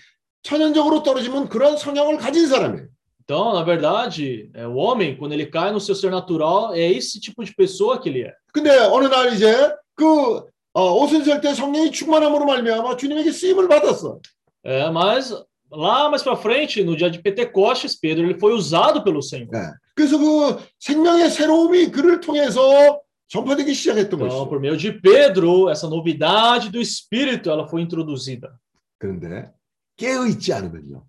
천연적으로 0.43 1.03
떨어지면 1.03 1.49
그런 1.49 1.77
성향을 1.77 2.17
가진 2.17 2.47
사람이에요. 2.47 2.87
Então, 3.23 3.53
na 3.53 3.63
verdade, 3.63 4.49
é, 4.53 4.67
o 4.67 4.75
homem, 4.75 5.15
quando 5.15 5.33
ele 5.33 5.45
cai 5.45 5.71
no 5.71 5.79
seu 5.79 5.95
ser 5.95 6.09
natural, 6.09 6.73
é 6.73 6.91
esse 6.91 7.19
tipo 7.19 7.45
de 7.45 7.53
pessoa 7.55 7.99
que 7.99 8.09
ele 8.09 8.23
é. 8.23 8.33
근데 8.51 8.69
어느 8.91 9.05
날 9.05 9.33
이제 9.33 9.71
그 9.95 10.43
어, 10.73 10.93
오순절 10.93 11.41
때 11.41 11.53
성령이 11.53 11.91
충만함으로 11.91 12.45
말미암아 12.45 12.97
주님에게 12.97 13.31
쓰임을 13.31 13.67
받았어. 13.67 14.19
É, 14.63 14.89
mas 14.89 15.31
lá 15.71 16.09
mais 16.09 16.23
para 16.23 16.35
frente, 16.35 16.83
no 16.83 16.95
dia 16.95 17.09
de 17.09 17.19
Pentecostes, 17.19 17.95
Pedro 17.95 18.25
ele 18.25 18.39
foi 18.39 18.53
usado 18.53 19.03
pelo 19.03 19.21
Senhor. 19.21 19.49
네. 19.51 19.71
그래서 19.95 20.17
그 20.17 20.57
생명의 20.79 21.29
새로움이 21.29 21.91
그를 21.91 22.19
통해서 22.19 22.61
전파되기 22.61 22.79
시작했던 22.91 23.04
Então, 23.33 23.43
것이죠. 23.45 24.47
por 24.47 24.59
meio 24.59 24.75
de 24.75 24.91
Pedro, 24.91 25.69
essa 25.69 25.87
novidade 25.87 26.69
do 26.69 26.81
Espírito 26.81 27.49
ela 27.49 27.65
foi 27.65 27.81
introduzida. 27.81 28.59
그런데 28.99 29.51
깨어 29.97 30.27
있지 30.27 30.51
않으면요. 30.53 31.03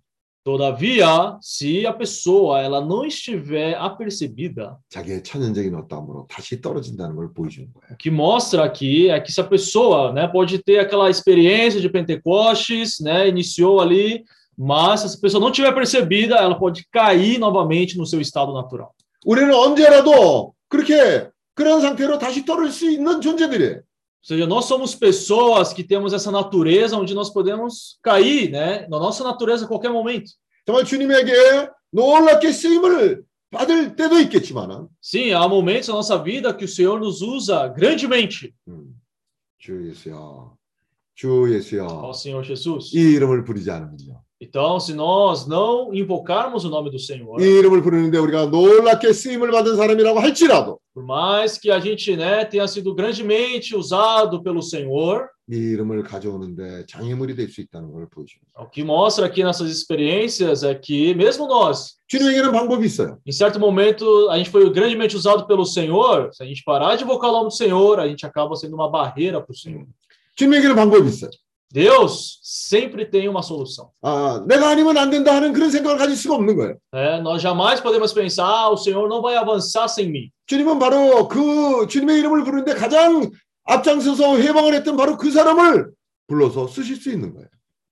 Todavia, 0.45 1.37
se 1.41 1.85
a 1.85 1.93
pessoa 1.93 2.59
ela 2.61 2.81
não 2.81 3.05
estiver 3.05 3.75
apercebida, 3.75 4.77
자기의 4.89 5.23
천연적인 5.23 5.73
어떠함으로 5.73 6.27
다시 6.29 6.59
떨어진다는 6.61 7.15
걸 7.15 7.33
보여주는 7.33 7.71
거예요. 7.73 7.93
o 7.93 7.97
que 7.97 8.11
mostra 8.11 8.65
aqui 8.65 9.09
é 9.09 9.21
que 9.21 9.31
se 9.31 9.39
a 9.39 9.43
pessoa, 9.45 10.11
né, 10.11 10.27
pode 10.27 10.61
ter 10.61 10.79
aquela 10.79 11.09
experiência 11.09 11.79
de 11.79 11.87
Pentecostes, 11.87 12.99
né, 12.99 13.29
iniciou 13.29 13.79
ali, 13.79 14.25
mas 14.57 14.99
se 14.99 15.05
essa 15.05 15.17
pessoa 15.17 15.39
não 15.39 15.49
tiver 15.49 15.71
percebida, 15.73 16.35
ela 16.35 16.59
pode 16.59 16.85
cair 16.91 17.37
novamente 17.37 17.97
no 17.97 18.05
seu 18.05 18.19
estado 18.19 18.53
natural. 18.53 18.91
우리는 19.25 19.53
언제라도 19.53 20.53
그렇게 20.67 21.29
그런 21.57 21.81
상태로 21.81 22.17
다시 22.17 22.45
떨어질 22.45 22.71
수 22.71 22.89
있는 22.89 23.21
존재들이에요. 23.21 23.81
Ou 24.23 24.25
seja, 24.25 24.47
nós 24.47 24.65
somos 24.65 24.95
pessoas 24.95 25.73
que 25.73 25.83
temos 25.83 26.13
essa 26.13 26.31
natureza 26.31 26.97
onde 26.97 27.13
nós 27.13 27.29
podemos 27.29 27.99
cair, 28.01 28.49
né, 28.49 28.87
na 28.89 28.97
nossa 28.97 29.21
natureza 29.21 29.65
a 29.65 29.67
qualquer 29.67 29.91
momento. 29.91 30.31
정말 30.65 30.85
주님에게 30.85 31.67
놀랍게 31.91 32.51
쓰임을 32.53 33.23
받을 33.51 33.95
때도 33.97 34.17
있겠지만은 34.19 34.87
Sim, 35.01 35.33
há 35.33 35.45
momentos 35.47 35.89
na 35.89 35.95
nossa 35.95 36.17
vida 36.23 36.53
que 36.55 36.63
o 36.63 36.67
Senhor 36.69 36.99
nos 36.99 37.21
usa 37.21 37.67
grandemente. 37.67 38.53
주 39.59 39.87
예수여, 39.89 40.55
주 41.15 41.53
예수여, 41.53 41.85
Ó 41.85 42.13
Senhor 42.13 42.43
Jesus. 42.45 42.95
이 42.95 43.13
이름을 43.15 43.43
부르지 43.43 43.69
않으면요. 43.71 44.23
Então, 44.41 44.77
se 44.79 44.93
nós 44.93 45.45
não 45.47 45.93
invocarmos 45.93 46.65
o 46.65 46.69
nome 46.69 46.89
do 46.89 46.97
Senhor, 46.99 47.41
이 47.41 47.59
이름을 47.59 47.81
부르는데 47.81 48.17
우리가 48.17 48.45
놀랍게 48.47 49.11
쓰임을 49.13 49.51
받은 49.51 49.75
사람이라고 49.75 50.19
할지라도 50.19 50.79
por 50.97 51.03
mais 51.03 51.57
que 51.57 51.69
a 51.71 51.79
gente, 51.79 52.15
né, 52.15 52.45
tenha 52.45 52.67
sido 52.67 52.93
grandemente 52.95 53.75
usado 53.75 54.41
pelo 54.43 54.61
Senhor, 54.61 55.27
이 55.51 55.55
이름을 55.55 56.03
가져오는데 56.03 56.85
장애물이 56.87 57.35
될 57.35 57.49
수 57.49 57.59
있다는 57.59 57.91
걸 57.91 58.07
보여줍니다. 58.09 58.53
o 58.55 58.69
que 58.69 58.81
mostra 58.83 59.25
aqui 59.25 59.43
nessas 59.43 59.69
experiências 59.69 60.63
é 60.63 60.73
que 60.73 61.13
mesmo 61.15 61.47
nós, 61.47 61.97
주님에게는 62.07 62.51
방법이 62.53 62.85
있어요. 62.85 63.17
em 63.25 63.31
certo 63.31 63.59
momento, 63.59 64.29
a 64.29 64.37
gente 64.37 64.49
foi 64.49 64.69
grandemente 64.71 65.17
usado 65.17 65.45
pelo 65.45 65.65
Senhor, 65.65 66.29
se 66.31 66.41
a 66.41 66.45
gente 66.45 66.63
parar 66.63 66.95
de 66.95 67.03
invocar 67.03 67.29
o 67.29 67.33
nome 67.33 67.47
do 67.49 67.53
Senhor, 67.53 67.99
a 67.99 68.07
gente 68.07 68.25
acaba 68.25 68.55
sendo 68.55 68.75
uma 68.75 68.89
barreira 68.89 69.41
para 69.41 69.51
o 69.51 69.55
Senhor. 69.55 69.85
주님에게는 70.35 70.75
방법이 70.75 71.09
있어요. 71.09 71.31
Deus 71.73 72.39
sempre 72.43 73.09
tem 73.09 73.27
uma 73.27 73.41
solução. 73.41 73.89
아, 74.03 74.45
내가 74.47 74.69
아니면 74.69 74.95
안 74.95 75.09
된다 75.09 75.33
하는 75.35 75.53
그런 75.53 75.71
생각을 75.71 75.97
가질 75.97 76.15
수가 76.15 76.35
없는 76.35 76.55
거예요. 76.55 76.77
É, 76.93 77.19
nós 77.19 77.41
jamais 77.41 77.81
podemos 77.81 78.13
pensar, 78.13 78.45
ah, 78.45 78.69
o 78.69 78.77
Senhor 78.77 79.09
não 79.09 79.23
vai 79.23 79.35
avançar 79.35 79.87
sem 79.89 80.07
mim. 80.07 80.29
주님은 80.45 80.77
바로 80.77 81.27
그 81.27 81.87
주님의 81.87 82.19
이름을 82.19 82.43
부르는데 82.43 82.75
가장 82.75 83.31
앞장서서 83.63 84.37
해방을 84.37 84.75
했던 84.75 84.95
바로 84.95 85.17
그 85.17 85.31
사람을 85.31 85.91
불러서 86.27 86.67
쓰실 86.67 86.97
수 86.97 87.09
있는 87.09 87.33
거예요. 87.33 87.47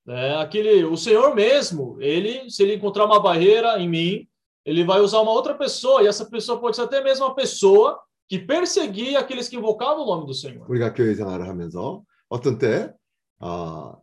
É, 0.07 0.35
aquele, 0.35 0.83
o 0.83 0.95
Senhor 0.95 1.33
mesmo, 1.33 1.97
ele, 1.99 2.49
se 2.49 2.63
ele 2.63 2.75
encontrar 2.75 3.05
uma 3.05 3.19
barreira 3.19 3.79
em 3.79 3.87
mim, 3.87 4.27
ele 4.63 4.83
vai 4.83 4.99
usar 4.99 5.21
uma 5.21 5.31
outra 5.31 5.55
pessoa, 5.55 6.03
e 6.03 6.07
essa 6.07 6.25
pessoa 6.25 6.59
pode 6.59 6.75
ser 6.75 6.83
até 6.83 7.03
mesmo 7.03 7.25
uma 7.25 7.33
pessoa 7.33 7.99
que 8.27 8.37
perseguia 8.37 9.19
aqueles 9.19 9.49
que 9.49 9.57
invocavam 9.57 10.03
o 10.03 10.05
nome 10.05 10.27
do 10.27 10.33
Senhor. 10.35 10.67
우리가 10.69 10.93
교회 10.93 11.15
생활을 11.15 11.47
하면서 11.47 12.03
어떤 12.29 12.57
때 12.57 12.93
아, 13.39 13.95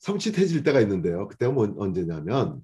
섬찟해질 0.00 0.64
때가 0.64 0.80
있는데요. 0.80 1.26
그때가 1.28 1.52
뭐, 1.52 1.68
언제냐면 1.78 2.60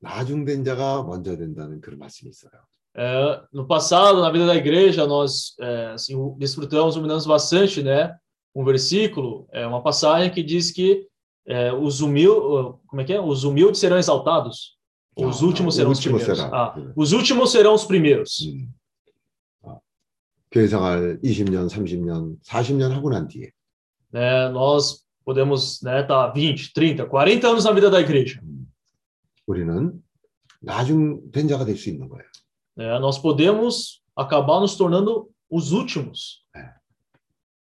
나중된 0.00 0.64
자가 0.64 1.02
먼저 1.02 1.36
된다는 1.36 1.80
그런 1.80 1.98
말씀이 1.98 2.30
있어요. 2.30 2.52
É, 2.96 3.40
no 3.52 3.66
passado, 3.68 4.20
na 4.20 4.32
vida 4.32 4.46
da 4.46 4.56
igreja, 4.56 5.06
nós 5.06 5.54
é, 5.60 5.92
assim, 5.92 6.16
desfrutamos, 6.38 6.96
ruminamos 6.96 7.24
bastante, 7.24 7.82
né? 7.84 8.16
Um 8.52 8.64
versículo, 8.64 9.46
é 9.52 9.64
uma 9.64 9.80
passagem 9.80 10.28
que 10.32 10.42
diz 10.42 10.72
que 10.72 11.06
é, 11.46 11.72
os 11.72 12.00
humildes, 12.00 12.42
como 12.88 13.00
é 13.00 13.04
que 13.04 13.12
é? 13.12 13.20
Os 13.20 13.44
humildes 13.44 13.78
serão 13.80 13.96
exaltados. 13.96 14.76
Os 15.16 15.40
Ah, 15.40 15.44
últimos 15.46 15.74
o 15.74 15.76
serão 15.76 15.90
os 15.92 15.98
último 15.98 16.16
primeiros. 16.18 16.38
será. 16.38 16.56
Ah, 16.56 16.92
os 16.96 17.12
últimos 17.12 17.52
serão 17.52 17.74
os 17.74 17.84
primeiros. 17.84 18.38
교회 20.50 20.66
생활 20.66 21.16
20년, 21.22 21.68
30년, 21.68 22.36
40년 22.42 22.90
하고 22.90 23.08
난 23.10 23.28
뒤에 23.28 23.52
Né? 24.12 24.48
Nós 24.48 25.03
podemos 25.24 25.80
né, 25.82 26.02
tá 26.02 26.28
20, 26.32 26.72
30, 26.72 27.06
40 27.06 27.48
anos 27.48 27.64
na 27.64 27.72
vida 27.72 27.90
da 27.90 28.00
igreja. 28.00 28.40
우리는 29.46 30.00
나중된 30.60 31.48
자가 31.48 31.64
될 31.64 31.76
수 31.76 31.88
있는 31.90 32.08
거예요. 32.08 32.24
né? 32.76 32.98
Nós 33.00 33.18
podemos 33.18 34.02
acabar 34.16 34.60
nos 34.60 34.76
tornando 34.76 35.28
os 35.50 35.72
últimos. 35.72 36.44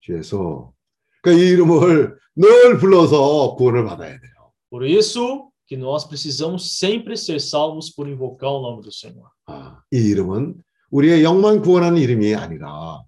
주에서 0.01 0.73
그러니까 1.21 1.43
이 1.43 1.49
이름을 1.49 2.17
늘 2.35 2.77
불러서 2.79 3.55
구원을 3.55 3.85
받아야 3.85 4.19
돼요. 4.19 4.51
Por 4.69 4.85
isso 4.85 5.51
que 5.67 5.77
nós 5.77 6.05
precisamos 6.07 6.77
sempre 6.79 7.15
ser 7.15 7.39
salvos 7.39 7.89
por 7.89 8.07
invocar 8.07 8.49
o 8.51 8.61
nome 8.61 8.81
do 8.81 8.91
Senhor. 8.91 9.29
이 9.91 9.97
이름은 9.97 10.55
우리의 10.91 11.23
영만 11.23 11.61
구원하는 11.61 12.01
이름이 12.01 12.33
아니라 12.35 13.03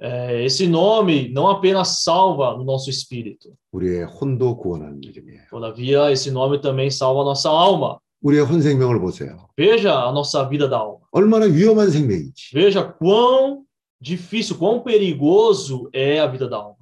É, 0.00 0.44
esse 0.44 0.66
nome 0.66 1.28
não 1.32 1.48
apenas 1.48 2.02
salva 2.02 2.54
o 2.54 2.64
nosso 2.64 2.90
espírito, 2.90 3.54
우리의 3.72 4.04
혼도 4.04 4.56
구원하는 4.56 5.00
이름이에요. 5.02 5.42
todavia 5.50 6.10
esse 6.10 6.30
nome 6.30 6.60
também 6.60 6.90
salva 6.90 7.22
a 7.22 7.24
nossa 7.24 7.48
alma. 7.48 7.98
우리의 8.22 8.44
혼 8.44 8.60
생명을 8.60 9.00
보세요. 9.00 9.48
Veja 9.56 9.92
a 10.08 10.10
nossa 10.12 10.42
vida 10.48 10.68
da 10.68 10.78
alma. 10.78 11.00
얼마나 11.12 11.46
위험한 11.46 11.90
생명이지. 11.90 12.50
Veja 12.54 12.82
quão 12.82 13.62
difícil, 14.00 14.56
quão 14.58 14.80
perigoso 14.82 15.88
é 15.92 16.18
a 16.18 16.26
vida 16.26 16.48
da 16.48 16.56
alma. 16.56 16.76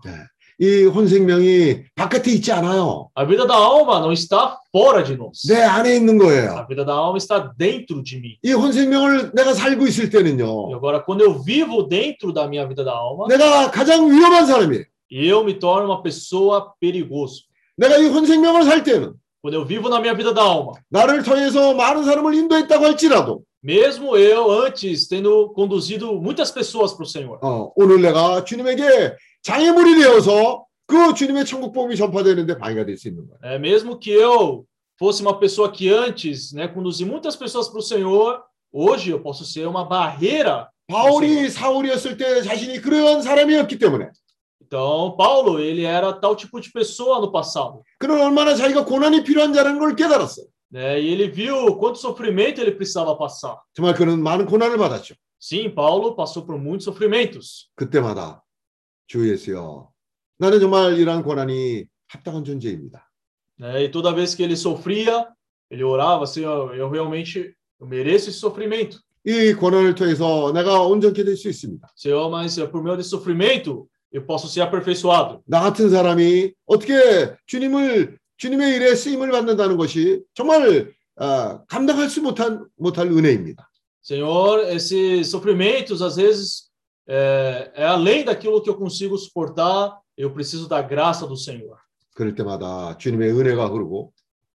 이 0.59 0.85
혼 0.85 1.07
생명이 1.07 1.83
바깥에 1.95 2.31
있지 2.31 2.51
않아요. 2.51 3.09
A 3.17 3.25
vida 3.27 3.45
da 3.45 3.53
alma 3.55 3.99
não 3.99 4.11
está 4.11 4.57
fora 4.73 5.03
de 5.03 5.13
nós. 5.15 5.45
내 5.47 5.61
안에 5.61 5.95
있는 5.95 6.15
A 6.15 6.19
거예요. 6.19 6.65
vida 6.67 6.83
da 6.83 6.93
alma 6.93 7.17
está 7.17 7.53
dentro 7.55 8.01
de 8.01 8.17
mim. 8.17 8.37
이 8.43 8.53
혼 8.53 8.71
생명을 8.71 9.33
내가 9.35 9.53
살고 9.53 9.85
있을 9.85 10.05
E 10.05 10.09
때는요. 10.09 10.73
agora, 10.73 10.99
quando 11.03 11.21
eu 11.21 11.37
vivo 11.43 11.83
dentro 11.87 12.33
da 12.33 12.47
minha 12.47 12.65
vida 12.67 12.83
da 12.83 12.91
alma, 12.93 13.27
내가 13.27 13.69
가장 13.69 14.09
위험한 14.09 14.47
사람이에요. 14.47 14.83
eu 15.11 15.43
me 15.43 15.53
torno 15.59 15.85
uma 15.85 16.01
pessoa 16.01 16.73
perigoso. 16.81 17.43
내가 17.77 17.97
이 17.97 18.07
혼 18.09 18.25
생명을 18.25 18.63
살 18.63 18.83
때는 18.83 19.13
Quando 19.43 19.53
eu 19.53 19.63
vivo 19.65 19.87
na 19.89 19.99
minha 20.01 20.15
vida 20.15 20.33
da 20.33 20.41
alma, 20.41 20.71
나를 20.89 21.21
통해서 21.21 21.75
많은 21.75 22.03
사람을 22.03 22.33
인도했다고 22.33 22.83
할지라도 22.83 23.43
mesmo 23.63 24.17
eu 24.17 24.63
antes 24.65 25.07
tendo 25.07 25.53
conduzido 25.53 26.13
muitas 26.19 26.49
pessoas 26.51 26.93
para 26.93 27.03
o 27.03 27.05
Senhor, 27.07 27.37
어, 27.43 27.71
오늘 27.75 28.01
내가 28.01 28.43
주님에게 28.43 29.15
장애물이 29.46 30.00
되어서 30.00 30.64
그 30.86 31.14
주님의 31.14 31.44
천국 31.46 31.72
복음이 31.72 31.96
전파되는데 31.96 32.58
방해가 32.58 32.84
될 32.86 32.96
수 32.96 33.08
있는 33.08 33.26
거예요. 33.26 33.38
é, 33.42 33.58
mesmo 33.58 33.98
que 33.98 34.10
eu 34.10 34.64
fosse 34.98 35.22
uma 35.22 35.38
pessoa 35.38 35.70
que 35.72 35.88
antes 35.90 36.52
né, 36.52 36.68
conduzi 36.68 37.04
muitas 37.04 37.34
pessoas 37.36 37.68
para 37.68 37.78
o 37.78 37.82
Senhor, 37.82 38.42
hoje 38.72 39.10
eu 39.10 39.20
posso 39.20 39.44
ser 39.44 39.66
uma 39.66 39.84
barreira. 39.84 40.68
바울이 40.88 41.48
사울이었을 41.48 42.16
때 42.18 42.42
자신이 42.42 42.80
그런 42.80 43.22
사람이었기 43.22 43.78
때문에 43.78 44.10
Então, 44.62 45.14
Paulo, 45.18 45.58
ele 45.60 45.84
era 45.84 46.12
tal 46.14 46.34
tipo 46.34 46.58
de 46.60 46.70
pessoa 46.72 47.18
no 47.20 47.30
passado. 47.30 47.82
그는 47.98 48.20
얼마나 48.20 48.54
자기가 48.54 48.84
고난이 48.86 49.22
필요한 49.22 49.52
자라는 49.52 49.78
걸 49.78 49.94
깨달았어요. 49.96 50.46
Né? 50.72 50.98
E 51.00 51.08
ele 51.12 51.28
viu 51.28 51.76
quanto 51.76 51.98
sofrimento 51.98 52.60
ele 52.60 52.72
precisava 52.72 53.16
passar. 53.18 53.58
정말 53.74 53.94
그는 53.94 54.22
많은 54.22 54.46
고난을 54.46 54.78
받았죠. 54.78 55.14
Sim, 55.38 55.74
Paulo 55.74 56.14
passou 56.16 56.44
por 56.46 56.56
muitos 56.58 56.84
sofrimentos. 56.84 57.68
그때마다 57.76 58.42
주 59.07 59.29
예수여 59.29 59.89
나는 60.37 60.59
정말 60.59 60.97
이러한 60.97 61.23
고난이 61.23 61.85
합당한 62.07 62.43
존재입니다. 62.43 63.09
Né? 63.59 63.85
E 63.85 63.89
toda 63.91 64.13
vez 64.13 64.35
que 64.35 64.43
ele 64.43 64.55
sofria, 64.55 65.27
ele 65.71 65.83
orava, 65.83 66.27
Senhor, 66.27 66.75
eu 66.75 66.89
realmente 66.89 67.55
eu 67.79 67.87
mereço 67.87 68.29
esse 68.29 68.39
sofrimento. 68.39 68.99
이 69.25 69.53
고난을 69.53 69.95
통해서 69.95 70.53
내가 70.53 70.83
온전케 70.83 71.23
될 71.23 71.35
수 71.35 71.49
있습니다. 71.49 71.87
Senhor, 71.95 72.29
mas 72.29 72.57
eh, 72.57 72.67
por 72.67 72.83
meio 72.83 72.95
desse 72.95 73.09
sofrimento, 73.09 73.89
eu 74.11 74.23
posso 74.25 74.47
ser 74.47 74.61
aperfeiçoado. 74.61 75.41
나 75.45 75.61
같은 75.61 75.89
사람이 75.89 76.53
어떻게 76.65 77.35
주님을 77.45 78.17
주님의 78.37 78.75
일에 78.75 78.95
쓰임을 78.95 79.31
받는다는 79.31 79.77
것이 79.77 80.21
정말 80.33 80.93
아, 81.15 81.63
감당할 81.67 82.09
수 82.09 82.21
못한 82.21 82.67
못할 82.77 83.07
은혜입니다. 83.07 83.67
Senhor, 84.03 84.69
esses 84.69 85.27
sofrimentos, 85.27 86.01
às 86.01 86.15
vezes, 86.15 86.66
é, 87.06 87.70
é 87.74 87.84
além 87.86 88.24
daquilo 88.24 88.62
que 88.62 88.70
eu 88.70 88.74
consigo 88.76 89.16
suportar, 89.18 89.98
eu 90.16 90.30
preciso 90.30 90.68
da 90.68 90.80
graça 90.82 91.26
do 91.26 91.36
Senhor. 91.36 91.76
그럴 92.14 92.34
때마다 92.34 92.96
주님의 92.98 93.32
은혜가 93.32 93.66
흐르고 93.66 94.12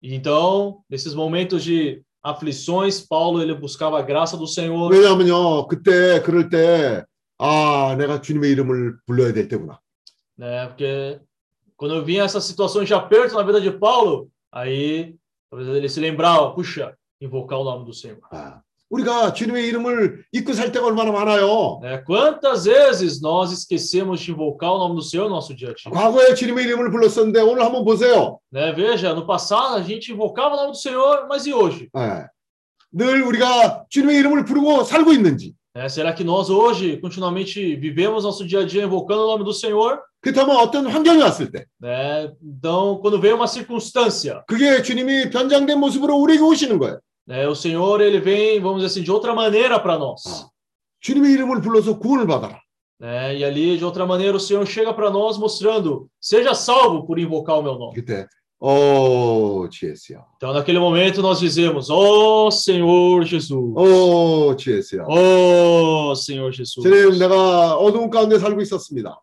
E 0.02 0.14
então, 0.14 0.82
nesses 0.90 1.14
momentos 1.14 1.62
de 1.62 2.02
aflições, 2.22 3.00
Paulo 3.00 3.40
ele 3.42 3.54
buscava 3.54 3.98
a 3.98 4.02
graça 4.02 4.36
do 4.36 4.46
Senhor. 4.46 4.90
왜냐하면요 4.90 5.66
그때 5.68 6.22
그럴 6.22 6.48
때 6.48 7.04
아 7.38 7.94
내가 7.98 8.20
주님의 8.20 8.50
이름을 8.52 8.98
불러야 9.06 9.32
될 9.32 9.48
때구나. 9.48 9.78
né? 10.38 10.66
Porque 10.68 11.20
quando 11.76 11.94
eu 11.96 12.04
vinha 12.04 12.22
essas 12.24 12.44
situações 12.44 12.86
de 12.86 12.94
aperto 12.94 13.34
na 13.34 13.42
vida 13.42 13.60
de 13.60 13.70
Paulo, 13.70 14.28
aí 14.50 15.14
talvez 15.50 15.68
ele 15.68 15.88
se 15.88 16.00
lembrava, 16.00 16.52
puxa, 16.54 16.96
invocar 17.20 17.59
o 17.59 17.64
nome 17.64 17.84
do 17.84 17.92
Senhor. 17.92 18.20
우리가 18.92 19.32
주님의 19.32 19.66
이름을 19.68 20.24
잊고 20.32 20.52
살 20.52 20.70
때가 20.70 20.86
얼마나 20.86 21.10
많아요. 21.12 21.80
Né? 21.82 22.04
Quantas 22.04 22.66
vezes 22.66 23.22
nós 23.22 23.50
esquecemos 23.50 24.20
de 24.20 24.32
invocar 24.32 24.70
o 24.70 24.78
nome 24.78 24.96
do 24.96 25.02
Senhor 25.02 25.30
no 25.30 25.36
nosso 25.36 25.54
dia 25.54 25.70
a 25.70 25.74
dia? 25.74 25.90
과거에 25.90 26.34
주님의 26.34 26.64
이름을 26.66 26.90
불렀었는데 26.90 27.40
오늘 27.40 27.64
한번 27.64 27.84
보세요. 27.84 28.38
Né? 28.52 28.72
Veja, 28.74 29.14
no 29.14 29.26
passado 29.26 29.76
a 29.76 29.82
gente 29.82 30.12
invocava 30.12 30.54
o 30.54 30.56
nome 30.59 30.72
do 30.72 30.76
Senhor, 30.78 31.26
mas 31.26 31.46
e 31.46 31.54
hoje? 31.54 31.88
예. 31.96 32.26
늘 32.92 33.22
우리가 33.22 33.86
주님의 33.88 34.18
이름을 34.18 34.44
부르고 34.44 34.84
살고 34.84 35.12
있는지. 35.14 35.54
Né? 35.74 35.88
Será 35.88 36.12
que 36.12 36.22
nós 36.22 36.50
hoje 36.50 36.98
continuamente 36.98 37.74
vivemos 37.76 38.24
nosso 38.24 38.46
dia 38.46 38.60
a 38.60 38.66
dia 38.66 38.84
invocando 38.84 39.22
o 39.22 39.26
nome 39.26 39.42
do 39.42 39.54
Senhor? 39.54 40.00
그렇다면 40.20 40.56
어떤 40.56 40.86
환경이 40.86 41.22
왔을 41.22 41.50
때 41.50 41.64
Né? 41.80 42.30
Então, 42.44 43.00
quando 43.00 43.18
vem 43.18 43.32
uma 43.32 43.46
circunstância, 43.46 44.44
그게 44.46 44.82
주님이 44.82 45.30
변장된 45.30 45.78
모습으로 45.80 46.14
우리에게 46.16 46.42
오시는 46.42 46.78
거예요. 46.78 47.00
né? 47.26 47.46
o 47.48 47.54
Senhor 47.54 48.00
ele 48.00 48.20
vem, 48.20 48.60
vamos 48.60 48.82
dizer 48.82 48.86
assim, 48.92 49.02
de 49.02 49.10
outra 49.10 49.34
maneira 49.34 49.78
para 49.78 49.98
nós. 49.98 50.46
주님의 51.00 51.32
이름을 51.32 51.60
불러서 51.60 51.98
구원을 51.98 52.26
받아라. 52.26 52.60
Né? 53.00 53.38
E 53.38 53.44
ali, 53.44 53.76
de 53.76 53.84
outra 53.84 54.06
maneira, 54.06 54.36
o 54.36 54.40
Senhor 54.40 54.64
chega 54.64 54.94
para 54.94 55.10
nós 55.10 55.36
mostrando: 55.36 56.09
seja 56.20 56.54
salvo 56.54 57.04
por 57.04 57.18
invocar 57.18 57.59
o 57.59 57.62
meu 57.62 57.74
nome. 57.74 57.94
그때 57.94 58.28
오 58.60 59.68
주예수여. 59.68 60.24
Então, 60.36 60.52
naquele 60.52 60.78
momento, 60.78 61.20
nós 61.20 61.40
dizemos: 61.40 61.90
Ó 61.90 62.48
Senhor 62.52 63.24
Jesus. 63.24 63.74
오 63.76 64.54
주예수여. 64.56 65.04
Ó 65.09 66.14
Senhor 66.14 66.52
Jesus. 66.52 66.80
주님 66.80 67.18
내가 67.18 67.76
어두운 67.76 68.09
가운데 68.09 68.38
살고 68.38 68.60
있었습니다. 68.62 69.18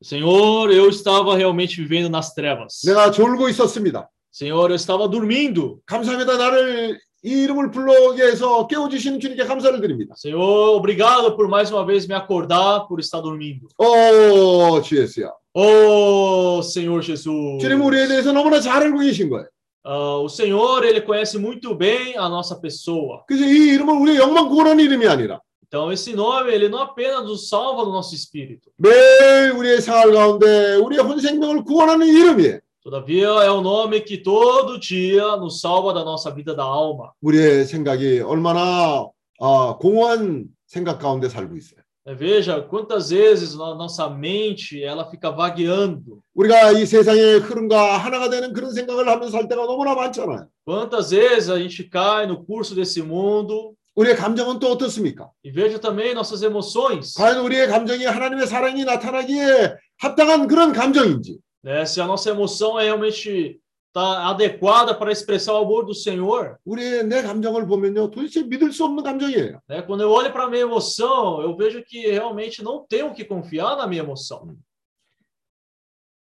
Senhor, 0.00 0.70
eu 0.70 0.88
estava 0.88 1.34
realmente 1.34 1.82
vivendo 1.82 2.08
nas 2.08 2.32
trevas. 2.32 2.82
내가 2.86 3.10
졸고 3.10 3.48
있었습니다. 3.48 4.08
Senhor, 4.30 4.70
eu 4.70 4.76
estava 4.76 5.08
dormindo. 5.08 5.80
감사합니다. 5.84 6.36
나를 6.36 7.00
이 7.24 7.42
이름을 7.42 7.70
불러게 7.70 8.22
해서 8.22 8.66
깨워주시는 8.66 9.18
주님께 9.20 9.44
감사를 9.44 9.80
드립니다. 9.80 10.14
Senhor, 10.16 10.76
obrigado 10.76 11.36
por 11.36 11.48
mais 11.48 11.70
uma 11.72 11.84
vez 11.84 12.06
me 12.06 12.14
acordar 12.14 12.86
por 12.86 13.00
estar 13.00 13.20
dormindo. 13.20 13.66
오 13.78 14.80
주예수여. 14.80 15.32
Ó 15.54 16.60
Senhor 16.62 17.02
Jesus. 17.02 17.58
주님 17.60 17.84
우리에 17.84 18.06
대해서 18.06 18.32
너무나 18.32 18.60
잘 18.60 18.82
알고 18.82 18.98
계신 19.00 19.28
거예요. 19.28 19.48
Ah, 19.84 20.18
o 20.20 20.28
Senhor, 20.28 20.84
ele 20.84 21.00
conhece 21.00 21.38
muito 21.38 21.74
bem 21.74 22.14
a 22.16 22.28
nossa 22.28 22.60
pessoa. 22.60 23.24
그래서 23.26 23.44
이 23.46 23.74
이름은 23.74 23.96
우리의 24.02 24.18
영만 24.18 24.48
구원하는 24.48 24.84
이름이 24.84 25.06
아니라 25.06 25.40
Então, 25.70 25.92
esse 25.92 26.14
nome, 26.14 26.50
ele 26.50 26.68
não 26.68 26.78
apenas 26.80 27.24
nos 27.24 27.48
salva 27.48 27.84
no 27.84 27.92
nosso 27.92 28.14
espírito, 28.14 28.70
매일 28.76 29.52
우리의 29.52 29.82
생활 29.82 30.10
가운데 30.12 30.76
우리의 30.76 31.02
혼 31.02 31.18
생명을 31.20 31.64
구원하는 31.64 32.06
이름이에요. 32.06 32.58
Todavia, 32.82 33.28
é 33.44 33.50
um 33.50 33.60
nome 33.60 34.00
que 34.00 34.16
todo 34.18 34.78
dia 34.78 35.36
nos 35.36 35.60
salva 35.60 35.92
da 35.92 36.04
nossa 36.04 36.30
vida 36.30 36.54
da 36.54 36.62
alma. 36.64 37.12
우리의 37.20 37.64
생각이 37.66 38.20
얼마나 38.20 39.06
아, 39.40 39.76
공허한 39.80 40.46
생각 40.66 40.98
가운데 40.98 41.28
살고 41.28 41.56
있어요. 41.56 41.80
É, 42.06 42.14
Veja 42.14 42.62
quantas 42.62 43.10
vezes 43.10 43.54
a 43.60 43.74
nossa 43.74 44.08
mente 44.08 44.82
ela 44.82 45.04
fica 45.10 45.30
vagueando. 45.30 46.22
우리가 46.34 46.72
이 46.72 46.86
세상의 46.86 47.40
흐름과 47.40 47.98
하나가 47.98 48.30
되는 48.30 48.54
그런 48.54 48.72
생각을 48.72 49.06
하면서 49.08 49.30
살 49.30 49.46
때가 49.48 49.66
너무나 49.66 49.94
많잖아요. 49.94 50.46
Quantas 50.64 51.10
vezes 51.10 51.50
a 51.50 51.58
gente 51.58 51.84
cai 51.90 52.24
no 52.26 52.42
curso 52.46 52.74
desse 52.74 53.02
mundo 53.02 53.74
우리의 53.94 54.16
감정은 54.16 54.58
또 54.60 54.70
어떻습니까? 54.70 55.28
e 55.44 55.50
veja 55.50 55.78
também 55.78 56.14
nossas 56.14 56.42
emoções. 56.42 57.12
과연 57.14 57.44
우리의 57.44 57.68
감정이 57.68 58.06
하나님의 58.06 58.46
사랑이 58.46 58.84
나타나기에 58.84 59.74
합당한 59.98 60.46
그런 60.46 60.72
감정인지 60.72 61.38
né? 61.62 61.84
Se 61.86 62.00
a 62.00 62.06
nossa 62.06 62.30
emoção 62.30 62.78
é 62.78 62.84
realmente 62.84 63.60
tá 63.92 64.28
adequada 64.28 64.94
para 64.94 65.10
expressar 65.10 65.54
o 65.54 65.64
amor 65.64 65.84
do 65.84 65.94
Senhor. 65.94 66.58
우리의 66.64 67.04
내 67.04 67.22
감정을 67.22 67.66
보면요 67.66 68.10
도대체 68.10 68.42
믿을 68.42 68.72
수 68.72 68.84
없는 68.84 69.02
감정이에요. 69.02 69.60
Né? 69.68 69.82
Quando 69.82 70.02
eu 70.02 70.10
olho 70.10 70.32
para 70.32 70.44
a 70.44 70.50
minha 70.50 70.62
emoção, 70.62 71.42
eu 71.42 71.56
vejo 71.56 71.82
que 71.84 72.10
realmente 72.10 72.62
não 72.62 72.86
tenho 72.86 73.12
que 73.14 73.24
confiar 73.24 73.76
na 73.76 73.86
minha 73.86 74.02
emoção. 74.02 74.56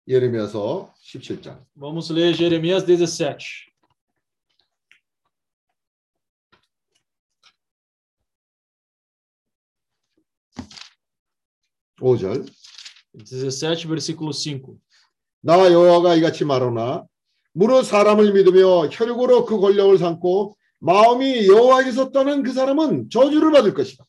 예레미야서 0.07 0.93
17장 1.03 1.65
Vamos 1.75 2.11
ler 2.11 2.35
Jeremias 2.35 2.83
17. 2.85 3.73
5절 11.99 12.45
17, 13.15 13.87
versículo 13.87 14.33
5. 14.33 14.79
나 15.42 15.72
여호와가 15.72 16.16
이같이 16.16 16.46
말하나 16.46 17.04
무릇 17.54 17.86
사람을 17.86 18.34
믿으며 18.34 18.90
혈육으로 18.92 19.46
그 19.46 19.60
권력을 19.60 19.98
삼고 19.98 20.56
마음이 20.80 21.48
여호와에게서 21.48 22.12
떠난 22.12 22.44
그 22.44 22.54
사람은 22.54 23.10
저주를 23.10 23.52
받을 23.52 23.74
것이다. 23.74 24.06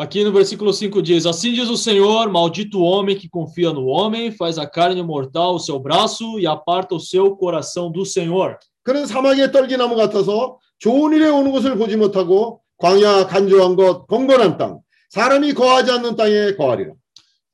Aqui 0.00 0.22
no 0.22 0.30
versículo 0.30 0.72
5 0.72 1.02
diz: 1.02 1.26
Assim 1.26 1.52
diz 1.54 1.68
o 1.68 1.76
Senhor: 1.76 2.30
Maldito 2.30 2.78
o 2.78 2.84
homem 2.84 3.16
que 3.16 3.28
confia 3.28 3.72
no 3.72 3.86
homem, 3.86 4.30
faz 4.30 4.56
a 4.56 4.64
carne 4.64 5.02
mortal 5.02 5.56
o 5.56 5.58
seu 5.58 5.80
braço 5.80 6.38
e 6.38 6.46
aparta 6.46 6.94
o 6.94 7.00
seu 7.00 7.34
coração 7.34 7.90
do 7.90 8.06
Senhor. 8.06 8.56
그는 8.84 9.06
사막의 9.06 9.50
떨기나무 9.50 9.96
같아서 9.96 10.58
좋은 10.78 11.12
일에 11.14 11.28
오는 11.28 11.50
것을 11.50 11.76
보지 11.76 11.96
못하고 11.96 12.62
광야 12.76 13.26
간조한 13.26 13.74
것 13.74 14.06
건건한 14.06 14.56
땅 14.56 14.78
사람이 15.10 15.52
거하지 15.54 15.90
않는 15.90 16.14
땅에 16.14 16.54
거하리라. 16.54 16.92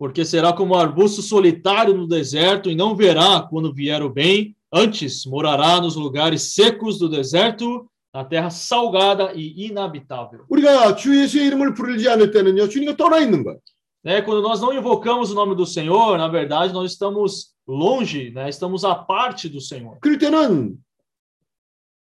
Porque 0.03 0.23
será 0.23 0.53
como 0.53 0.75
um 0.75 0.77
arbusto 0.77 1.21
solitário 1.21 1.93
no 1.93 2.07
deserto 2.07 2.69
e 2.69 2.75
não 2.75 2.95
verá 2.95 3.41
quando 3.49 3.73
vier 3.73 4.01
o 4.01 4.09
bem, 4.09 4.55
antes 4.71 5.25
morará 5.25 5.81
nos 5.81 5.95
lugares 5.95 6.53
secos 6.53 6.97
do 6.97 7.09
deserto, 7.09 7.89
na 8.13 8.23
terra 8.23 8.49
salgada 8.49 9.33
e 9.35 9.67
inabitável. 9.67 10.45
우리가 10.49 10.95
주 10.95 11.15
예수의 11.15 11.47
이름을 11.47 11.73
부르지 11.73 12.09
않을 12.09 12.31
때는요 12.31 12.67
주님과 12.69 12.97
떠나 12.97 13.19
있는 13.19 13.43
거예요. 13.43 13.59
Né? 14.03 14.21
Quando 14.21 14.41
nós 14.41 14.61
não 14.61 14.73
invocamos 14.73 15.31
o 15.31 15.35
nome 15.35 15.55
do 15.55 15.65
Senhor, 15.65 16.17
na 16.17 16.27
verdade, 16.27 16.73
nós 16.73 16.91
estamos 16.91 17.53
longe, 17.67 18.31
né? 18.31 18.49
estamos 18.49 18.83
à 18.85 18.95
parte 18.95 19.49
do 19.49 19.59
Senhor. 19.59 19.99
그럴 20.01 20.17
때는 20.17 20.77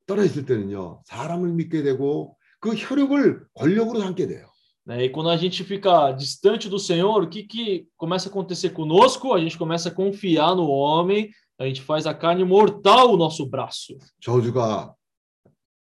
떠나 0.06 0.24
있을 0.24 0.46
때는요 0.46 1.02
사람을 1.04 1.50
믿게 1.50 1.82
되고 1.82 2.36
그 2.60 2.74
혈육을 2.74 3.46
권력으로 3.54 4.00
삼게 4.00 4.26
돼요. 4.26 4.48
Né? 4.86 5.04
E 5.04 5.08
quando 5.10 5.28
a 5.30 5.36
gente 5.36 5.62
fica 5.64 6.12
distante 6.12 6.68
do 6.68 6.78
Senhor, 6.78 7.22
o 7.22 7.28
que, 7.28 7.42
que 7.42 7.86
começa 7.96 8.28
a 8.28 8.30
acontecer 8.30 8.70
conosco? 8.70 9.34
A 9.34 9.40
gente 9.40 9.58
começa 9.58 9.88
a 9.90 9.94
confiar 9.94 10.54
no 10.54 10.66
homem, 10.68 11.30
a 11.58 11.66
gente 11.66 11.82
faz 11.82 12.06
a 12.06 12.14
carne 12.14 12.44
mortal 12.44 13.12
o 13.12 13.16
nosso 13.16 13.44
braço. 13.46 13.96
저주가 14.20 14.94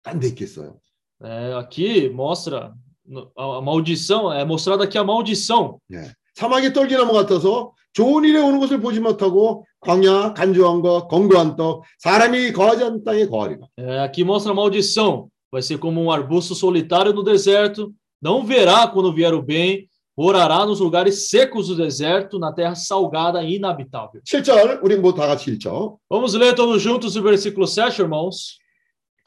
딴 0.02 0.18
데 0.18 0.28
있겠어요. 0.28 0.78
É, 1.22 1.52
aqui 1.54 2.08
mostra 2.08 2.72
no- 3.06 3.30
a 3.36 3.58
a 3.58 3.60
maldição, 3.62 4.32
é 4.32 4.44
mostrada 4.44 4.84
aqui 4.84 4.96
a 4.98 5.04
maldição. 5.04 5.78
예. 5.92 6.12
사막의 6.34 6.72
떨기나무 6.72 7.12
같아서 7.12 7.72
좋은 7.92 8.24
일에 8.24 8.38
오는 8.38 8.60
것을 8.60 8.80
보지 8.80 9.00
못하고 9.00 9.66
광야 9.80 10.32
간조한 10.34 10.80
것 10.80 11.08
건고한 11.08 11.56
떡 11.56 11.82
사람이 11.98 12.52
거하지 12.52 12.84
않는 12.84 13.04
땅에 13.04 13.26
거하리라. 13.26 13.66
É, 13.78 13.98
aqui 14.00 14.24
mostra 14.24 14.52
a 14.52 14.54
maldição. 14.54 15.28
Vai 15.52 15.60
ser 15.62 15.78
como 15.78 16.00
um 16.00 16.10
arbusto 16.10 16.54
solitário 16.54 17.12
no 17.12 17.22
deserto, 17.24 17.92
não 18.24 18.44
verá 18.44 18.86
quando 18.86 19.12
vier 19.12 19.32
o 19.34 19.40
bem, 19.42 19.88
morará 20.16 20.66
nos 20.66 20.80
lugares 20.80 21.28
secos 21.30 21.68
do 21.68 21.76
deserto, 21.76 22.38
na 22.38 22.52
terra 22.52 22.74
salgada 22.74 23.42
e 23.42 23.56
inabitável. 23.56 24.20
7절 24.26 24.80
우리 24.82 24.96
뭐 24.96 25.14
다 25.14 25.26
같이 25.26 25.50
읽죠. 25.52 25.98
Vamos 26.10 26.34
ler 26.34 26.54
todos 26.54 26.82
juntos 26.82 27.16
o 27.16 27.22
versículo 27.22 27.66
7, 27.66 28.02
irmãos. 28.02 28.58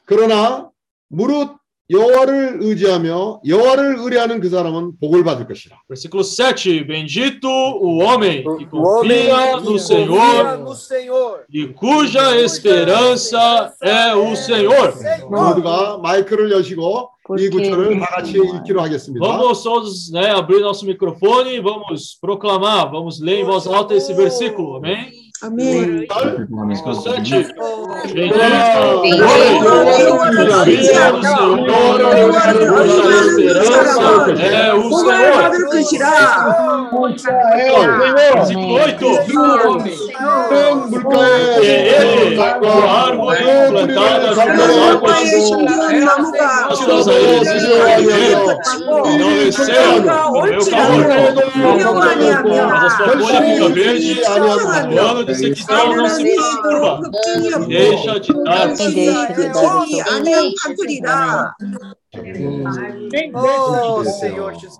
그러나 0.06 0.68
무릇 1.08 1.50
여호와를 1.90 2.58
의지하며 2.62 3.40
여호와를 3.46 3.96
의뢰하는 3.98 4.40
그 4.40 4.48
사람은 4.48 4.98
복을 5.00 5.22
받을 5.22 5.46
것이라. 5.46 5.76
Versículo 5.88 6.22
7. 6.24 6.86
Bendito 6.86 7.46
o 7.46 7.98
homem 7.98 8.42
que 8.42 8.68
O 8.72 8.80
homem 8.80 9.28
confia 9.28 9.58
que 9.58 9.64
no 9.64 9.64
confia 9.64 9.78
Senhor 9.78 10.58
no 10.58 10.74
Senhor. 10.74 11.44
e 11.52 11.66
cuja 11.74 12.36
esperança 12.40 13.74
é 13.82 14.14
o 14.14 14.34
Senhor. 14.34 14.94
모두가 15.28 15.98
마이크를 15.98 16.52
여시고 16.52 17.10
이 17.38 17.48
구절을 17.48 17.98
다 18.00 18.06
같이 18.06 18.32
읽기로 18.36 18.80
하겠습니다. 18.82 19.26
Vamos 19.26 19.62
todos 19.62 20.10
né, 20.12 20.30
abrir 20.30 20.60
nosso 20.60 20.84
microfone 20.84 21.54
e 21.56 21.60
vamos 21.60 22.18
proclamar, 22.20 22.90
vamos 22.90 23.20
ler 23.20 23.40
em 23.40 23.44
voz 23.44 23.66
alta 23.66 23.94
esse 23.94 24.12
versículo, 24.14 24.76
amém? 24.76 25.10
Amém. 25.41 26.05
Amém. 26.09 26.77
É 34.41 34.73
o 34.73 34.89
É 54.91 55.01
o 55.01 55.28
Deixa 55.37 55.65
que 55.65 55.73
não, 55.73 55.95
não 55.95 56.09
se 56.09 56.25
perturba. 56.25 57.01
Deixa 57.67 58.19
de 58.19 58.33
dar. 58.43 58.75
Oh, 63.35 64.03
Senhor 64.03 64.53
Jesus. 64.53 64.79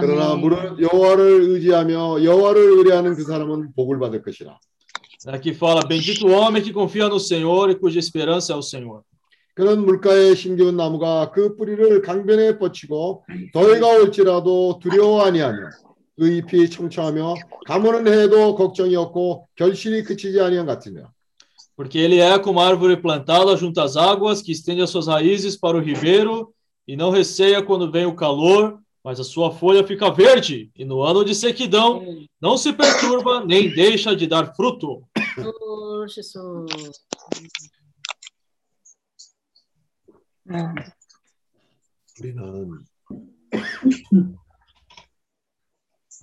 그러나 0.00 0.34
무릇 0.36 0.80
여호와를 0.80 1.42
의지하며 1.42 2.24
여호와를 2.24 2.60
의뢰하는 2.78 3.14
그 3.14 3.24
사람은 3.24 3.72
복을 3.74 3.98
받을 3.98 4.22
것이라. 4.22 4.58
Aqui 5.28 5.52
fala: 5.52 5.82
Bendito 5.86 6.26
o 6.26 6.30
homem 6.30 6.62
que 6.62 6.72
confia 6.72 7.06
no 7.06 7.20
Senhor 7.20 7.68
e 7.70 7.74
cuja 7.74 7.98
esperança 7.98 8.54
é 8.54 8.56
o 8.56 8.62
Senhor. 8.62 9.02
그런 9.54 9.84
물가에 9.84 10.34
심기운 10.34 10.76
나무가 10.76 11.30
그 11.32 11.54
뿌리를 11.56 12.00
강변에 12.00 12.58
뻗치고 12.58 13.24
더위가 13.52 13.98
올지라도 13.98 14.78
두려워 14.80 15.22
아니하며 15.22 15.68
그 16.16 16.28
잎이 16.28 16.70
청청하며 16.70 17.34
가무는 17.66 18.06
해도 18.10 18.54
걱정이 18.54 18.96
없고 18.96 19.48
결실이 19.56 20.04
그치지 20.04 20.40
아니한 20.40 20.64
같으며 20.66 21.12
Porque 21.79 21.97
ele 21.97 22.19
é 22.19 22.39
como 22.39 22.59
árvore 22.59 22.97
plantada 22.97 23.55
junto 23.57 23.79
às 23.81 23.97
águas, 23.97 24.41
que 24.41 24.51
estende 24.51 24.81
as 24.81 24.89
suas 24.89 25.07
raízes 25.07 25.57
para 25.57 25.77
o 25.77 25.81
ribeiro 25.81 26.53
e 26.87 26.95
não 26.95 27.09
receia 27.09 27.61
quando 27.61 27.91
vem 27.91 28.05
o 28.05 28.15
calor, 28.15 28.79
mas 29.03 29.19
a 29.19 29.23
sua 29.23 29.51
folha 29.51 29.85
fica 29.85 30.11
verde, 30.11 30.71
e 30.75 30.83
no 30.83 31.01
ano 31.01 31.23
de 31.23 31.35
sequidão 31.35 32.03
não 32.41 32.57
se 32.57 32.73
perturba 32.73 33.43
nem 33.45 33.69
deixa 33.73 34.15
de 34.15 34.25
dar 34.25 34.55
fruto. 34.55 35.03
오, 35.37 36.07
Jesus. 36.07 36.71
우리는 42.19 42.85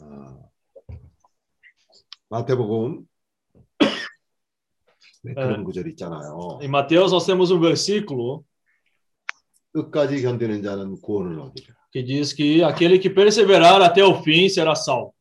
아, 0.01 0.39
마태복음 2.31 3.06
네, 5.27 5.35
그런 5.35 5.59
네. 5.59 5.65
구절 5.65 5.89
있잖아요. 5.90 6.59
Em 6.62 6.69
Mateus 6.69 7.12
nós 7.12 7.27
temos 7.27 7.51
um 7.51 7.61
versículo 7.61 8.44
끝까지 9.73 10.23
견디는 10.23 10.62
자는 10.62 11.01
구원을 11.01 11.39
얻으리라. 11.40 11.74
que 11.93 12.03
diz 12.03 12.32
que 12.32 12.62
aquele 12.65 12.99
que 12.99 13.11
perseverar 13.11 13.82
até 13.82 14.03
o 14.05 14.23
fim 14.23 14.49
será 14.49 14.74
salvo. 14.74 15.15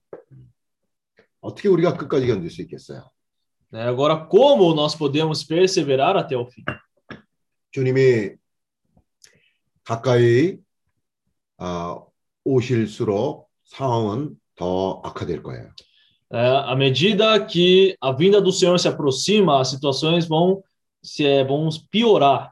어떻게 1.41 1.67
우리가 1.67 1.97
끝까지 1.97 2.27
견딜 2.27 2.49
수 2.49 2.61
있겠어요? 2.61 3.09
né? 3.71 3.87
Agora, 3.87 4.25
como 4.25 4.73
nós 4.73 4.95
podemos 4.95 5.43
perseverar 5.43 6.15
até 6.17 6.35
o 6.37 6.45
fim? 6.45 6.63
주님이 7.71 8.35
가까이 9.83 10.57
아, 11.57 11.99
오실수록 12.43 13.49
상황은 13.65 14.35
더 14.55 15.01
악화될 15.03 15.41
거예요. 15.43 15.69
É, 16.31 16.47
à 16.65 16.75
medida 16.75 17.39
que 17.45 17.95
a 17.99 18.11
vinda 18.11 18.39
do 18.39 18.51
Senhor 18.51 18.79
se 18.79 18.87
aproxima, 18.87 19.59
as 19.59 19.67
situações 19.69 20.25
vão 20.25 20.63
se 21.03 21.25
é, 21.25 21.43
vão 21.43 21.67
piorar. 21.89 22.51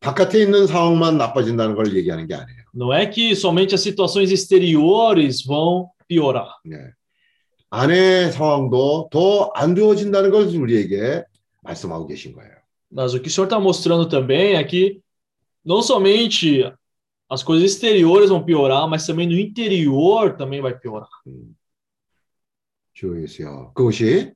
바깥에 0.00 0.42
있는 0.42 0.66
상황만 0.66 1.18
나빠진다는 1.18 1.74
걸 1.74 1.94
얘기하는 1.94 2.26
게 2.26 2.34
아니에요. 2.34 2.62
Não 2.72 2.92
é 2.92 3.04
que 3.06 3.34
somente 3.34 3.74
as 3.74 3.80
situações 3.80 4.30
exteriores 4.30 5.44
vão 5.44 5.90
piorar. 6.06 6.48
네. 6.64 6.92
안의 7.70 8.32
상황도 8.32 9.08
더 9.10 9.50
안 9.54 9.74
좋아진다는 9.74 10.30
걸 10.30 10.46
우리에게 10.46 11.24
말씀하고 11.62 12.06
계신 12.06 12.32
거예요. 12.32 12.52
Mas 12.90 13.12
o 13.12 13.20
que 13.20 13.28
o 13.28 13.30
Senhor 13.30 13.44
está 13.44 13.60
mostrando 13.60 14.08
também 14.08 14.54
é 14.54 14.64
que 14.64 15.02
não 15.62 15.82
somente 15.82 16.72
as 17.28 17.42
coisas 17.42 17.70
exteriores 17.70 18.30
vão 18.30 18.42
piorar, 18.42 18.88
mas 18.88 19.06
também 19.06 19.26
no 19.26 19.38
interior 19.38 20.34
também 20.36 20.62
vai 20.62 20.72
piorar. 20.72 21.10
주 22.93 23.21
예수여. 23.21 23.71
그것이 23.73 24.31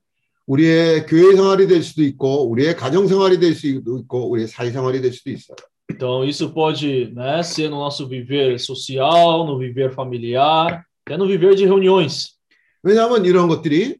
우리의 0.46 1.06
교회 1.06 1.36
생활이 1.36 1.66
될 1.66 1.82
수도 1.82 2.02
있고 2.02 2.48
우리의 2.48 2.74
가정 2.76 3.06
생활이 3.06 3.38
될 3.38 3.54
수도 3.54 3.98
있고 3.98 4.30
우리의 4.30 4.48
사회 4.48 4.70
생활이 4.70 5.00
될 5.00 5.12
수도 5.12 5.30
있어요. 5.30 5.56
Então, 5.90 6.22
isso 6.22 6.52
pode 6.52 7.12
né, 7.14 7.42
ser 7.42 7.70
no 7.70 7.78
nosso 7.78 8.06
viver 8.06 8.58
social, 8.58 9.46
no 9.46 9.58
viver 9.58 9.90
familiar, 9.92 10.84
até 11.04 11.16
no 11.16 11.26
viver 11.26 11.54
de 11.54 11.64
reuniões. 11.64 12.38
왜냐하면 12.82 13.24
이런 13.24 13.48
것들이 13.48 13.96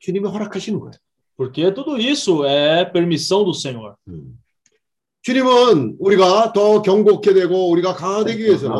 주님이 0.00 0.28
허락하시는 0.28 0.78
거예요. 0.78 0.92
Porque 1.36 1.72
tudo 1.72 1.98
isso 1.98 2.44
é 2.44 2.84
permissão 2.84 3.44
do 3.44 3.52
Senhor. 3.52 3.94
주님은 5.22 5.96
우리가 5.98 6.52
더 6.52 6.82
경고케 6.82 7.32
되고 7.32 7.70
우리가 7.70 7.94
강화되기 7.94 8.44
위해서는 8.44 8.76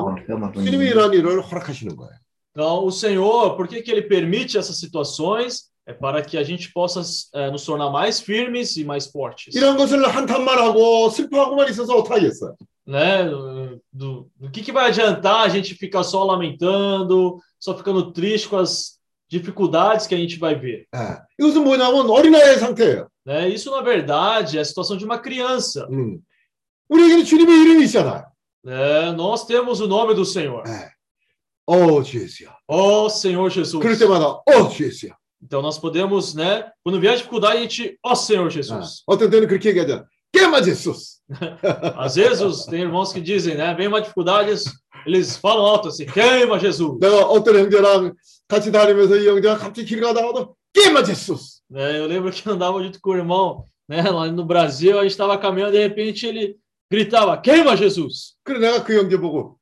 주님이 0.54 0.86
이러한 0.88 1.14
일을 1.14 1.40
허락하시는 1.40 1.96
거예요. 1.96 2.12
Então, 2.53 2.85
o 2.85 2.91
Senhor, 2.91 3.55
por 3.55 3.67
que, 3.67 3.81
que 3.81 3.91
ele 3.91 4.01
permite 4.01 4.57
essas 4.57 4.79
situações? 4.79 5.69
É 5.85 5.93
para 5.93 6.21
que 6.21 6.37
a 6.37 6.43
gente 6.43 6.71
possa 6.71 7.01
eh, 7.33 7.49
nos 7.49 7.65
tornar 7.65 7.89
mais 7.89 8.19
firmes 8.19 8.77
e 8.77 8.83
mais 8.83 9.07
fortes. 9.07 9.55
이런 9.55 9.75
것을 9.75 10.05
한탄만 10.07 10.57
하고 10.59 11.09
슬퍼하고만 11.09 11.67
있어서 11.69 11.95
어떡하겠어요? 11.95 12.55
Né? 12.85 13.29
Do, 13.91 14.29
do 14.35 14.51
que, 14.51 14.61
que 14.61 14.71
vai 14.71 14.87
adiantar 14.89 15.41
a 15.41 15.49
gente 15.49 15.73
ficar 15.73 16.03
só 16.03 16.23
lamentando, 16.23 17.37
só 17.59 17.75
ficando 17.75 18.11
triste 18.11 18.47
com 18.47 18.57
as 18.57 18.99
dificuldades 19.27 20.05
que 20.05 20.13
a 20.13 20.17
gente 20.17 20.37
vai 20.37 20.55
ver? 20.55 20.85
예. 20.95 21.17
이것은 21.39 21.63
뭐냐면 21.63 22.09
어린아이의 22.09 22.57
상태예요. 22.59 23.07
Né? 23.25 23.49
Isso, 23.49 23.71
na 23.71 23.81
verdade, 23.81 24.57
é 24.57 24.61
a 24.61 24.65
situação 24.65 24.97
de 24.97 25.05
uma 25.05 25.19
criança. 25.19 25.87
음. 25.91 26.19
우리에게는 26.89 27.25
주님의 27.25 27.61
이름이 27.61 27.85
있잖아요. 27.85 28.25
né? 28.63 29.11
Nós 29.13 29.45
temos 29.45 29.79
o 29.79 29.87
nome 29.87 30.13
do 30.13 30.25
Senhor. 30.25 30.63
어, 30.67 30.89
주 32.03 32.19
예수야. 32.21 32.55
Ó 32.67 33.07
Senhor 33.09 33.49
Jesus. 33.51 33.79
그럴 33.81 33.97
때마다 33.97 34.41
어, 34.45 34.69
주 34.69 34.83
예수야. 34.85 35.15
Então 35.41 35.61
nós 35.61 35.77
podemos, 35.79 36.33
né? 36.35 36.69
Quando 36.83 36.99
vier 36.99 37.13
a 37.13 37.15
dificuldade, 37.15 37.57
a 37.57 37.61
gente, 37.61 37.97
ó 38.03 38.13
Senhor 38.15 38.49
Jesus. 38.49 39.03
어떤 39.07 39.29
때는 39.29 39.47
그렇게 39.47 39.69
얘기하잖아. 39.69 40.05
깨마 40.33 40.61
제수스. 40.61 41.19
Às 41.95 42.15
vezes 42.15 42.41
os- 42.41 42.65
tem 42.65 42.81
irmãos 42.81 43.13
que 43.13 43.21
dizem, 43.21 43.55
né? 43.55 43.73
Vem 43.73 43.87
uma 43.87 44.01
dificuldade, 44.01 44.51
eles 45.05 45.37
falam 45.37 45.65
alto 45.65 45.87
assim, 45.87 46.05
queima 46.05 46.59
Jesus. 46.59 46.99
내가 46.99 47.25
어떤 47.25 47.55
형제랑 47.55 48.13
같이 48.47 48.71
다니면서 48.71 49.15
이 49.15 49.27
형제가 49.27 49.57
갑자기 49.57 49.85
길 49.87 50.01
가다가도 50.01 50.55
깨마 50.73 51.03
제수스. 51.03 51.61
né? 51.71 51.97
Eu 51.99 52.05
lembro 52.07 52.31
que 52.31 52.47
andava 52.49 52.81
junto 52.83 52.99
com 52.99 53.11
o 53.11 53.15
irmão, 53.15 53.63
né? 53.87 54.01
Lá 54.01 54.27
no 54.31 54.43
Brasil, 54.45 54.97
a 54.99 55.03
gente 55.03 55.11
estava 55.11 55.37
caminhando, 55.37 55.71
de 55.71 55.79
repente 55.79 56.25
ele 56.27 56.57
gritava, 56.91 57.37
queima 57.39 57.77
Jesus. 57.77 58.35
그래 58.43 58.59
내가 58.59 58.83
그 58.83 58.93
형제 58.93 59.15
보고 59.17 59.57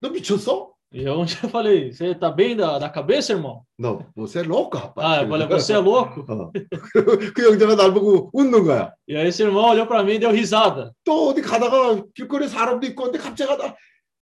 너 0.00 0.10
미쳤어? 0.10 0.71
E 0.92 1.02
eu 1.04 1.20
um 1.20 1.24
dia 1.26 1.48
falei, 1.50 1.92
você 1.92 2.14
tá 2.14 2.30
bem 2.30 2.56
da, 2.56 2.78
da 2.78 2.88
cabeça, 2.88 3.32
irmão? 3.34 3.62
너 3.78 4.00
você 4.16 4.38
é 4.40 4.42
louco, 4.42 4.76
rapaz. 4.78 5.06
Ah, 5.06 5.22
eu 5.22 5.28
falei, 5.28 5.46
você 5.46 5.72
é 5.74 5.78
louco? 5.78 6.24
어. 6.32 6.50
그 7.34 7.42
형제가 7.52 7.74
날 7.76 7.92
보고 7.92 8.30
웃는 8.32 8.64
거야. 8.64 8.92
E 9.06 9.14
aí 9.14 9.28
esse 9.28 9.42
irmão 9.42 9.68
olhou 9.68 9.86
para 9.86 10.02
mim 10.02 10.14
e 10.14 10.18
deu 10.18 10.30
risada. 10.30 10.92
또 11.04 11.28
어디 11.28 11.42
가다가 11.42 12.02
길거리 12.14 12.48
사람도 12.48 12.86
있고 12.86 13.04
근데 13.04 13.18
갑자기 13.18 13.50
가다 13.50 13.76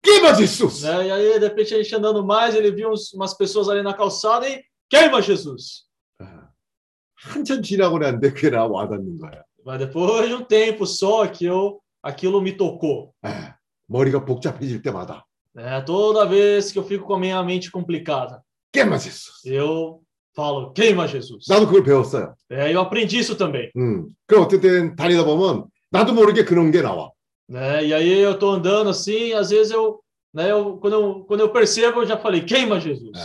깨마 0.01 0.33
제수스. 0.33 0.85
Né? 0.87 1.07
E 1.07 1.11
aí, 1.11 1.39
de 1.39 1.47
repente, 1.47 1.75
a 1.75 1.83
gente 1.83 1.93
andando 1.95 2.25
mais, 2.25 2.55
ele 2.55 2.71
viu 2.71 2.89
uns- 2.89 3.13
umas 3.13 3.33
pessoas 3.37 3.69
ali 3.69 3.83
na 3.83 3.93
calçada 3.93 4.47
e 4.49 4.63
queima 4.89 5.21
Jesus. 5.21 5.85
한참 7.15 7.61
지나고 7.61 7.99
났는데 7.99 8.31
그게 8.33 8.49
나 8.49 8.65
와닿는 8.65 9.19
거야. 9.19 9.43
Mas 9.65 9.77
depois 9.79 10.27
de 10.29 10.33
um 10.33 10.43
tempo 10.45 10.85
só 10.87 11.27
que 11.27 11.45
eu, 11.45 11.79
aquilo 12.01 12.41
me 12.41 12.55
tocou. 12.57 13.13
머리가 13.87 14.23
복잡해질 14.25 14.81
때마다 14.81 15.25
Né? 15.53 15.81
Toda 15.81 16.25
vez 16.25 16.71
que 16.71 16.79
eu 16.79 16.83
fico 16.83 17.05
com 17.05 17.15
a 17.15 17.19
minha 17.19 17.41
mente 17.43 17.71
complicada, 17.71 18.41
깨마 18.71 18.97
제수스. 18.97 19.45
eu 19.45 20.01
falo, 20.35 20.71
queima 20.73 21.07
Jesus. 21.07 21.47
나도 21.49 21.65
그걸 21.65 21.83
배웠어요. 21.83 22.35
É, 22.49 22.73
eu 22.73 22.79
aprendi 22.81 23.19
isso 23.19 23.35
também. 23.35 23.71
음. 23.75 24.09
그 24.27 24.39
어떤 24.39 24.61
때는 24.61 24.95
다니다 24.95 25.25
보면 25.25 25.65
나도 25.89 26.13
모르게 26.13 26.45
그런 26.45 26.71
게 26.71 26.81
나와. 26.81 27.11
Né? 27.49 27.85
E 27.85 27.93
aí 27.93 28.19
eu 28.19 28.37
tô 28.37 28.51
andando 28.51 28.89
assim, 28.89 29.33
às 29.33 29.49
vezes 29.49 29.71
eu, 29.71 30.01
né, 30.33 30.51
eu, 30.51 30.77
quando, 30.77 30.93
eu, 30.93 31.25
quando 31.25 31.39
eu 31.41 31.49
percebo, 31.49 32.01
eu 32.01 32.05
já 32.05 32.17
falei, 32.17 32.41
queima 32.45 32.79
Jesus. 32.79 33.17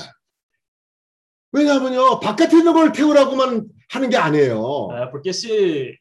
왜냐하면요 1.52 2.18
바깥에 2.18 2.56
있는 2.58 2.72
걸 2.72 2.90
태우라고만 2.90 3.68
하는 3.90 4.10
게 4.10 4.16
아니에요. 4.16 4.88
É, 4.92 5.06
porque 5.06 5.32
se 5.32 5.94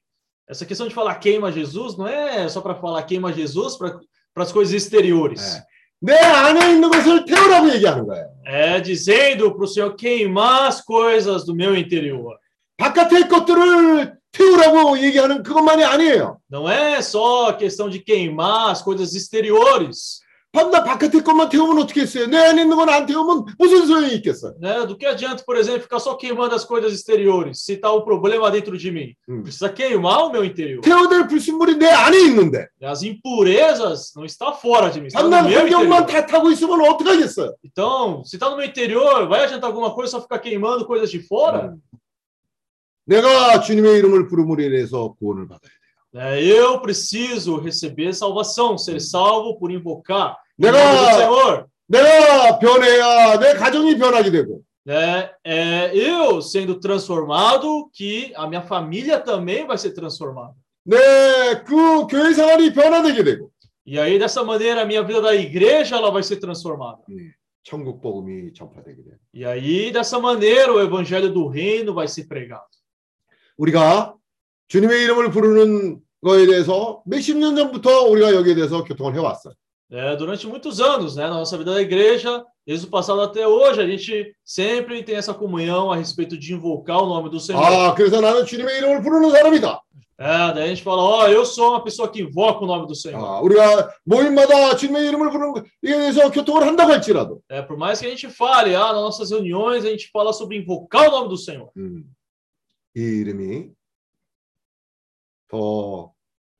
essa 0.49 0.65
questão 0.65 0.88
de 0.88 0.93
falar 0.93 1.15
queima 1.19 1.51
Jesus 1.51 1.95
não 1.95 2.07
é 2.07 2.47
só 2.49 2.59
para 2.59 2.75
falar 2.75 3.03
queima 3.03 3.31
Jesus 3.31 3.77
para 3.77 3.99
as 4.38 4.51
coisas 4.51 4.73
exteriores. 4.73 5.61
내 6.01 6.15
안에 6.15 6.71
있는 6.73 6.89
것을 6.89 7.25
태우라고 7.25 7.69
얘기하는 7.73 8.05
거예요. 8.05 8.30
É 8.45 8.81
dizendo 8.81 9.55
para 9.55 9.63
o 9.63 9.67
Senhor 9.67 9.95
queimar 9.95 10.67
as 10.67 10.81
coisas 10.81 11.45
do 11.45 11.55
meu 11.55 11.75
interior. 11.75 12.38
바깥의 12.77 13.30
것들을 13.30 14.17
태우라고 14.34 14.97
얘기하는 14.99 15.43
그것만이 15.43 15.84
아니에요. 15.84 16.39
Não 16.51 16.67
é 16.69 17.01
só 17.01 17.49
a 17.49 17.53
questão 17.53 17.89
de 17.89 17.99
queimar 17.99 18.71
as 18.71 18.81
coisas 18.81 19.15
exteriores. 19.15 20.19
밤낮 20.55 20.84
바깥의 20.84 21.23
것만 21.23 21.49
태우면 21.49 21.81
어떻게 21.81 22.01
했어요? 22.01 22.27
내 22.27 22.38
안에 22.38 22.61
있는 22.61 22.77
건 22.77 22.88
안 22.88 23.07
태우면 23.07 23.55
무슨 23.57 23.88
소용이 23.88 24.13
있겠어요? 24.17 24.53
Né? 24.61 24.85
Do 24.85 24.95
que 24.95 25.07
adianta, 25.07 25.43
por 25.43 25.57
exemplo, 25.57 25.81
ficar 25.81 25.99
só 25.99 26.13
queimando 26.15 26.53
as 26.53 26.63
coisas 26.63 26.93
exteriores, 26.93 27.61
se 27.65 27.73
está 27.73 27.89
o 27.89 28.03
problema 28.05 28.51
dentro 28.51 28.77
de 28.77 28.91
mim? 28.91 29.15
Precisa 29.41 29.67
queimar 29.73 30.25
o 30.25 30.30
meu 30.31 30.45
interior. 30.45 30.81
태워야 30.84 31.09
될 31.09 31.27
불순물이 31.27 31.77
내 31.77 31.88
안에 31.89 32.19
있는데 32.27 32.67
As 32.84 33.01
impurezas 33.01 34.13
não 34.15 34.25
está 34.25 34.53
fora 34.53 34.91
de 34.91 34.99
mim, 35.01 35.07
está 35.07 35.23
no 35.23 35.30
밤낮 35.31 35.49
meu 35.49 35.57
환경만 35.59 36.03
interior. 36.03 36.05
다 36.05 36.25
타고 36.27 36.51
있으면 36.51 36.81
어떡하겠어요? 36.88 37.55
Então, 37.65 38.23
se 38.23 38.38
está 38.38 38.47
no 38.51 38.55
meu 38.57 38.65
interior, 38.67 39.27
vai 39.27 39.45
adiantar 39.45 39.71
alguma 39.71 39.89
coisa 39.95 40.11
só 40.11 40.21
ficar 40.21 40.38
queimando 40.38 40.85
coisas 40.85 41.09
de 41.09 41.17
fora? 41.19 41.73
내가 43.05 43.59
주님의 43.59 43.97
이름을 43.97 44.27
부름으로 44.27 44.61
인해서 44.61 45.15
구원을 45.19 45.47
받아야 45.47 45.61
돼요. 45.61 45.76
É, 46.17 46.43
eu 46.43 46.80
preciso 46.80 47.57
receber 47.57 48.13
salvação, 48.13 48.77
ser 48.77 48.99
salvo 49.01 49.57
por 49.57 49.71
invocar 49.71 50.38
o 50.57 50.61
내가- 50.61 50.77
nome 50.77 50.99
do 50.99 51.15
Senhor. 51.17 51.65
내가 51.89 52.59
변해야 52.59 53.39
내 53.39 53.53
가정이 53.55 53.97
변하게 53.97 54.31
되고 54.31 54.61
É, 54.88 55.31
é 55.45 55.91
eu 55.95 56.41
sendo 56.41 56.80
transformado 56.80 57.89
que 57.93 58.34
a 58.35 58.45
minha 58.47 58.61
família 58.61 59.17
também 59.19 59.65
vai 59.65 59.77
ser 59.77 59.93
transformada. 59.93 60.53
내 60.85 61.63
그 61.65 62.05
교회 62.07 62.34
생활이 62.34 62.73
변화되게 62.73 63.23
되고 63.23 63.49
E 63.85 63.97
aí, 63.99 64.17
dessa 64.19 64.43
maneira, 64.45 64.84
a 64.84 64.85
minha 64.85 65.03
vida 65.03 65.19
da 65.21 65.35
igreja 65.35 65.97
ela 65.97 66.09
vai 66.11 66.21
ser 66.23 66.38
transformada. 66.39 66.99
천국 67.63 68.01
복음이 68.01 68.53
전파되게 68.53 69.03
돼요. 69.03 69.15
E 69.34 69.45
aí, 69.45 69.91
dessa 69.91 70.19
maneira, 70.19 70.71
o 70.73 70.80
evangelho 70.81 71.31
do 71.34 71.47
reino 71.47 71.93
vai 71.93 72.07
ser 72.07 72.27
pregado. 72.27 72.63
우리가 73.57 74.13
주님의 74.67 75.03
이름을 75.03 75.31
부르는 75.31 75.99
거에 76.23 76.45
대해서 76.45 77.01
몇십 77.05 77.38
년 77.38 77.55
전부터 77.55 78.03
우리가 78.03 78.34
여기에 78.34 78.55
대해서 78.55 78.84
교통을 78.84 79.13
해왔어요. 79.13 79.53
É, 79.91 80.15
durante 80.15 80.47
muitos 80.47 80.80
anos, 80.80 81.15
né, 81.15 81.27
na 81.27 81.35
nossa 81.35 81.55
vida 81.55 81.71
da 81.71 81.80
igreja, 81.80 82.43
desde 82.65 82.88
o 82.88 82.89
passado 82.89 83.21
até 83.21 83.47
hoje, 83.47 83.80
a 83.80 83.85
gente 83.85 84.34
sempre 84.43 85.03
tem 85.03 85.17
essa 85.17 85.35
comunhão 85.35 85.91
a 85.91 85.95
respeito 85.95 86.35
de 86.35 86.51
invocar 86.53 87.03
o 87.03 87.05
nome 87.05 87.30
do 87.30 87.39
Senhor. 87.39 87.61
아, 87.63 87.93
그래서 87.93 88.19
나는 88.19 88.43
주님의 88.43 88.77
이름을 88.77 89.03
부르는 89.03 89.30
사람이다. 89.30 89.81
É, 90.17 90.53
daí 90.53 90.63
a 90.63 90.67
gente 90.67 90.81
fala, 90.81 91.01
ó, 91.01 91.27
eu 91.27 91.45
sou 91.45 91.71
uma 91.71 91.84
pessoa 91.84 92.07
que 92.07 92.21
invoca 92.21 92.63
o 92.63 92.67
nome 92.67 92.88
do 92.88 92.95
Senhor. 92.95 93.23
아, 93.23 93.39
우리가 93.41 93.91
모임마다 94.03 94.75
주님의 94.77 95.07
이름을 95.09 95.30
부르는 95.30 95.53
거에 95.53 95.63
대해서 95.84 96.31
교통을 96.31 96.63
한다고 96.65 96.91
할지라도 96.91 97.41
É, 97.51 97.61
por 97.61 97.77
mais 97.77 97.99
que 97.99 98.07
a 98.07 98.09
gente 98.09 98.27
fale, 98.30 98.73
ah, 98.73 98.93
nas 98.93 99.01
nossas 99.03 99.30
reuniões 99.30 99.85
a 99.85 99.89
gente 99.89 100.09
fala 100.11 100.34
sobre 100.34 100.57
invocar 100.57 101.09
o 101.09 101.11
nome 101.11 101.30
do 101.30 101.38
Senhor. 101.38 101.69
음, 101.77 102.03
이 102.95 103.01
이름이 103.01 103.69
더 105.49 106.11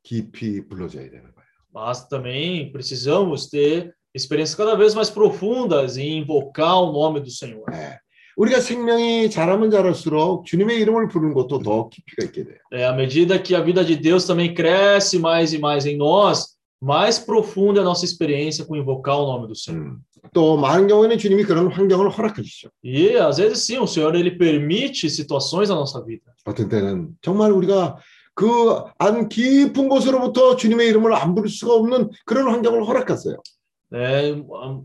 깊이 0.03 0.68
불러져야 0.68 1.10
되는 1.10 1.24
거예요. 1.24 1.44
Mas 1.74 2.07
também 2.07 2.72
precisamos 2.72 3.49
ter 3.49 3.94
experiências 4.14 4.56
cada 4.56 4.76
vez 4.76 4.94
mais 4.94 5.10
profundas 5.10 5.98
em 5.98 6.20
invocar 6.20 6.82
o 6.82 6.91
nome 6.91 7.20
do 7.20 7.32
Senhor. 7.32 7.65
우리가 8.36 8.60
생명이 8.61 9.30
자라면 9.30 9.70
자랄수록 9.70 10.45
주님의 10.45 10.80
이름을 10.82 11.07
부르는 11.07 11.34
것도 11.34 11.60
더 11.60 11.90
깊이가 11.90 12.26
있게 12.26 12.44
돼요. 12.44 12.57
É, 12.72 12.86
à 12.86 12.94
medida 12.94 13.38
que 13.40 13.56
a 13.56 13.61
vida 13.61 13.86
de 13.86 13.95
Deus 13.95 14.26
também 14.26 14.53
cresce 14.53 15.20
mais 15.20 15.53
e 15.53 15.60
mais 15.60 15.86
em 15.86 15.98
nós, 15.98 16.57
mais 16.82 17.20
profunda 17.20 17.80
é 17.80 17.82
a 17.82 17.86
nossa 17.86 18.06
experiência 18.06 18.65
com 18.65 18.76
invocar 18.76 19.18
o 19.18 19.26
nome 19.26 19.48
do 19.48 19.56
Senhor. 19.56 19.98
또 20.34 20.57
많은 20.57 20.88
경우에는 20.88 21.18
주님이 21.18 21.44
그런 21.44 21.68
환경을 21.72 22.10
허락하시죠. 22.10 22.70
E 22.84 23.15
às 23.18 23.38
vezes 23.38 23.60
sim, 23.65 23.78
o 23.78 23.86
Senhor 23.86 24.15
ele 24.15 24.32
permite 24.32 25.10
situações 25.10 25.70
na 25.70 25.76
nossa 25.76 26.03
vida. 26.03 26.24
어떤 26.45 26.70
때는 26.70 27.10
정말 27.22 27.52
우리가 27.52 27.98
그 28.38 28.84
안 28.98 29.30
깊은 29.30 29.90
곳으로부터 29.90 30.56
주님의 30.56 30.88
이름을 30.90 31.14
안 31.14 31.36
부를 31.36 31.49
수가 31.49 31.74
없는 31.74 32.10
그런 32.26 32.49
환경을 32.49 32.88
허락했어요. 32.88 33.38
É, 33.94 34.34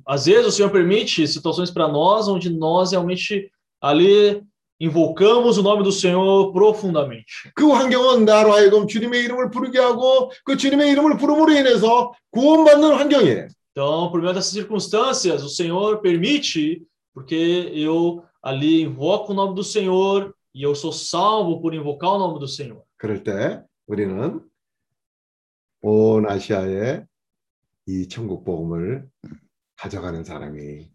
às 0.05 0.26
vezes 0.26 0.47
o 0.47 0.52
Senhor 0.52 0.70
permite 0.70 1.26
situações 1.26 1.70
para 1.70 1.89
nós 1.89 2.28
onde 2.28 2.51
nós 2.51 2.93
realmente 2.93 3.51
ali 3.80 4.43
invocamos 4.78 5.56
o 5.56 5.62
nome 5.62 5.82
do 5.82 5.90
Senhor 5.90 6.52
profundamente. 6.52 7.51
그 7.55 7.70
환경은 7.70 8.26
나로 8.26 8.52
하여금 8.52 8.86
주님의 8.86 9.24
이름을 9.24 9.51
부르게 9.51 9.78
하고 9.78 10.30
그 10.44 10.59
주님의 10.59 10.90
이름을 10.90 11.16
부름으로 11.16 11.52
인해서 11.52 12.12
구원받는 12.30 12.94
환경이에요. 12.94 13.48
Então, 13.72 14.10
por 14.10 14.20
meio 14.20 14.35
dessas 14.35 14.52
circunstâncias, 14.52 15.43
o 15.43 15.48
Senhor 15.48 16.01
permite, 16.02 16.82
porque 17.14 17.70
eu 17.72 18.22
ali 18.43 18.82
invoco 18.82 19.32
o 19.32 19.35
nome 19.35 19.55
do 19.55 19.64
Senhor 19.64 20.35
e 20.55 20.62
eu 20.62 20.74
sou 20.74 20.93
salvo 20.93 21.60
por 21.60 21.74
invocar 21.74 22.10
o 22.10 22.18
nome 22.18 22.39
do 22.40 22.48
Senhor. 22.48 22.82
그럴 23.03 23.21
때 23.21 23.61
우리는 23.85 24.39
온 25.81 26.25
아시아에 26.25 27.03
이 27.85 28.07
천국 28.07 28.45
복음을 28.45 29.05
가져가는 29.75 30.23
사람이 30.23 30.89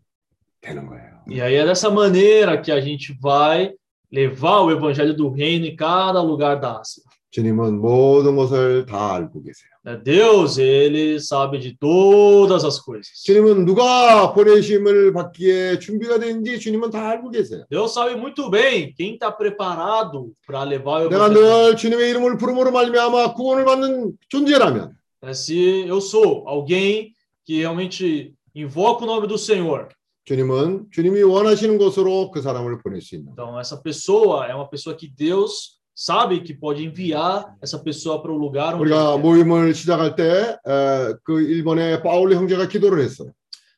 되는 0.62 0.86
거예요. 0.86 1.22
E 1.28 1.42
aí 1.42 1.56
é 1.56 1.66
dessa 1.66 1.90
maneira 1.90 2.62
que 2.62 2.72
a 2.72 2.80
gente 2.80 3.12
vai 3.20 3.74
levar 4.10 4.62
o 4.62 4.70
evangelho 4.70 5.14
do 5.14 5.28
reino 5.28 5.66
em 5.66 5.76
cada 5.76 6.22
lugar 6.22 6.58
da 6.58 6.80
Ásia. 6.80 7.02
주님은 7.30 7.80
모든 7.80 8.36
것을 8.36 8.86
다 8.86 9.14
알고 9.14 9.42
계세요. 9.42 9.68
Deus, 10.04 10.58
ele 10.60 11.16
sabe 11.16 11.60
de 11.60 11.76
todas 11.78 12.64
as 12.64 12.80
coisas. 12.82 13.22
주님은 13.24 13.64
누가 13.66 14.32
보내심을 14.32 15.12
받기에 15.12 15.78
준비가 15.78 16.18
되는지 16.18 16.58
주님은 16.58 16.90
다 16.90 17.08
알고 17.10 17.30
계세요. 17.30 17.64
Deus 17.70 17.92
sabe 17.92 18.16
muito 18.16 18.50
bem 18.50 18.94
quem 18.96 19.14
está 19.14 19.30
preparado 19.36 20.30
para 20.46 20.62
levar 20.64 21.06
o 21.06 21.08
내가. 21.10 21.28
늘 21.28 21.76
주님의 21.76 22.10
이름을 22.10 22.38
부름으로 22.38 22.70
말미암아 22.72 23.34
구원을 23.34 23.64
받는 23.64 24.12
존재라면 24.28 24.96
Se 25.32 25.84
eu 25.88 26.00
sou 26.00 26.46
alguém 26.46 27.12
que 27.44 27.58
realmente 27.60 28.32
invoca 28.54 29.04
o 29.04 29.06
nome 29.06 29.26
do 29.26 29.36
Senhor, 29.36 29.88
주님은 30.24 30.86
주님이 30.92 31.22
원하시는 31.22 31.76
곳으로 31.78 32.30
그 32.30 32.40
사람을 32.42 32.80
보낼 32.82 33.00
수 33.02 33.16
있는. 33.16 33.32
então 33.32 33.58
essa 33.58 33.76
pessoa 33.82 34.46
é 34.46 34.54
uma 34.54 34.68
pessoa 34.68 34.94
que 34.94 35.08
Deus 35.08 35.77
sabe 35.97 36.41
que 36.41 36.53
pode 36.53 36.83
enviar 36.83 37.55
essa 37.61 37.77
pessoa 37.79 38.21
para 38.21 38.31
o 38.31 38.37
lugar 38.37 38.73
onde 38.75 38.83
우리가 38.91 39.13
ele 39.13 39.13
quer. 39.13 39.21
모임을 39.21 39.73
시작할 39.73 40.15
때 40.15 40.57
그 41.23 41.41
일본의 41.41 42.01
파울리 42.01 42.35
형제가 42.35 42.67
기도를 42.67 43.03
했어요. 43.03 43.31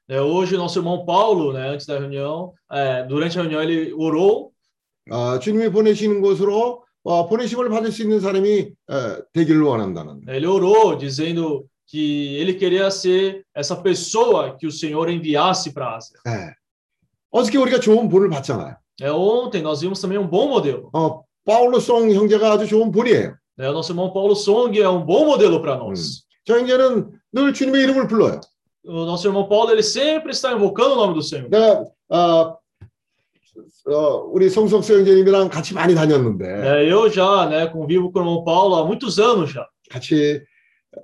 Né, 0.07 0.21
Hoje, 0.21 0.55
nosso 0.55 0.77
irmão 0.79 1.03
Paulo, 1.03 1.51
né, 1.51 1.67
antes 1.69 1.87
da 1.87 1.97
reunião, 1.97 2.53
é, 2.71 3.03
durante 3.07 3.39
a 3.39 3.41
reunião, 3.41 3.59
ele 3.61 3.91
orou 3.93 4.51
아, 5.09 5.39
주님이 5.39 5.71
보내시는 5.71 6.21
곳으로 6.21 6.83
어, 7.03 7.27
보내심을 7.27 7.69
받을 7.69 7.91
수 7.91 8.01
있는 8.03 8.19
사람이 8.19 8.69
어, 8.87 9.17
되기를 9.33 9.61
원한다는. 9.63 10.21
Ele 10.27 10.45
orou 10.47 10.95
dizendo 10.95 11.65
que 11.87 12.35
ele 12.37 12.53
queria 12.53 12.89
ser 12.91 13.43
essa 13.55 13.75
pessoa 13.75 14.55
que 14.57 14.65
o 14.67 14.71
Senhor 14.71 15.09
enviasse 15.09 15.73
para 15.73 15.87
a 15.87 15.95
Ásia. 15.97 16.17
예. 16.27 16.53
어저께 17.31 17.57
우리가 17.57 17.79
좋은 17.79 18.07
본을 18.07 18.29
봤잖아요. 18.29 18.75
É, 19.01 19.11
ontem 19.11 19.61
nós 19.61 19.81
vimos 19.81 19.99
também 19.99 20.17
um 20.17 20.27
bom 20.27 20.47
modelo. 20.49 20.89
어, 20.93 21.23
파울로송 21.44 22.12
형제가 22.12 22.52
아주 22.52 22.66
좋은 22.66 22.90
본이에요. 22.92 23.34
O 23.58 23.62
nosso 23.72 23.92
irmão 23.92 24.10
Paulo 24.12 24.34
Song 24.34 24.78
é 24.80 24.88
um 24.88 25.04
bom 25.04 25.26
modelo 25.26 25.60
para 25.60 25.76
nós. 25.76 26.24
저 26.44 26.58
형제는 26.58 27.10
늘 27.32 27.52
주님의 27.52 27.82
이름을 27.82 28.06
불러요. 28.08 28.40
O 28.84 29.04
nosso 29.04 29.28
irmão 29.28 29.46
Paulo 29.48 29.70
ele 29.70 29.82
sempre 29.82 30.30
está 30.32 30.52
invocando 30.52 30.94
o 30.94 30.96
nome 30.96 31.14
do 31.14 31.22
Senhor. 31.22 31.48
내가 31.50 31.84
어, 32.08 32.56
어, 33.86 34.16
우리 34.32 34.48
송석수 34.48 34.94
형제님이랑 34.98 35.48
같이 35.50 35.74
많이 35.74 35.94
다녔는데 35.94 36.44
É, 36.46 36.90
eu 36.90 37.10
já 37.10 37.46
né, 37.48 37.66
convivo 37.68 38.10
com 38.10 38.20
o 38.20 38.22
irmão 38.22 38.44
Paulo 38.44 38.76
há 38.76 38.84
muitos 38.86 39.18
anos 39.18 39.50
já. 39.52 39.66
같이 39.90 40.40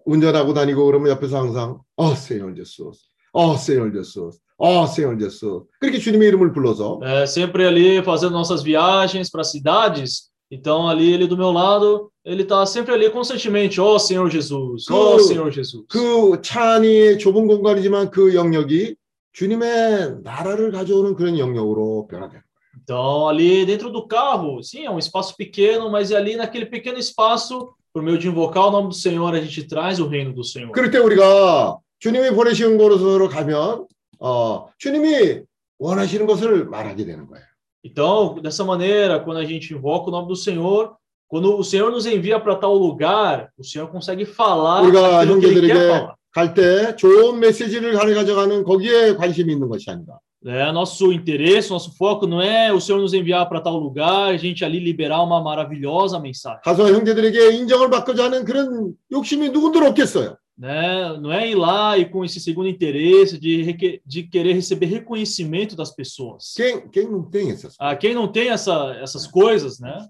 운전하고 0.05 0.55
다니고 0.55 0.85
그러면 0.87 1.11
옆에서 1.13 1.39
항상 1.39 1.79
어 1.97 2.15
세월 2.15 2.55
제수스, 2.57 3.03
어 3.33 3.57
세월 3.57 3.93
제수 3.93 4.31
스, 4.56 4.56
어 4.58 4.86
세월 4.88 5.20
제수스 5.20 5.62
그렇게 5.80 6.00
주님의 6.00 6.28
이름을 6.30 6.54
불러서 6.54 7.00
É, 7.04 7.26
sempre 7.26 7.66
ali 7.66 7.98
fazendo 8.04 8.32
nossas 8.34 8.64
viagens 8.64 9.30
para 9.30 9.44
cidades. 9.44 10.32
Então, 10.54 10.88
ali 10.90 11.14
ele 11.14 11.28
do 11.28 11.38
meu 11.38 11.50
lado, 11.52 12.12
ele 12.26 12.44
está 12.44 12.66
sempre 12.66 12.94
ali 12.94 13.10
constantemente: 13.10 13.80
Ó 13.80 13.98
Senhor 13.98 14.30
Jesus, 14.30 14.86
ó 14.92 15.16
그, 15.16 15.24
Senhor 15.24 15.50
Jesus. 15.50 15.86
그 15.88 16.42
차 16.42 16.74
안이 16.76 17.18
좁은 17.20 17.48
공간이지만 17.48 18.12
그 18.12 18.36
영역이 18.36 18.96
주님의 19.34 20.18
나라를 20.24 20.72
가져오는 20.72 21.16
그런 21.16 21.38
영역으로 21.40 22.08
변화돼요. 22.10 22.42
Então, 22.84 23.30
ali 23.30 23.66
dentro 23.66 23.90
do 23.92 24.06
carro, 24.08 24.62
sim, 24.62 24.84
é 24.86 24.92
um 24.92 25.00
espaço 25.00 25.36
pequeno, 25.38 25.90
mas 25.90 26.12
ali 26.12 26.36
naquele 26.36 26.66
pequeno 26.66 26.98
espaço, 26.98 27.70
por 27.94 28.02
meio 28.04 28.18
de 28.18 28.28
invocar 28.28 28.68
o 28.68 28.72
nome 28.72 28.90
do 28.90 28.96
Senhor, 28.96 29.34
a 29.34 29.40
gente 29.40 29.64
traz 29.68 30.00
o 30.00 30.08
reino 30.08 30.34
do 30.34 30.44
Senhor. 30.44 30.72
그럴 30.74 30.92
때 30.92 30.98
우리가 30.98 31.78
주님이 32.00 32.32
보내신 32.32 32.78
곳으로 32.78 33.30
가면 33.30 33.86
어, 34.19 34.69
주님이 34.79 35.43
원하시는 35.79 36.27
것을 36.27 36.65
말하게 36.67 37.05
되는 37.05 37.27
거예요. 37.27 37.45
Então, 37.85 38.41
dessa 38.43 38.65
maneira, 38.65 39.21
quando 39.21 39.39
a 39.39 39.45
gente 39.45 39.73
invoca 39.73 40.09
o 40.09 40.11
nome 40.11 40.27
do 40.29 40.35
Senhor, 40.35 40.97
quando 41.29 41.57
o 41.57 41.63
Senhor 41.63 41.91
nos 41.91 42.05
envia 42.07 42.41
para 42.41 42.57
tal 42.57 42.75
lugar, 42.75 43.51
o 43.57 43.63
Senhor 43.65 43.89
consegue 43.89 44.25
falar 44.25 44.81
aquilo 44.83 45.41
que 45.41 45.47
Ele 45.47 45.67
quer 45.69 45.89
falar. 45.89 46.17
갈때 46.33 46.97
좋은 46.97 47.41
메시지를 47.41 47.95
가져가는 47.95 48.63
거기에 48.63 49.15
관심이 49.15 49.53
있는 49.53 49.69
것이 49.69 49.91
아니라 49.91 50.19
É, 50.45 50.71
nosso 50.71 51.13
interesse, 51.13 51.71
nosso 51.71 51.97
foco 51.97 52.25
não 52.25 52.41
é 52.41 52.73
o 52.73 52.79
Senhor 52.81 53.01
nos 53.01 53.13
enviar 53.13 53.49
para 53.49 53.61
tal 53.61 53.79
lugar, 53.79 54.29
a 54.29 54.37
gente 54.37 54.65
ali 54.65 54.79
liberar 54.79 55.21
uma 55.23 55.41
maravilhosa 55.43 56.21
mensagem. 56.21 56.61
가서 56.63 56.93
형제들에게 56.93 57.57
인정을 57.57 57.91
받고자 57.91 58.25
하는 58.25 58.45
그런 58.45 58.93
욕심이 59.11 59.49
누군들 59.49 59.83
없겠어요. 59.85 60.37
né? 60.57 61.17
Não 61.21 61.33
é 61.33 61.51
ir 61.51 61.55
lá 61.55 61.99
e 61.99 62.07
com 62.09 62.25
esse 62.25 62.41
segundo 62.41 62.69
interesse 62.69 63.39
de, 63.39 64.01
de 64.05 64.23
querer 64.23 64.55
receber 64.55 64.87
reconhecimento 64.87 65.77
das 65.77 65.95
pessoas. 65.95 66.55
Quem, 66.57 66.89
quem 66.89 67.11
não 67.11 67.23
tem 67.23 67.51
essas 67.51 67.75
ah, 67.79 67.79
coisas? 67.79 67.93
Ah, 67.93 67.97
quem 67.97 68.15
não 68.15 68.29
tem 68.29 68.49
essa, 68.49 68.97
essas 69.01 69.27
coisas, 69.27 69.79
né? 69.79 70.09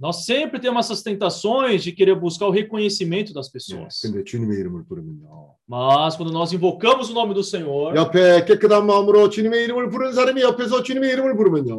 Nós 0.00 0.24
sempre 0.24 0.60
temos 0.60 0.86
essas 0.86 1.02
tentações 1.02 1.82
de 1.82 1.90
querer 1.90 2.14
buscar 2.14 2.46
o 2.46 2.50
reconhecimento 2.50 3.32
das 3.32 3.48
pessoas. 3.48 3.98
Mas 5.66 6.14
quando 6.16 6.30
nós 6.32 6.52
invocamos 6.52 7.10
o 7.10 7.14
nome 7.14 7.34
do 7.34 7.42
Senhor, 7.42 7.92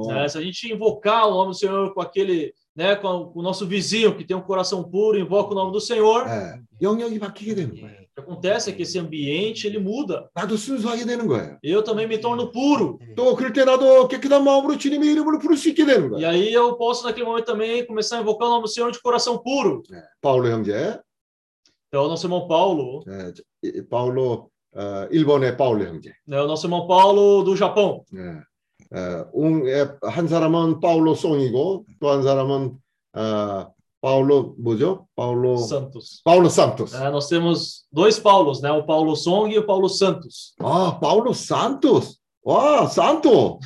né, 0.08 0.28
se 0.28 0.38
a 0.38 0.42
gente 0.42 0.72
invocar 0.74 1.28
o 1.28 1.32
nome 1.32 1.52
do 1.52 1.58
Senhor 1.58 1.94
com 1.94 2.02
aquele 2.02 2.54
né, 2.75 2.97
com, 2.97 3.27
com 3.33 3.41
o 3.41 3.43
nosso 3.43 3.67
vizinho 3.67 4.17
que 4.17 4.25
tem 4.25 4.37
um 4.37 4.41
coração 4.43 4.83
puro, 4.85 5.19
invoca 5.19 5.53
o 5.53 5.55
nome 5.55 5.73
do 5.73 5.81
Senhor, 5.81 6.27
예, 6.29 6.61
영역이 6.83 7.19
바뀌게 7.19 7.55
되는 7.55 7.81
거예요. 7.81 8.07
o 8.07 8.15
que 8.17 8.21
acontece 8.23 8.71
é 8.71 8.73
que 8.73 8.83
esse 8.83 8.99
ambiente 8.99 9.67
ele 9.67 9.79
muda. 9.79 10.29
나도 10.35 10.57
순수하게 10.57 11.05
되는 11.05 11.27
거예요. 11.27 11.59
Eu 11.63 11.83
também 11.85 12.07
me 12.07 12.19
torno 12.19 12.51
puro. 12.51 12.99
또 13.15 13.35
그럴 13.37 13.53
때 13.53 13.65
나도 13.65 14.09
깨끗한 14.09 14.43
마음으로 14.43 14.79
주님의 14.79 15.11
이름을 15.13 15.39
부를 15.39 15.57
수 15.57 15.69
있게 15.69 15.85
되는 15.85 16.07
E 16.07 16.11
거예요. 16.11 16.29
aí 16.29 16.53
eu 16.53 16.77
posso 16.79 17.05
naquele 17.05 17.27
momento 17.27 17.45
também 17.45 17.85
começar 17.87 18.17
a 18.19 18.21
invocar 18.23 18.49
o 18.49 18.51
nome 18.53 18.63
do 18.63 18.69
Senhor 18.69 18.91
de 18.91 19.01
coração 19.03 19.37
puro. 19.43 19.83
바울로 20.23 20.49
형제, 20.51 20.99
Então, 21.89 22.05
o 22.05 22.09
nosso 22.09 22.27
irmão 22.27 22.49
Paulo, 22.49 23.03
예, 23.07 23.33
저- 23.33 23.43
이- 23.63 23.83
바울로 23.89 24.51
어, 24.75 25.07
일본의 25.11 25.57
바울로 25.57 25.85
형제. 25.87 26.13
né, 26.27 26.41
o 26.41 26.47
nosso 26.47 26.67
irmão 26.67 26.87
Paulo 26.87 27.43
do 27.45 27.55
Japão. 27.57 28.03
예, 28.15 28.19
어, 28.19 28.23
웅, 28.23 28.33
예, 28.33 28.43
한 28.94 30.28
사람은 30.28 30.80
바울로 30.80 31.16
송이고 31.16 31.86
또 32.00 32.10
한 32.12 32.24
사람은 32.24 32.74
어, 33.14 33.68
바울로 34.02 34.56
뭐죠? 34.58 35.06
바울로 35.16 35.58
Santos. 35.58 36.22
바울로 36.26 36.50
산토스. 36.50 36.96
É, 36.96 37.10
nós 37.12 37.28
temos 37.28 37.84
dois 37.94 38.18
Paulos, 38.20 38.60
né? 38.62 38.72
O 38.72 38.84
Paulo 38.84 39.16
Song 39.16 39.54
e 39.54 39.60
o 39.60 39.66
Paulo 39.66 39.88
Santos. 39.88 40.54
아, 40.60 40.98
바울로 41.00 41.34
산토스. 41.34 42.18
와, 42.44 42.88
산토. 42.88 43.60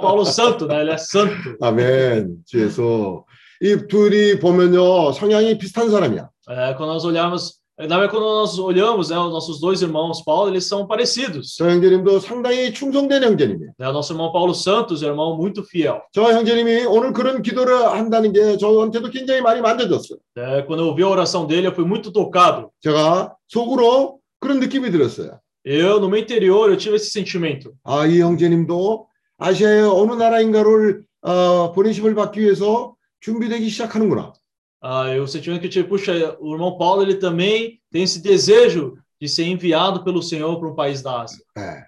Paulo 0.00 0.24
Santo, 0.24 0.66
né? 0.66 0.80
Ele 0.80 0.92
é 0.92 0.96
santo. 0.96 1.56
아멘. 1.60 2.38
주 2.46 2.60
예수. 2.64 3.24
이 3.60 3.86
둘이 3.88 4.38
보면요 4.38 5.12
성향이 5.12 5.58
비슷한 5.58 5.90
사람이야. 5.90 6.30
É, 6.48 6.74
quando 6.74 6.92
nós 6.94 7.04
olharmos, 7.04 7.60
na 7.78 7.98
verdade, 7.98 8.10
quando 8.10 8.24
nós 8.24 8.58
olhamos, 8.58 9.10
né, 9.10 9.18
os 9.18 9.30
nossos 9.30 9.60
dois 9.60 9.82
irmãos 9.82 10.22
Paulo, 10.22 10.50
eles 10.50 10.64
são 10.64 10.86
parecidos. 10.86 11.54
저 11.56 11.68
형제님도 11.68 12.20
상당히 12.20 12.72
충성된 12.72 13.22
형제님이에요. 13.22 13.72
Né? 13.78 13.92
Nosso 13.92 14.14
irmão 14.14 14.32
Paulo 14.32 14.54
Santos 14.54 15.02
um 15.02 15.06
irmão 15.06 15.36
muito 15.36 15.62
fiel. 15.62 16.00
저 16.10 16.32
형제님이 16.32 16.86
오늘 16.86 17.12
그런 17.12 17.42
기도를 17.42 17.74
한다는 17.74 18.32
게 18.32 18.56
저한테도 18.56 19.10
굉장히 19.10 19.42
많이 19.42 19.60
만져졌어요. 19.60 20.18
É, 20.38 20.62
quando 20.62 20.80
eu 20.80 20.86
ouvi 20.86 21.02
a 21.02 21.08
oração 21.08 21.46
dele, 21.46 21.66
eu 21.66 21.74
fui 21.74 21.84
muito 21.84 22.10
tocado. 22.10 22.70
제가 22.80 23.36
속으로 23.46 24.20
그런 24.40 24.58
느낌이 24.58 24.90
들었어요. 24.90 25.38
Eu, 25.62 26.00
no 26.00 26.08
meu 26.08 26.18
interior, 26.18 26.70
eu 26.70 26.78
tive 26.78 26.96
esse 26.96 27.10
sentimento. 27.10 27.74
아, 27.84 28.06
이 28.06 28.20
형제님도 28.20 29.06
아시아의 29.36 29.82
어느 29.82 30.14
나라인가를 30.14 31.02
어, 31.20 31.72
보내심을 31.72 32.14
받기 32.14 32.40
위해서 32.40 32.94
준비되기 33.20 33.68
시작하는구나. 33.68 34.32
Ah, 34.81 35.09
eu 35.09 35.27
senti 35.27 35.57
que, 35.59 35.69
tipo, 35.69 35.89
puxa, 35.89 36.35
o 36.39 36.53
irmão 36.53 36.77
Paulo, 36.77 37.03
ele 37.03 37.15
também 37.15 37.79
tem 37.91 38.03
esse 38.03 38.19
desejo 38.21 38.97
de 39.19 39.29
ser 39.29 39.45
enviado 39.45 40.03
pelo 40.03 40.23
Senhor 40.23 40.59
para 40.59 40.67
um 40.69 40.75
país 40.75 41.01
da 41.01 41.21
Ásia. 41.21 41.43
네. 41.55 41.85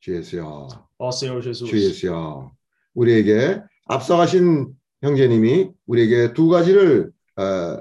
주 0.00 0.14
예수여, 0.16 0.68
Ó 0.98 1.10
Senhor 1.10 1.42
Jesus. 1.42 1.68
주 1.68 1.76
예수여. 1.76 2.52
우리에게 2.94 3.62
앞서가신 3.86 4.72
형제님이 5.02 5.70
우리에게 5.86 6.34
두 6.34 6.48
가지를 6.48 7.10
어, 7.36 7.80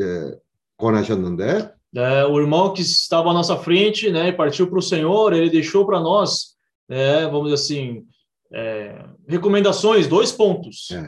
예, 0.00 0.38
권하셨는데 0.78 1.74
né, 1.92 2.24
o 2.24 2.38
irmão 2.40 2.72
que 2.72 2.80
estava 2.82 3.30
à 3.30 3.34
nossa 3.34 3.56
frente, 3.58 4.10
né, 4.10 4.28
e 4.28 4.32
partiu 4.32 4.68
para 4.68 4.78
o 4.78 4.82
Senhor, 4.82 5.32
ele 5.32 5.50
deixou 5.50 5.84
para 5.84 5.98
nós, 6.00 6.54
né, 6.88 7.26
vamos 7.26 7.50
dizer 7.50 7.54
assim, 7.54 8.06
é, 8.52 9.04
recomendações, 9.28 10.06
dois 10.06 10.30
pontos. 10.32 10.88
예, 10.92 11.02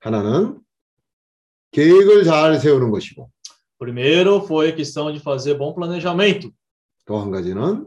하나는 0.00 0.58
계획을 1.72 2.24
잘 2.24 2.58
세우는 2.58 2.90
것이고 2.90 3.30
Primeiro 3.78 4.36
foi 4.46 4.68
a 4.68 4.72
questão 4.72 5.12
de 5.12 5.18
fazer 5.20 5.58
bom 5.58 5.74
planejamento, 5.74 6.50
또 7.06 7.18
한 7.20 7.30
가지는 7.30 7.86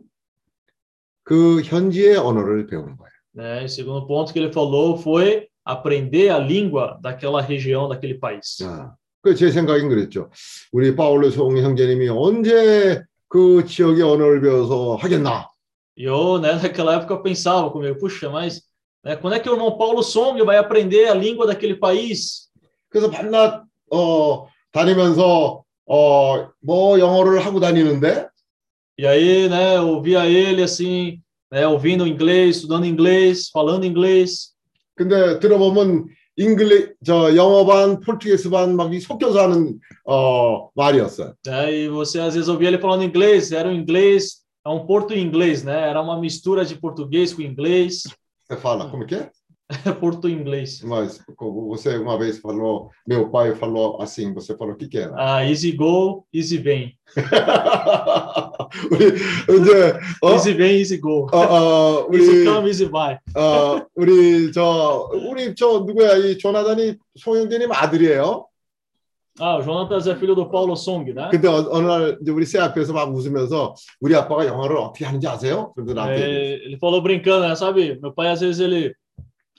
그 1.24 1.62
현지의 1.62 2.18
언어를 2.18 2.68
배우는 2.68 2.98
거예요. 2.98 3.12
né? 3.34 3.62
E 3.62 3.66
o 3.66 3.70
segundo 3.70 4.06
ponto 4.08 4.34
que 4.34 4.40
ele 4.40 4.52
falou 4.52 4.98
foi 4.98 5.48
aprender 5.64 6.30
a 6.30 6.40
língua 6.40 7.00
daquela 7.02 7.42
região, 7.42 7.88
daquele 7.88 8.20
país. 8.20 8.58
자, 8.58 8.96
그제 9.22 9.52
생각엔 9.52 9.90
그랬죠. 9.90 10.30
우리 10.72 10.96
파울로 10.96 11.30
송 11.30 11.58
형제님이 11.58 12.10
언제 12.10 13.04
그 13.28 13.66
지역의 13.66 14.04
언어를 14.04 14.42
배워서 14.42 14.96
하겠나? 14.96 15.48
E 15.98 16.04
eu, 16.04 16.38
né, 16.40 16.54
naquela 16.54 16.96
época 16.96 17.14
eu 17.14 17.24
pensava 17.24 17.70
comigo, 17.72 17.98
puxa, 17.98 18.30
mas 18.30 18.62
né, 19.04 19.16
quando 19.16 19.34
é 19.34 19.40
que 19.40 19.50
o 19.50 19.54
irmão 19.54 19.78
Paulo 19.78 20.04
Song 20.04 20.40
vai 20.44 20.58
aprender 20.58 21.08
a 21.08 21.14
língua 21.14 21.48
daquele 21.48 21.76
país? 21.76 22.50
그래서 22.90 23.10
밤낮 23.10 23.64
어, 23.93 24.49
다니면서 24.73 25.63
어, 25.87 26.49
뭐 26.61 26.99
영어를 26.99 27.45
하고 27.45 27.61
다니는데 27.61 28.29
E 28.99 29.07
aí, 29.07 29.49
né, 29.49 29.79
eu 29.79 30.03
via 30.03 30.27
ele 30.27 30.63
assim, 30.63 31.21
né, 31.51 31.67
ouvindo 31.67 32.07
inglês, 32.07 32.57
estudando 32.57 32.85
inglês, 32.87 33.49
falando 33.51 33.85
inglês. 33.85 34.53
근데 34.95 35.39
들어보면 35.41 36.09
잉글리 36.37 36.93
저 37.05 37.35
영어 37.35 37.65
반 37.67 38.01
포르투게스 38.01 38.51
반막 38.51 38.93
섞여서 39.01 39.43
하는 39.43 39.79
어, 40.07 40.71
말이었어요. 40.75 41.35
Né, 41.47 41.73
e 41.73 41.89
você 41.89 42.21
às 42.21 42.35
vezes 42.35 42.49
ouvia 42.49 42.69
ele 42.69 42.79
falando 42.79 43.03
inglês, 43.03 43.51
era 43.53 43.69
um 43.69 43.73
inglês, 43.73 44.43
é 44.65 44.69
um 44.69 44.87
porto 44.87 45.15
inglês, 45.15 45.65
né? 45.65 45.89
Era 45.89 46.01
uma 46.01 46.21
mistura 46.21 46.65
de 46.65 46.77
português 46.77 47.33
com 47.35 47.43
inglês, 47.43 48.03
Você 48.47 48.57
fala 48.57 48.89
como 48.91 49.07
que 49.07 49.15
é? 49.15 49.31
porto 50.00 50.30
inglês. 50.30 50.82
Mas 50.84 51.22
co- 51.36 51.68
você 51.68 51.98
uma 51.98 52.18
vez 52.18 52.40
falou, 52.40 52.90
meu 53.06 53.30
pai 53.30 53.54
falou 53.56 54.02
assim, 54.02 54.34
você 54.34 54.56
falou 54.56 54.74
o 54.74 54.78
que 54.78 54.88
que 54.88 54.98
era? 54.98 55.14
Ah, 55.18 55.46
easy 55.46 55.72
go, 55.74 56.26
easy 56.34 56.58
vem. 56.58 56.94
우리 58.92 59.06
이제 59.08 59.94
어, 60.22 60.32
Easy 60.34 60.54
vem, 60.54 60.78
easy 60.80 60.98
go. 61.00 61.28
어, 61.32 61.38
어, 61.38 62.08
Easy 62.14 62.32
우리 62.32 62.44
come, 62.46 62.68
easy 62.70 62.90
vai. 62.90 63.18
어, 63.36 63.86
우리 63.96 64.52
저 64.52 65.10
우리 65.14 65.54
저 65.56 65.80
누구야 65.86 66.16
이 66.18 66.38
조나단이 66.38 66.96
송영재님 67.16 67.72
아들이에요. 67.72 68.46
Ah, 69.40 69.56
o 69.58 69.62
Jonatas 69.62 70.08
é 70.08 70.16
filho 70.16 70.34
do 70.34 70.50
Paulo 70.50 70.74
Song, 70.76 71.14
né? 71.14 71.30
근데 71.30 71.48
어, 71.48 71.68
어느 71.70 71.86
날 71.86 72.18
이제 72.22 72.32
우리 72.32 72.44
새 72.44 72.58
앞에서 72.60 72.92
막 72.92 73.14
웃으면서 73.14 73.76
우리 74.02 74.16
아빠가 74.16 74.48
영어를 74.48 74.76
어떻게 74.78 75.06
하는지 75.06 75.28
아세요? 75.28 75.74
그래서 75.76 75.94
나한테 75.94 76.24
É, 76.24 76.54
ele 76.66 76.78
falou 76.80 77.04
brincando, 77.04 77.46
né? 77.48 77.54
Sabe, 77.56 78.00
meu 78.02 78.12
pai 78.14 78.30
às 78.30 78.42
vezes 78.42 78.60
ele 78.60 78.96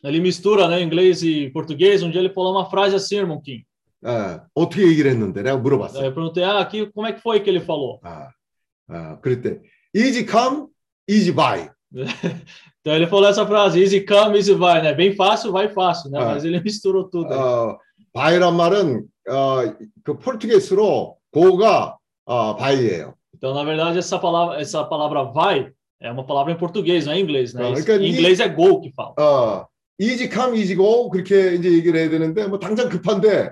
ele 0.02 0.20
mistura, 0.20 0.68
né, 0.68 0.80
inglês 0.82 1.22
e 1.22 1.50
português. 1.50 2.02
Um 2.02 2.10
dia 2.10 2.20
ele 2.20 2.30
falou 2.32 2.52
uma 2.52 2.68
frase 2.70 2.94
assim, 2.94 3.16
irmão 3.16 3.40
Kim. 3.40 3.64
예, 4.06 4.40
어떻게 4.54 4.82
얘기를 4.86 5.10
했는데 5.10 5.42
내가 5.42 5.56
Aí 5.56 5.60
물어봤어요. 5.62 6.04
eu 6.06 6.14
perguntei, 6.14 6.44
ah, 6.44 6.60
aqui, 6.60 6.86
como 6.94 7.06
é 7.08 7.12
que 7.12 7.20
foi 7.20 7.40
que 7.40 7.50
ele 7.50 7.60
falou? 7.60 7.98
아, 8.04 8.30
아, 8.88 9.16
그랬대. 9.20 9.60
easy 9.94 10.24
come, 10.24 10.68
easy 11.08 11.32
buy. 11.32 11.68
Então 12.80 12.94
ele 12.94 13.06
falou 13.08 13.28
essa 13.28 13.44
frase, 13.46 13.80
easy 13.80 14.04
come, 14.06 14.36
easy 14.36 14.54
vai, 14.54 14.80
né? 14.82 14.94
Bem 14.94 15.14
fácil, 15.16 15.50
vai 15.52 15.68
fácil, 15.68 16.10
né? 16.10 16.20
Ah. 16.20 16.26
Mas 16.26 16.44
ele 16.44 16.60
misturou 16.60 17.04
tudo. 17.10 17.28
né? 17.28 17.34
어, 17.36 17.78
buy란 18.14 18.54
말은 18.56 19.02
어, 19.28 19.74
그 20.04 20.16
포르투게스로 20.18 21.16
고가 21.32 21.96
어, 22.24 22.54
buy예요. 22.56 23.14
Então, 23.34 23.52
na 23.54 23.62
verdade, 23.64 23.98
essa 23.98 24.18
palavra, 24.18 24.60
essa 24.60 24.84
palavra 24.84 25.24
vai 25.24 25.70
é 26.00 26.10
uma 26.12 26.24
palavra 26.24 26.52
em 26.52 26.56
português, 26.56 27.06
não 27.06 27.12
é 27.12 27.18
em 27.18 27.22
inglês, 27.22 27.52
né? 27.52 27.62
Ah, 27.66 27.72
그러니까 27.72 27.96
em 27.96 28.02
이- 28.06 28.10
inglês 28.12 28.38
é 28.40 28.48
go 28.48 28.80
que 28.80 28.92
fala. 28.92 29.14
어, 29.18 29.66
easy 30.00 30.28
come, 30.30 30.58
easy 30.58 30.76
go 30.76 31.10
그렇게 31.10 31.54
이제 31.54 31.70
얘기를 31.72 32.00
해야 32.00 32.10
되는데 32.10 32.46
뭐 32.46 32.58
당장 32.58 32.88
급한데 32.88 33.50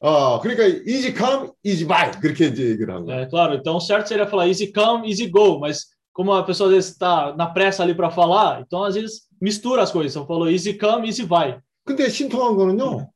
어, 0.00 0.40
그러니까 0.40 0.64
easy 0.86 1.14
come, 1.14 1.50
easy 1.64 1.86
buy 1.86 2.10
그렇게 2.20 2.46
이제 2.46 2.62
얘기를 2.70 2.94
한 2.94 3.04
거예요. 3.04 3.22
É, 3.22 3.26
claro, 3.26 3.54
então 3.54 3.76
o 3.76 3.80
certo 3.80 4.08
seria 4.08 4.26
falar 4.26 4.48
easy 4.48 4.72
come, 4.72 5.08
easy 5.08 5.28
go, 5.28 5.58
mas 5.58 5.86
como 6.12 6.32
a 6.32 6.42
pessoa 6.42 6.68
às 6.68 6.74
vezes 6.74 6.90
está 6.90 7.34
na 7.36 7.46
pressa 7.46 7.82
ali 7.82 7.94
para 7.94 8.10
falar, 8.10 8.60
então 8.60 8.84
às 8.84 8.94
vezes 8.94 9.22
mistura 9.40 9.82
as 9.82 9.90
coisas. 9.90 10.14
Então 10.14 10.26
falou 10.26 10.50
easy 10.50 10.74
come, 10.74 11.08
easy 11.08 11.24
vai. 11.24 11.58
근데 11.86 12.08
신통한 12.08 12.56
거는요. 12.56 13.08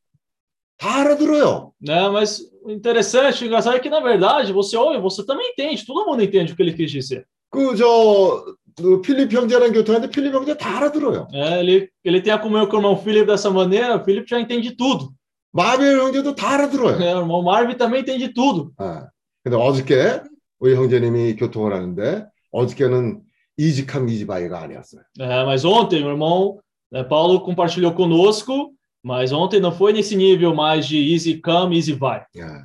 다 0.78 1.00
알아들어요. 1.00 1.72
Né? 1.80 2.08
Mas 2.08 2.40
o 2.62 2.70
interessante, 2.70 3.44
o 3.44 3.46
engraçado 3.46 3.76
é 3.76 3.80
que 3.80 3.90
na 3.90 4.00
verdade 4.00 4.52
você 4.52 4.76
ouve, 4.76 4.98
você 5.00 5.26
também 5.26 5.50
entende, 5.50 5.84
todo 5.84 6.06
mundo 6.06 6.22
entende 6.22 6.52
o 6.52 6.56
que 6.56 6.62
ele 6.62 6.72
quis 6.72 6.90
dizer. 6.90 7.26
그저 7.50 8.44
그 8.76 9.00
필립 9.00 9.32
형제랑 9.32 9.72
교통하는데 9.72 10.10
필립 10.12 10.32
형제 10.34 10.56
다 10.56 10.76
알아들어요. 10.78 11.28
É, 11.32 11.60
ele, 11.60 11.90
ele 12.04 12.22
tem 12.22 12.32
a 12.32 12.38
comunhão 12.38 12.66
com 12.66 12.76
o 12.76 12.78
irmão 12.80 12.96
Philip 12.96 13.26
dessa 13.26 13.50
maneira, 13.50 13.96
o 13.96 14.04
Philip 14.04 14.28
já 14.28 14.40
entende 14.40 14.76
tudo. 14.76 15.12
마벨 15.52 15.98
형제도 15.98 16.34
다 16.34 16.50
알아들어요. 16.50 17.02
É, 17.02 17.16
o 17.16 17.20
irmão 17.20 17.42
Marvin 17.42 17.76
também 17.76 18.02
entende 18.02 18.32
tudo. 18.32 18.72
아, 18.78 19.08
근데 19.42 19.56
어저께 19.56 20.22
우리 20.60 20.74
형제님이 20.74 21.36
교통을 21.36 21.72
하는데 21.72 22.26
어저께는 22.52 23.22
이직함 23.56 24.08
이지바이가 24.08 24.60
아니었어요. 24.60 25.02
É, 25.18 25.44
mas 25.44 25.64
ontem 25.64 26.04
o 26.04 26.08
irmão 26.08 26.60
né, 26.92 27.02
Paulo 27.02 27.40
compartilhou 27.40 27.92
conosco, 27.92 28.72
mas 29.02 29.32
ontem 29.32 29.60
não 29.60 29.72
foi 29.72 29.92
nesse 29.92 30.14
nível 30.16 30.54
mais 30.54 30.86
de 30.86 30.96
easy 31.12 31.40
come, 31.44 31.76
easy 31.76 31.94
vai. 31.98 32.22
야, 32.38 32.64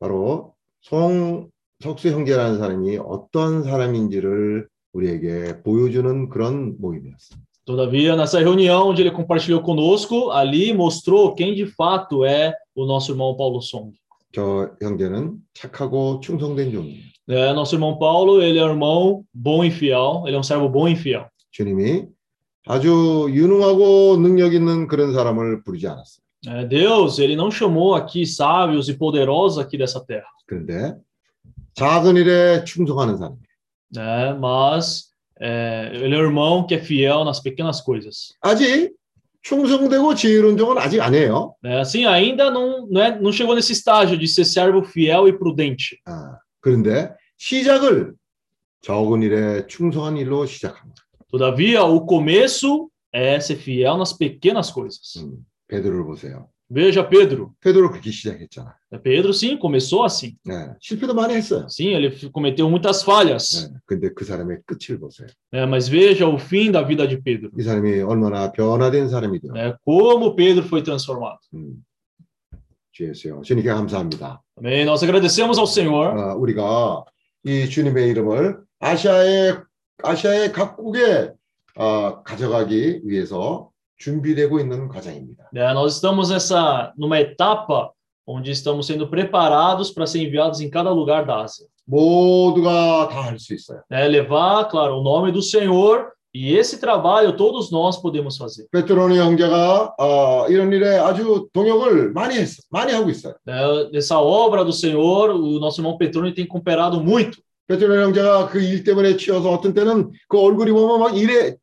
바로 0.00 0.54
송석수 0.80 2.08
형제라는 2.08 2.58
사람이 2.58 2.98
어떤 2.98 3.62
사람인지를 3.62 4.68
우리에게 4.92 5.62
보여주는 5.62 6.28
그런 6.28 6.76
모임이었어요. 6.80 7.40
Todavia, 7.64 8.16
nessa 8.16 8.40
reunião 8.40 8.88
onde 8.88 9.02
ele 9.02 9.12
compartilhou 9.12 9.62
conosco, 9.62 10.30
ali 10.30 10.74
mostrou 10.74 11.32
quem 11.32 11.54
de 11.54 11.64
fato 11.64 12.24
é 12.24 12.54
o 12.74 12.84
nosso 12.84 13.12
irmão 13.12 13.36
Paulo 13.36 13.60
Song. 13.62 13.92
저 14.32 14.70
형제는 14.82 15.36
착하고 15.54 16.20
충성된 16.20 16.72
종이에요. 16.72 17.12
É, 17.28 17.52
nosso 17.52 17.76
irmão 17.76 17.98
Paulo, 17.98 18.42
ele 18.42 18.58
é 18.58 18.64
um 18.64 18.70
irmão 18.70 19.24
bom 19.32 19.62
e 19.64 19.70
fiel, 19.70 20.24
ele 20.26 20.34
é 20.34 20.38
um 20.38 20.42
servo 20.42 20.68
bom 20.68 20.88
e 20.88 20.96
fiel. 20.96 21.26
주님이 21.52 22.06
아주 22.66 23.28
유능하고 23.30 24.16
능력 24.16 24.54
있는 24.54 24.88
그런 24.88 25.12
사람을 25.12 25.62
부르지 25.62 25.86
않았어요. 25.86 26.22
É, 26.48 26.66
Deus, 26.66 27.20
ele 27.20 27.36
não 27.36 27.52
chamou 27.52 27.94
aqui 27.94 28.26
sábios 28.26 28.88
e 28.88 28.94
poderosos 28.94 29.58
aqui 29.58 29.78
dessa 29.78 30.04
terra, 30.04 30.26
그런데 30.46 30.96
작은 31.74 32.16
일에 32.16 32.64
충성하는 32.64 33.18
사람. 33.18 33.36
né? 33.92 34.34
mas 34.34 35.12
é, 35.40 35.90
ele 35.94 36.14
é 36.14 36.18
um 36.18 36.22
irmão 36.22 36.66
que 36.66 36.74
é 36.74 36.78
fiel 36.78 37.24
nas 37.24 37.40
pequenas 37.40 37.80
coisas. 37.80 38.34
아직 38.42 38.94
충성되고 39.42 40.14
지혜로운 40.14 40.56
종은 40.56 40.78
아직 40.78 41.00
아니에요. 41.00 41.54
Né? 41.62 41.80
Assim, 41.80 42.04
ainda 42.06 42.50
não, 42.50 42.86
não, 42.86 43.02
é, 43.02 43.20
não 43.20 43.32
chegou 43.32 43.54
nesse 43.54 43.72
estágio 43.72 44.16
de 44.16 44.28
ser 44.28 44.44
servo 44.44 44.84
fiel 44.84 45.28
e 45.28 45.32
prudente. 45.32 45.98
아, 46.06 46.38
그런데 46.60 47.12
시작을 47.38 48.14
적은 48.82 49.22
일에 49.22 49.66
충성한 49.66 50.16
일로 50.16 50.46
시작합니다. 50.46 51.02
Todavia, 51.28 51.82
o 51.82 52.04
começo 52.06 52.90
é 53.12 53.40
ser 53.40 53.56
fiel 53.56 53.96
nas 53.96 54.12
pequenas 54.12 54.70
coisas. 54.70 55.16
음, 55.18 55.44
베드로를 55.66 56.04
보세요. 56.04 56.48
Veja 56.70 57.06
Pedro. 57.06 57.52
베드로 57.60 57.90
그렇게 57.90 58.10
시작했잖아. 58.10 58.74
Pedro, 59.02 59.30
sim, 59.34 59.58
começou 59.58 60.04
assim. 60.04 60.36
네, 60.44 60.72
실패도 60.80 61.12
많이 61.12 61.34
했어요. 61.34 61.66
Sim, 61.68 61.92
ele 61.92 62.06
f- 62.08 62.30
cometeu 62.32 62.70
muitas 62.70 63.02
falhas. 63.04 63.68
네, 63.70 63.78
근데 63.84 64.08
그 64.14 64.24
사람의 64.24 64.60
끝을 64.64 64.98
보세요. 64.98 65.28
né? 65.52 65.66
mas 65.66 65.88
veja 65.88 66.26
o 66.26 66.36
fim 66.38 66.70
da 66.72 66.82
vida 66.82 67.06
de 67.06 67.20
Pedro. 67.20 67.50
이 67.58 67.62
사람이 67.62 68.00
얼마나 68.00 68.50
변화된 68.52 69.08
사람이더라. 69.10 69.52
né? 69.54 69.74
Como 69.84 70.34
Pedro 70.34 70.64
foi 70.64 70.82
transformado. 70.82 71.38
음, 71.52 71.84
주 72.92 73.04
예수요. 73.08 73.42
주님께 73.42 73.68
감사합니다. 73.68 74.40
Amém? 74.56 74.84
Nós 74.86 75.02
agradecemos 75.02 75.58
ao 75.58 75.66
Senhor. 75.66 76.08
어, 76.16 76.34
우리가 76.36 77.04
이 77.44 77.68
주님의 77.68 78.08
이름을 78.10 78.58
아시아의 78.80 79.58
아시아의 80.02 80.52
각국에 80.52 81.32
어, 81.76 82.22
가져가기 82.22 83.02
위해서 83.04 83.70
준비되고 83.98 84.58
있는 84.60 84.88
과정입니다. 84.88 85.48
né? 85.52 85.72
Nós 85.72 85.94
estamos 85.94 86.30
nessa 86.30 86.92
numa 86.98 87.20
etapa 87.20 87.90
onde 88.26 88.50
estamos 88.50 88.86
sendo 88.86 89.06
preparados 89.08 89.90
para 89.90 90.06
ser 90.06 90.20
enviados 90.22 90.60
em 90.60 90.68
cada 90.70 90.90
lugar 90.90 91.24
da 91.24 91.42
Ásia. 91.42 91.66
모두가 91.86 93.08
다 93.08 93.22
할 93.30 93.38
수 93.38 93.54
있어요. 93.54 93.80
É, 93.90 94.06
levar, 94.08 94.68
claro, 94.68 94.98
o 94.98 95.02
nome 95.02 95.32
do 95.32 95.42
Senhor 95.42 96.10
e 96.34 96.56
esse 96.56 96.78
trabalho 96.80 97.36
todos 97.36 97.70
nós 97.70 98.00
podemos 98.00 98.36
fazer. 98.36 98.66
베트로니 98.72 99.18
형제가 99.18 99.94
어, 99.98 100.46
이런 100.48 100.72
일에 100.72 100.96
아주 100.98 101.48
동역을 101.52 102.12
많이 102.12 102.36
했어, 102.36 102.62
많이 102.70 102.92
하고 102.92 103.10
있어요. 103.10 103.34
É, 103.46 103.90
Nessa 103.92 104.18
obra 104.18 104.64
do 104.64 104.72
Senhor, 104.72 105.30
o 105.30 105.58
nosso 105.60 105.80
irmão 105.80 105.96
Petrônio 105.98 106.34
tem 106.34 106.46
cooperado 106.46 107.00
muito. 107.02 107.38
베트로니 107.68 108.02
형제가 108.02 108.48
그 108.48 108.58
일 108.60 108.82
때문에 108.84 109.16
치여서 109.16 109.50
어떤 109.50 109.74
때는 109.74 110.10
그 110.28 110.38
얼굴이 110.40 110.70
보면 110.72 111.00
막 111.00 111.16
일에 111.16 111.56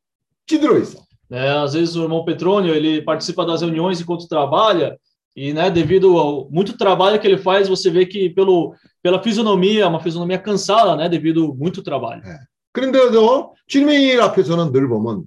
찌들어 0.48 0.78
있어. 0.78 1.00
né? 1.30 1.58
Às 1.58 1.74
vezes 1.74 1.96
o 1.96 2.04
irmão 2.04 2.26
Petrônio 2.26 2.74
ele 2.74 3.02
participa 3.02 3.46
das 3.46 3.62
reuniões 3.62 4.02
enquanto 4.02 4.28
trabalha 4.28 4.98
e, 5.36 5.54
né, 5.54 5.70
devido 5.70 6.18
ao 6.18 6.50
muito 6.50 6.78
trabalho 6.78 7.20
que 7.20 7.28
ele 7.28 7.38
faz, 7.38 7.70
você 7.70 7.90
vê 7.90 8.06
que 8.06 8.30
pelo 8.30 8.74
pela 9.02 9.22
fisionomia, 9.22 9.88
uma 9.88 10.02
fisionomia 10.02 10.38
cansada, 10.38 10.96
né, 10.96 11.08
devido 11.08 11.56
muito 11.56 11.82
trabalho. 11.82 12.22
그런데도 12.72 13.56
주님의 13.68 14.04
일 14.04 14.22
앞에서는 14.22 14.72
늘 14.72 14.88
보면 14.88 15.24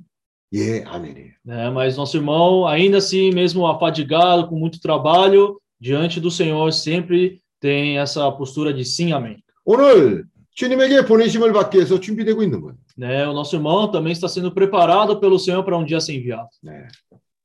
예, 0.54 0.84
아멘이에요. 0.84 1.32
Né? 1.44 1.70
Mas 1.70 1.96
nosso 1.96 2.16
irmão, 2.16 2.66
ainda 2.66 2.98
assim, 2.98 3.30
mesmo 3.32 3.66
afadigado, 3.66 4.46
com 4.48 4.56
muito 4.56 4.80
trabalho, 4.80 5.58
diante 5.80 6.20
do 6.20 6.30
Senhor 6.30 6.70
sempre 6.72 7.40
tem 7.58 7.98
essa 7.98 8.30
postura 8.30 8.72
de 8.72 8.84
sim, 8.84 9.12
amém. 9.12 9.38
오늘 9.64 10.24
주님에게 10.54 11.06
보내심을 11.06 11.52
받기 11.52 11.78
위해서 11.78 11.98
준비되고 11.98 12.42
있는 12.42 12.60
거예요. 12.60 12.76
Né? 12.96 13.26
O 13.26 13.32
nosso 13.32 13.56
irmão 13.56 13.90
também 13.90 14.12
está 14.12 14.28
sendo 14.28 14.52
preparado 14.52 15.18
pelo 15.18 15.38
Senhor 15.38 15.62
para 15.64 15.76
um 15.76 15.84
dia 15.84 16.00
ser 16.00 16.14
enviado. 16.14 16.48
네. 16.62 16.88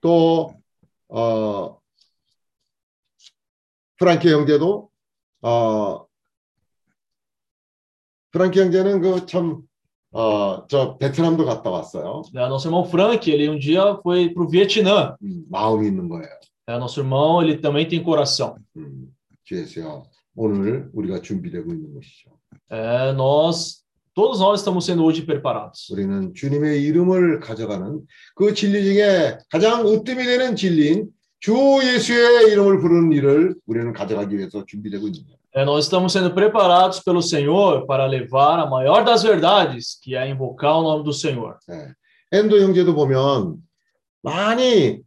또 0.02 0.54
어, 1.10 1.78
프랑키 3.98 4.30
형제도 4.30 4.90
어, 5.42 6.06
프랑키 8.32 8.60
형제는 8.60 9.02
그 9.02 9.26
참 9.26 9.68
어, 10.12 10.66
저 10.68 10.98
베트남도 10.98 11.46
갔다 11.46 11.70
왔어요. 11.70 12.24
Né? 12.34 12.48
Nosso 12.48 12.68
irmão 12.68 12.86
Frank, 12.86 13.30
ele 13.30 13.50
um 13.50 13.60
dia 13.60 14.00
foi 14.02 14.30
para 14.34 14.44
o 14.44 14.48
Vietnã. 14.48 15.16
음, 15.22 15.46
마음이 15.50 15.88
있는 15.88 16.08
거예요. 16.10 16.30
É, 16.68 16.78
nosso 16.78 17.00
irmão, 17.00 17.42
ele 17.42 17.58
também 17.58 17.88
tem 17.88 18.02
coração. 18.04 18.56
음, 18.76 19.14
주에서요. 19.44 20.04
오늘 20.36 20.90
우리가 20.94 21.22
준비되고 21.22 21.72
있는 21.72 21.94
것이죠. 21.94 22.32
É, 22.70 23.14
nós, 23.14 23.81
todos 24.15 24.41
nós 24.41 24.61
estamos 24.61 24.85
sendo 24.85 25.05
hoje 25.05 25.25
preparados. 25.25 25.91
우리는 25.91 26.35
주님의 26.35 26.83
이름을 26.83 27.41
가져가는 27.41 28.01
그 28.35 28.55
진리 28.55 28.85
중에 28.85 29.39
가장 29.51 29.87
으뜸이 29.87 30.25
되는 30.25 30.57
진리인 30.57 31.09
주 31.41 31.55
예수의 31.83 32.53
이름을 32.53 32.81
부르는 32.81 33.13
일을 33.13 33.57
우리는 33.67 33.93
가져가기 33.93 34.37
위해서 34.37 34.65
준비되고 34.67 35.03
거예요. 35.03 35.43
É, 35.55 35.65
nós 35.65 35.85
estamos 35.85 36.13
sendo 36.13 36.33
preparados 36.33 37.01
pelo 37.01 37.21
Senhor 37.21 37.85
para 37.87 38.07
levar 38.07 38.59
a 38.59 38.67
maior 38.67 39.05
das 39.05 39.23
verdades, 39.23 39.99
que 40.01 40.15
é 40.15 40.27
invocar 40.31 40.79
o 40.79 40.83
nome 40.83 41.05
do 41.05 41.13
Senhor. 41.13 41.59
네. 41.69 41.93
엔도 42.33 42.61
형제도 42.61 42.95
보면 42.95 43.57
많이 44.23 45.01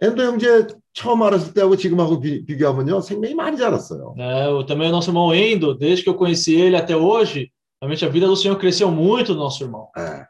엔도 0.00 0.22
형제 0.22 0.66
처음 0.92 1.22
알았을 1.22 1.54
때하고 1.54 1.76
지금하고 1.76 2.20
비, 2.20 2.44
비교하면요 2.44 3.00
생명이 3.00 3.34
많이 3.34 3.56
자랐어요. 3.56 4.14
Eu, 4.18 4.66
também 4.66 4.88
o 4.88 4.92
nosso 4.92 5.10
irmão 5.10 5.32
Endo, 5.32 5.74
desde 5.74 6.02
que 6.02 6.10
eu 6.10 6.14
conheci 6.14 6.54
ele 6.56 6.76
até 6.76 6.94
hoje, 6.94 7.50
realmente 7.81 8.05
a 8.05 8.09
vida 8.09 8.27
do 8.27 8.35
Senhor 8.35 8.57
cresceu 8.57 8.89
muito 8.91 9.33
do 9.33 9.39
nosso 9.39 9.63
irmão. 9.63 9.89
네. 9.95 10.25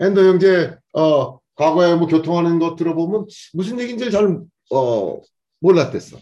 엔도 0.00 0.20
형제 0.24 0.76
어 0.94 1.38
과거에 1.56 1.94
뭐 1.96 2.06
교통하는 2.06 2.58
것 2.58 2.76
들어보면 2.76 3.26
무슨 3.54 3.80
얘기인지 3.80 4.10
잘 4.10 4.40
어, 4.72 5.20
몰랐댔어. 5.60 6.18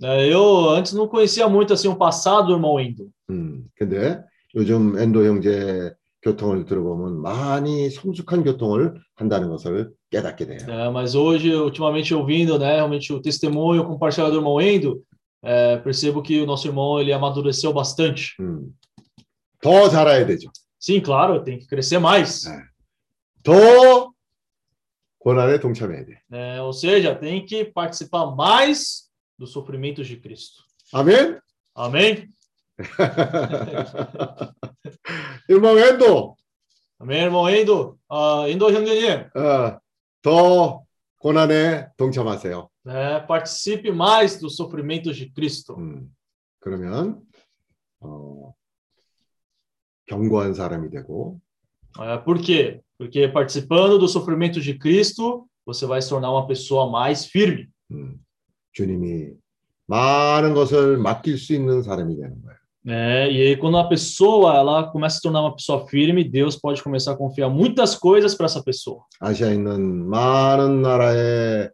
Né? 0.00 0.32
Eu 0.32 0.70
antes 0.70 0.92
não 0.94 1.06
conhecia 1.06 1.48
muito 1.48 1.72
assim 1.72 1.86
o 1.88 1.94
passado 1.96 2.48
do 2.48 2.54
irmão 2.54 2.80
Endo. 2.80 3.08
음, 3.30 3.64
근데 3.76 4.20
요즘 4.54 4.98
엔도 4.98 5.24
형제 5.24 5.92
교통을 6.22 6.64
들어보면 6.64 7.22
많이 7.22 7.88
성숙한 7.90 8.42
교통을 8.44 9.00
한다는 9.14 9.48
것을 9.48 9.90
깨닫게 10.10 10.46
돼요. 10.46 10.58
né? 10.66 10.90
Mas 10.90 11.14
hoje, 11.14 11.54
ultimamente 11.54 12.12
ouvindo, 12.14 12.58
né, 12.58 12.74
realmente 12.76 13.12
o 13.12 13.20
testemunho 13.22 13.84
compartilhado 13.84 14.32
do 14.32 14.38
irmão 14.38 14.60
Endo, 14.60 15.02
é, 15.42 15.76
percebo 15.78 16.20
que 16.20 16.40
o 16.40 16.46
nosso 16.46 16.66
irmão 16.66 17.00
ele 17.00 17.12
amadureceu 17.12 17.72
bastante. 17.72 18.34
음, 18.40 18.70
더 19.64 19.88
자라야 19.88 20.26
되죠. 20.26 20.50
Sim, 20.78 21.00
claro, 21.02 21.42
tem 21.44 21.58
que 21.58 21.66
crescer 21.66 21.98
mais. 22.00 22.44
더 23.42 24.12
고난에 25.18 25.58
동참해야 25.60 26.04
돼. 26.06 26.20
né? 26.30 26.60
Ou 26.62 26.72
seja, 26.72 27.14
tem 27.14 27.44
que 27.44 27.64
participar 27.64 28.34
mais 28.34 29.10
dos 29.38 29.52
sofrimentos 29.52 30.06
de 30.06 30.16
Cristo. 30.16 30.62
아멘. 30.92 31.40
Amém? 31.74 32.28
일망 35.48 35.76
엔도 35.78 36.36
Amém, 36.98 37.22
irmão 37.22 37.48
Endo? 37.48 37.98
Ah, 38.10 38.44
Endo 38.46 38.70
형제님, 38.70 39.30
어, 39.34 39.78
더 40.20 40.82
고난에 41.18 41.88
동참하세요. 41.96 42.68
né, 42.84 43.20
participe 43.26 43.90
mais 43.90 44.38
dos 44.38 44.56
sofrimentos 44.56 45.16
de 45.16 45.30
Cristo. 45.32 45.76
그러면 46.60 47.22
어, 48.00 48.52
견고한 50.06 50.54
사람이 50.54 50.90
되고 50.90 51.38
É, 51.98 52.16
por 52.18 52.38
quê? 52.38 52.80
Porque 52.98 53.26
participando 53.28 53.98
dos 53.98 54.12
sofrimentos 54.12 54.62
de 54.62 54.74
Cristo, 54.78 55.46
você 55.66 55.86
vai 55.86 56.00
se 56.00 56.08
tornar 56.08 56.30
uma 56.30 56.46
pessoa 56.46 56.88
mais 56.90 57.26
firme. 57.26 57.68
음, 57.90 58.16
주님이 58.72 59.32
많은 59.86 60.54
것을 60.54 60.98
맡길 60.98 61.36
수 61.38 61.52
있는 61.52 61.82
사람이 61.82 62.14
되는 62.16 62.40
거예요. 62.42 62.56
né? 62.84 63.30
E 63.30 63.42
aí, 63.42 63.56
quando 63.56 63.76
a 63.76 63.88
pessoa 63.88 64.54
ela 64.56 64.84
começa 64.90 65.16
a 65.16 65.18
se 65.18 65.22
tornar 65.22 65.40
uma 65.42 65.54
pessoa 65.54 65.86
firme, 65.88 66.22
Deus 66.24 66.56
pode 66.56 66.82
começar 66.82 67.12
a 67.12 67.16
confiar 67.16 67.50
muitas 67.50 67.94
coisas 67.96 68.34
para 68.34 68.46
essa 68.46 68.62
pessoa. 68.62 69.02
아시아에 69.20 69.54
있는 69.54 70.08
많은 70.08 70.80
나라에 70.80 71.68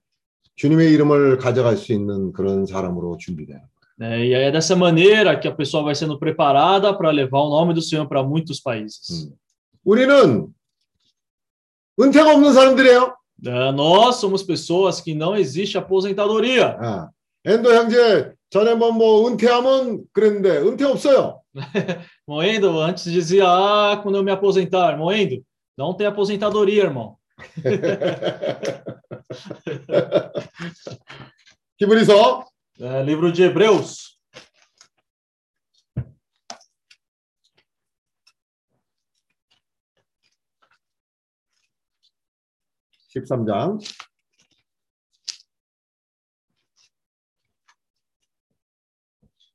주님의 0.56 0.92
이름을 0.94 1.36
가져갈 1.38 1.76
수 1.76 1.92
있는 1.92 2.32
그런 2.32 2.64
사람으로 2.64 3.18
준비돼요. 3.18 3.60
né? 3.98 4.24
E 4.24 4.34
aí 4.34 4.42
é 4.44 4.50
dessa 4.50 4.76
maneira 4.76 5.38
que 5.38 5.48
a 5.48 5.54
pessoa 5.54 5.82
vai 5.84 5.94
sendo 5.94 6.18
preparada 6.18 6.92
para 6.94 7.10
levar 7.10 7.40
o 7.40 7.50
nome 7.50 7.74
do 7.74 7.82
Senhor 7.82 8.06
para 8.06 8.22
muitos 8.22 8.60
países. 8.60 9.30
우리는 9.84 10.48
은퇴가 12.00 12.32
없는 12.34 12.52
사람들이에요. 12.52 13.16
né? 13.42 13.72
Nós 13.72 14.16
somos 14.16 14.42
pessoas 14.42 15.00
que 15.00 15.14
não 15.14 15.36
existe 15.36 15.78
aposentadoria. 15.78 16.76
아, 16.80 17.10
엔도 17.44 17.72
형제 17.72 18.32
전에 18.50 18.74
뭐, 18.74 18.92
뭐 18.92 19.28
은퇴하면 19.28 20.04
그랬는데 20.12 20.58
은퇴 20.58 20.84
없어요. 20.84 21.40
Moendo, 22.26 22.80
antes 22.80 23.04
dizia, 23.10 23.44
ah, 23.46 23.96
quando 24.02 24.16
eu 24.16 24.22
me 24.24 24.30
aposentar, 24.32 24.96
Moendo, 24.98 25.42
não 25.76 25.94
tem 25.94 26.06
aposentadoria, 26.06 26.82
irmão. 26.82 27.16
히브리서 31.78 32.44
é, 32.83 33.03
livro 33.03 33.31
de 33.31 33.43
Hebreus, 33.43 34.19
13장 43.13 43.77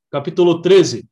capítulo 0.08 0.62
13. 0.62 1.10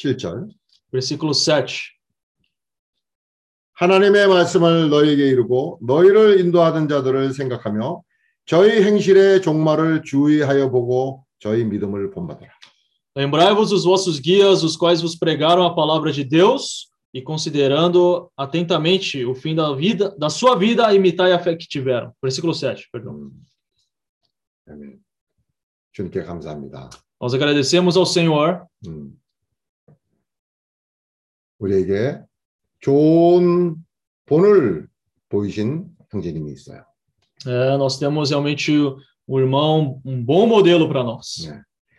칠절 0.00 0.48
versículo 0.90 1.32
7. 1.32 1.66
하나님의 3.74 4.28
말씀을 4.28 4.88
너희에게 4.88 5.28
이루고 5.28 5.80
너희를 5.82 6.40
인도하던 6.40 6.88
자들을 6.88 7.34
생각하며 7.34 8.02
저희 8.46 8.82
행실의 8.82 9.42
종말을 9.42 10.02
주의하여 10.02 10.70
보고 10.70 11.26
저희 11.38 11.64
믿음을 11.64 12.10
본받으라. 12.10 12.50
Lembrai-vos 13.16 13.70
dos 13.70 13.84
vossos 13.84 14.20
guias, 14.20 14.62
os 14.62 14.76
quais 14.76 15.00
vos 15.00 15.16
pregaram 15.16 15.64
a 15.64 15.74
palavra 15.74 16.12
de 16.12 16.22
Deus, 16.22 16.90
e 17.16 17.22
considerando 17.22 18.30
atentamente 18.36 19.24
o 19.24 19.34
fim 19.34 19.54
da 19.54 19.72
vida, 19.74 20.14
da 20.18 20.28
sua 20.28 20.54
vida, 20.54 20.92
imitai 20.94 21.32
a 21.32 21.38
fé 21.38 21.56
que 21.56 21.66
tiveram. 21.66 22.12
Versículo 22.22 22.52
7, 22.52 22.88
perdão. 22.92 23.30
아멘. 24.68 25.00
주님께 25.92 26.24
감사합니다. 26.24 26.90
Nós 27.18 27.32
agradecemos 27.32 27.96
ao 27.96 28.04
Senhor 28.04 28.66
음. 28.86 29.16
우리에게 31.61 32.19
좋은 32.79 33.75
본을 34.25 34.87
보이신 35.29 35.85
형제님이 36.11 36.51
있어요. 36.51 36.83
É, 37.47 37.75
nós 37.77 37.97
temos 37.97 38.29
realmente 38.29 38.71
um 39.27 39.39
irmão, 39.39 39.99
um 40.05 40.23
bom 40.23 40.45
modelo 40.47 40.87
para 40.87 41.03
nós. 41.03 41.49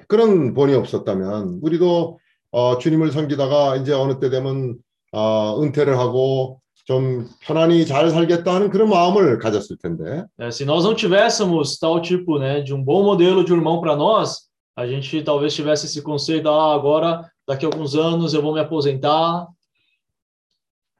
그런 0.06 0.52
본이 0.54 0.74
없었다면 0.74 1.60
우리도 1.62 2.18
어, 2.50 2.78
주님을 2.78 3.12
섬기다가 3.12 3.76
이제 3.76 3.92
어느 3.92 4.18
때 4.18 4.28
되면 4.28 4.76
어, 5.12 5.60
은퇴를 5.62 5.98
하고 5.98 6.60
좀 6.84 7.28
편안히 7.40 7.86
잘 7.86 8.10
살겠다 8.10 8.54
하는 8.54 8.68
그런 8.70 8.88
마음을 8.90 9.38
가졌을 9.38 9.76
텐데 9.78 10.24
É, 10.38 10.50
se 10.50 10.64
nós 10.64 10.84
não 10.84 10.94
tivéssemos 10.94 11.78
tal 11.78 12.02
tipo 12.02 12.38
né, 12.38 12.60
de 12.60 12.74
um 12.74 12.82
bom 12.82 13.04
modelo 13.04 13.44
de 13.44 13.52
irmão 13.52 13.80
para 13.80 13.96
nós, 13.96 14.48
a 14.76 14.86
gente 14.86 15.22
talvez 15.22 15.54
tivesse 15.54 15.86
esse 15.86 16.02
conceito, 16.02 16.48
ah, 16.48 16.74
agora, 16.74 17.30
daqui 17.47 17.65
a 17.65 17.69
alguns 17.69 17.95
anos 17.95 18.33
eu 18.33 18.41
vou 18.41 18.53
me 18.53 18.59
aposentar. 18.59 19.47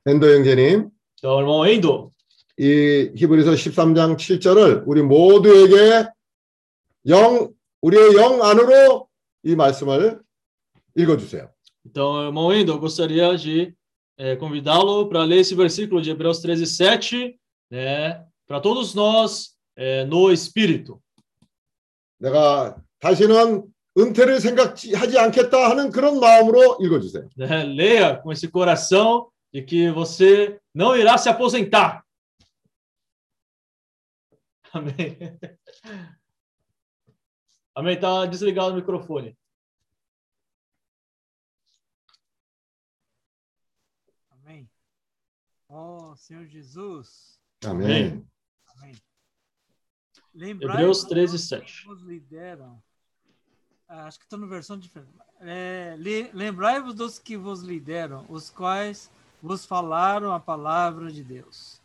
엔도 0.06 0.26
형제님 0.36 0.90
Então, 1.20 1.40
irmão 1.40 1.66
Endo, 1.66 2.12
이 2.60 3.12
히브리서 3.16 3.52
13장 3.52 4.18
7절을 4.18 4.84
우리 4.86 5.02
모두에게 5.02 6.08
영 7.08 7.52
우리의 7.82 8.16
영 8.16 8.42
안으로 8.44 9.08
이 9.44 9.56
말씀을 9.56 10.22
읽어 10.96 11.18
주세요. 11.18 11.50
então, 11.86 12.22
irmão 12.24 12.54
Endo, 12.54 12.72
eu 12.74 12.80
gostaria 12.80 13.36
de 13.38 13.74
eh, 14.18 14.36
convidá-lo 14.36 15.08
para 15.10 15.24
ler 15.24 15.40
esse 15.40 15.56
versículo 15.56 16.02
de 16.02 16.10
Hebreus 16.12 16.40
13, 16.40 16.66
7, 16.66 17.40
né, 17.72 18.24
para 18.48 18.60
todos 18.60 18.94
nós 18.96 19.56
eh, 19.76 20.06
no 20.06 20.32
Espírito. 20.32 21.00
내가 22.20 22.76
다시는 23.00 23.64
은퇴를 23.98 24.40
생각하지 24.40 25.18
않겠다 25.18 25.70
하는 25.72 25.90
그런 25.92 26.20
마음으로 26.20 26.78
읽어 26.82 27.00
주세요. 27.00 27.28
né? 27.36 27.64
Leia 27.64 28.22
com 28.22 28.32
esse 28.32 28.48
coração 28.48 29.32
de 29.52 29.64
que 29.64 29.90
você 29.92 30.60
não 30.74 30.96
irá 30.96 31.18
se 31.18 31.30
aposentar. 31.30 32.06
Amém. 34.72 35.18
Amém. 37.74 38.00
Tá 38.00 38.26
desligado 38.28 38.74
o 38.74 38.76
microfone. 38.76 39.36
Amém. 44.30 44.70
Ó 45.70 46.16
Senhor 46.16 46.46
Jesus. 46.46 47.40
아멘. 47.66 48.24
Amém. 48.76 48.96
Hebreus 50.36 51.04
13, 51.06 51.40
7. 51.40 51.88
Nos 51.88 52.04
lideram. 52.04 52.80
Ah, 53.92 54.06
acho 54.08 54.20
que 54.20 54.26
estou 54.26 54.38
na 54.40 54.48
versão 54.48 54.78
diferente. 54.78 55.10
É, 55.42 55.96
le- 55.98 56.30
Lembrai-vos 56.34 56.94
dos 56.94 57.18
que 57.20 57.38
vos 57.38 57.62
lideram, 57.62 58.26
os 58.28 58.50
quais 58.50 59.10
vos 59.42 59.66
falaram 59.66 60.34
a 60.34 60.40
palavra 60.40 61.12
de 61.12 61.24
Deus. 61.24 61.80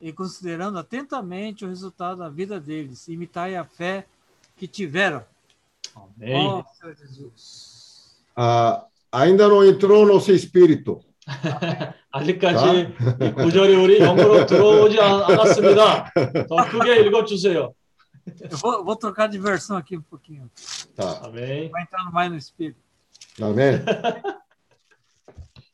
E 0.00 0.12
considerando 0.12 0.78
atentamente 0.78 1.64
o 1.64 1.68
resultado 1.68 2.18
da 2.18 2.28
vida 2.28 2.58
deles, 2.58 3.06
imitai 3.08 3.54
a 3.56 3.64
fé 3.64 4.04
que 4.56 4.66
tiveram. 4.66 5.22
Amém. 5.94 6.34
Ó 6.48 6.64
Senhor 6.80 6.96
Jesus. 6.96 8.16
아, 8.36 8.84
ainda 9.12 9.46
não 9.48 9.64
entrou 9.64 10.04
no 10.06 10.20
seu 10.20 10.34
espírito. 10.34 11.00
아직까지 12.12 12.94
이 13.22 13.32
구절이 13.32 13.74
우리 13.76 13.98
영으로 13.98 14.44
들어오지 14.46 15.00
않- 15.00 15.22
않았습니다. 15.30 16.12
더 16.48 16.56
크게 16.68 17.00
읽어주세요. 17.06 17.72
Eu 18.39 18.57
vou, 18.57 18.83
vou, 18.83 18.95
trocar 18.95 19.27
de 19.27 19.37
versão 19.37 19.77
aqui 19.77 19.97
um 19.97 20.01
pouquinho. 20.01 20.49
Tá. 20.95 21.21
Amém. 21.25 21.69
Vai 21.69 21.83
entrando 21.83 22.11
mais 22.11 22.31
no 22.31 22.37
espírito. 22.37 22.79
Amém. 23.41 23.81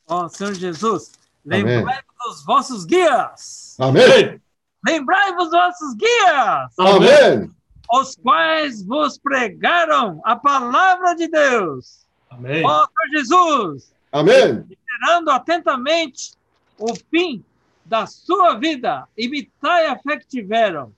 Ó, 0.07 0.27
Senhor 0.27 0.53
Jesus, 0.53 1.13
lembrai-vos 1.43 2.15
dos 2.23 2.45
vossos 2.45 2.85
guias. 2.85 3.75
Amém. 3.79 4.41
Lembrai-vos 4.85 5.49
dos 5.49 5.51
vossos 5.51 5.95
guias. 5.95 6.79
Amém. 6.79 7.51
Os 7.91 8.15
quais 8.15 8.83
vos 8.83 9.17
pregaram 9.17 10.21
a 10.23 10.35
palavra 10.35 11.15
de 11.15 11.27
Deus. 11.27 12.05
Amém. 12.29 12.63
Ó, 12.65 12.87
Senhor 12.87 13.17
Jesus. 13.17 13.93
Amém. 14.11 14.65
Esperando 14.69 15.29
atentamente 15.29 16.33
o 16.77 16.93
fim 16.95 17.43
da 17.85 18.05
sua 18.07 18.55
vida, 18.55 19.07
imitai 19.17 19.87
a 19.87 19.97
fé 19.97 20.17
que 20.17 20.27
tiveram 20.27 20.93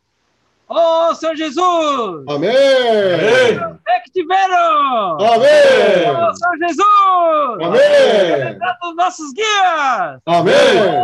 Oh, 0.69 1.15
Senhor 1.15 1.35
Jesus! 1.35 2.25
Amém! 2.27 2.51
É 2.51 3.99
que 4.03 4.11
tiveram! 4.11 5.17
Amém! 5.17 6.03
Oh, 6.09 6.33
Senhor 6.35 6.57
Jesus! 6.67 7.63
Amém! 7.63 8.45
Lembrar 8.45 8.77
dos 8.81 8.95
nossos 8.97 9.33
guias! 9.33 10.19
Amém! 10.25 10.53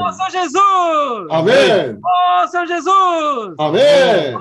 Oh, 0.05 0.11
Senhor 0.11 0.31
Jesus! 0.31 1.27
Amém! 1.29 1.99
Oh, 2.03 2.47
Senhor 2.47 2.67
Jesus! 2.67 3.55
Amém! 3.57 4.37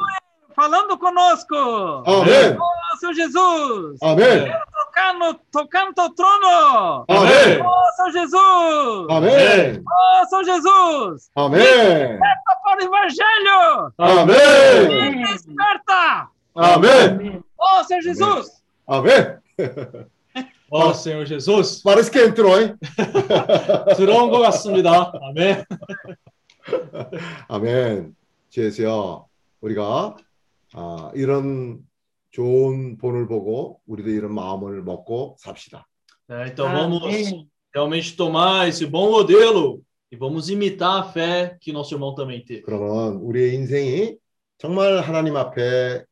Falando 0.57 0.99
conosco! 0.99 1.55
Amém! 2.05 2.59
Ô, 2.59 2.97
Senhor 2.99 3.15
Jesus! 3.15 3.99
Amém! 4.03 4.53
tocar 5.02 5.14
no, 5.14 5.34
tocar 5.52 5.86
no 5.86 5.94
teu 5.94 6.10
trono. 6.14 7.06
아멘. 7.08 7.62
Ó 7.62 7.92
São 7.98 8.12
Jesus. 8.12 9.08
아멘. 9.10 9.84
Ó 9.86 10.26
São 10.30 10.44
Jesus. 10.44 11.30
아멘. 11.36 11.60
Desperta 11.60 12.52
para 12.64 12.82
o 12.82 12.86
evangelho. 12.86 13.94
아멘. 13.98 15.24
Desperta. 15.26 16.28
아멘. 16.56 17.44
Ó 17.58 17.84
Senhor 17.84 18.02
Jesus. 18.02 18.62
아멘. 18.88 19.40
Ó 20.70 20.94
Senhor 20.94 21.26
Jesus, 21.26 21.82
Parece 21.82 22.12
que 22.12 22.20
entrou, 22.20 22.60
hein? 22.60 22.76
들어온 23.96 24.30
것 24.30 24.40
같습니다. 24.42 25.12
아멘. 25.30 25.64
아멘. 27.48 28.16
주에서요, 28.50 29.28
우리가 29.62 30.18
아, 30.74 31.12
이런 31.16 31.80
좋은 32.32 32.98
본을 32.98 33.28
보고 33.28 33.82
우리도 33.88 34.10
이런 34.10 34.34
마음을 34.34 34.84
먹고 34.84 35.38
삽시다. 35.40 35.88
É, 36.30 36.48
então 36.48 36.70
vamos 36.70 37.46
realmente 37.74 38.16
tomar 38.16 38.68
esse 38.68 38.86
bom 38.86 39.10
modelo 39.12 39.82
e 40.12 40.18
vamos 40.18 40.50
imitar 40.50 41.00
a 41.00 41.04
fé 41.04 41.58
que 41.60 41.72
nosso 41.72 41.94
irmão 41.96 42.14
também 42.14 42.44
teve. 42.44 42.64
그러면 42.64 43.16
우리의 43.22 43.56
인생이 43.56 44.18
정말 44.58 45.00
하나님 45.02 45.38
앞에 45.38 46.04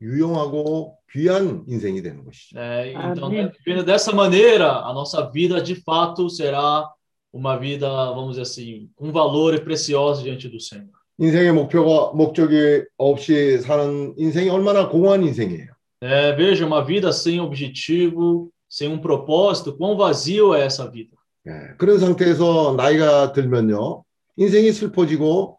유용하고 0.00 0.96
귀한 1.10 1.64
인생이 1.66 2.02
되는 2.02 2.24
것이죠. 2.24 2.58
É, 2.58 2.92
então, 2.92 3.26
Amém. 3.26 3.46
né, 3.46 3.52
vivendo 3.64 3.84
dessa 3.84 4.12
maneira, 4.12 4.84
a 4.84 4.92
nossa 4.92 5.28
vida 5.30 5.60
de 5.60 5.74
fato 5.76 6.28
será 6.30 6.88
uma 7.32 7.56
vida, 7.56 7.88
vamos 8.12 8.36
dizer 8.36 8.42
assim, 8.42 8.90
com 8.94 9.10
valor 9.10 9.54
e 9.54 9.60
preciosa 9.60 10.22
diante 10.22 10.48
do 10.48 10.60
Senhor. 10.60 10.88
인생의 11.18 11.52
목표가 11.52 12.12
목적이 12.12 12.84
없이 12.96 13.58
사는 13.58 14.14
인생이 14.16 14.48
얼마나 14.48 14.88
공허한 14.88 15.24
인생이에요. 15.24 15.72
É, 16.00 16.32
veja, 16.36 16.64
uma 16.64 16.84
vida 16.84 17.12
sem 17.12 17.40
objetivo, 17.40 18.52
sem 18.68 18.88
um 18.88 18.98
propósito, 18.98 19.76
quão 19.76 19.96
vazio 19.96 20.54
é 20.54 20.64
essa 20.64 20.88
vida. 20.88 21.16
예, 21.46 21.74
그런 21.76 21.98
상태에서 21.98 22.74
나이가 22.76 23.32
들면요, 23.32 24.04
인생이 24.36 24.70
슬퍼지고 24.70 25.58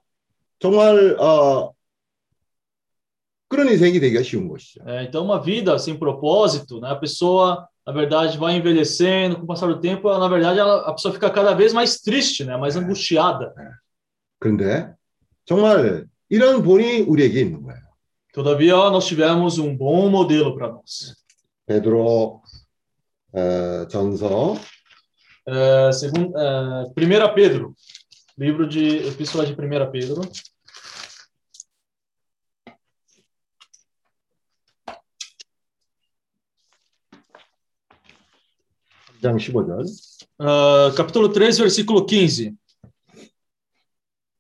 정말 0.60 1.18
어, 1.20 1.74
그런 3.50 3.68
인생이 3.68 4.00
되기가 4.00 4.24
쉬운 4.24 4.48
것이죠. 4.48 4.82
É, 4.88 5.04
então, 5.04 5.26
uma 5.26 5.42
vida 5.42 5.78
sem 5.78 5.98
propósito, 5.98 6.80
né, 6.80 6.90
a 6.90 6.96
pessoa, 6.96 7.68
na 7.86 7.92
verdade, 7.92 8.38
vai 8.38 8.56
envelhecendo, 8.56 9.38
com 9.38 9.44
o 9.44 9.48
passar 9.48 9.68
do 9.68 9.82
tempo, 9.82 10.08
ela, 10.08 10.20
na 10.20 10.28
verdade, 10.30 10.60
ela, 10.60 10.88
a 10.88 10.94
pessoa 10.94 11.14
fica 11.14 11.30
cada 11.30 11.54
vez 11.54 11.74
mais 11.74 12.00
triste, 12.00 12.46
né, 12.46 12.56
mais 12.56 12.78
angustiada. 12.78 13.54
그런데 14.40 14.94
정말 15.46 16.06
이런 16.30 16.64
본이 16.64 17.02
우리에게 17.02 17.42
있는 17.42 17.64
거예요. 17.64 17.82
Todavia, 18.32 18.90
nós 18.92 19.06
tivemos 19.08 19.58
um 19.58 19.76
bom 19.76 20.10
modelo 20.10 20.56
para 20.56 20.70
nós. 20.70 21.16
베드로 21.66 22.42
어, 23.34 23.88
전서 23.88 24.56
É, 25.48 25.92
segundo, 25.92 26.38
é, 26.38 26.86
1 26.96 27.34
Pedro, 27.34 27.74
livro 28.38 28.68
de 28.68 29.08
Epístola 29.08 29.46
de 29.46 29.54
1 29.54 29.92
Pedro. 29.92 30.22
장 39.22 39.36
15절 39.36 39.84
Ah, 40.42 40.94
capítulo 40.96 41.28
3, 41.34 41.58
versículo 41.60 42.06
15. 42.06 42.56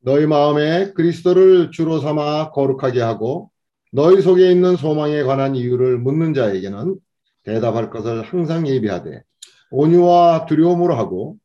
너희 0.04 0.26
마음에 0.26 0.92
그리스도를 0.92 1.70
주로 1.70 1.98
삼아 1.98 2.50
거룩하게 2.50 3.00
하고 3.00 3.50
너희 3.90 4.20
속에 4.20 4.50
있는 4.50 4.76
소망에 4.76 5.22
관한 5.22 5.56
이유를 5.56 5.98
묻는 5.98 6.34
자에게는 6.34 6.96
대답할 7.42 7.88
것을 7.88 8.22
항상 8.22 8.68
예비하되 8.68 9.22
온유와 9.70 10.46
두려움으로 10.46 10.94
하고 10.94 11.38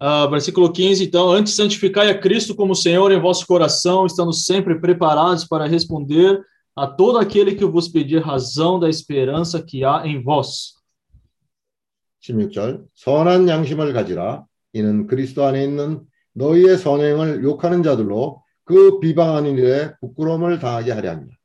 Ah, 0.00 0.26
versículo 0.28 0.70
15. 0.70 1.04
Então, 1.04 1.30
antes 1.32 1.54
santificai 1.54 2.10
a 2.10 2.20
Cristo 2.20 2.54
como 2.54 2.74
Senhor 2.74 3.10
em 3.12 3.20
vosso 3.20 3.46
coração, 3.46 4.04
estando 4.04 4.32
sempre 4.34 4.78
preparados 4.78 5.46
para 5.46 5.66
responder 5.66 6.44
a 6.76 6.86
todo 6.86 7.16
aquele 7.16 7.54
que 7.54 7.64
vos 7.64 7.88
pedir 7.88 8.20
razão 8.20 8.78
da 8.78 8.90
esperança 8.90 9.62
que 9.62 9.84
há 9.84 10.04
em 10.04 10.20
vós. 10.20 10.74
16절 12.20 12.84
선한 12.96 13.48
양심을 13.48 13.92
가지라 13.92 14.44
이는 14.72 15.06
그리스도 15.06 15.44
안에 15.44 15.62
있는 15.62 16.02
너희의 16.33 16.77
선행을 16.77 17.43
욕하는 17.43 17.83
자들로 17.83 18.41
그 18.63 18.99
비방하는 18.99 19.57
일에 19.57 19.91
부끄러움을 19.99 20.59
당하게 20.59 20.91
하려 20.91 21.11
합니다. 21.11 21.35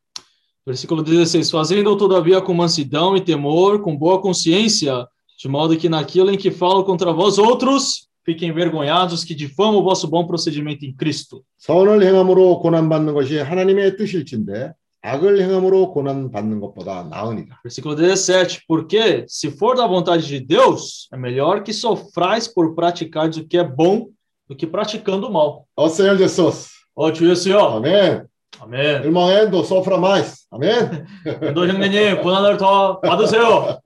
Versículo 0.66 1.02
16. 1.02 1.50
Fazendo, 1.50 1.94
todavia, 1.96 2.40
com 2.40 2.54
mansidão 2.54 3.14
e 3.16 3.20
temor, 3.20 3.82
com 3.82 3.94
boa 3.94 4.20
consciência, 4.20 5.06
de 5.38 5.48
modo 5.48 5.76
que 5.76 5.90
naquilo 5.90 6.30
em 6.30 6.38
que 6.38 6.50
falo 6.50 6.84
contra 6.84 7.12
vós 7.12 7.36
outros, 7.36 8.08
fiquem 8.24 8.48
envergonhados 8.48 9.24
que 9.24 9.34
difamam 9.34 9.80
o 9.80 9.82
vosso 9.82 10.08
bom 10.08 10.26
procedimento 10.26 10.86
em 10.86 10.94
Cristo. 10.94 11.42
선을 11.58 12.02
행함으로 12.02 12.60
고난받는 12.60 13.12
것이 13.12 13.38
하나님의 13.38 13.96
뜻일진데 13.98 14.72
악을 15.02 15.38
행함으로 15.42 15.92
고난받는 15.92 16.60
것보다 16.60 17.04
나으니라. 17.10 17.60
Versículo 17.62 17.94
17. 17.94 18.62
Porque, 18.66 19.26
se 19.28 19.50
for 19.50 19.76
da 19.76 19.86
vontade 19.86 20.26
de 20.26 20.40
Deus, 20.40 21.08
é 21.12 21.18
melhor 21.18 21.62
que 21.62 21.74
sofrais 21.74 22.48
por 22.48 22.74
praticar 22.74 23.28
o 23.28 23.46
que 23.46 23.58
é 23.58 23.64
bom 23.64 24.08
do 24.48 24.54
que 24.56 24.66
praticando 24.66 25.28
o 25.28 25.32
mal. 25.32 25.66
Ó 25.76 25.88
Senhor 25.88 26.16
Jesus. 26.16 26.68
Ó 26.96 27.10
주여 27.12 27.34
Senhor. 27.34 27.76
아멘. 27.76 28.26
아멘. 28.60 29.04
irmão 29.04 29.30
Endo, 29.30 29.62
sofra 29.64 29.96
mais. 29.98 30.46
아멘. 30.52 31.06
도 31.54 31.66
형제님, 31.66 32.22
고난을 32.22 32.56
더 32.56 33.00
받으세요. 33.00 33.80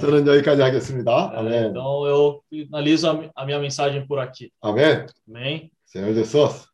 저는 0.00 0.26
여기까지 0.26 0.62
하겠습니다. 0.62 1.32
아멘. 1.34 1.70
Então, 1.70 2.06
eu 2.06 2.40
finalizo 2.48 3.10
a, 3.10 3.14
mi- 3.14 3.30
a 3.34 3.44
minha 3.44 3.58
mensagem 3.58 4.06
por 4.06 4.18
aqui. 4.20 4.50
아멘. 4.62 5.06
Amém? 5.28 5.70
Senhor 5.84 6.12
Jesus. 6.14 6.66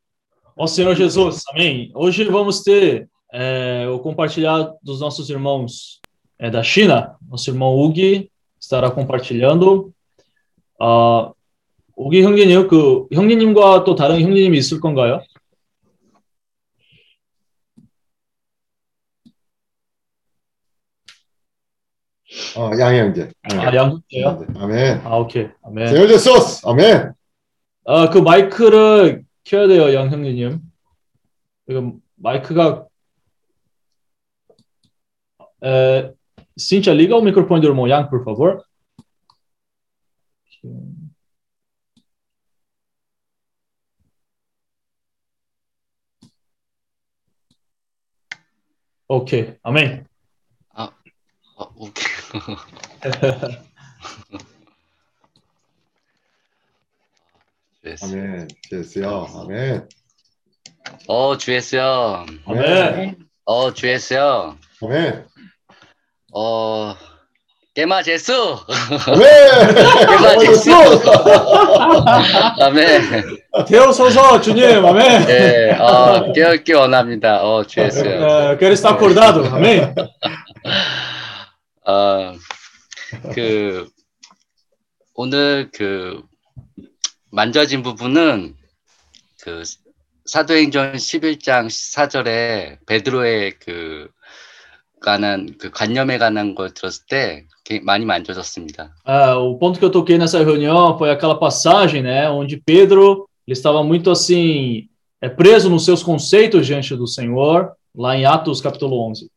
Ó 0.56 0.66
Senhor 0.66 0.94
Jesus, 0.94 1.42
amém. 1.52 1.90
Hoje 1.94 2.24
vamos 2.24 2.62
ter 2.62 3.08
é, 3.32 3.86
o 3.88 3.98
compartilhar 3.98 4.70
dos 4.82 5.00
nossos 5.00 5.30
irmãos 5.30 5.98
é, 6.38 6.50
da 6.50 6.62
China. 6.62 7.16
Nosso 7.26 7.48
irmão 7.50 7.74
Ugi 7.78 8.30
estará 8.60 8.90
compartilhando. 8.90 9.92
아, 10.78 11.32
우기 11.97 12.21
형제님, 12.21 12.67
그 12.67 13.07
형제님과 13.11 13.83
또 13.83 13.95
다른 13.95 14.21
형제님이 14.21 14.57
있을 14.59 14.79
건가요? 14.79 15.19
어, 22.55 22.71
양희 22.79 22.99
형제. 22.99 23.31
아, 23.51 23.75
양 23.75 23.91
형제요? 23.91 24.45
아멘. 24.59 25.01
아, 25.03 25.17
오케이. 25.17 25.47
아멘. 25.63 25.87
Senhor 25.87 26.07
Jesus. 26.07 26.65
아멘. 26.67 27.13
아, 27.85 28.09
그 28.09 28.19
마이크를 28.19 29.23
켜야 29.43 29.67
돼요, 29.67 29.93
양 29.95 30.11
형제님. 30.11 30.59
지금 31.67 31.99
마이크가 32.15 32.85
é, 35.63 36.13
Cíntia, 36.55 36.93
liga 36.93 37.15
o 37.15 37.21
microfone 37.21 37.61
do 37.61 37.67
irmão 37.67 37.87
Yang, 37.87 38.09
por 38.09 38.23
favor. 38.23 38.63
오케이 49.07 49.53
아멘 49.63 50.05
아, 50.73 50.91
아 51.57 51.67
오케이 51.75 52.05
ah 52.37 53.67
ok. 57.87 58.03
아멘. 58.03 58.47
주예수요. 58.69 59.27
아멘. 59.33 59.87
어, 61.07 61.37
주예수요. 61.37 62.25
아멘. 62.45 63.17
어, 63.45 63.73
주예수요. 63.73 64.57
아멘. 64.81 65.25
어, 66.33 66.95
깨마 67.77 68.01
제수. 68.01 68.33
아멘. 69.05 69.75
깨마 70.07 70.37
제수. 70.39 70.71
아멘. 72.59 73.37
태우소서 73.67 74.41
주님, 74.41 74.83
아멘. 74.83 75.27
네, 75.27 75.77
어, 75.77 76.33
깨닫기 76.33 76.73
원합니다. 76.73 77.43
어, 77.43 77.63
주였어요. 77.63 78.25
É, 78.25 78.57
quero 78.57 78.73
estar 78.73 78.95
acordado, 78.95 79.45
amém? 79.53 79.93
어, 81.85 82.33
그 83.35 83.87
오늘 85.13 85.69
그 85.71 86.23
만져진 87.29 87.83
부분은 87.83 88.55
그 89.43 89.61
사도행전 90.25 90.93
11장 90.93 91.67
4절에 91.67 92.79
베드로의 92.87 93.53
그 93.59 94.09
관한 94.99 95.55
그 95.57 95.69
관념에 95.69 96.17
관한 96.17 96.55
걸 96.55 96.73
들었을 96.73 97.05
때 97.09 97.45
많이 97.83 98.05
만져졌습니다. 98.05 98.93
É, 99.05 99.33
o 99.33 99.57
ponto 99.57 99.79
que 99.79 99.85
eu 99.85 99.91
toquei 99.91 100.17
nessa 100.17 100.43
reunião 100.43 100.97
foi 100.97 101.09
aquela 101.09 101.35
passagem, 101.37 102.01
né, 102.01 102.29
onde 102.29 102.57
Pedro 102.57 103.27
ele 103.47 103.53
estava 103.53 103.83
muito 103.83 104.09
assim 104.09 104.87
é, 105.21 105.29
preso 105.29 105.69
nos 105.69 105.85
seus 105.85 106.03
conceitos 106.03 106.65
diante 106.65 106.95
do 106.95 107.07
Senhor, 107.07 107.71
lá 107.95 108.15
em 108.15 108.25
Atos 108.25 108.61
capítulo 108.61 108.95
11. 109.09 109.29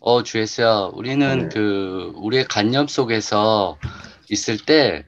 어, 0.00 0.22
주에서 0.22 0.92
우리는 0.96 1.48
그 1.48 2.12
우리의 2.16 2.46
관념 2.46 2.88
속에서 2.88 3.78
있을 4.28 4.58
때 4.58 5.04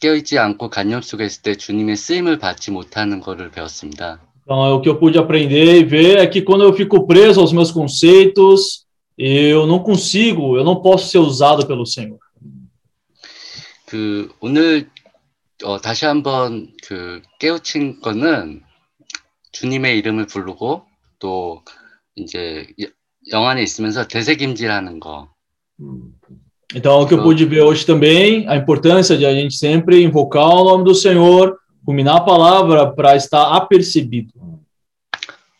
깨어있지 0.00 0.38
않고 0.38 0.70
관념 0.70 1.02
속에 1.02 1.26
있을 1.26 1.42
때 1.42 1.54
주님의 1.56 1.96
쓰임을 1.96 2.38
받지 2.38 2.70
못하는 2.70 3.20
것을 3.20 3.50
배웠습니다. 3.50 4.20
Então, 4.47 4.75
o 4.75 4.81
que 4.81 4.89
eu 4.89 4.97
pude 4.97 5.17
aprender 5.17 5.79
e 5.79 5.83
ver 5.85 6.17
é 6.17 6.27
que 6.27 6.41
quando 6.41 6.63
eu 6.63 6.73
fico 6.73 7.07
preso 7.07 7.39
aos 7.39 7.53
meus 7.53 7.71
conceitos, 7.71 8.85
eu 9.17 9.65
não 9.65 9.79
consigo, 9.79 10.57
eu 10.57 10.63
não 10.63 10.81
posso 10.81 11.09
ser 11.09 11.19
usado 11.19 11.65
pelo 11.65 11.85
Senhor. 11.85 12.19
그 13.87 14.29
오늘 14.41 14.89
어, 15.63 15.77
다시 15.79 16.05
한번 16.05 16.73
그 16.83 17.21
깨우친 17.39 18.01
거는 18.01 18.61
주님의 19.51 19.97
이름을 19.99 20.25
부르고 20.27 20.83
또 21.19 21.61
이제 22.15 22.67
여- 22.81 22.87
영안에 23.31 23.61
있으면서 23.63 24.07
되새김질하는 24.07 24.99
거. 24.99 25.29
Então, 26.75 27.01
o 27.01 27.05
que 27.07 27.13
eu 27.13 27.21
pude 27.21 27.45
ver 27.45 27.61
hoje 27.61 27.85
também, 27.85 28.47
a 28.47 28.55
importância 28.57 29.15
de 29.15 29.25
a 29.25 29.33
gente 29.33 29.55
sempre 29.55 30.01
invocar 30.03 30.47
o 30.49 30.63
nome 30.65 30.83
do 30.83 30.95
Senhor, 30.95 31.55
ruminar 31.88 32.16
a 32.16 32.20
palavra 32.20 32.92
para 32.94 33.16
estar 33.16 33.54
apercebido. 33.56 34.32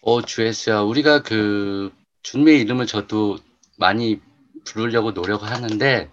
어, 0.02 0.22
주에서 0.22 0.84
우리가 0.84 1.22
그 1.22 1.90
주님의 2.22 2.60
이름을 2.60 2.86
저도 2.86 3.38
많이 3.78 4.20
부르려고 4.64 5.12
노력을 5.12 5.48
하는데 5.50 6.08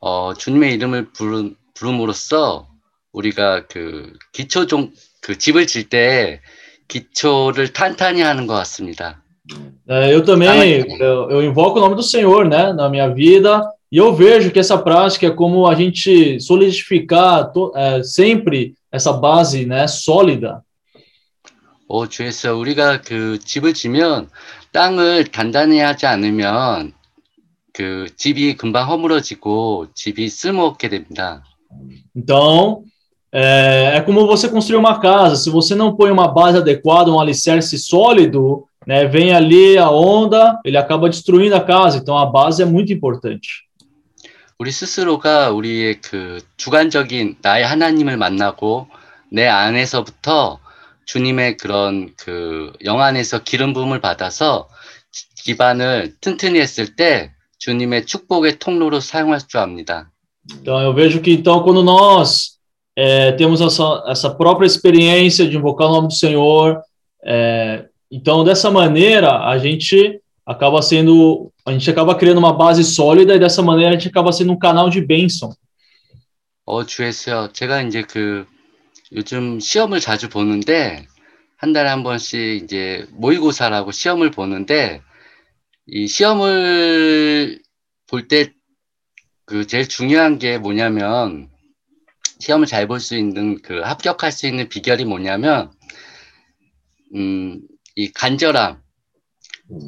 어, 0.00 0.34
주님의 0.34 0.74
이름을 0.74 1.12
부른 1.12 1.56
부름으로써 1.74 2.68
우리가 3.12 3.66
그 3.66 4.12
기초 4.32 4.66
좀그 4.66 5.38
집을 5.38 5.66
질 5.66 5.88
때 5.88 6.40
기초를 6.88 7.72
탄탄히 7.72 8.20
하는 8.22 8.46
것 8.46 8.54
같습니다. 8.54 9.22
É, 9.88 10.12
eu 10.12 10.22
também, 10.24 10.84
eu, 11.00 11.30
eu 11.30 11.42
invoco 11.42 11.78
o 11.78 11.80
nome 11.80 11.94
do 11.96 12.02
Senhor, 12.02 12.46
né, 12.46 12.72
na 12.74 12.88
minha 12.90 13.08
vida, 13.08 13.62
e 13.90 13.96
eu 13.96 14.14
vejo 14.14 14.50
que 14.50 14.58
essa 14.58 14.76
prática 14.76 15.26
é 15.26 15.30
como 15.30 15.66
a 15.66 15.74
gente 15.74 16.38
solidificar 16.40 17.50
to- 17.52 17.72
é, 17.74 18.02
sempre 18.02 18.74
essa 18.91 19.11
base, 19.11 19.65
né, 19.65 19.85
sólida. 19.87 20.61
어, 21.87 22.07
주에서 22.07 22.55
우리가 22.55 23.01
그 23.01 23.37
집을 23.39 23.73
지면 23.73 24.29
땅을 24.71 25.25
단단히 25.25 25.79
하지 25.79 26.07
않으면 26.07 26.93
그 27.73 28.07
집이 28.15 28.55
금방 28.55 28.89
허물어지고 28.89 29.87
집이 29.93 30.29
쓸모없게 30.29 30.89
됩니다. 30.89 31.43
Então, 32.15 32.83
é, 33.31 33.97
é 33.97 34.01
como 34.01 34.25
você 34.27 34.47
construir 34.47 34.77
uma 34.77 34.99
casa. 34.99 35.35
Se 35.35 35.49
você 35.49 35.75
não 35.75 35.95
põe 35.95 36.11
uma 36.11 36.27
base 36.27 36.57
adequada, 36.57 37.11
um 37.11 37.19
alicerce 37.19 37.77
sólido, 37.77 38.65
né, 38.87 39.05
vem 39.05 39.33
ali 39.33 39.77
a 39.77 39.89
onda, 39.89 40.59
ele 40.63 40.77
acaba 40.77 41.09
destruindo 41.09 41.55
a 41.55 41.61
casa. 41.61 41.97
Então, 41.97 42.17
a 42.17 42.25
base 42.25 42.61
é 42.61 42.65
muito 42.65 42.93
importante. 42.93 43.66
우리 44.60 44.72
스스로가 44.72 45.50
우리의 45.50 46.00
그 46.00 46.40
주관적인 46.56 47.36
나의 47.42 47.64
하나님을 47.64 48.16
만나고 48.16 48.88
내 49.30 49.46
안에서부터 49.46 50.58
주님의 51.04 51.58
그런 51.58 52.12
그 52.16 52.72
영안에서 52.84 53.44
기름 53.44 53.72
부음을 53.72 54.00
받아서 54.00 54.68
기반을 55.44 56.16
튼튼히 56.20 56.58
했을 56.58 56.96
때 56.96 57.30
주님의 57.58 58.06
축복의 58.06 58.58
통로로 58.58 58.98
사용할 58.98 59.38
줄 59.46 59.60
압니다. 59.60 60.10
Então, 60.50 60.80
eu 60.82 60.92
vejo 60.92 61.20
que, 61.20 61.30
então, 61.34 61.62
quando 61.62 61.84
nós 61.84 62.58
é, 62.96 63.30
temos 63.32 63.60
essa, 63.60 64.02
essa 64.08 64.34
própria 64.34 64.66
experiência 64.66 65.46
de 65.46 65.56
invocar 65.56 65.88
o 65.88 65.92
nome 65.92 66.08
do 66.08 66.14
Senhor, 66.14 66.80
é, 67.24 67.84
então, 68.10 68.42
dessa 68.42 68.70
maneira, 68.72 69.46
a 69.46 69.56
gente 69.58 70.20
acaba 70.44 70.82
sendo, 70.82 71.52
a 71.68 71.72
gente 71.72 71.90
acaba 71.90 72.14
criando 72.16 72.38
uma 72.38 72.52
base 72.52 72.82
sólida 72.84 73.34
e 73.34 73.38
dessa 73.38 73.62
maneira 73.62 73.90
a 73.90 73.92
gente 73.94 74.08
acaba 74.08 74.32
sendo 74.32 74.52
um 74.52 74.58
canal 74.58 74.88
de 74.90 75.00
bênção. 75.00 75.54
어, 76.64 76.84
주에서 76.84 77.52
제가 77.52 77.82
이제 77.82 78.02
그 78.02 78.46
요즘 79.12 79.58
시험을 79.60 80.00
자주 80.00 80.28
보는데 80.28 81.06
한 81.56 81.72
달에 81.72 81.88
한 81.88 82.02
번씩 82.02 82.62
이제 82.62 83.06
모의고사라고 83.12 83.90
시험을 83.92 84.30
보는데 84.30 85.02
이 85.86 86.06
시험을 86.06 87.62
볼 88.06 88.28
때 88.28 88.58
그 89.48 89.66
제일 89.66 89.88
중요한 89.88 90.38
게 90.38 90.58
뭐냐면 90.58 91.48
시험을 92.38 92.66
잘 92.66 92.86
볼 92.86 93.00
수 93.00 93.16
있는 93.16 93.60
그 93.62 93.80
합격할 93.80 94.30
수 94.30 94.46
있는 94.46 94.68
비결이 94.68 95.06
뭐냐면 95.06 95.72
음, 97.14 97.62
이 97.96 98.12
간절함 98.12 98.82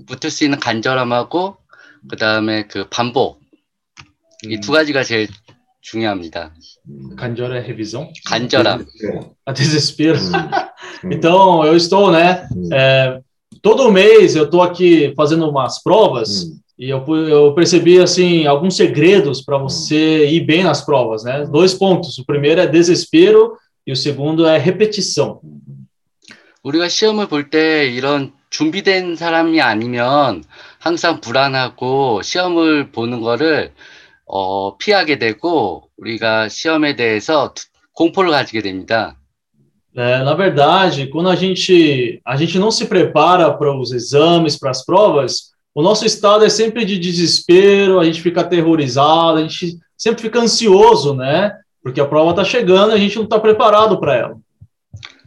붙을 0.07 0.31
수 0.31 0.45
있는 0.45 0.59
간절함하고 0.59 1.60
그 2.09 2.17
다음에 2.17 2.67
그 2.67 2.89
반복 2.89 3.41
이두 4.45 4.73
가지가 4.73 5.03
제일 5.05 5.29
중요합니다. 5.83 6.55
간절의 7.17 7.65
revisão. 7.65 8.09
간절함. 8.27 8.87
A 9.47 9.53
desespero. 9.53 10.19
então, 11.11 11.65
eu 11.65 11.77
estou, 11.77 12.11
né? 12.11 12.47
é, 12.73 13.21
todo 13.63 13.91
mês 13.91 14.37
eu 14.37 14.45
estou 14.45 14.63
aqui 14.63 15.13
fazendo 15.17 15.49
umas 15.49 15.83
provas 15.83 16.47
e 16.79 16.89
eu, 16.89 17.05
eu 17.29 17.55
percebi, 17.55 18.01
assim, 18.01 18.47
alguns 18.47 18.77
segredos 18.77 19.43
para 19.43 19.59
você 19.59 20.27
ir 20.27 20.41
bem 20.41 20.65
nas 20.65 20.85
provas, 20.85 21.25
né? 21.25 21.45
Dois 21.47 21.75
pontos. 21.75 22.19
O 22.19 22.25
primeiro 22.25 22.61
é 22.61 22.67
desespero 22.67 23.57
e 23.87 23.93
o 23.93 23.97
segundo 23.97 24.47
é 24.47 24.59
repetição. 24.59 25.41
우리가 26.63 26.89
시험을 26.89 27.29
볼 27.29 27.49
때 27.49 27.87
이런 27.89 28.33
준비된 28.51 29.17
사람이 29.17 29.63
아니면 29.63 30.45
항상 30.81 31.21
불안하고 31.21 32.23
시험을 32.23 32.91
보는 32.91 33.21
거를 33.21 33.73
어, 34.25 34.77
피하게 34.79 35.19
되고 35.19 35.89
우리가 35.99 36.49
시험에 36.49 36.97
대해서 36.97 37.53
두- 37.55 37.65
공포를 37.93 38.31
가지게 38.31 38.63
됩니다. 38.63 39.17
É, 39.95 40.23
na 40.23 40.35
verdade, 40.35 41.09
quando 41.11 41.29
a 41.29 41.35
gente, 41.37 42.21
a 42.25 42.37
gente 42.37 42.59
não 42.59 42.71
se 42.71 42.87
prepara 42.87 43.53
para 43.53 43.77
os 43.77 43.93
exames, 43.93 44.57
para 44.57 44.71
as 44.71 44.85
provas, 44.85 45.51
o 45.75 45.83
nosso 45.83 46.07
estado 46.07 46.45
é 46.45 46.49
sempre 46.49 46.85
de 46.87 46.97
desespero, 46.99 47.99
a 47.99 48.05
gente 48.05 48.23
fica 48.23 48.41
aterrorizado, 48.41 49.39
a 49.39 49.43
gente 49.43 49.77
sempre 49.99 50.23
fica 50.23 50.41
ansioso, 50.41 51.15
né? 51.15 51.53
Porque 51.83 52.01
a 52.01 52.07
prova 52.07 52.31
está 52.31 52.45
chegando 52.45 52.93
e 52.93 52.95
a 52.95 52.99
gente 52.99 53.17
não 53.17 53.25
está 53.25 53.39
preparado 53.39 53.99
para 54.01 54.15
ela. 54.17 54.37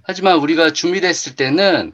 하지만 0.06 0.38
우리가 0.40 0.72
준비됐을 0.72 1.36
때는 1.36 1.94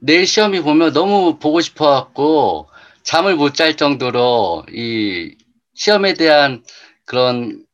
내일 0.00 0.26
시험이 0.26 0.60
보면 0.62 0.92
너무 0.92 1.38
보고 1.38 1.60
싶어 1.60 1.90
갖고 1.90 2.68
잠을 3.06 3.36
못 3.36 3.54
잘 3.54 3.76
정도로 3.76 4.64
이 4.72 5.36
시험에 5.74 6.14
대한 6.14 6.64
그런 7.04 7.64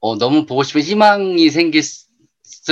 어, 0.00 0.16
너무 0.18 0.44
보고 0.44 0.62
싶은 0.62 0.82
희망이 0.82 1.48
생길 1.48 1.82
수 1.82 2.06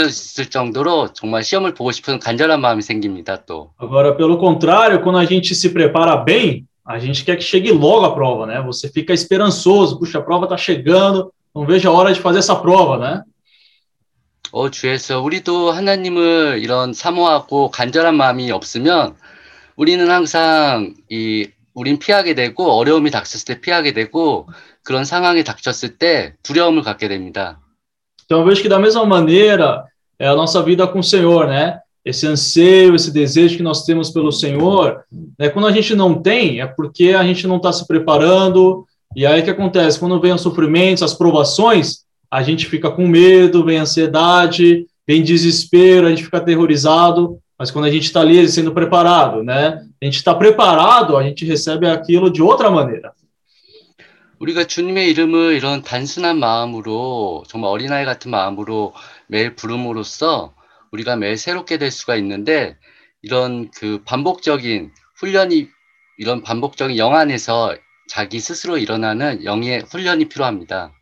있을 0.01 0.51
정도로 0.51 1.15
정말 1.15 1.43
시험을 1.43 1.73
보고 1.73 1.91
싶은 1.91 2.19
간절한 2.19 2.61
마음이 2.61 2.83
생깁니다, 2.83 3.47
또. 3.47 3.73
Agora, 3.81 4.15
pelo 4.15 4.39
contrário, 4.39 5.01
quando 5.03 5.17
a 5.19 5.25
gente 5.25 5.55
se 5.55 5.71
prepara 5.71 6.17
bem, 6.17 6.67
a 6.85 6.99
gente 6.99 7.25
quer 7.25 7.37
que 7.37 7.43
chegue 7.43 7.73
logo 7.73 8.05
a 8.05 8.15
prova, 8.15 8.47
né? 8.47 8.61
Você 8.61 8.91
fica 8.91 9.15
esperançoso, 9.15 9.99
puxa, 9.99 10.19
a 10.19 10.23
prova 10.23 10.45
está 10.45 10.57
chegando, 10.59 11.33
não 11.55 11.65
vejo 11.65 11.89
a 11.89 11.93
hora 11.93 12.13
de 12.13 12.21
fazer 12.21 12.41
essa 12.41 12.55
prova, 12.55 12.99
né? 12.99 13.23
어, 14.53 14.71
주에서 14.71 15.21
우리도 15.23 15.73
하나님을 15.73 16.61
이런 16.63 16.93
사모하고 16.93 17.71
간절한 17.71 18.15
마음이 18.15 18.53
없으면 18.53 19.17
우리는 19.77 20.11
항상 20.11 20.95
이 21.11 21.49
우린 21.76 22.00
피하게 22.00 22.36
되고 22.36 22.72
어려움이 22.72 23.12
닥쳤을 23.12 23.46
때 23.46 23.62
피하게 23.62 23.94
되고 23.94 24.48
그런 24.84 25.06
상황이 25.06 25.44
닥쳤을 25.44 25.98
때 25.98 26.36
두려움을 26.44 26.84
갖게 26.84 27.08
됩니다. 27.08 27.60
Então, 28.26 28.40
eu 28.40 28.46
vejo 28.46 28.62
que 28.62 28.70
da 28.70 28.80
mesma 28.80 29.06
maneira 29.06 29.84
é 30.18 30.28
a 30.28 30.36
nossa 30.36 30.62
vida 30.64 30.88
com 30.88 31.00
o 31.00 31.04
Senhor, 31.04 31.48
né? 31.48 31.80
Esse 32.04 32.26
anseio, 32.26 32.96
esse 32.96 33.12
desejo 33.12 33.58
que 33.58 33.64
nós 33.64 33.84
temos 33.84 34.10
pelo 34.10 34.32
Senhor, 34.32 35.04
né? 35.38 35.50
Quando 35.50 35.68
a 35.68 35.72
gente 35.72 35.94
não 35.96 36.22
tem, 36.22 36.62
é 36.62 36.66
porque 36.66 37.10
a 37.10 37.24
gente 37.24 37.46
não 37.46 37.58
está 37.58 37.74
se 37.74 37.86
preparando. 37.86 38.86
E 39.16 39.26
aí 39.26 39.42
o 39.42 39.44
que 39.44 39.50
acontece? 39.50 40.00
Quando 40.00 40.20
vem 40.20 40.32
os 40.32 40.42
sofrimentos, 40.42 41.04
as 41.04 41.14
provações, 41.14 42.06
a 42.30 42.42
gente 42.42 42.66
fica 42.68 42.90
com 42.90 43.06
medo, 43.08 43.66
vem 43.66 43.78
ansiedade, 43.78 44.86
vem 45.06 45.22
desespero, 45.22 46.08
a 46.08 46.10
gente 46.10 46.24
fica 46.24 46.38
aterrorizado. 46.38 47.38
Mas 47.59 47.71
quando 47.71 47.87
a 47.87 47.91
gente 47.91 48.05
está 48.05 48.21
ali 48.21 48.47
sendo 48.49 48.73
preparado, 48.73 49.43
né? 49.43 49.87
A 50.01 50.05
gente 50.05 50.17
está 50.17 50.35
preparado, 50.35 51.17
a 51.17 51.23
gente 51.23 51.45
recebe 51.45 51.89
aquilo 51.89 52.31
de 52.31 52.43
outra 52.43 52.71
maneira. 52.71 53.13
우리가 54.39 54.65
주님의 54.65 55.09
이름을 55.13 55.55
이런 55.55 55.83
단순한 55.83 56.39
마음으로 56.39 57.45
정말 57.49 57.71
어린아이 57.71 58.05
같은 58.05 58.31
마음으로 58.31 58.93
매일 59.29 59.57
부름으로써 59.57 60.53
우리가 60.93 61.17
매일 61.17 61.39
새롭게 61.39 61.79
될 61.79 61.91
수가 61.91 62.17
있는데 62.17 62.77
이런 63.23 63.71
그 63.71 64.03
반복적인 64.05 64.93
훈련이 65.17 65.69
이런 66.19 66.43
반복적인 66.43 66.99
영 66.99 67.15
안에서 67.15 67.75
자기 68.09 68.39
스스로 68.41 68.77
일어나는 68.77 69.45
영의 69.45 69.81
훈련이 69.91 70.29
필요합니다. 70.29 70.93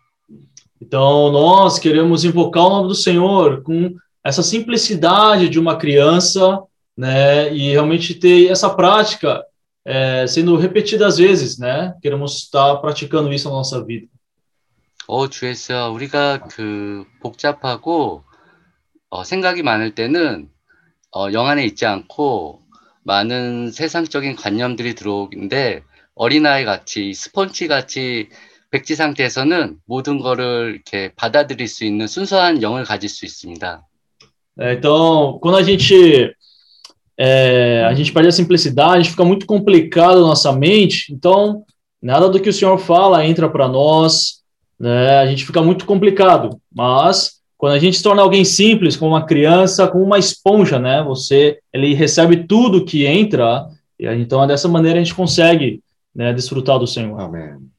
Então, 0.81 1.33
nós 1.33 1.79
queremos 1.79 2.25
invocar 2.25 2.65
o 2.65 2.69
nome 2.69 2.89
do 2.89 2.95
Senhor 2.95 3.63
com 3.63 3.95
essa 4.25 4.43
simplicidade 4.43 5.49
de 5.49 5.61
uma 5.61 5.77
criança, 5.77 6.63
né? 6.97 7.55
E 7.55 7.71
realmente 7.71 8.15
ter 8.15 8.51
essa 8.51 8.71
prática 8.71 9.45
é, 9.85 10.27
sendo 10.27 10.57
repetida 10.57 11.07
às 11.07 11.19
vezes, 11.19 11.59
né? 11.59 11.95
Queremos 12.01 12.39
estar 12.39 12.77
praticando 12.77 13.33
isso 13.33 13.49
na 13.49 13.57
nossa 13.57 13.85
vida. 13.85 14.09
어, 15.07 15.29
주에서 15.29 15.91
우리가 15.91 16.45
그 16.49 17.05
복잡하고 17.21 18.25
어, 19.11 19.23
생각이 19.23 19.63
많을 19.63 19.95
때는 19.95 20.49
어, 21.15 21.31
영 21.33 21.47
안에 21.47 21.63
있지 21.67 21.85
않고 21.85 22.63
많은 23.03 23.71
세상적인 23.71 24.37
관념들이 24.37 24.95
들어오는데 24.95 25.83
어린아이 26.15 26.65
같이 26.65 27.13
스펀지 27.13 27.69
같이 27.69 28.31
백지 28.71 28.97
상태에서는 28.97 29.79
모든 29.85 30.19
거를 30.19 30.73
이렇게 30.75 31.13
받아들일 31.15 31.69
수 31.69 31.85
있는 31.85 32.07
순수한 32.07 32.63
영을 32.63 32.85
가질 32.85 33.11
수 33.11 33.27
있습니다. 33.27 33.87
É, 34.58 34.74
então, 34.74 35.38
quando 35.42 35.58
a 35.58 35.64
gente 35.64 36.34
é, 37.18 37.84
a 37.86 37.94
gente 37.94 38.12
perde 38.12 38.30
a 38.30 38.32
simplicidade, 38.32 38.94
a 38.94 39.00
gente 39.00 39.12
fica 39.12 39.26
muito 39.26 39.46
complicado 39.46 40.22
na 40.22 40.28
nossa 40.28 40.52
mente. 40.52 41.14
Então, 41.14 41.64
nada 42.02 42.30
do 42.30 42.40
que 42.40 42.50
o 42.50 42.54
Senhor 42.54 42.78
fala 42.78 43.26
entra 43.26 43.50
para 43.50 43.68
nós, 43.68 44.42
né? 44.80 45.20
A 45.20 45.28
gente 45.28 45.46
fica 45.46 45.62
muito 45.62 45.86
complicado. 45.86 46.60
Mas 46.74 47.40
quando 47.58 47.74
a 47.74 47.80
gente 47.80 47.98
se 47.98 48.04
torna 48.04 48.22
alguém 48.22 48.46
simples, 48.46 48.96
como 48.96 49.12
uma 49.12 49.26
criança, 49.26 49.88
como 49.88 50.04
uma 50.04 50.18
esponja, 50.18 50.80
né? 50.80 51.04
Você 51.04 51.60
ele 51.74 51.94
recebe 51.94 52.48
tudo 52.48 52.86
que 52.86 53.06
entra, 53.06 53.68
e 54.00 54.08
aí, 54.08 54.22
então 54.22 54.46
dessa 54.48 54.68
maneira 54.68 55.00
a 55.00 55.04
gente 55.04 55.14
consegue 55.14 55.82
né, 56.16 56.34
desfrutar 56.34 56.80
do 56.80 56.88
Senhor. 56.88 57.20
Amém. 57.20 57.70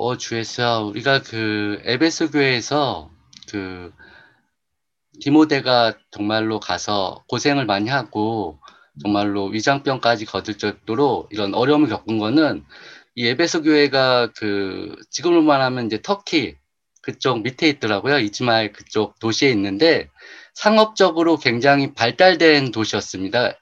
어, 0.00 0.16
주에서 0.16 0.84
우리가 0.84 1.22
그 1.22 1.80
에베소 1.84 2.30
교회에서 2.30 3.10
그 3.50 3.92
디모데가 5.23 5.93
정말로 6.11 6.59
가서 6.59 7.23
고생을 7.29 7.65
많이 7.65 7.89
하고 7.89 8.59
정말로 9.01 9.45
위장병까지 9.45 10.25
정도로 10.57 11.29
이런 11.31 11.53
어려움을 11.53 11.87
겪은 11.87 12.17
거는 12.17 12.65
이 13.15 13.27
에베소 13.27 13.61
교회가 13.63 14.33
그 14.35 14.97
지금으로 15.09 15.41
말하면 15.41 15.85
이제 15.85 16.01
터키 16.01 16.55
그쪽 17.01 17.41
밑에 17.41 17.69
있더라고요. 17.69 18.19
이즈마엘 18.19 18.73
그쪽 18.73 19.17
do시에 19.19 19.49
있는데 19.51 20.09
상업적으로 20.55 21.37
굉장히 21.37 21.93
발달된 21.93 22.71
도시였습니다. 22.71 23.53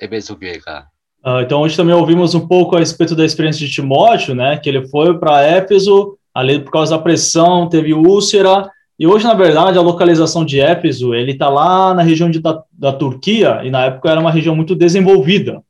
에베소 0.00 0.38
교회가. 0.38 0.88
Ah, 1.22 1.42
então, 1.42 1.60
hoje 1.60 1.76
também 1.76 1.94
ouvimos 1.94 2.34
um 2.34 2.48
pouco 2.48 2.76
a 2.76 2.78
respeito 2.78 3.14
da 3.14 3.26
experiência 3.26 3.66
de 3.66 3.70
Timóteo, 3.70 4.34
né? 4.34 4.56
Que 4.56 4.70
ele 4.70 4.88
foi 4.88 5.18
para 5.18 5.42
Éfeso, 5.44 6.16
ali 6.32 6.58
por 6.60 6.72
causa 6.72 6.96
da 6.96 7.02
pressão, 7.02 7.68
teve 7.68 7.92
úlcera. 7.92 8.70
E 9.00 9.06
hoje, 9.06 9.24
na 9.24 9.32
verdade, 9.32 9.78
a 9.78 9.80
localização 9.80 10.44
de 10.44 10.60
Éfeso, 10.60 11.14
ele 11.14 11.32
está 11.32 11.48
lá 11.48 11.94
na 11.94 12.02
região 12.02 12.30
de, 12.30 12.38
da, 12.38 12.62
da 12.70 12.92
Turquia, 12.92 13.62
e 13.64 13.70
na 13.70 13.86
época 13.86 14.10
era 14.10 14.20
uma 14.20 14.30
região 14.30 14.54
muito 14.54 14.76
desenvolvida. 14.76 15.62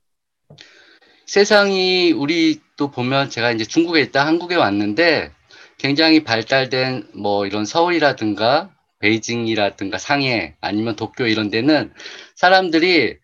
세상이 1.26 2.10
우리 2.10 2.58
또 2.76 2.90
보면 2.90 3.30
제가 3.30 3.52
이제 3.52 3.64
중국에 3.64 4.00
있다 4.00 4.26
한국에 4.26 4.56
왔는데 4.56 5.30
굉장히 5.78 6.24
발달된 6.24 7.10
뭐 7.14 7.46
이런 7.46 7.64
서울이라든가 7.64 8.70
베이징이라든가 8.98 9.98
상해 9.98 10.56
아니면 10.60 10.96
도쿄 10.96 11.28
이런 11.28 11.50
데는 11.50 11.92
사람들이 12.34 13.16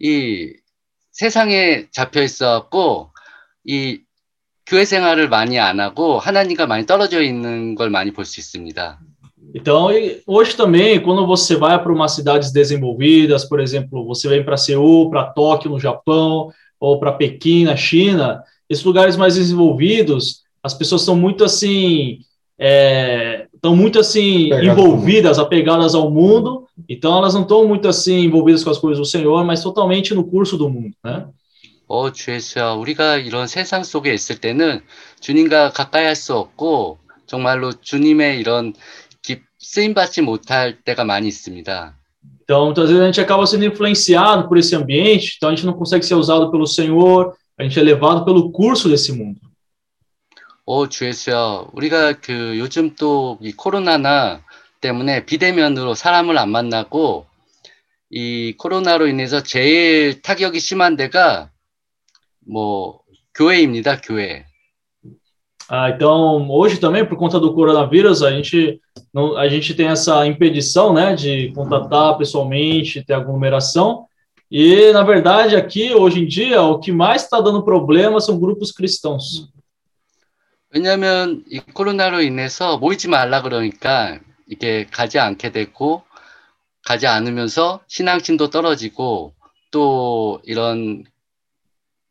이 0.00 0.52
세상에 1.12 1.86
잡혀 1.92 2.22
있어갖고 2.22 3.12
이 3.64 4.00
교회 4.66 4.84
생활을 4.84 5.30
많이 5.30 5.58
안 5.58 5.80
하고 5.80 6.18
하나님과 6.18 6.66
많이 6.66 6.84
떨어져 6.84 7.22
있는 7.22 7.74
걸 7.74 7.88
많이 7.88 8.12
볼 8.12 8.26
수 8.26 8.38
있습니다. 8.38 9.00
Então, 9.55 9.91
e 9.91 10.21
hoje 10.25 10.55
também, 10.55 10.99
quando 10.99 11.25
você 11.27 11.55
vai 11.55 11.81
para 11.81 11.91
umas 11.91 12.13
cidades 12.13 12.51
desenvolvidas, 12.51 13.43
por 13.43 13.59
exemplo, 13.59 14.05
você 14.05 14.27
vem 14.29 14.43
para 14.43 14.57
Seul, 14.57 15.09
para 15.09 15.25
Tóquio, 15.25 15.71
no 15.71 15.79
Japão, 15.79 16.49
ou 16.79 16.99
para 16.99 17.11
Pequim, 17.11 17.65
na 17.65 17.75
China, 17.75 18.41
esses 18.69 18.83
lugares 18.83 19.17
mais 19.17 19.35
desenvolvidos, 19.35 20.41
as 20.63 20.73
pessoas 20.73 21.01
são 21.01 21.15
muito 21.15 21.43
assim, 21.43 22.19
é, 22.57 23.47
estão 23.53 23.75
muito 23.75 23.99
assim 23.99 24.51
Apegadas 24.51 24.79
envolvidas, 24.79 25.39
apegadas 25.39 25.95
ao 25.95 26.09
mundo, 26.09 26.65
então 26.87 27.17
elas 27.17 27.33
não 27.33 27.41
estão 27.41 27.67
muito 27.67 27.87
assim 27.87 28.23
envolvidas 28.23 28.63
com 28.63 28.69
as 28.69 28.77
coisas 28.77 28.99
do 28.99 29.05
Senhor, 29.05 29.43
mas 29.43 29.61
totalmente 29.61 30.13
no 30.13 30.23
curso 30.23 30.57
do 30.57 30.69
mundo, 30.69 30.95
né? 31.03 31.25
어, 31.87 32.09
주에서 32.09 32.75
우리가 32.75 33.17
이런 33.17 33.47
세상 33.47 33.83
속에 33.83 34.13
있을 34.13 34.37
때는 34.37 34.79
주님과 35.19 35.71
가까이 35.71 36.05
할 36.05 36.15
수 36.15 36.33
없고 36.35 36.99
정말로 37.25 37.73
주님의 37.73 38.39
이런 38.39 38.71
기, 38.71 38.79
쓰임 39.66 39.94
받지 39.94 40.22
못할 40.22 40.80
때가 40.82 41.04
많이 41.04 41.26
있습니다. 41.26 41.96
Então, 42.42 42.66
muitas 42.66 42.88
vezes 42.88 43.02
a 43.02 43.06
gente 43.06 43.20
acaba 43.20 43.44
sendo 43.46 43.64
influenciado 43.64 44.48
por 44.48 44.56
esse 44.56 44.76
ambiente, 44.76 45.34
então 45.36 45.48
a 45.50 45.54
gente 45.54 45.66
não 45.66 45.72
consegue 45.72 46.04
ser 46.04 46.14
usado 46.14 46.50
pelo 46.52 46.66
Senhor, 46.66 47.34
a 47.58 47.64
gente 47.64 47.78
é 47.78 47.82
levado 47.82 48.24
pelo 48.24 48.52
curso 48.52 48.88
desse 48.88 49.12
mundo. 49.12 49.40
오, 50.64 50.88
주 50.88 51.06
예수여. 51.06 51.70
우리가 51.74 52.20
그 52.20 52.58
요즘 52.58 52.94
또 52.94 53.38
이 53.40 53.52
코로나나 53.52 54.44
때문에 54.80 55.24
비대면으로 55.26 55.94
사람을 55.94 56.38
안 56.38 56.50
만나고 56.50 57.26
이 58.10 58.54
코로나로 58.58 59.08
인해서 59.08 59.42
제일 59.42 60.22
타격이 60.22 60.60
심한 60.60 60.96
데가 60.96 61.50
뭐 62.46 63.00
교회입니다, 63.34 64.00
교회. 64.00 64.45
Ah, 65.69 65.89
então, 65.89 66.49
hoje 66.49 66.79
também, 66.79 67.05
por 67.05 67.17
conta 67.17 67.39
do 67.39 67.53
coronavírus, 67.53 68.21
a 68.21 68.31
gente, 68.31 68.81
não, 69.13 69.37
a 69.37 69.47
gente 69.47 69.73
tem 69.73 69.87
essa 69.87 70.25
impedição, 70.27 70.93
né, 70.93 71.15
de 71.15 71.51
contatar 71.53 72.17
pessoalmente, 72.17 73.03
ter 73.05 73.13
aglomeração. 73.13 74.05
E, 74.51 74.91
na 74.91 75.01
verdade, 75.01 75.55
aqui, 75.55 75.93
hoje 75.93 76.19
em 76.19 76.27
dia, 76.27 76.61
o 76.61 76.79
que 76.79 76.91
mais 76.91 77.23
está 77.23 77.39
dando 77.39 77.63
problema 77.63 78.19
são 78.19 78.37
grupos 78.37 78.73
cristãos. 78.73 79.49
왜냐하면 80.73 81.43
이 81.49 81.59
코로나로 81.59 82.21
인해서 82.21 82.77
모이지 82.77 83.09
말라 83.09 83.41
그러니까 83.41 84.19
이게 84.47 84.85
가지 84.89 85.19
않게 85.19 85.51
되고 85.51 86.03
가지 86.85 87.07
않으면서 87.07 87.81
신앙심도 87.87 88.49
떨어지고 88.49 89.33
또 89.69 90.41
이런 90.45 91.03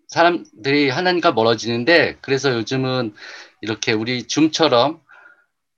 사람들이 0.09 0.91
하나님과 0.91 1.33
멀어지는데 1.33 2.19
그래서 2.21 2.53
요즘은 2.53 3.15
이렇게 3.65 3.93
우리 3.93 4.25
줌처럼 4.25 5.01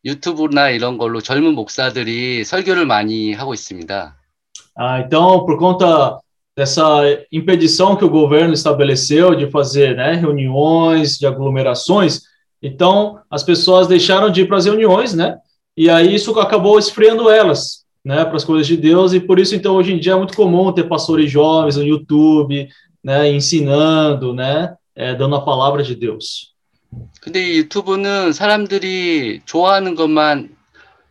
유튜브나 0.05 0.70
이런 0.70 0.99
걸로 0.99 1.20
젊은 1.20 1.55
목사들이 1.55 2.45
설교를 2.45 2.87
많이 2.87 3.33
하고 3.33 3.55
있습니다. 3.55 4.16
Ah, 4.74 5.01
então, 5.01 5.45
por 5.45 5.59
conta 5.59 6.19
dessa 6.57 7.03
impedição 7.31 7.97
que 7.97 8.05
o 8.05 8.11
governo 8.11 8.53
estabeleceu 8.55 9.35
de 9.35 9.51
fazer 9.51 9.97
né, 9.97 10.14
reuniões, 10.14 11.19
de 11.19 11.27
aglomerações, 11.27 12.22
então 12.63 13.21
as 13.31 13.43
pessoas 13.43 13.87
deixaram 13.87 14.31
de 14.31 14.43
ir 14.43 14.48
para 14.48 14.56
as 14.56 14.66
reuniões, 14.66 15.14
né? 15.14 15.39
E 15.77 15.89
aí 15.89 16.14
isso 16.14 16.39
acabou 16.39 16.79
esfriando 16.79 17.31
elas, 17.31 17.85
né, 18.05 18.24
para 18.24 18.37
as 18.37 18.45
coisas 18.45 18.66
de 18.66 18.77
Deus, 18.77 19.14
e 19.14 19.21
por 19.21 19.39
isso, 19.39 19.55
então, 19.55 19.77
hoje 19.77 19.93
em 19.93 19.98
dia 19.98 20.13
é 20.13 20.16
muito 20.16 20.37
comum 20.37 20.72
ter 20.72 20.85
pastores 20.85 21.31
jovens 21.31 21.77
no 21.77 21.82
YouTube, 21.82 22.69
né, 23.03 23.31
ensinando, 23.31 24.35
né, 24.35 24.74
é, 24.95 25.14
dando 25.14 25.37
a 25.37 25.40
palavra 25.40 25.82
de 25.82 25.95
Deus. 25.95 26.53
근데 27.22 27.44
이 27.44 27.57
유튜브는 27.57 28.34
사람들이 28.34 29.41
좋아하는 29.46 29.96
것만 29.96 30.56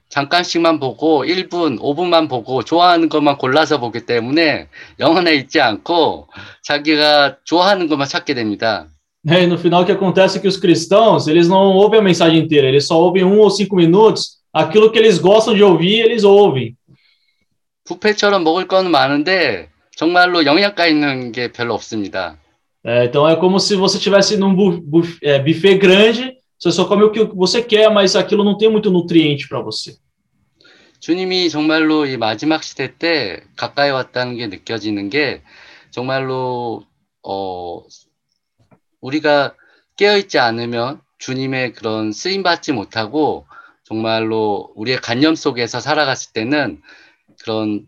잠깐씩만 0.09 0.79
보고 0.79 1.25
1분, 1.25 1.81
5분만 1.81 2.29
보고 2.29 2.63
좋아하는 2.63 3.09
것만 3.09 3.39
골라서 3.39 3.81
보기 3.81 4.07
때문에 4.07 4.69
영혼에 5.01 5.35
있지 5.35 5.61
않고 5.61 6.29
자기가 6.63 7.39
좋아하는 7.45 7.89
것만 7.89 8.09
찾게 8.09 8.35
됩니다. 8.35 8.89
É, 9.29 9.43
e 9.43 9.47
no 9.47 9.59
final, 9.59 9.83
o 9.83 9.85
que 9.85 9.91
acontece 9.91 10.39
é 10.39 10.41
que 10.41 10.47
os 10.47 10.57
cristãos, 10.57 11.27
eles 11.27 11.49
não 11.49 11.75
ouvem 11.75 11.99
a 11.99 12.03
mensagem 12.03 12.45
inteira, 12.45 12.69
eles 12.69 12.87
só 12.87 12.97
ouvem 12.97 13.25
um 13.25 13.41
ou 13.41 13.51
cinco 13.51 13.75
minutos, 13.75 14.37
aquilo 14.53 14.93
que 14.93 14.99
eles 15.01 15.19
gostam 15.19 15.53
de 15.53 15.65
ouvir, 15.65 16.05
eles 16.05 16.23
ouvem. 16.23 16.77
뷔페처럼 17.89 18.45
먹을 18.45 18.69
거는 18.69 18.91
많은데 18.91 19.69
정말로 19.97 20.45
영양가 20.45 20.87
있는 20.87 21.33
게 21.33 21.51
별로 21.51 21.75
없습니다. 21.75 22.37
É, 22.87 23.05
então, 23.07 23.29
é 23.29 23.35
como 23.35 23.59
se 23.59 23.75
você 23.75 23.97
estivesse 23.97 24.37
num 24.37 24.55
bu- 24.55 24.81
bu- 24.81 25.03
é, 25.21 25.41
buffet 25.41 25.77
grande, 25.77 26.37
você 26.57 26.71
só 26.71 26.85
come 26.85 27.03
o 27.03 27.11
que 27.11 27.25
você 27.25 27.61
quer, 27.61 27.91
mas 27.91 28.15
aquilo 28.15 28.45
não 28.45 28.57
tem 28.57 28.71
muito 28.71 28.91
nutriente 28.91 29.49
para 29.49 29.61
você. 29.61 29.97
주님이 31.01 31.51
정말로 31.51 32.07
이 32.07 32.17
마지막 32.17 32.63
시대 32.63 32.97
때 32.97 33.43
가까이 33.57 33.91
왔다는 33.91 34.37
게 34.37 34.47
느껴지는 34.47 35.11
게 35.11 35.43
정말로 35.91 36.85
어 37.23 37.83
우리가 39.01 39.55
깨어 39.97 40.17
있지 40.17 40.39
않으면 40.39 41.01
주님의 41.19 41.75
그런 41.75 42.13
쓰임 42.13 42.43
받지 42.43 42.73
못하고 42.73 43.47
정말로 43.85 44.73
우리의 44.75 44.99
관념 44.99 45.35
속에서 45.35 45.81
살아갔을 45.81 46.33
때는 46.33 46.81
그런 47.43 47.85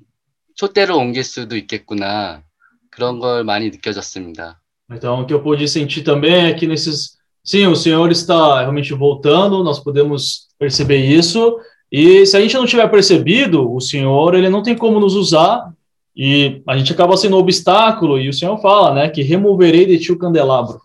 촛대를 0.56 0.94
옮길 0.94 1.24
수도 1.24 1.56
있겠구나 1.56 2.42
그런 2.90 3.20
걸 3.20 3.42
많이 3.42 3.70
느껴졌습니다. 3.70 4.60
Então, 4.91 5.21
o 5.21 5.25
que 5.25 5.33
eu 5.33 5.41
pude 5.41 5.67
sentir 5.67 6.03
também 6.03 6.47
é 6.47 6.53
que 6.53 6.67
nesses. 6.67 7.17
Sim, 7.43 7.67
o 7.67 7.75
Senhor 7.75 8.11
está 8.11 8.59
realmente 8.61 8.93
voltando, 8.93 9.63
nós 9.63 9.79
podemos 9.79 10.47
perceber 10.57 11.05
isso. 11.05 11.57
E 11.91 12.25
se 12.25 12.37
a 12.37 12.41
gente 12.41 12.55
não 12.55 12.65
tiver 12.65 12.87
percebido, 12.89 13.71
o 13.73 13.81
Senhor, 13.81 14.33
ele 14.33 14.49
não 14.49 14.63
tem 14.63 14.75
como 14.75 14.99
nos 14.99 15.15
usar. 15.15 15.71
E 16.15 16.61
a 16.67 16.77
gente 16.77 16.93
acaba 16.93 17.17
sendo 17.17 17.35
um 17.35 17.39
obstáculo. 17.39 18.19
E 18.19 18.29
o 18.29 18.33
Senhor 18.33 18.57
fala, 18.61 18.93
né, 18.93 19.09
que 19.09 19.21
removerei 19.21 19.85
de 19.85 19.99
ti 19.99 20.11
o 20.11 20.17
candelabro. 20.17 20.79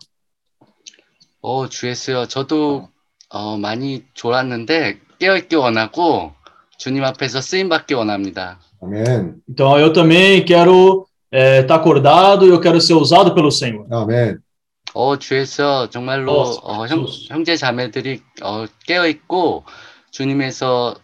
어, 1.41 1.67
주 1.69 1.87
예수여, 1.87 2.25
저도 2.27 2.89
어, 3.29 3.57
많이 3.57 4.03
졸았는데 4.13 4.99
깨어 5.19 5.37
있기 5.37 5.55
원하고 5.55 6.33
주님 6.77 7.03
앞에서 7.03 7.41
쓰임 7.41 7.69
받기 7.69 7.93
원합니다. 7.93 8.59
아멘. 8.81 9.41
Então, 9.49 9.77
eu 9.79 9.93
também 9.93 10.43
quero 10.45 11.05
estar 11.34 11.74
acordado 11.74 12.46
e 12.46 12.50
eu 12.50 12.60
quero 12.60 12.80
ser 12.80 12.94
usado 12.94 13.34
pelo 13.34 13.50
Senhor. 13.50 13.86
아멘. 13.90 14.38
어, 14.94 15.18
주 15.18 15.34
예수여, 15.34 15.88
정말로 15.90 16.32
어, 16.32 16.82
어, 16.82 16.86
형, 16.86 17.04
형제 17.28 17.56
자매들이 17.56 18.22
어, 18.42 18.66
깨어 18.86 19.08
있고 19.08 19.64
주님에서 20.12 20.94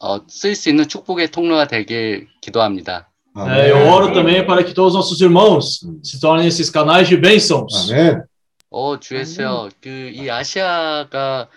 어, 0.00 0.20
쓸수 0.26 0.70
있는 0.70 0.88
축복의 0.88 1.30
통로가 1.30 1.68
되길 1.68 2.28
기도합니다. 2.40 3.08
É, 3.36 3.70
eu 3.70 3.86
oro 3.86 4.12
também 4.12 4.44
para 4.44 4.64
que 4.64 4.74
todos 4.74 4.94
os 4.94 4.96
nossos 4.96 5.20
irmãos 5.20 5.86
se 6.02 6.18
tornem 6.18 6.48
esses 6.48 6.68
canais 6.70 7.06
de 7.06 7.16
bênçãos. 7.16 7.92
아멘. 7.92 8.22
어, 8.70 8.98
주 8.98 9.16
예수여, 9.16 9.68
그이 9.80 10.28
아시아가 10.28 11.48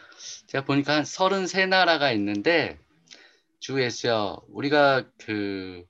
제가 0.45 0.64
보니까 0.66 0.98
한 0.98 1.03
33나라가 1.03 2.14
있는데 2.14 2.77
주 3.59 3.82
예수여, 3.82 4.41
우리가 4.53 5.06
그 5.17 5.83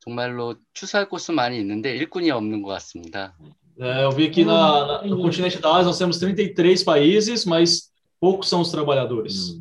정말로 0.00 0.54
추수할 0.74 1.08
곳은 1.08 1.34
많이 1.34 1.58
있는데 1.58 1.94
일꾼이 1.96 2.30
없는 2.30 2.62
것 2.62 2.70
같습니다. 2.70 3.34
É, 3.80 4.02
eu 4.02 4.10
vi 4.10 4.26
aqui 4.26 4.44
na, 4.44 4.86
na- 4.86 5.02
no 5.06 5.16
continente 5.22 5.60
da 5.60 5.70
Ásia 5.76 5.86
nós 5.86 5.98
temos 5.98 6.16
33 6.18 6.82
países, 6.82 7.44
mas 7.46 7.92
poucos 8.20 8.48
são 8.48 8.60
os 8.60 8.70
trabalhadores. 8.72 9.60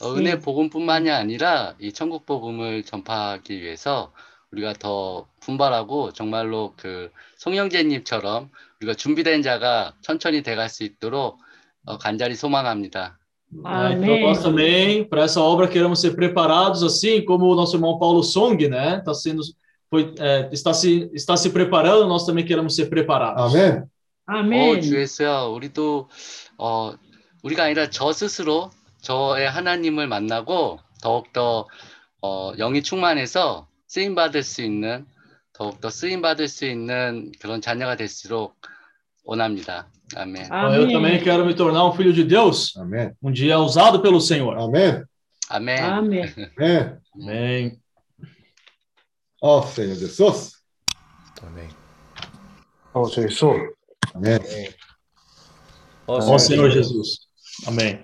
어, 0.00 0.14
은혜 0.14 0.38
복음뿐만이 0.40 1.10
아니라 1.10 1.74
이 1.80 1.92
천국 1.92 2.26
복음을 2.26 2.82
전파하기 2.84 3.60
위해서 3.62 4.12
우리가 4.50 4.72
더 4.74 5.28
분발하고 5.40 6.12
정말로 6.12 6.74
그 6.76 7.10
송영재님처럼 7.36 8.50
우리가 8.80 8.94
준비된 8.94 9.42
자가 9.42 9.94
천천히 10.02 10.42
돼갈 10.42 10.68
수 10.68 10.82
있도록 10.84 11.38
어, 11.84 11.98
간절히 11.98 12.34
소망합니다. 12.34 13.17
É, 13.50 13.92
então 13.92 14.20
nós 14.20 14.42
também, 14.42 15.04
para 15.04 15.22
essa 15.22 15.40
obra, 15.40 15.66
queremos 15.66 16.00
ser 16.00 16.14
preparados, 16.14 16.82
assim 16.82 17.24
como 17.24 17.46
o 17.46 17.54
nosso 17.54 17.76
irmão 17.76 17.98
Paulo 17.98 18.22
Song, 18.22 18.68
né? 18.68 19.00
Tá 19.04 19.14
sendo, 19.14 19.42
foi, 19.88 20.14
é, 20.18 20.48
está, 20.52 20.74
se, 20.74 21.10
está 21.14 21.36
se 21.36 21.50
preparando, 21.50 22.06
nós 22.06 22.26
também 22.26 22.44
queremos 22.44 22.76
ser 22.76 22.86
preparados. 22.86 23.54
아멘. 24.26 24.76
어, 24.76 24.80
주 24.80 25.00
예수여, 25.00 25.48
우리도 25.54 26.10
어, 26.58 26.92
우리가 27.42 27.64
아니라 27.64 27.88
저 27.88 28.12
스스로 28.12 28.70
저의 29.00 29.48
하나님을 29.48 30.06
만나고 30.06 30.78
더욱더 31.02 31.66
어, 32.20 32.52
영이 32.58 32.82
충만해서 32.82 33.68
쓰임 33.86 34.14
받을 34.14 34.42
수 34.42 34.60
있는 34.60 35.06
더욱더 35.54 35.88
쓰임 35.88 36.20
받을 36.20 36.46
수 36.46 36.66
있는 36.66 37.32
그런 37.40 37.62
자녀가 37.62 37.96
될수록 37.96 38.54
원합니다. 39.27 39.87
아멘. 40.15 40.45
Então, 40.45 40.75
eu 40.75 40.91
também 40.91 41.21
quero 41.21 41.45
me 41.45 41.55
tornar 41.55 41.87
um 41.87 41.93
filho 41.93 42.13
de 42.13 42.23
Deus, 42.23 42.75
아멘. 42.77 43.13
um 43.21 43.31
dia 43.31 43.57
usado 43.59 44.01
pelo 44.01 44.19
Senhor. 44.19 44.57
아멘. 44.57 45.05
아멘. 45.49 45.83
아멘. 45.83 46.33
아멘. 46.57 46.99
Amém. 47.15 47.79
Ó 49.41 49.61
Senhor 49.63 49.95
Jesus. 49.95 50.53
Amém. 51.41 51.69
Ó 52.93 53.07
Jesus. 53.09 53.73
아멘. 54.13 54.39
Ó 56.07 56.37
Senhor 56.37 56.69
Jesus. 56.71 57.27
Amém. 57.67 58.03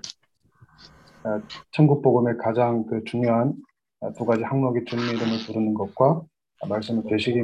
아, 1.23 1.41
천국 1.71 2.01
복음의 2.01 2.37
가장 2.37 2.85
그 2.87 3.03
중요한 3.03 3.53
아, 4.01 4.11
두 4.13 4.25
가지 4.25 4.41
항목이 4.43 4.85
주님 4.85 5.15
이름을 5.15 5.45
부르는 5.45 5.73
것과 5.73 6.21
아, 6.61 6.67
말씀을 6.67 7.03
되시기 7.09 7.39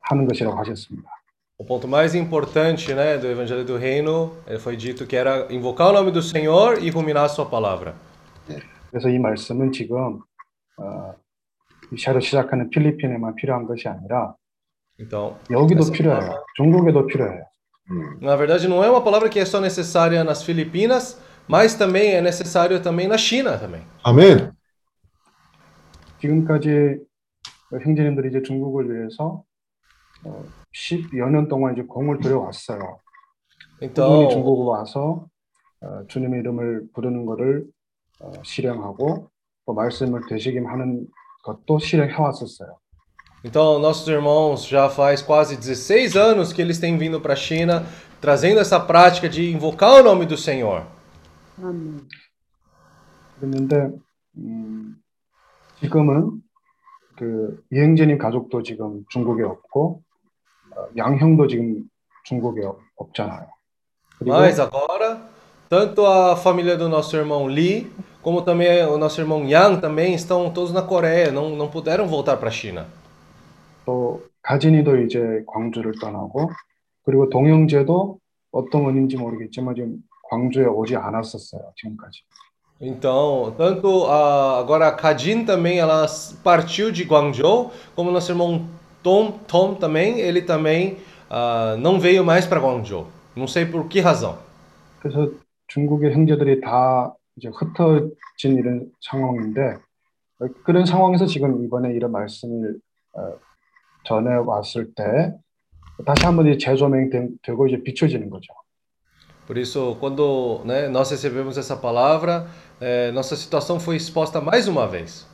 하는 0.00 0.26
것이라고 0.26 0.56
하셨습니다. 0.58 1.08
O 1.58 1.64
ponto 1.64 1.86
mais 1.86 2.14
importante 2.14 2.92
né, 2.92 3.16
do 3.18 3.26
Evangelho 3.28 3.64
do 3.64 3.76
Reino 3.76 4.36
eh, 4.46 4.58
foi 4.58 4.76
dito 4.76 5.06
que 5.06 5.14
era 5.16 5.46
invocar 5.52 5.88
o 5.90 5.92
nome 5.92 6.10
do 6.10 6.20
Senhor 6.22 6.82
e 6.82 6.90
ruminar 6.90 7.24
a 7.24 7.28
sua 7.28 7.46
palavra. 7.46 7.94
그래서 8.90 9.08
이 9.08 9.18
말씀은 9.18 9.72
지금 9.72 10.20
어, 10.78 11.14
이 11.92 11.96
새로 11.98 12.20
시작하는 12.20 12.68
필리핀에만 12.70 13.36
필요한 13.36 13.64
것이 13.66 13.88
아니라 13.88 14.34
Então, 15.00 15.38
여기도 15.50 15.80
essa 15.82 15.92
필요해요. 15.92 16.20
palavra- 16.20 16.44
중국에도 16.56 17.06
필요해요. 17.06 17.44
na 18.20 18.36
verdade, 18.36 18.68
não 18.68 18.82
é 18.84 18.90
uma 18.90 19.02
palavra 19.02 19.28
que 19.28 19.38
é 19.38 19.44
só 19.44 19.60
necessária 19.60 20.22
nas 20.24 20.42
Filipinas, 20.42 21.18
mas 21.48 21.74
também 21.74 22.12
é 22.14 22.20
necessário 22.20 22.80
também 22.82 23.06
na 23.08 23.16
China 23.18 23.56
também. 23.58 23.82
아멘. 24.04 24.52
지금까지 26.20 26.98
형제님들이 27.82 28.28
이제 28.28 28.42
중국을 28.42 28.90
위해서 28.94 29.42
어, 30.24 30.44
10여 30.77 31.29
년 31.31 31.47
동안 31.47 31.73
이제 31.73 31.81
공을 31.83 32.19
들여왔어요. 32.19 32.99
Então- 33.81 34.09
그분이 34.09 34.29
중국에 34.29 34.69
와서 34.69 35.27
어, 35.81 36.05
주님의 36.07 36.39
이름을 36.41 36.87
부르는 36.93 37.25
것을 37.25 37.65
어, 38.19 38.31
실행하고 38.43 39.29
또 39.65 39.73
말씀을 39.73 40.21
되새김하는 40.27 41.07
것도 41.43 41.79
실행해 41.79 42.15
왔었어요. 42.19 42.77
Então, 43.43 43.79
nossos 43.79 44.07
irmãos 44.07 44.67
já 44.67 44.89
faz 44.89 45.21
quase 45.21 45.55
16 45.57 46.15
anos 46.17 46.51
que 46.51 46.61
eles 46.61 46.79
têm 46.79 46.97
vindo 46.97 47.21
para 47.21 47.33
a 47.33 47.35
China, 47.35 47.85
trazendo 48.19 48.59
essa 48.59 48.79
prática 48.79 49.29
de 49.29 49.51
invocar 49.51 50.01
o 50.01 50.03
nome 50.03 50.25
do 50.25 50.35
Senhor. 50.35 50.83
그랬는데 53.39 53.91
음, 54.37 54.95
지금은 55.79 56.41
그 57.15 57.63
이행제님 57.71 58.17
가족도 58.17 58.63
지금 58.63 59.03
중국에 59.09 59.43
없고 59.43 60.01
어, 60.01 60.06
양형도 60.96 61.46
지금 61.48 61.84
중국에 62.24 62.64
없- 62.64 62.78
없잖아요. 62.96 63.46
그리고 64.18 64.36
Mas 64.36 64.58
agora, 64.60 65.20
tanto 65.68 66.06
a 66.06 66.36
família 66.36 66.76
do 66.76 66.88
nosso 66.88 67.16
irmão 67.16 67.46
Lee, 67.46 67.90
como 68.22 68.42
também 68.42 68.84
o 68.86 68.96
nosso 68.96 69.20
irmão 69.20 69.44
Yang 69.44 69.80
também 69.80 70.14
estão 70.14 70.50
todos 70.52 70.72
na 70.72 70.82
Coreia, 70.82 71.32
não, 71.32 71.50
não 71.56 71.68
puderam 71.68 72.06
voltar 72.06 72.36
para 72.36 72.48
a 72.48 72.52
China. 72.52 72.86
또 73.84 74.22
가진이도 74.42 74.98
이제 75.02 75.42
광주를 75.46 75.94
떠나고 76.00 76.50
그리고 77.04 77.28
동영재도 77.28 78.18
어떤 78.52 78.84
원인지 78.84 79.16
모르겠지만 79.16 79.74
지금 79.74 79.96
광주에 80.30 80.66
오지 80.66 80.94
않았었어요 80.96 81.72
지금까지. 81.76 82.22
Então, 82.80 83.54
tanto 83.56 84.06
a, 84.06 84.58
agora 84.58 84.88
a 84.88 84.92
Kadin 84.92 85.44
também, 85.44 85.78
ela 85.78 86.04
s- 86.04 86.34
partiu 86.42 86.90
de 86.90 87.04
Guangzhou, 87.04 87.70
como 87.94 88.10
nosso 88.10 88.32
irmão 88.32 88.66
Tom, 89.06 89.38
Tom 89.46 89.74
também, 89.74 90.20
ele 90.20 90.42
também 90.42 90.98
ah, 91.28 91.76
não 91.78 91.98
veio 91.98 92.24
mais 92.24 92.46
para 92.46 92.60
Guangzhou. 92.60 93.06
Não 93.34 93.46
sei 93.46 93.64
por 93.64 93.88
que 93.88 94.00
razão. 94.00 94.38
그래서 95.00 95.32
중국의 95.68 96.12
형제들이 96.12 96.60
다 96.60 97.14
이제 97.36 97.48
흩어진 97.48 98.58
이런 98.58 98.90
상황인데 99.00 99.78
어, 100.40 100.46
그런 100.64 100.84
상황에서 100.84 101.26
지금 101.26 101.64
이번에 101.64 101.92
이런 101.94 102.12
말씀을 102.12 102.78
어, 103.14 103.34
전해 104.04 104.34
왔을 104.34 104.92
때 104.94 105.34
다시 106.04 106.26
한번 106.26 106.46
이제 106.48 106.58
재조명되고 106.58 107.68
이제 107.68 107.82
비춰지는 107.82 108.30
거죠. 108.30 108.52
Por 109.46 109.58
isso, 109.58 109.96
quando 109.98 110.62
né, 110.64 110.88
nós 110.88 111.10
recebemos 111.10 111.58
essa 111.58 111.76
palavra, 111.76 112.46
eh, 112.80 113.10
nossa 113.10 113.34
situação 113.36 113.80
foi 113.80 113.96
exposta 113.96 114.40
mais 114.40 114.68
uma 114.68 114.86
vez. 114.86 115.26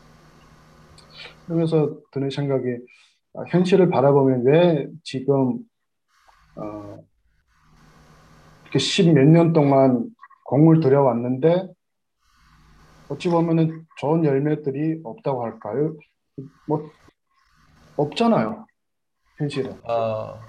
그러면서 1.46 1.96
드는 2.10 2.30
생각이 2.30 2.68
아, 2.68 2.78
현실을 3.49 3.89
바라보면 3.89 4.43
왜 4.45 4.87
지금 5.03 5.59
어, 6.55 7.03
이렇게 8.63 8.79
십몇 8.79 9.27
년 9.27 9.53
동안 9.53 10.09
공을 10.45 10.79
들여왔는데 10.81 11.67
어찌 13.09 13.29
보면은 13.29 13.85
좋은 13.97 14.23
열매들이 14.23 15.01
없다고 15.03 15.43
할까요? 15.43 15.95
뭐 16.67 16.89
없잖아요. 17.95 18.65
현실은. 19.37 19.75
Ah, 19.83 20.39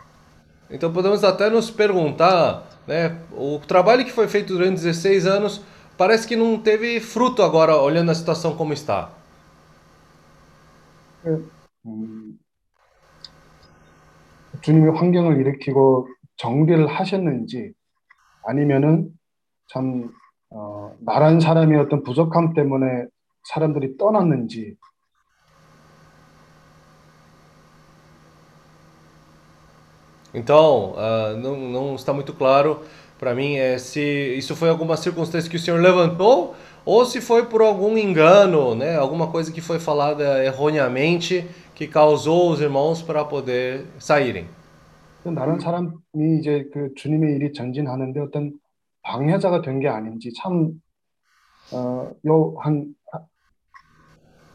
então 0.70 0.92
podemos 0.92 1.24
até 1.24 1.50
nos 1.50 1.70
perguntar, 1.70 2.64
né, 2.86 3.18
o 3.32 3.58
trabalho 3.66 4.04
que 4.04 4.12
foi 4.12 4.28
feito 4.28 4.54
durante 4.54 4.80
16 4.80 5.26
anos 5.26 5.62
parece 5.96 6.26
que 6.26 6.36
não 6.36 6.58
teve 6.60 7.00
fruto 7.00 7.42
agora, 7.42 7.76
olhando 7.76 8.10
a 8.10 8.14
situação 8.14 8.56
como 8.56 8.72
está. 8.72 9.10
음, 11.86 12.33
주님이 14.63 14.89
환경을 14.97 15.39
일으키고 15.39 16.07
정비를 16.37 16.87
하셨는지 16.87 17.73
아니면은 18.45 19.09
참 19.67 20.11
어, 20.49 20.93
나란 20.99 21.39
사람의 21.39 21.77
어떤 21.79 22.03
부족함 22.03 22.53
때문에 22.53 23.05
사람들이 23.43 23.97
떠났는지 23.97 24.75
Então, 30.31 30.93
ah, 30.95 31.35
não, 31.41 31.57
não 31.57 31.95
está 31.95 32.13
muito 32.13 32.33
claro 32.33 32.81
para 33.19 33.35
mim 33.35 33.55
é 33.55 33.77
se 33.77 33.99
isso 34.37 34.55
foi 34.55 34.69
alguma 34.69 34.95
circunstância 34.95 35.49
que 35.49 35.57
o 35.57 35.59
Senhor 35.59 35.79
levantou 35.79 36.55
ou 36.85 37.05
se 37.05 37.19
foi 37.19 37.45
por 37.45 37.61
algum 37.61 37.97
engano, 37.97 38.73
né, 38.73 38.95
alguma 38.95 39.27
coisa 39.27 39.51
que 39.51 39.59
foi 39.59 39.77
falada 39.77 40.43
erroneamente 40.43 41.45
que 41.75 41.87
causou 41.87 42.51
os 42.51 42.61
irmãos 42.61 43.01
para 43.01 43.23
poder 43.27 43.85
saírem. 43.99 44.47
나란 45.23 45.59
사람이 45.59 46.39
이제 46.39 46.69
그 46.73 46.93
주님의 46.95 47.35
일이 47.35 47.53
전진하는데 47.53 48.19
어떤 48.21 48.53
방해자가 49.03 49.61
된 49.61 49.79
게 49.79 49.87
아닌지 49.87 50.31
참 50.33 50.71
어, 51.71 52.11
요한 52.25 52.95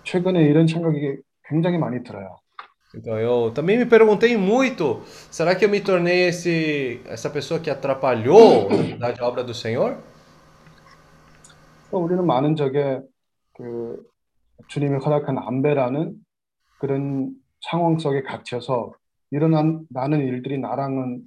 최근에 0.05 0.43
이런 0.45 0.67
생각이 0.67 1.17
굉장히 1.49 1.79
많이 1.79 2.03
들어요. 2.03 2.39
Então 2.97 3.19
eu 3.19 3.53
também 3.53 3.77
me 3.77 3.87
perguntei 3.87 4.37
muito, 4.37 5.03
será 5.31 5.57
que 5.57 5.65
eu 5.65 5.69
me 5.69 5.81
tornei 5.81 6.29
esse 6.29 7.01
essa 7.07 7.29
pessoa 7.29 7.59
que 7.61 7.69
atrapalhou 7.69 8.69
na 8.71 8.77
verdade, 8.77 9.21
a 9.21 9.27
obra 9.27 9.43
do 9.45 9.53
Senhor? 9.53 9.97
또 11.91 11.99
우리는 11.99 12.25
많은 12.27 12.57
적에 12.57 13.01
그 13.55 14.03
주님이 14.69 14.99
허락한 14.99 15.39
안배라는 15.39 16.15
그런 16.80 17.34
상황 17.62 18.00
속에 18.00 18.24
갇혀서 18.24 18.94
일어난 19.32 19.86
나는 19.90 20.20
일들이 20.22 20.58
나랑은 20.58 21.22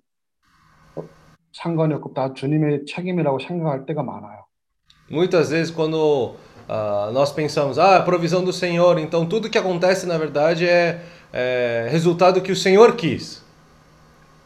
어, 0.97 1.05
상관이 1.53 1.95
없고 1.95 2.15
다 2.15 2.33
주님의 2.35 2.87
책임이라고 2.87 3.39
생각할 3.39 3.87
때가 3.87 4.03
많아요. 4.03 4.45
Muitas 5.11 5.51
vezes 5.51 5.71
quando 5.71 6.37
ah, 6.69 7.11
nós 7.13 7.33
pensamos, 7.33 7.79
ah, 7.79 7.99
a 7.99 8.03
provisão 8.03 8.43
do 8.43 8.53
Senhor, 8.53 8.99
então 8.99 9.29
tudo 9.29 9.51
que 9.51 9.59
acontece 9.59 10.07
na 10.07 10.17
verdade 10.17 10.67
é, 10.67 11.03
é 11.33 11.87
resultado 11.91 12.41
que 12.41 12.51
o 12.51 12.57
Senhor 12.57 12.97
quis. 12.97 13.43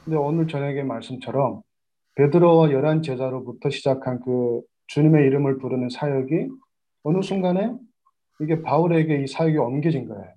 근데 0.05 0.17
오늘 0.17 0.47
저녁의 0.47 0.85
말씀처럼 0.85 1.63
베드로와 2.15 2.71
열한 2.71 3.03
제자로부터 3.03 3.71
시작한 3.71 4.21
그 4.21 4.61
주님의 4.89 5.27
이름을 5.27 5.59
부르는 5.59 5.89
사역이 5.89 6.49
어느 7.03 7.23
순간에 7.23 7.73
이게 8.41 8.63
바울에게 8.63 9.23
이 9.23 9.27
사역이 9.27 9.57
옮겨진 9.59 10.09
거예요. 10.09 10.36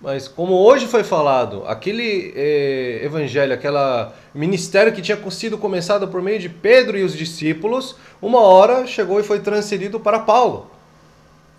Mas 0.00 0.26
como 0.26 0.54
hoje 0.54 0.86
foi 0.86 1.04
falado, 1.04 1.66
aquele 1.66 2.32
eh, 2.34 3.04
evangelho, 3.04 3.52
aquele 3.52 4.10
ministério 4.34 4.94
que 4.94 5.02
tinha 5.02 5.30
sido 5.30 5.58
começado 5.58 6.08
por 6.08 6.22
meio 6.22 6.38
de 6.38 6.48
Pedro 6.48 6.96
e 6.96 7.02
os 7.02 7.14
discípulos, 7.14 7.98
uma 8.20 8.40
hora 8.40 8.86
chegou 8.86 9.20
e 9.20 9.22
foi 9.22 9.40
transferido 9.40 10.00
para 10.00 10.20
Paulo. 10.20 10.70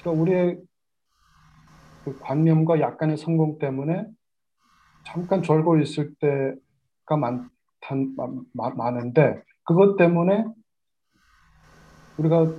그러니까 0.02 0.22
우리의 0.22 0.58
그 2.04 2.18
관념과 2.20 2.80
약간의 2.80 3.18
성공 3.18 3.60
때문에 3.60 4.06
잠깐 5.06 5.44
졸고 5.44 5.78
있을 5.78 6.16
때가 6.20 7.18
많, 7.18 7.48
많, 8.18 8.76
많은데 8.76 9.44
그것 9.64 9.98
때문에 9.98 10.46
우리가 12.18 12.58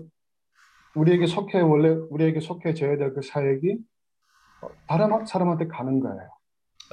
우리에게 0.94 1.26
속해 1.26 1.60
원래 1.60 1.88
우리에게 2.10 2.38
속해져야 2.38 2.96
될 2.98 3.14
그 3.14 3.22
사역이 3.22 3.78
다른 4.86 5.26
사람한테 5.26 5.68
가는 5.68 6.00
거예요. 6.00 6.28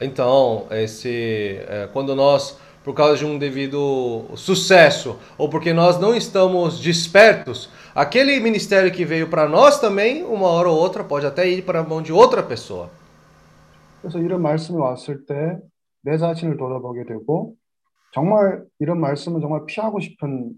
Então, 0.01 0.67
esse, 0.71 1.59
eh, 1.67 1.89
quando 1.91 2.15
nós, 2.15 2.57
por 2.83 2.93
causa 2.93 3.17
de 3.17 3.25
um 3.25 3.37
devido 3.37 4.29
sucesso, 4.35 5.19
ou 5.37 5.49
porque 5.49 5.73
nós 5.73 5.99
não 5.99 6.15
estamos 6.15 6.79
despertos, 6.79 7.69
aquele 7.93 8.39
ministério 8.39 8.91
que 8.91 9.03
veio 9.03 9.29
para 9.29 9.47
nós 9.47 9.79
também, 9.79 10.23
uma 10.23 10.47
hora 10.47 10.69
ou 10.69 10.77
outra, 10.77 11.03
pode 11.03 11.25
até 11.25 11.47
ir 11.49 11.63
para 11.63 11.81
a 11.81 11.83
mão 11.83 12.01
de 12.01 12.13
outra 12.13 12.41
pessoa. 12.41 12.89
그래서 14.01 14.19
이런 14.19 14.41
말씀이 14.41 14.79
왔을 14.79 15.25
때 15.25 15.59
내 16.01 16.17
자신을 16.17 16.57
돌아보게 16.57 17.05
되고 17.05 17.55
정말 18.13 18.63
이런 18.79 18.99
말씀은 18.99 19.41
정말 19.41 19.65
피하고 19.65 19.99
싶은 19.99 20.53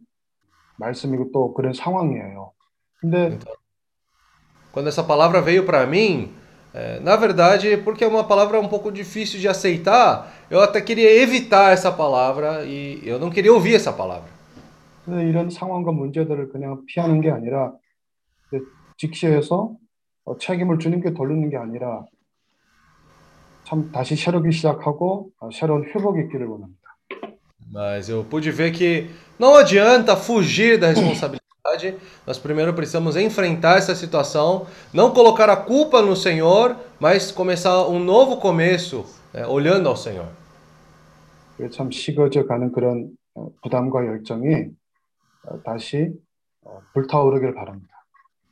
말씀이고 0.78 1.32
또 1.34 1.54
그런 1.54 1.74
상황이에요. 1.74 2.52
근데 3.00 3.40
Quando 4.72 4.88
essa 4.88 5.06
palavra 5.06 5.42
veio 5.42 5.66
para 5.66 5.86
mim, 5.86 6.34
eh, 6.76 7.00
na 7.02 7.16
verdade, 7.16 7.78
porque 7.78 8.04
é 8.04 8.08
uma 8.08 8.24
palavra 8.24 8.60
um 8.60 8.68
pouco 8.68 8.92
difícil 8.92 9.40
de 9.40 9.48
aceitar, 9.48 10.32
eu 10.50 10.62
até 10.62 10.80
queria 10.80 11.22
evitar 11.22 11.74
essa 11.74 11.92
palavra 11.92 12.64
e 12.66 13.02
eu 13.04 13.20
não 13.20 13.30
queria 13.30 13.54
ouvir 13.54 13.76
essa 13.76 13.92
palavra. 13.92 14.30
그래서 15.06 15.24
이런 15.24 15.50
상황과 15.50 15.92
문제들을 15.92 16.50
그냥 16.50 16.86
피하는 16.86 17.22
게 17.22 17.32
아니라 17.32 17.74
이제 18.48 18.64
직시해서 18.98 19.76
어, 20.26 20.38
책임을 20.38 20.80
주님께 20.80 21.14
돌리는 21.14 21.50
게 21.50 21.58
아니라 21.58 22.06
참 23.64 23.92
다시 23.92 24.16
새롭게 24.16 24.52
시작하고 24.52 25.32
어, 25.40 25.50
새로운 25.52 25.86
회복이 25.86 26.22
있기를 26.22 26.48
원합니다. 26.48 26.82
Mas 27.74 28.10
eu 28.10 28.26
pude 28.26 28.52
ver 28.52 28.72
que 28.74 29.10
não 29.40 29.56
adianta 29.56 30.16
fugir 30.16 30.78
da 30.78 30.88
responsabilidade. 30.88 31.42
Nós 32.26 32.40
primeiro 32.40 32.74
precisamos 32.74 33.16
enfrentar 33.16 33.78
essa 33.78 33.94
situação, 33.94 34.66
não 34.92 35.12
colocar 35.14 35.48
a 35.50 35.56
culpa 35.56 36.02
no 36.02 36.16
Senhor, 36.16 36.76
mas 37.00 37.32
começar 37.32 37.88
um 37.88 38.00
novo 38.00 38.38
começo, 38.38 39.06
né, 39.34 39.46
olhando 39.46 39.88
ao 39.88 39.96
Senhor. 39.96 40.28
그게 41.58 41.70
참 41.70 41.92
식어져 41.92 42.48
가는 42.48 42.72
그런 42.72 43.12
어, 43.36 43.50
부담과 43.62 44.06
열정이 44.08 44.72
어, 45.46 45.62
다시 45.64 46.12
어, 46.66 46.82
불타오르길 46.94 47.54
바랍니다. 47.54 47.94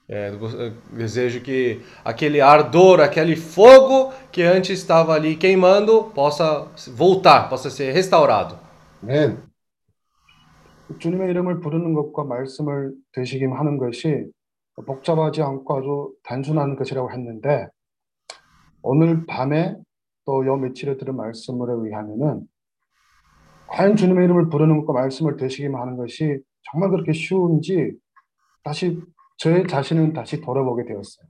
É, 0.07 0.29
eu 0.29 0.39
gos- 0.39 0.53
eu 0.55 0.71
desejo 0.91 1.41
que 1.41 1.81
aquele 2.03 2.41
ardor, 2.41 2.99
aquele 2.99 3.35
fogo 3.35 4.11
que 4.31 4.41
antes 4.43 4.79
estava 4.79 5.13
ali 5.13 5.35
queimando 5.35 6.11
possa 6.15 6.67
voltar, 6.95 7.49
possa 7.49 7.69
ser 7.69 7.91
restaurado. 7.91 8.57
아멘. 9.03 9.37
주님의 10.98 11.30
이름을 11.30 11.60
부르는 11.60 11.94
것과 11.94 12.24
말씀을 12.24 12.94
되새김하는 13.12 13.78
것이 13.78 14.26
복잡하지 14.86 15.42
않고 15.42 15.76
아주 15.76 16.12
단순한 16.24 16.76
것이라고 16.76 17.10
했는데 17.12 17.68
오늘 18.82 19.24
밤에 19.26 19.76
또요 20.26 20.56
며칠에 20.56 20.96
들은 20.96 21.16
말씀에 21.16 21.56
의하면은 21.68 22.46
과연 23.68 23.96
주님의 23.96 24.24
이름을 24.24 24.50
부르는 24.50 24.78
것과 24.80 24.92
말씀을 24.92 25.36
되새김하는 25.36 25.96
것이 25.96 26.38
정말 26.70 26.90
그렇게 26.90 27.12
쉬운지 27.12 27.92
다시 28.62 29.00
저의 29.38 29.66
자신은 29.66 30.12
다시 30.12 30.40
돌아보게 30.40 30.84
되었어요. 30.84 31.26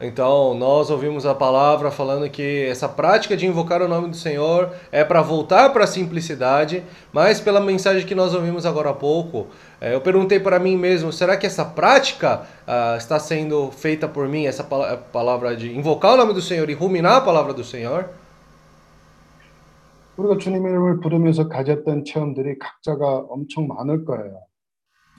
Então, 0.00 0.54
nós 0.54 0.90
ouvimos 0.90 1.24
a 1.24 1.36
palavra 1.36 1.88
falando 1.88 2.28
que 2.28 2.66
essa 2.66 2.88
prática 2.88 3.36
de 3.36 3.46
invocar 3.46 3.80
o 3.80 3.86
nome 3.86 4.08
do 4.08 4.16
Senhor 4.16 4.72
é 4.90 5.04
para 5.04 5.22
voltar 5.22 5.72
para 5.72 5.84
a 5.84 5.86
simplicidade, 5.86 6.82
mas 7.12 7.40
pela 7.40 7.60
mensagem 7.60 8.04
que 8.04 8.14
nós 8.14 8.34
ouvimos 8.34 8.66
agora 8.66 8.90
há 8.90 8.92
pouco, 8.92 9.46
eh, 9.80 9.94
eu 9.94 10.00
perguntei 10.00 10.40
para 10.40 10.58
mim 10.58 10.76
mesmo: 10.76 11.12
será 11.12 11.36
que 11.36 11.46
essa 11.46 11.64
prática 11.64 12.42
ah, 12.66 12.96
está 12.98 13.20
sendo 13.20 13.70
feita 13.70 14.08
por 14.08 14.26
mim, 14.28 14.46
essa 14.46 14.64
pala- 14.64 14.96
palavra 14.96 15.56
de 15.56 15.74
invocar 15.74 16.14
o 16.14 16.16
nome 16.16 16.34
do 16.34 16.42
Senhor 16.42 16.68
e 16.68 16.74
ruminar 16.74 17.18
a 17.18 17.20
palavra 17.20 17.54
do 17.54 17.62
Senhor? 17.64 18.06
우리가 20.16 20.38
주님의 20.38 20.70
이름을 20.70 21.00
부르면서 21.00 21.48
가졌던 21.48 22.04
체험들이 22.04 22.58
각자가 22.58 23.26
엄청 23.28 23.66
많을 23.66 24.04
거예요. 24.04 24.42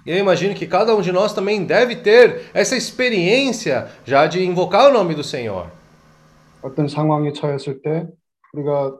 E 0.10 0.12
eu 0.12 0.18
imagino 0.18 0.54
que 0.54 0.68
cada 0.68 0.96
um 0.96 1.02
de 1.02 1.12
nós 1.12 1.34
também 1.34 1.66
deve 1.66 1.96
ter 1.96 2.52
essa 2.54 2.76
experiência 2.76 3.88
já 4.06 4.28
de 4.28 4.44
invocar 4.44 4.90
o 4.90 4.94
nome 4.94 5.16
do 5.16 5.24
Senhor. 5.24 5.72
어떤 6.62 6.88
상황에 6.88 7.32
처했을 7.32 7.82
때 7.82 8.08
우리가 8.54 8.98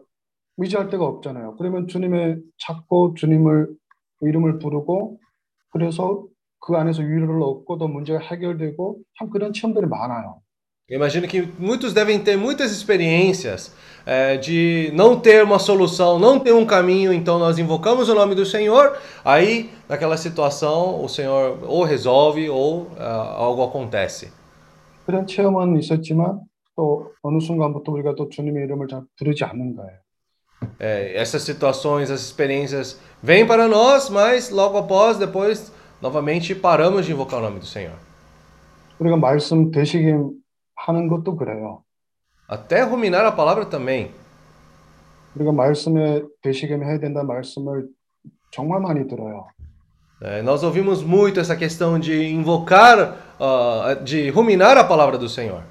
의지할 0.58 0.90
데가 0.90 1.06
없잖아요. 1.06 1.56
그러면 1.58 1.88
주님의 1.88 2.38
찾고 2.58 3.16
주님을 3.16 3.68
이름을 4.22 4.60
부르고 4.60 5.20
그래서 5.72 6.26
그 6.60 6.76
안에서 6.76 7.02
위로를 7.02 7.42
얻고 7.42 7.78
또 7.78 7.88
문제가 7.88 8.20
해결되고 8.20 9.00
참 9.20 9.30
그런 9.30 9.54
체험들이 9.54 9.88
많아요. 9.88 10.42
Eu 10.88 10.98
imagino 10.98 11.28
que 11.28 11.42
muitos 11.58 11.96
devem 11.96 12.24
ter 12.24 12.38
muitas 12.38 12.72
experiências 12.72 13.74
eh, 14.06 14.38
de 14.38 14.92
não 14.94 15.20
ter 15.20 15.44
uma 15.44 15.60
solução, 15.60 16.20
não 16.20 16.40
ter 16.40 16.54
um 16.54 16.66
caminho, 16.66 17.12
então 17.12 17.40
nós 17.40 17.58
invocamos 17.58 18.10
o 18.10 18.16
nome 18.16 18.36
do 18.36 18.46
Senhor, 18.46 18.98
aí 19.24 19.70
naquela 19.90 20.18
situação 20.18 21.04
o 21.04 21.10
Senhor 21.10 21.60
ou 21.64 21.84
resolve 21.84 22.50
ou 22.50 22.92
ah, 22.98 23.36
algo 23.38 23.64
acontece. 23.64 24.32
그런 25.06 25.28
체험은 25.28 25.78
있었지만 25.80 26.42
또 26.76 27.12
어느 27.22 27.40
순간부터 27.40 27.92
우리가 27.92 28.16
또 28.16 28.30
주님의 28.30 28.64
이름을 28.66 28.88
잘 28.88 29.04
부르지 29.18 29.44
않는 29.44 29.76
거예요. 29.76 30.00
Eh, 30.80 31.14
essas 31.16 31.44
situações, 31.44 32.10
essas 32.10 32.26
experiências 32.26 33.00
vêm 33.22 33.46
para 33.46 33.68
nós, 33.68 34.10
mas 34.10 34.50
logo 34.50 34.78
após, 34.78 35.18
depois, 35.18 35.72
novamente 36.02 36.56
paramos 36.56 37.06
de 37.06 37.12
invocar 37.12 37.40
o 37.40 37.44
nome 37.44 37.60
do 37.60 37.66
Senhor. 37.66 37.96
우리가 39.00 39.18
말씀 39.18 39.72
되시김 39.72 40.32
하는 40.76 41.08
것도 41.08 41.36
그래요. 41.36 41.84
Até 42.50 42.82
ruminar 42.84 43.26
a 43.26 43.32
palavra 43.32 43.70
também. 43.70 44.12
우리가 45.36 45.52
말씀에 45.52 46.24
되시김 46.42 46.84
해야 46.84 47.00
된다는 47.00 47.28
말씀을 47.28 47.88
정말 48.52 48.80
많이 48.80 49.08
들어요. 49.08 49.48
Eh, 50.22 50.42
nós 50.42 50.64
ouvimos 50.64 51.04
muito 51.04 51.40
essa 51.40 51.58
questão 51.58 52.00
de 52.00 52.26
invocar, 52.30 53.18
ah, 53.40 53.96
de 53.96 54.30
ruminar 54.30 54.78
a 54.78 54.84
palavra 54.84 55.18
do 55.18 55.28
Senhor. 55.28 55.64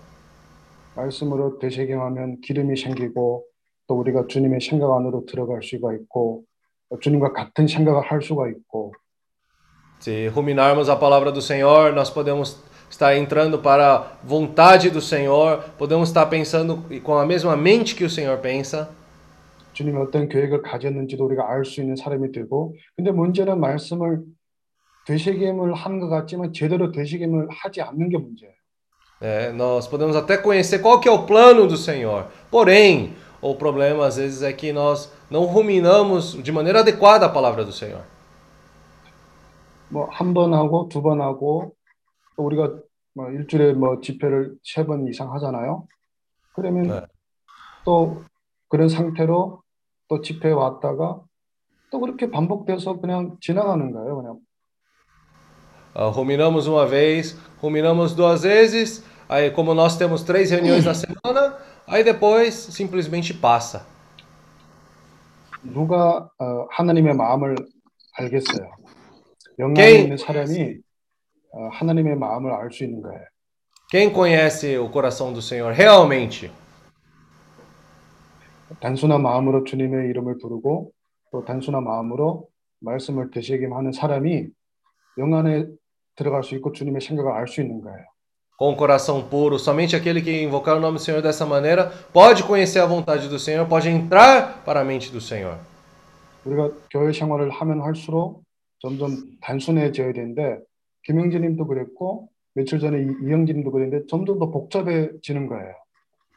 말씀으로 0.94 1.58
되새김하면 1.58 2.40
기름이 2.42 2.76
생기고 2.76 3.44
또 3.86 3.94
우리가 3.98 4.26
주님의 4.28 4.60
생각 4.60 4.94
안으로 4.94 5.24
들어갈 5.26 5.62
수가 5.62 5.94
있고 5.94 6.44
또 6.88 6.98
주님과 7.00 7.32
같은 7.32 7.66
생각을 7.66 8.02
할 8.02 8.22
수가 8.22 8.48
있고 8.48 8.92
Se 10.00 10.28
ruminarmos 10.28 10.90
a 10.90 10.98
palavra 10.98 11.32
do 11.32 11.40
Senhor, 11.40 11.92
nós 11.94 12.10
podemos 12.12 12.62
estar 12.90 13.16
entrando 13.16 13.58
para 13.58 13.94
a 13.94 14.02
vontade 14.22 14.90
do 14.90 15.00
Senhor, 15.00 15.64
podemos 15.78 16.08
estar 16.08 16.26
pensando 16.26 16.84
com 17.02 17.14
a 17.18 17.26
mesma 17.26 17.56
mente 17.56 17.94
que 17.94 18.04
o 18.04 18.10
Senhor 18.10 18.38
pensa. 18.38 18.88
주님이 19.74 19.98
어떤 19.98 20.28
계획을 20.28 20.62
가졌는지도 20.62 21.24
우리가 21.26 21.50
알 21.50 21.64
수 21.64 21.80
있는 21.80 21.96
사람이 21.96 22.30
되고 22.30 22.74
근데 22.96 23.10
문제는 23.10 23.58
말씀을 23.58 24.22
되새김을 25.06 25.74
하는 25.74 25.98
것 26.00 26.08
같지만 26.08 26.52
제대로 26.52 26.92
되새김을 26.92 27.48
하지 27.50 27.82
않는 27.82 28.08
게 28.08 28.16
문제예요. 28.18 28.54
É, 29.20 29.52
nós 29.52 29.88
podemos 29.88 30.16
até 30.16 30.36
conhecer 30.36 30.80
qual 30.80 31.00
que 31.00 31.08
é 31.08 31.12
o 31.12 31.24
plano 31.24 31.66
do 31.66 31.76
Senhor. 31.76 32.26
Porém, 32.50 33.14
o 33.40 33.54
problema 33.54 34.06
às 34.06 34.16
vezes 34.16 34.42
é 34.42 34.52
que 34.52 34.72
nós 34.72 35.10
não 35.30 35.44
ruminamos 35.44 36.40
de 36.42 36.52
maneira 36.52 36.80
adequada 36.80 37.26
a 37.26 37.28
palavra 37.28 37.64
do 37.64 37.72
Senhor. 37.72 38.02
뭐 39.92 40.08
한 40.10 40.32
번 40.34 40.54
하고 40.54 40.88
두 40.88 41.02
번 41.02 41.20
하고 41.20 41.74
또 42.39 42.45
우리가 42.45 42.71
뭐 43.15 43.29
일주일에 43.31 43.73
뭐 43.73 43.99
집회를 43.99 44.55
세 44.63 44.85
번 44.85 45.05
이상 45.09 45.33
하잖아요. 45.33 45.85
그러면 46.53 47.05
또 47.83 48.23
그런 48.69 48.87
상태로 48.87 49.61
또 50.07 50.21
집회에 50.21 50.53
왔다가 50.53 51.19
또 51.91 51.99
그렇게 51.99 52.31
반복돼서 52.31 53.01
그냥 53.01 53.35
지나가는 53.41 53.91
거예요. 53.91 54.15
그냥 54.15 54.39
Ah, 55.95 56.07
ruminamos 56.15 56.67
uma 56.67 56.85
vez, 56.85 57.35
ruminamos 57.61 58.15
duas 58.15 58.43
vezes, 58.43 59.03
aí 59.27 59.51
como 59.51 59.73
nós 59.73 59.97
temos 59.97 60.23
três 60.23 60.49
reuniões 60.51 60.85
na 60.85 60.93
semana, 60.93 61.57
aí 61.87 62.03
depois 62.05 62.53
simplesmente 62.71 63.33
passa. 63.33 63.85
누가 65.61 66.29
어, 66.39 66.67
하나님의 66.71 67.15
마음을 67.15 67.55
알겠어요. 68.13 68.69
Quem- 69.75 70.03
있는 70.05 70.15
사람이 70.15 70.61
어, 70.61 70.88
하나님의 71.71 72.15
마음을 72.15 72.51
알 72.53 72.71
수 72.71 72.83
있는 72.83 73.01
거예요. 73.01 73.23
Quem 73.91 74.13
conhece 74.13 74.77
o 74.77 74.91
coração 74.91 75.33
do 75.33 75.41
Senhor 75.41 75.73
realmente? 75.73 76.51
단순한 78.79 79.21
마음으로 79.21 79.63
주님의 79.63 80.09
이름을 80.09 80.37
부르고 80.37 80.91
또 81.31 81.45
단순한 81.45 81.83
마음으로 81.83 82.47
말씀을 82.81 83.31
되새김하는 83.31 83.91
사람이 83.91 84.47
영 85.17 85.33
안에 85.33 85.65
들어갈 86.15 86.43
수 86.43 86.55
있고 86.55 86.71
주님의 86.71 87.01
생각을 87.01 87.31
알 87.31 87.47
수 87.47 87.61
있는 87.61 87.81
거예요. 87.81 88.05
Com 88.59 88.73
o 88.73 88.77
coração 88.77 89.29
puro, 89.29 89.57
somente 89.57 89.95
aquele 89.95 90.21
que 90.21 90.43
invocar 90.43 90.75
o 90.75 90.81
nome 90.81 90.97
do 90.97 91.01
Senhor 91.01 91.21
dessa 91.21 91.45
maneira 91.45 91.91
pode 92.13 92.43
conhecer 92.43 92.79
a 92.79 92.85
vontade 92.85 93.29
do 93.29 93.39
Senhor, 93.39 93.65
pode 93.67 93.87
entrar 93.87 94.63
para 94.65 94.81
a 94.81 94.83
mente 94.83 95.11
do 95.11 95.19
Senhor. 95.21 95.57
우리가 96.45 96.69
교회 96.91 97.11
생활을 97.13 97.49
하면 97.49 97.81
할수록 97.81 98.43
점점 98.79 99.15
단순해져야 99.41 100.13
되는데 100.13 100.59
김영진님도 101.08 101.66
그랬고 101.66 102.28
며칠 102.54 102.78
전에 102.78 102.98
이- 103.02 103.26
이영진님도 103.28 103.70
그랬는데 103.70 104.06
점점 104.08 104.38
더 104.38 104.50
복잡해지는 104.50 105.46
거예요. 105.48 105.74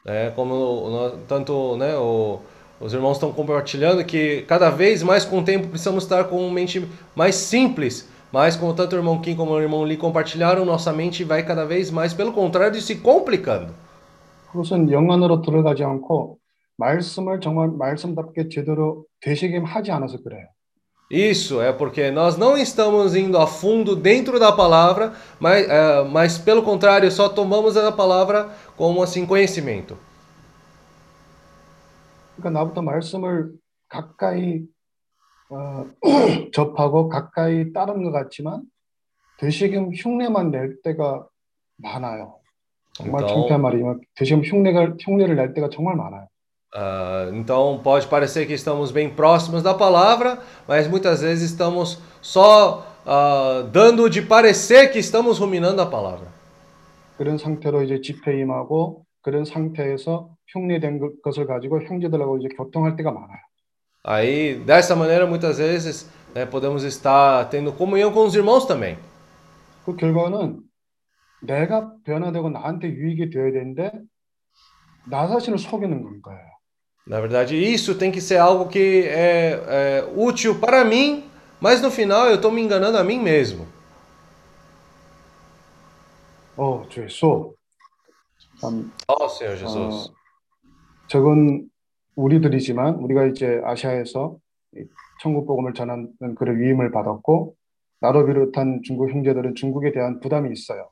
É, 0.06 0.30
como 0.34 0.88
nós- 0.90 1.26
tanto 1.26 1.76
né, 1.76 1.94
o- 1.96 2.40
os 2.80 2.92
irmãos 2.94 3.16
estão 3.18 3.32
compartilhando 3.32 4.04
que 4.04 4.42
cada 4.46 4.70
vez 4.70 5.02
mais 5.02 5.24
com 5.24 5.40
o 5.40 5.44
tempo 5.44 5.68
precisamos 5.68 6.04
estar 6.04 6.24
com 6.30 6.48
mente 6.50 6.86
mais 7.16 7.34
simples. 7.34 8.08
Mas 8.32 8.56
como 8.56 8.74
tanto 8.74 8.92
o 8.94 8.98
irmão 8.98 9.20
Kim 9.22 9.34
como 9.34 9.52
o 9.52 9.60
irmão 9.60 9.84
Lee 9.84 9.96
compartilharam, 9.96 10.64
nossa 10.64 10.92
mente 10.92 11.24
vai 11.24 11.42
cada 11.44 11.64
vez 11.64 11.90
mais, 11.90 12.12
pelo 12.12 12.32
contrário, 12.32 12.78
se 12.80 12.96
complicando. 13.00 13.72
그것은 14.52 14.90
영 14.92 15.10
안으로 15.10 15.42
들어가지 15.42 15.82
않고 15.84 16.38
말씀을 16.76 17.40
정말 17.40 17.68
말씀답게 17.68 18.48
제대로 18.50 19.04
되새김하지 19.20 19.90
않아서 19.92 20.18
그래요. 20.22 20.46
Isso 21.12 21.60
é 21.62 21.72
porque 21.72 22.10
nós 22.10 22.36
não 22.36 22.56
estamos 22.56 23.16
indo 23.16 23.38
a 23.38 23.46
fundo 23.46 23.96
dentro 23.96 24.38
da 24.38 24.52
palavra, 24.52 25.14
mas, 25.40 25.66
é, 25.66 26.04
mas 26.04 26.36
pelo 26.38 26.62
contrário, 26.62 27.10
só 27.10 27.30
tomamos 27.30 27.76
a 27.78 27.90
palavra 27.90 28.50
como 28.76 29.02
assim 29.02 29.24
conhecimento. 29.26 29.96
그러니까 32.36 32.50
나부터 32.60 32.82
말씀을 32.82 33.52
가까이 33.88 34.62
어, 35.50 35.86
접하고 36.52 37.08
가까이 37.08 37.72
따르는 37.72 38.04
것 38.04 38.12
같지만 38.12 38.62
되새김 39.38 39.92
흉내만 39.94 40.50
낼 40.50 40.82
때가 40.82 41.26
많아요. 41.78 42.36
정말 42.92 43.22
Então- 43.22 43.34
창피한 43.34 43.62
말이지만 43.62 44.00
되새김 44.14 44.44
흉내가 44.44 44.94
흉내를 45.00 45.36
낼 45.36 45.54
때가 45.54 45.70
정말 45.70 45.96
많아요. 45.96 46.28
Ah, 46.74 47.30
então 47.32 47.80
pode 47.82 48.06
parecer 48.06 48.46
que 48.46 48.52
estamos 48.52 48.90
bem 48.92 49.08
próximos 49.08 49.62
da 49.62 49.72
palavra, 49.74 50.38
mas 50.66 50.86
muitas 50.86 51.22
vezes 51.22 51.50
estamos 51.50 51.98
só 52.20 52.86
ah, 53.06 53.66
dando 53.72 54.08
de 54.10 54.20
parecer 54.22 54.92
que 54.92 54.98
estamos 54.98 55.38
ruminando 55.38 55.80
a 55.80 55.86
palavra. 55.86 56.28
그런 57.16 57.36
상태로 57.38 57.82
이제 57.82 58.00
집회 58.00 58.38
임하고 58.40 59.04
그런 59.22 59.44
상태에서 59.44 60.30
흉내된 60.52 60.98
것- 61.00 61.20
것을 61.22 61.46
가지고 61.46 61.80
형제들하고 61.82 62.38
이제 62.38 62.48
교통할 62.56 62.96
때가 62.96 63.10
많아요. 63.10 63.38
Aí, 64.04 64.64
dessa 64.64 64.94
maneira, 64.94 65.26
muitas 65.26 65.58
vezes 65.58 66.08
né, 66.34 66.46
podemos 66.46 66.84
estar 66.84 67.48
tendo 67.50 67.72
comunhão 67.72 68.12
com 68.12 68.24
os 68.24 68.34
irmãos 68.34 68.66
também. 68.66 68.96
그 69.84 69.96
결과는 69.96 70.60
내가 71.42 71.92
변화되고 72.04 72.50
나한테 72.50 72.88
유익이 72.88 73.30
되어야 73.30 73.52
되는데 73.52 73.90
나 75.10 75.26
자신을 75.26 75.58
속이는 75.58 76.02
건 76.02 76.22
거예요. 76.22 76.51
Na 77.06 77.20
verdade, 77.20 77.56
isso 77.56 77.94
tem 77.94 78.12
que 78.12 78.20
ser 78.20 78.36
algo 78.36 78.68
que 78.68 79.04
é, 79.06 79.62
é 79.66 80.12
útil 80.14 80.58
para 80.60 80.84
mim, 80.84 81.24
mas 81.58 81.80
no 81.80 81.90
final 81.90 82.26
eu 82.28 82.36
estou 82.36 82.52
me 82.52 82.60
enganando 82.60 82.98
a 82.98 83.04
mim 83.04 83.18
mesmo. 83.18 83.66
어, 86.56 86.84
주 86.88 87.04
예수. 87.04 87.54
참, 88.60 88.90
Ó 89.06 89.28
Senhor 89.28 89.56
Jesus. 89.56 90.10
어, 90.10 90.14
적은 91.06 91.68
우리들이지만 92.16 92.96
우리가 92.96 93.26
이제 93.26 93.60
아시아에서 93.64 94.36
이 94.76 94.84
천국 95.22 95.46
복음을 95.46 95.72
전하는 95.72 96.10
그런 96.36 96.58
위임을 96.58 96.90
받았고 96.90 97.54
나로 98.00 98.26
비롯한 98.26 98.82
중국 98.84 99.10
형제들은 99.10 99.54
중국에 99.54 99.92
대한 99.92 100.20
부담이 100.20 100.50
있어요. 100.52 100.90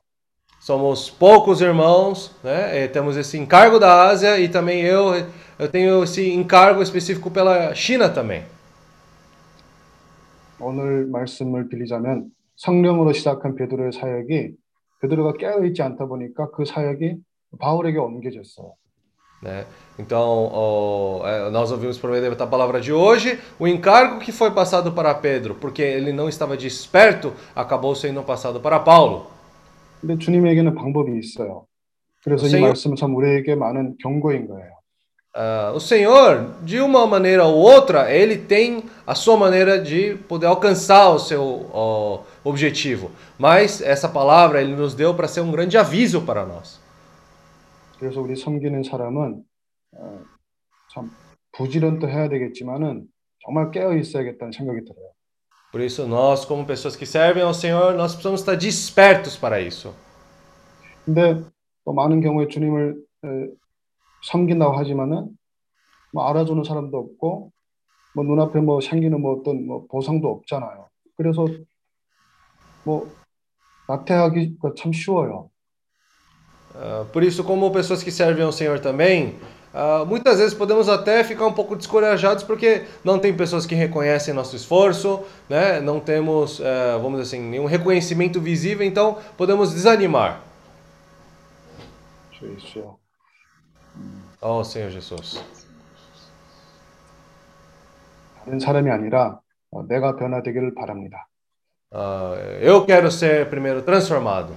Somos 0.59 1.11
poucos 1.11 1.61
irmãos, 1.61 2.31
né? 2.43 2.83
E 2.83 2.87
temos 2.87 3.15
esse 3.15 3.37
encargo 3.37 3.77
da 3.77 4.09
Ásia 4.09 4.39
e 4.39 4.49
também 4.49 4.81
eu, 4.81 5.11
eu 5.61 5.69
tenho 5.69 6.03
esse 6.03 6.31
encargo 6.31 6.81
específico 6.81 7.29
pela 7.31 7.73
China 7.75 8.09
também. 8.13 8.43
오늘 10.59 11.05
말씀을 11.07 11.69
드리자면 11.69 12.29
성령으로 12.55 13.13
시작한 13.13 13.55
베드로의 13.55 13.91
사역이 13.93 14.51
베드로가 15.01 15.33
깨어 15.37 15.63
있지 15.65 15.81
않다 15.83 16.05
보니까 16.07 16.49
그 16.51 16.65
사역이 16.65 17.17
바울에게 17.59 17.97
옮겨졌어요. 17.99 18.73
Né? 19.43 19.65
Então, 19.99 20.49
ó, 20.51 21.21
é, 21.27 21.51
nós 21.51 21.71
ouvimos 21.71 21.99
por 21.99 22.09
meio 22.09 22.35
da 22.35 22.47
palavra 22.47 22.81
de 22.81 22.91
hoje 22.91 23.37
o 23.59 23.67
encargo 23.67 24.19
que 24.19 24.31
foi 24.31 24.49
passado 24.49 24.93
para 24.93 25.13
Pedro, 25.13 25.53
porque 25.61 25.83
ele 25.83 26.11
não 26.11 26.27
estava 26.27 26.57
desperto, 26.57 27.31
acabou 27.55 27.93
sendo 27.93 28.23
passado 28.23 28.59
para 28.59 28.79
Paulo. 28.79 29.27
근데 30.01 30.17
주님에게는 30.17 30.73
방법이 30.73 31.19
있어요. 31.19 31.67
그래서 32.23 32.47
이 32.47 32.49
Senhor- 32.49 32.69
말씀은 32.69 32.95
참 32.95 33.15
우리에게 33.15 33.53
많은 33.53 33.97
경고인 34.01 34.47
거예요. 34.47 34.71
Ah, 35.39 35.71
o 35.75 35.79
Senhor, 35.79 36.55
de 36.63 36.79
uma 36.81 37.05
maneira 37.05 37.45
ou 37.45 37.55
outra, 37.55 38.11
ele 38.11 38.37
tem 38.37 38.85
a 39.05 39.13
sua 39.13 39.37
maneira 39.37 39.79
de 39.79 40.15
poder 40.27 40.47
alcançar 40.47 41.09
o 41.11 41.19
seu 41.19 41.69
ó, 41.71 42.23
objetivo. 42.43 43.11
Mas 43.37 43.79
essa 43.79 44.09
palavra 44.09 44.61
ele 44.61 44.75
nos 44.75 44.95
deu 44.95 45.13
para 45.13 45.27
ser 45.27 45.41
um 45.41 45.51
grande 45.51 45.77
aviso 45.77 46.23
para 46.23 46.43
nós. 46.43 46.79
그래서 47.99 48.19
우리 48.19 48.35
섬기는 48.35 48.83
사람은 48.83 49.43
어, 49.93 50.21
참 50.93 51.11
부지런도 51.51 52.09
해야 52.09 52.29
되겠지만은 52.29 53.05
정말 53.43 53.69
깨어 53.71 53.93
있어야겠다는 53.93 54.51
생각이 54.51 54.81
들어요. 54.85 55.11
Por 55.71 55.81
isso, 55.81 56.07
nós, 56.07 56.45
como 56.45 56.65
pessoas 56.65 56.95
que 56.95 57.05
servem 57.05 57.43
ao 57.43 57.53
Senhor, 57.53 57.93
nós 57.93 58.13
precisamos 58.13 58.39
estar 58.39 58.55
despertos 58.55 59.37
para 59.37 59.59
isso. 59.59 59.93
근데 61.05 61.43
또 61.85 61.93
많은 61.93 62.21
경우에 62.21 62.47
주님을 62.47 62.95
에, 63.25 63.27
섬긴다고 64.23 64.77
하지만은 64.77 65.29
뭐 66.13 66.27
알아주는 66.27 66.63
사람도 66.63 66.97
없고 66.97 67.51
뭐 68.15 68.23
눈앞에 68.23 68.59
뭐 68.59 68.81
생기는 68.81 69.19
뭐 69.21 69.39
어떤 69.39 69.65
뭐 69.65 69.85
보상도 69.87 70.29
없잖아요. 70.29 70.89
그래서 71.15 71.45
뭐 72.83 73.09
나태하기가 73.87 74.73
참 74.75 74.91
쉬워요. 74.91 75.49
Ah, 76.75 77.05
por 77.11 77.23
isso, 77.23 77.43
como 77.43 77.71
pessoas 77.71 78.03
que 78.03 78.11
servem 78.11 78.43
ao 78.43 78.51
Senhor 78.51 78.79
também, 78.79 79.35
ah, 79.73 80.05
muitas 80.05 80.39
vezes 80.39 80.53
podemos 80.53 80.87
até 80.87 81.23
ficar 81.23 81.47
um 81.47 81.53
pouco 81.53 81.75
descorajados 81.75 82.43
porque 82.43 82.85
não 83.03 83.17
tem 83.17 83.35
pessoas 83.35 83.65
que 83.65 83.73
reconhecem 83.73 84.33
nosso 84.33 84.55
esforço, 84.55 85.23
né? 85.49 85.79
não 85.81 85.99
temos, 85.99 86.59
eh, 86.59 86.97
vamos 87.01 87.19
dizer 87.19 87.35
assim, 87.35 87.49
nenhum 87.49 87.65
reconhecimento 87.65 88.39
visível, 88.39 88.85
então 88.85 89.17
podemos 89.35 89.73
desanimar. 89.73 90.41
주 92.31 92.53
예수요. 92.53 92.99
Oh, 94.42 94.62
Senhor 94.64 94.90
Jesus. 94.90 95.40
다른 98.44 98.58
사람이 98.58 98.90
아니라 98.90 99.40
어, 99.70 99.86
내가 99.86 100.16
변화되기를 100.16 100.74
바랍니다. 100.74 101.28
Ah, 101.94 102.34
eu 102.60 102.84
quero 102.86 103.06
ser 103.06 103.48
primeiro 103.48 103.84
transformado. 103.84 104.54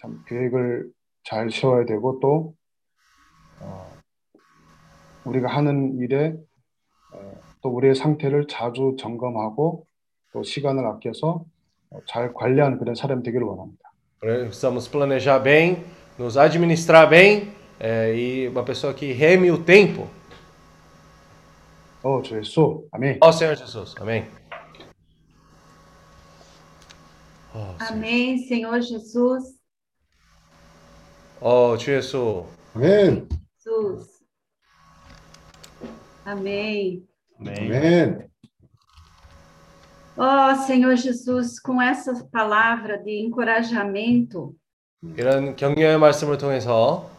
참 0.00 0.22
계획을 0.28 0.90
잘 1.24 1.50
세워야 1.50 1.86
되고 1.86 2.20
또 2.20 2.54
어, 3.60 3.92
우리가 5.24 5.48
하는 5.48 5.98
일에 5.98 6.34
어, 7.12 7.32
또 7.62 7.70
우리의 7.70 7.96
상태를 7.96 8.46
자주 8.46 8.94
점검하고 9.00 9.86
또 10.32 10.42
시간을 10.44 10.86
아껴서 10.86 11.44
어, 11.90 11.98
잘 12.06 12.32
관리하는 12.32 12.78
그런 12.78 12.94
사람 12.94 13.24
되기를 13.24 13.44
원합니다. 13.44 13.90
Precisamos 14.20 14.88
planejar 14.88 15.42
bem, 15.42 15.84
nos 16.16 16.38
administrar 16.38 17.10
bem 17.10 17.55
eh, 17.79 18.15
e 18.15 18.47
uma 18.47 18.63
pessoa 18.63 18.93
que 18.93 19.11
reme 19.13 19.51
o 19.51 19.63
tempo. 19.63 20.07
어, 22.03 22.21
주 22.21 22.35
예수. 22.37 22.87
아멘. 22.91 23.19
Ó 23.21 23.31
Senhor 23.31 23.55
Jesus. 23.55 23.95
Amém. 23.99 24.25
Oh, 27.53 27.75
Amém, 27.79 28.37
Senhor 28.47 28.81
Jesus. 28.81 29.43
oh, 31.39 31.77
주 31.77 31.91
예수. 31.91 32.45
아멘. 32.75 33.27
Jesus. 33.59 34.21
Amém. 36.25 37.03
아멘. 37.39 38.27
Ó 40.17 40.55
Senhor 40.65 40.95
Jesus, 40.95 41.59
com 41.59 41.81
essa 41.81 42.13
palavra 42.31 42.97
de 42.97 43.25
encorajamento, 43.25 44.53
이런 45.17 45.55
격려의 45.55 45.97
말씀을 45.99 46.37
통해서 46.37 47.09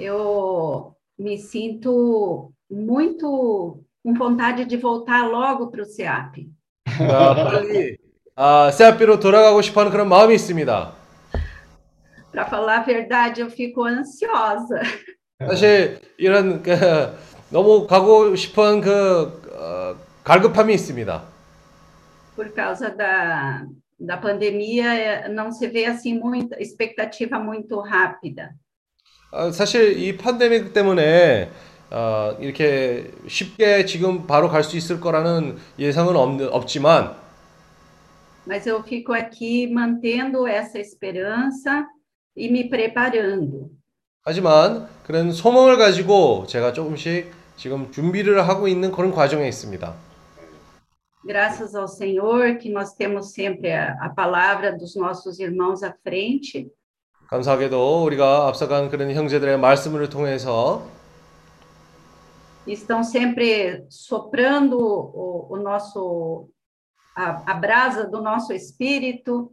eu 0.00 0.94
me 1.18 1.38
sinto 1.38 2.52
muito 2.70 3.82
com 4.02 4.14
vontade 4.14 4.64
de 4.64 4.76
voltar 4.76 5.28
logo 5.28 5.68
para 5.70 5.82
o 5.82 5.84
SEAP. 5.84 6.48
아, 6.86 7.34
빨리 7.34 7.98
아, 8.34 8.70
세아피로 8.70 9.18
돌아가고 9.18 9.62
싶어하는 9.62 9.90
그런 9.90 10.08
마음이 10.08 10.34
있습니다. 10.34 10.94
Para 12.32 12.46
falar 12.46 12.80
a 12.80 12.84
verdade, 12.84 13.40
eu 13.40 13.48
fico 13.48 13.84
ansiosa. 13.86 14.80
사실 15.38 16.00
이런 16.18 16.62
그, 16.62 16.70
너무 17.50 17.86
가고 17.86 18.36
싶은 18.36 18.80
그 18.80 19.42
어, 19.52 19.96
갈급함이 20.24 20.74
있습니다. 20.74 21.22
Por 22.36 22.52
causa 22.52 22.90
da, 22.90 23.64
da 23.98 24.18
pandemia, 24.18 24.94
eh, 24.94 25.28
não 25.28 25.50
se 25.50 25.66
vê 25.68 25.86
assim 25.86 26.18
muita 26.18 26.60
expectativa 26.60 27.38
muito 27.38 27.80
rápida. 27.80 28.54
아, 29.31 29.51
사실 29.51 29.97
이 29.97 30.17
팬데믹 30.17 30.73
때문에 30.73 31.49
어, 31.89 32.37
이렇게 32.39 33.11
쉽게 33.27 33.85
지금 33.85 34.25
바로 34.27 34.49
갈 34.49 34.63
수 34.63 34.77
있을 34.77 34.99
거라는 34.99 35.57
예상은 35.79 36.15
없, 36.15 36.41
없지만 36.41 37.15
Mas 38.47 38.65
eu 38.67 38.81
fico 38.83 39.13
aqui 39.13 39.67
mantendo 39.71 40.47
essa 40.47 40.79
esperança 40.79 41.85
e 42.35 42.47
me 42.47 42.69
preparando. 42.69 43.69
하지만 44.23 44.87
그런 45.03 45.31
소망을 45.31 45.77
가지고 45.77 46.45
제가 46.47 46.73
조금씩 46.73 47.31
지금 47.55 47.91
준비를 47.91 48.47
하고 48.47 48.67
있는 48.67 48.91
그런 48.91 49.11
과정에 49.11 49.47
있습니다. 49.47 49.93
Graças 51.23 51.75
ao 51.75 51.87
Senhor, 51.87 52.57
que 52.57 52.69
nós 52.71 52.95
temos 52.95 53.31
sempre 53.31 53.71
a, 53.71 53.95
a 54.01 54.09
palavra 54.09 54.75
dos 54.75 54.95
nossos 54.95 55.39
irmãos 55.39 55.83
à 55.83 55.93
frente. 56.03 56.67
감사하게도 57.31 58.03
우리가 58.03 58.49
앞서간 58.49 58.89
그런 58.89 59.09
형제들의 59.09 59.57
말씀을 59.57 60.09
통해서 60.09 60.85
estão 62.67 63.03
sempre 63.03 63.85
soprando 63.89 64.77
o, 64.77 65.47
o 65.49 65.57
nosso 65.57 66.49
a, 67.15 67.41
a 67.45 67.53
brasa 67.53 68.11
do 68.11 68.19
nosso 68.21 68.53
espírito 68.53 69.49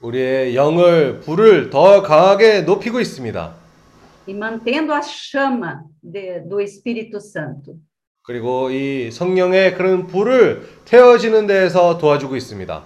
우리의 0.00 0.56
영을 0.56 1.20
불을 1.20 1.68
더 1.68 2.00
강하게 2.00 2.62
높이고 2.62 2.98
있습니다. 2.98 3.54
e 4.26 4.32
mantendo 4.32 4.94
a 4.94 5.02
chama 5.02 5.82
de, 6.02 6.40
do 6.48 6.58
Espírito 6.58 7.18
Santo. 7.18 7.74
그리고 8.22 8.70
이 8.70 9.10
성령의 9.10 9.74
그런 9.74 10.06
불을 10.06 10.66
태워지는 10.86 11.46
데에서 11.46 11.98
도와주고 11.98 12.34
있습니다. 12.36 12.82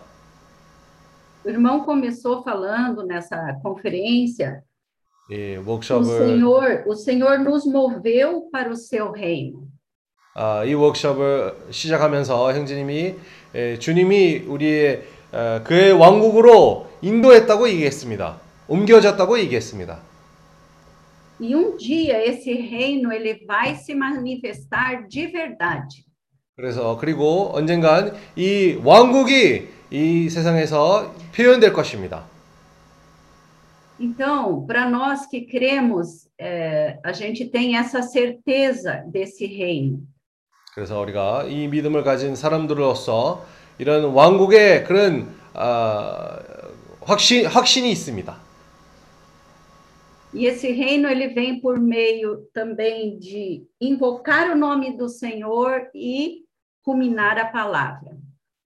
O 1.45 1.49
irmão 1.49 1.85
começou 1.85 2.43
falando 2.43 3.05
nessa 3.05 3.53
conferência, 3.63 4.63
이 5.29 5.57
o 5.57 5.65
워크숍을 5.69 6.05
Senhor, 6.05 6.83
o 6.85 6.95
Senhor 6.95 7.39
nos 7.39 7.65
moveu 7.65 8.49
para 8.51 8.69
o 8.69 8.75
seu 8.75 9.11
reino. 9.11 9.67
아, 10.35 10.63
이 10.65 10.73
워크숍을 10.73 11.71
시작하면서 11.71 12.53
형제님이 12.53 13.15
에, 13.53 13.79
주님이 13.79 14.45
우리의 14.47 15.03
어, 15.31 15.61
그의 15.63 15.93
왕국으로 15.93 16.87
인도했다고 17.01 17.69
얘기했습니다. 17.69 18.39
옮겨졌다고 18.67 19.39
얘기했습니다. 19.39 19.99
E 21.41 21.55
um 21.55 21.77
dia 21.77 22.21
esse 22.21 22.51
reino 22.51 23.13
ele 23.13 23.45
vai 23.47 23.73
se 23.75 23.93
manifestar 23.93 25.07
de 25.07 25.27
verdade. 25.27 26.03
그래서 26.55 26.97
그리고 26.97 27.51
언젠간 27.53 28.13
이 28.35 28.77
왕국이 28.83 29.69
이 29.93 30.29
세상에서 30.29 31.13
표현될 31.35 31.73
것입니다. 31.73 32.25
Então, 33.99 34.65
para 34.65 34.89
nós 34.89 35.25
que 35.27 35.41
cremos, 35.41 36.29
é, 36.39 36.97
a 37.03 37.11
gente 37.11 37.45
tem 37.45 37.75
essa 37.75 38.01
certeza 38.01 39.03
desse 39.11 39.45
reino. 39.45 39.99
그래서 40.73 41.01
우리가 41.01 41.43
이 41.49 41.67
믿음을 41.67 42.03
가진 42.03 42.35
사람들로서 42.35 43.45
이런 43.77 44.05
왕국의 44.13 44.85
그런 44.85 45.27
아, 45.53 46.39
확신 47.01 47.45
확신이 47.45 47.91
있습니다. 47.91 48.49
E 50.31 50.45
esse 50.45 50.71
reino 50.71 51.09
ele 51.09 51.29
vem 51.29 51.59
por 51.59 51.79
meio 51.79 52.47
também 52.53 53.17
de 53.17 53.63
invocar 53.81 54.51
o 54.51 54.55
nome 54.55 54.95
do 54.95 55.09
Senhor 55.09 55.89
e 55.93 56.43
ruminar 56.85 57.39
a 57.39 57.45
palavra. 57.45 58.15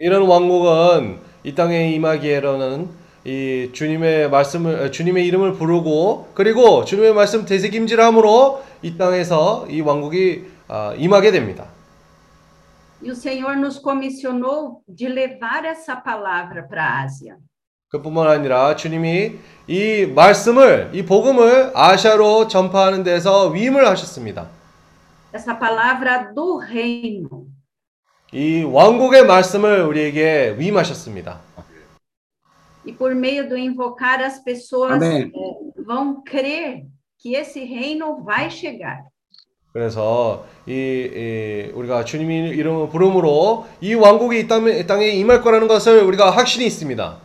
이런 0.00 0.28
왕국은 0.28 1.18
이 1.42 1.56
땅에 1.56 1.90
임하기에는 1.90 2.88
이 3.24 3.70
주님의 3.72 4.30
말씀을 4.30 4.80
어, 4.80 4.90
주님의 4.92 5.26
이름을 5.26 5.54
부르고 5.54 6.28
그리고 6.34 6.84
주님의 6.84 7.14
말씀 7.14 7.44
되새김질함으로 7.44 8.62
이 8.82 8.96
땅에서 8.96 9.66
이 9.68 9.80
왕국이 9.80 10.44
아, 10.68 10.94
임하게 10.96 11.32
됩니다. 11.32 11.66
E 13.02 13.10
o 13.10 13.12
Senhor 13.12 13.56
nos 13.56 13.80
comissionou 13.82 14.82
de 14.86 15.08
levar 15.08 15.64
essa 15.64 15.96
palavra 15.96 16.68
para 16.68 16.84
a 16.84 17.02
Ásia. 17.02 17.36
그뿐만 17.88 18.28
아니라 18.28 18.76
주님이 18.76 19.32
이 19.66 20.06
말씀을 20.14 20.90
이 20.92 21.04
복음을 21.04 21.72
아시아로 21.74 22.46
전파하는 22.46 23.02
데서 23.02 23.48
위임을 23.48 23.84
하셨습니다. 23.84 24.46
Essa 25.34 25.58
palavra 25.58 26.32
do 26.32 26.60
reino. 26.60 27.47
이 28.33 28.63
왕국의 28.63 29.25
말씀을 29.27 29.83
우리에게 29.83 30.55
위임하셨습니다. 30.57 31.39
E 32.85 32.91
por 32.91 33.15
meio 33.15 33.47
do 33.47 33.55
invocar, 33.55 34.19
as 34.22 34.43
pessoas 34.43 35.01
Amém. 35.01 35.31
eh, 35.33 35.81
vão 35.85 36.22
crer 36.23 36.85
que 37.17 37.35
esse 37.35 37.63
reino 37.63 38.23
vai 38.23 38.49
chegar. 38.49 39.03
그래서 39.72 40.45
이, 40.67 40.72
이 40.72 41.72
우리가 41.73 42.05
주님의 42.05 42.49
이름을 42.49 42.89
부름으로 42.89 43.65
이 43.81 43.93
왕국이 43.95 44.39
이 44.41 44.47
땅에, 44.47 44.80
이 44.80 44.85
땅에 44.85 45.07
임할 45.07 45.41
거라는 45.41 45.67
것을 45.67 46.03
우리가 46.03 46.30
확신이 46.31 46.65
있습니다. 46.65 47.17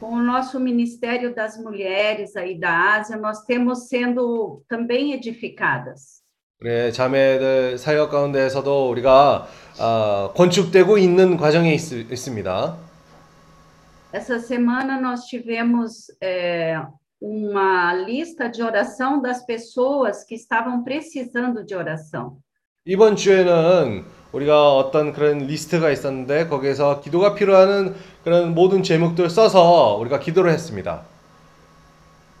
Com 0.00 0.14
o 0.14 0.22
nosso 0.22 0.58
Ministério 0.58 1.32
das 1.32 1.56
Mulheres 1.56 2.34
aí 2.36 2.58
da 2.58 2.94
Ásia, 2.96 3.16
nós 3.16 3.44
temos 3.44 3.86
sendo 3.86 4.62
também 4.68 5.12
edificadas. 5.12 6.15
우리 6.59 6.91
자매들 6.91 7.77
사역 7.77 8.09
가운데에서도 8.09 8.89
우리가 8.89 9.47
아, 9.79 10.31
건축되고 10.35 10.97
있는 10.97 11.37
과정에 11.37 11.71
있, 11.75 11.91
있습니다. 12.11 12.77
Essa 14.11 14.39
semana 14.39 14.99
nós 14.99 15.27
tivemos 15.27 16.09
eh, 16.19 16.81
uma 17.21 17.93
lista 17.93 18.49
de 18.49 18.63
oração 18.63 19.21
das 19.21 19.45
pessoas 19.45 20.23
que 20.23 20.33
estavam 20.33 20.83
precisando 20.83 21.63
de 21.63 21.75
oração. 21.75 22.39
이번 22.85 23.15
주에는 23.15 24.03
우리가 24.31 24.75
어떤 24.77 25.13
그런 25.13 25.45
리스트가 25.45 25.91
있었는데 25.91 26.47
거기에서 26.47 27.01
기도가 27.01 27.35
필요한 27.35 27.93
그런 28.23 28.55
모든 28.55 28.81
제목들 28.81 29.29
써서 29.29 29.95
우리가 29.99 30.19
기도를 30.19 30.51
했습니다. 30.51 31.03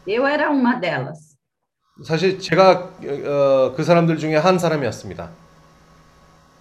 Eu 0.07 0.25
era 0.25 0.49
uma 0.49 0.79
delas. 0.79 1.26
사실 2.03 2.39
제가 2.39 2.91
어, 3.01 3.73
그 3.75 3.83
사람들 3.83 4.17
중에 4.17 4.35
한 4.35 4.59
사람이었습니다. 4.59 5.29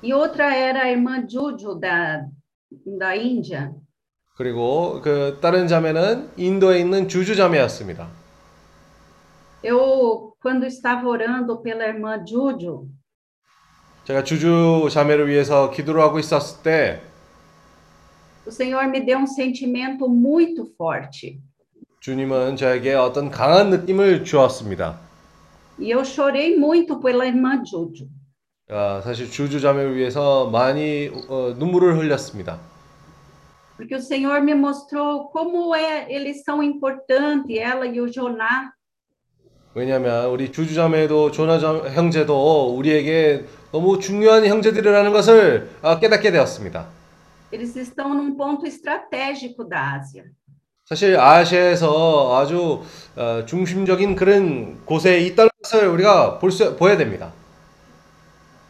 E 0.03 0.13
outra 0.13 0.55
era 0.55 0.85
a 0.85 0.95
irmã 0.95 1.27
Juju 1.27 1.81
da, 1.81 2.25
da 2.99 3.15
Índia. 3.15 3.73
그리고 4.37 5.01
그 5.03 5.39
다른 5.41 5.67
자매는 5.67 6.31
인도에 6.37 6.79
있는 6.81 7.09
주주 7.09 7.35
자매였습니다. 7.35 8.09
Eu, 9.63 10.35
quando 10.41 10.67
estava 10.67 11.09
orando 11.09 11.63
pela 11.63 11.85
irmã 11.85 12.25
Juju, 12.25 12.89
제가 14.05 14.23
주주 14.23 14.89
자매를 14.91 15.29
위해서 15.29 15.71
기도를 15.71 16.01
하고 16.01 16.19
있었을 16.19 16.63
때 16.63 17.01
o 18.47 18.51
Senhor 18.51 18.85
me 18.87 19.05
deu 19.05 19.19
um 19.19 19.27
sentimento 19.27 20.07
muito 20.09 20.67
forte. 20.79 21.41
주님은 22.01 22.57
저에게 22.57 22.95
어떤 22.95 23.31
강한 23.31 23.71
느낌을 23.71 24.25
주었습니다. 24.25 25.06
E 25.79 25.91
eu 25.91 26.05
chorei 26.05 26.57
muito 26.57 26.99
pela 27.01 27.27
irmã 27.27 27.63
Juju. 27.65 28.09
아, 28.69 29.01
사실 29.05 29.31
주주 29.31 29.61
자매를 29.61 29.95
위해서 29.97 30.49
많이 30.51 31.11
어, 31.29 31.55
눈물을 31.57 31.97
흘렸습니다. 31.99 32.59
Porque 33.77 33.95
o 33.95 34.01
Senhor 34.01 34.41
me 34.41 34.55
mostrou 34.55 35.29
como 35.31 35.75
é, 35.75 36.11
eles 36.11 36.43
são 36.43 36.63
importantes, 36.63 37.57
ela 37.59 37.87
e 37.87 38.01
o 38.01 38.09
Joná. 38.11 38.73
왜냐하면 39.75 40.31
우리 40.31 40.51
주주 40.51 40.75
자매도 40.75 41.31
조나 41.31 41.59
자- 41.59 41.85
형제도 41.93 42.75
우리에게 42.75 43.45
너무 43.73 43.99
중요한 43.99 44.47
형제들이라는 44.47 45.13
것을 45.13 45.69
아, 45.83 46.01
깨닫게 46.01 46.33
되었습니다. 46.33 46.87
Eles 47.53 47.77
estão 47.77 48.15
num 48.15 48.35
ponto 48.37 48.67
estratégico 48.67 49.63
da 49.69 49.95
Ásia. 49.97 50.25
사실 50.87 51.19
아시아에서 51.19 52.39
아주 52.39 52.81
어, 53.17 53.45
중심적인 53.45 54.15
그런 54.15 54.85
곳에 54.85 55.19
있다는 55.19 55.51
것을 55.61 55.89
우리가 55.89 56.39
볼 56.39 56.53
수, 56.53 56.77
보여야 56.77 56.97
됩니다. 56.97 57.33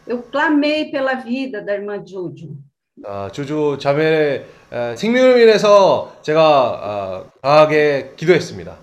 Eu 0.07 0.23
clamei 0.31 0.89
pela 0.89 1.21
vida 1.23 1.63
da 1.63 1.73
irmã 1.73 2.03
Juju. 2.03 2.55
아, 3.05 3.29
주주 3.31 3.77
자매의 3.79 4.45
에, 4.71 4.95
생명을 4.95 5.41
인해서 5.41 6.11
제가 6.23 6.41
아, 6.41 7.23
강하게 7.43 8.13
기도했습니다. 8.15 8.75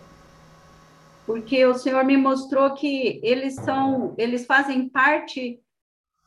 Porque 1.26 1.64
o 1.64 1.74
Senhor 1.74 2.04
me 2.04 2.16
mostrou 2.16 2.72
que 2.74 3.20
eles 3.24 3.56
são, 3.56 4.14
eles 4.16 4.46
fazem 4.46 4.88
parte 4.88 5.58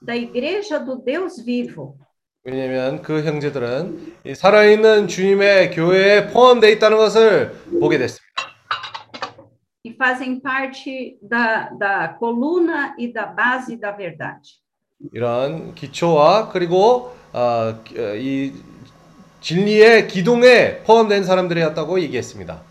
da 0.02 0.14
igreja 0.14 0.78
do 0.78 0.98
Deus 0.98 1.40
vivo. 1.40 1.96
왜냐하면 2.58 3.02
그 3.02 3.24
형제들은 3.26 4.14
이 4.26 4.34
살아있는 4.34 5.10
주님의 5.10 5.72
교회에 5.72 6.28
포함되어 6.28 6.70
있다는 6.70 6.96
것을 6.96 7.52
보게 7.78 7.98
됐습니다. 7.98 8.26
E 9.84 9.92
fazem 10.00 10.42
parte 10.42 11.18
da, 11.22 11.70
da 11.78 12.16
coluna 12.18 12.96
e 12.98 13.12
da 13.12 13.26
base 13.36 13.78
da 13.78 13.92
verdade. 13.92 14.62
이런 15.12 15.76
기초와 15.76 16.48
그리고 16.50 17.14
아, 17.34 17.82
기- 17.84 18.00
어, 18.00 18.16
이 18.16 18.54
진리의 19.42 20.08
기둥에 20.08 20.84
포함된 20.84 21.26
사람들이었다고 21.26 22.00
얘기했습니다. 22.00 22.62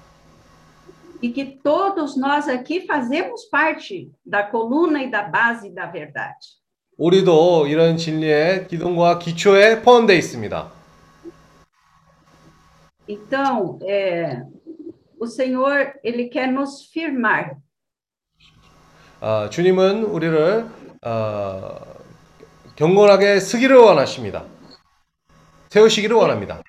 E 1.20 1.32
que 1.34 1.58
todos 1.62 2.16
nós 2.16 2.48
aqui 2.48 2.86
fazemos 2.86 3.44
parte 3.50 4.10
da 4.24 4.42
coluna 4.50 5.02
e 5.02 5.10
da 5.10 5.22
base 5.22 5.68
da 5.74 5.84
verdade. 5.86 6.56
우리도 6.99 7.66
이런 7.66 7.97
진리의 7.97 8.68
기둥과 8.68 9.18
기초에 9.18 9.83
포함되어 9.83 10.16
있습니다. 10.16 10.73
Então, 13.08 13.78
é, 13.86 14.42
o 15.20 15.26
Senhor, 15.26 15.92
Ele 16.02 16.28
quer 16.28 16.50
nos 16.50 16.91
firmar. 16.91 17.57
아, 19.20 19.49
주님은 19.50 20.05
우리를 20.05 20.66
아, 21.02 21.81
경건하게 22.76 23.41
쓰기를 23.41 23.76
원하십니다. 23.76 24.44
세우시기를 25.70 26.16
원합니다. 26.16 26.62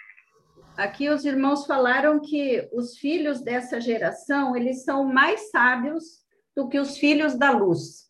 Aqui 0.78 1.10
os 1.10 1.26
irmãos 1.26 1.66
falaram 1.66 2.20
que 2.22 2.70
os 2.72 2.98
filhos 2.98 3.42
dessa 3.42 3.82
geração, 3.82 4.56
eles 4.56 4.84
são 4.84 5.06
mais 5.06 5.50
sábios 5.50 6.04
do 6.56 6.70
que 6.70 6.78
os 6.80 6.98
filhos 6.98 7.36
da 7.36 7.52
luz. 7.52 8.07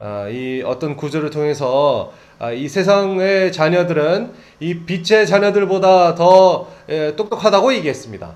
아, 0.00 0.28
이 0.28 0.62
어떤 0.62 0.94
구절을 0.94 1.30
통해서 1.30 2.12
아, 2.38 2.52
이 2.52 2.68
세상의 2.68 3.52
자녀들은 3.52 4.30
이 4.60 4.84
빛의 4.84 5.26
자녀들보다 5.26 6.14
더 6.14 6.68
에, 6.88 7.16
똑똑하다고 7.16 7.74
얘기했습니다. 7.74 8.32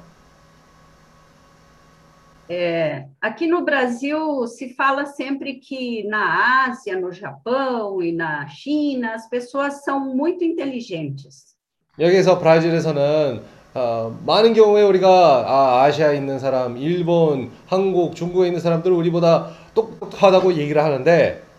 É, 2.51 3.05
aqui 3.21 3.47
no 3.47 3.65
Brasil 3.65 4.47
se 4.49 4.75
fala 4.75 5.07
sempre 5.07 5.55
que 5.55 6.03
na 6.09 6.67
Ásia, 6.67 6.99
no 6.99 7.13
Japão 7.13 8.03
e 8.03 8.13
na 8.13 8.47
China, 8.49 9.15
as 9.15 9.31
pessoas 9.31 9.85
são 9.85 10.01
muito 10.01 10.45
inteligentes. 10.45 11.55
여기서 12.01 12.41
브라질에서는 12.41 13.41
아, 13.75 14.11
많은 14.27 14.53
경우에 14.53 14.83
우리가 14.83 15.45
아, 15.47 15.83
아시아에 15.85 16.17
있는 16.17 16.41
사람, 16.41 16.77
일본, 16.77 17.53
한국, 17.69 18.17
중국에 18.17 18.49
있는 18.49 18.59
사람들은 18.59 18.97
우리보다 18.97 19.51
똑똑하다고 19.75 20.55
얘기를 20.55 20.83
하는데 20.83 21.52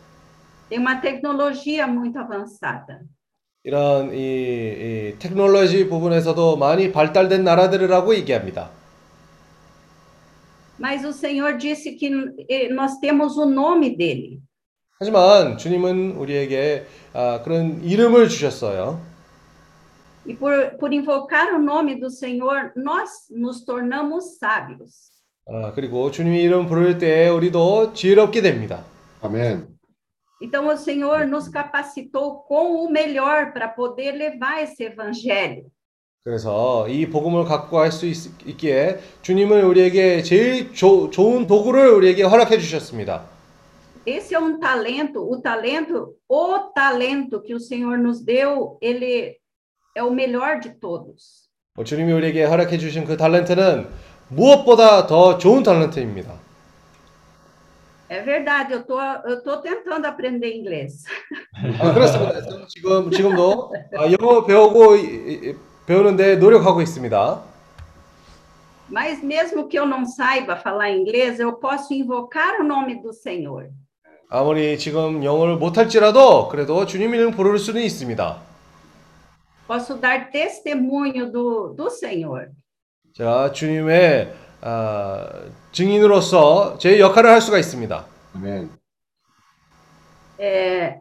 Tem 0.73 0.78
uma 0.78 0.97
tecnologia 1.00 1.86
muito 1.86 2.18
avançada. 2.18 3.00
이런 3.65 4.15
이, 4.15 4.16
이 4.16 5.18
테크놀로지 5.18 5.89
부분에서도 5.89 6.57
많이 6.57 6.92
발달된 6.92 7.44
나라들이라고 7.44 8.15
얘기합니다. 8.15 8.70
Mas 10.78 11.05
o 11.05 11.12
Senhor 11.12 11.58
disse 11.58 11.97
que 11.97 12.08
eh, 12.48 12.68
nós 12.68 12.98
temos 13.00 13.36
o 13.36 13.44
nome 13.44 13.97
dele. 13.97 14.40
하지만 15.00 15.58
주님은 15.58 16.12
우리에게 16.12 16.86
아, 17.12 17.42
그런 17.42 17.82
이름을 17.82 18.28
주셨어요. 18.28 19.00
E 20.26 20.34
por, 20.34 20.76
por 20.78 20.92
invocar 20.92 21.55
o 21.55 21.58
nome 21.58 21.98
do 21.98 22.10
Senhor, 22.10 22.73
nós 22.76 23.10
nos 23.31 23.65
tornamos 23.65 24.39
sábios. 24.39 25.10
아, 25.47 25.73
그리고 25.74 26.10
주님의 26.10 26.42
이름 26.42 26.66
부를 26.66 26.98
때 26.98 27.28
우리도 27.28 27.92
지혜롭게 27.94 28.42
됩니다. 28.42 28.84
아멘. 29.23 29.66
Então, 30.43 30.67
o 30.67 30.75
Senhor 30.75 31.25
nos 31.25 31.47
capacitou 31.47 32.43
com 32.43 32.83
o 32.83 32.89
melhor 32.91 33.53
para 33.53 33.69
poder 33.69 34.11
levar 34.11 34.61
esse 34.61 34.83
evangelho. 34.83 35.63
그래서 36.25 36.88
이 36.89 37.09
복음을 37.09 37.45
갖고 37.45 37.77
갈 37.77 37.91
수 37.91 38.05
있기에 38.05 38.99
주님은 39.22 39.63
우리에게 39.63 40.22
제일 40.22 40.73
조- 40.73 41.09
좋은 41.09 41.47
도구를 41.47 41.91
우리에게 41.91 42.23
허락해 42.23 42.57
주셨습니다. 42.57 43.23
Esse 44.05 44.35
é 44.35 44.39
um 44.39 44.59
talento, 44.59 45.22
o 45.23 45.41
talento, 45.41 46.13
o 46.27 46.59
talento 46.75 47.41
que 47.41 47.53
o 47.55 47.59
Senhor 47.59 47.97
nos 47.97 48.19
deu, 48.22 48.77
ele 48.81 49.38
é 49.95 50.03
o 50.03 50.11
melhor 50.11 50.59
de 50.59 50.72
todos. 50.80 51.47
어, 51.77 51.83
주님이 51.85 52.11
우리에게 52.11 52.43
허락해 52.43 52.77
주신 52.77 53.05
그 53.05 53.15
탤런트는 53.15 53.88
무엇보다 54.30 55.07
더 55.07 55.38
좋은 55.38 55.63
탤런트입니다. 55.63 56.42
É 58.10 58.23
verdade, 58.23 58.73
eu 58.73 58.84
tô, 58.84 58.98
eu 59.00 59.42
tô 59.42 59.60
tentando 59.60 60.07
aprender 60.07 60.55
inglês. 60.57 61.05
아, 61.78 61.92
그렇습니다. 61.92 62.40
저는 62.42 62.66
지금 62.68 63.10
지금도 63.10 63.73
아, 63.98 64.10
영어 64.18 64.47
배우고 64.47 64.97
이- 64.97 65.50
이- 65.50 65.55
배우는데 65.86 66.36
노력하고 66.36 66.81
있습니다. 66.81 67.42
Mas 68.90 69.23
mesmo 69.23 69.68
que 69.68 69.78
eu 69.78 69.84
não 69.84 70.07
saiba 70.07 70.57
falar 70.57 70.89
inglês, 70.90 71.39
eu 71.39 71.52
posso 71.60 71.92
invocar 71.92 72.58
o 72.60 72.65
nome 72.65 73.02
do 73.02 73.12
Senhor. 73.12 73.68
아무리 74.31 74.78
지금 74.78 75.23
영어를 75.24 75.57
못할지라도 75.57 76.48
그래도 76.48 76.86
주님 76.86 77.15
이름 77.15 77.31
부를 77.32 77.58
수는 77.58 77.82
있습니다. 77.82 78.39
Posso 79.66 80.00
dar 80.00 80.31
testemunho 80.31 81.31
do, 81.31 81.74
do 81.76 81.89
Senhor. 81.90 82.48
제가 83.15 83.52
주님의 83.52 84.32
아, 84.62 85.28
증인으로서 85.73 86.78
제 86.78 86.98
역할을 86.98 87.31
할 87.31 87.40
수가 87.40 87.58
있습니다. 87.58 88.07
아멘. 88.36 88.70
É, 90.39 91.00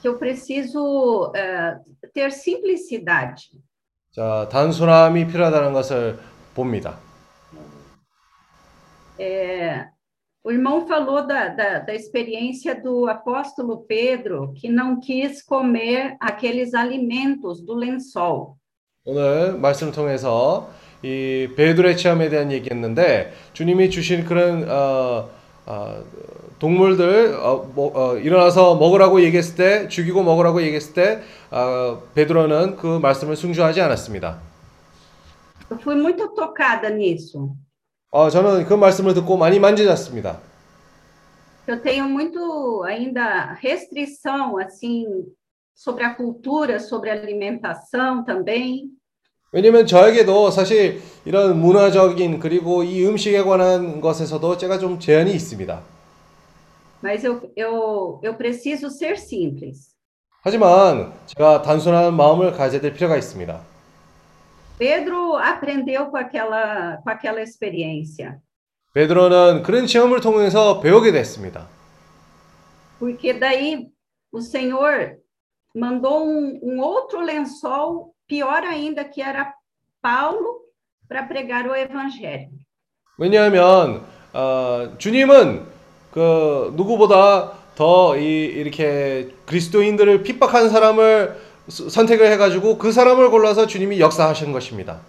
que 0.00 0.08
eu 0.08 0.18
preciso 0.18 1.32
é, 1.34 1.78
ter 2.12 2.30
simplicidade. 2.30 3.50
자, 4.10 4.48
단순함이 4.50 5.26
필요하다는 5.28 5.72
것을 5.72 6.18
봅니다. 6.54 6.98
É, 9.18 9.86
o 10.44 10.50
irmão 10.50 10.86
falou 10.86 11.26
da, 11.26 11.48
da, 11.48 11.78
da 11.78 11.94
experiência 11.94 12.74
do 12.74 13.06
apóstolo 13.08 13.84
Pedro, 13.86 14.52
que 14.54 14.68
não 14.68 14.98
quis 14.98 15.42
comer 15.42 16.16
aqueles 16.20 16.74
alimentos 16.74 17.62
do 17.64 17.74
lençol. 17.74 18.56
오늘 19.04 19.58
말씀을 19.58 19.92
통해서 19.92 20.68
이 21.03 21.49
베드로의 21.55 21.97
체험에 21.97 22.29
대한 22.29 22.51
얘기했는데 22.51 23.33
주님이 23.53 23.89
주신 23.89 24.25
그런 24.25 24.69
어, 24.69 25.29
어, 25.65 26.03
동물들 26.59 27.35
어, 27.35 27.71
뭐, 27.75 27.91
어, 27.95 28.17
일어나서 28.17 28.75
먹으라고 28.75 29.21
얘기했을 29.21 29.55
때 29.55 29.87
죽이고 29.87 30.23
먹으라고 30.23 30.61
얘기했을 30.61 30.93
때 30.93 31.21
어, 31.51 32.01
베드로는 32.15 32.77
그 32.77 32.99
말씀을 32.99 33.35
순종하지 33.35 33.81
않았습니다. 33.81 34.39
Eu 35.69 35.77
fui 35.77 35.95
muito 35.95 36.33
tocada 36.33 36.89
nisso. 36.89 37.53
어, 38.09 38.29
저는 38.29 38.65
그 38.65 38.73
말씀을 38.73 39.13
듣고 39.13 39.37
많이 39.37 39.59
만지졌습니다. 39.59 40.39
Eu 41.67 41.81
tenho 41.81 42.05
muito 42.07 42.83
ainda 42.83 43.53
restrição 43.61 44.57
assim 44.57 45.05
sobre 45.75 46.05
a 46.05 46.15
cultura, 46.15 46.79
sobre 46.79 47.09
a 47.09 47.13
alimentação 47.13 48.23
também. 48.23 48.96
왜냐면 49.51 49.85
저에게도 49.85 50.51
사실 50.51 51.01
이런 51.25 51.59
문화적인 51.59 52.39
그리고 52.39 52.83
이 52.83 53.05
음식에 53.05 53.41
관한 53.43 54.01
것에서도 54.01 54.57
제가 54.57 54.77
좀 54.77 54.99
제한이 54.99 55.31
있습니다. 55.31 55.81
Mas 57.03 57.23
eu, 57.25 57.41
eu, 57.55 58.19
eu 58.23 58.37
preciso 58.37 58.87
ser 58.87 59.13
simples. 59.17 59.95
하지만 60.41 61.13
제가 61.27 61.61
단순한 61.61 62.15
마음을 62.15 62.51
가져야 62.53 62.81
될 62.81 62.93
필요가 62.93 63.15
있습니다. 63.17 63.61
Pedro 64.79 65.37
aprendeu 65.37 66.09
com 66.11 66.17
aquela, 66.17 66.97
com 67.03 67.09
aquela 67.09 67.41
experiência, 67.41 68.39
베드로는 68.93 69.63
그런 69.63 69.85
체험을 69.87 70.21
통해서 70.21 70.79
배우게 70.79 71.11
됐습니다. 71.11 71.67
porque 72.99 73.33
daí 73.33 73.89
o 74.31 74.41
Senhor 74.41 75.17
mandou 75.75 76.25
um, 76.27 76.59
um 76.63 76.81
outro 76.81 77.21
lençol, 77.21 78.11
pior 78.26 78.62
ainda, 78.64 79.04
que 79.04 79.20
era 79.22 79.54
Paulo, 80.00 80.60
para 81.08 81.22
pregar 81.24 81.66
o 81.66 81.74
evangelho. 81.76 82.50
왜냐하면 83.18 84.04
어, 84.32 84.94
주님은 84.98 85.66
그 86.10 86.72
누구보다 86.76 87.52
더 87.74 88.16
이, 88.16 88.44
이렇게 88.44 89.30
그리스도인들을 89.46 90.22
핍박한 90.22 90.68
사람을 90.70 91.36
스- 91.68 91.88
선택을 91.90 92.30
해가지고 92.32 92.78
그 92.78 92.92
사람을 92.92 93.30
골라서 93.30 93.66
주님이 93.66 94.00
역사하신 94.00 94.52
것입니다. 94.52 95.00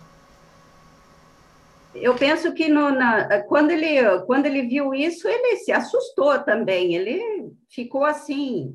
Eu 1.95 2.15
penso 2.15 2.53
que 2.53 2.67
no, 2.69 2.89
na, 2.89 3.43
quando, 3.43 3.71
ele, 3.71 4.01
quando 4.25 4.47
ele 4.47 4.63
viu 4.63 4.93
isso, 4.93 5.27
ele 5.27 5.57
se 5.57 5.71
assustou 5.71 6.39
também. 6.43 6.95
Ele 6.95 7.21
ficou 7.69 8.03
assim, 8.03 8.73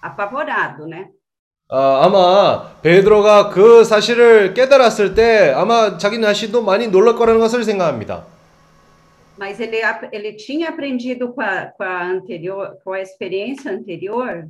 apavorado, 0.00 0.86
né? 0.86 1.10
아, 1.67 2.01
아마 2.03 2.79
베드로가 2.81 3.49
그 3.49 3.83
사실을 3.83 4.53
깨달았을 4.53 5.15
때 5.15 5.51
아마 5.51 5.97
자기 5.97 6.21
자신도 6.21 6.61
많이 6.61 6.87
놀랄 6.87 7.15
거라는 7.15 7.39
것을 7.39 7.63
생각합니다. 7.63 8.25
Mas 9.37 9.59
ele, 9.59 9.81
ele 10.13 10.37
tinha 10.37 10.69
aprendido 10.69 11.33
com 11.33 11.41
a, 11.41 11.65
com 11.65 11.83
a 11.83 12.03
anterior, 12.03 12.77
com 12.83 12.93
a 12.93 13.01
experiência 13.01 13.71
anterior, 13.71 14.47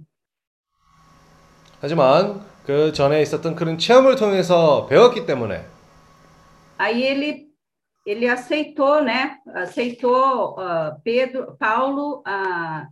하지만 1.82 2.42
그 2.66 2.92
전에 2.92 3.22
있었던 3.22 3.56
그런 3.56 3.78
체험을 3.78 4.16
통해서 4.16 4.86
배웠기 4.88 5.26
때문에 5.26 5.66
aí 6.78 7.04
ele, 7.04 7.48
ele 8.06 8.28
aceitou, 8.28 9.02
né? 9.02 9.38
Aceitou 9.56 10.60
ah, 10.60 10.98
Pedro, 11.04 11.56
Paulo 11.58 12.22
a 12.26 12.88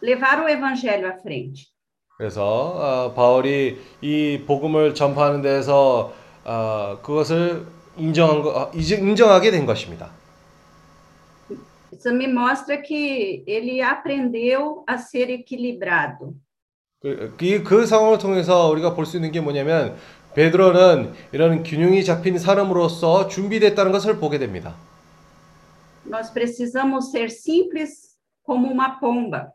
levar 0.00 0.42
o 0.42 0.48
evangelho 0.48 1.08
à 1.08 1.18
frente. 1.18 1.75
그래서 2.16 2.42
어, 2.44 3.12
바울이 3.14 3.78
이 4.00 4.42
복음을 4.46 4.94
전파하는 4.94 5.42
데서 5.42 6.14
어, 6.44 6.98
그것을 7.02 7.66
인정한 7.96 8.42
거, 8.42 8.50
어, 8.50 8.70
인정하게 8.74 9.50
된 9.50 9.66
것입니다. 9.66 10.10
Isso 11.92 12.10
me 12.10 12.26
mostra 12.26 12.82
que 12.82 13.42
ele 13.46 13.82
aprendeu 13.82 14.84
a 14.88 14.96
ser 14.96 15.30
equilibrado. 15.30 16.34
그, 17.00 17.34
그, 17.36 17.62
그 17.62 17.86
상황을 17.86 18.18
통해서 18.18 18.68
우리가 18.70 18.94
볼 18.94 19.04
수 19.06 19.16
있는 19.16 19.30
게 19.30 19.40
뭐냐면 19.40 19.96
베드로는 20.34 21.12
이런 21.32 21.62
균형이 21.62 22.04
잡힌 22.04 22.38
사람으로서 22.38 23.28
준비됐다는 23.28 23.92
것을 23.92 24.18
보게 24.18 24.38
됩니다. 24.38 24.74
Nós 26.06 26.32
precisamos 26.32 27.10
ser 27.10 27.28
simples 27.30 28.16
como 28.44 28.68
uma 28.70 28.98
pomba. 29.00 29.52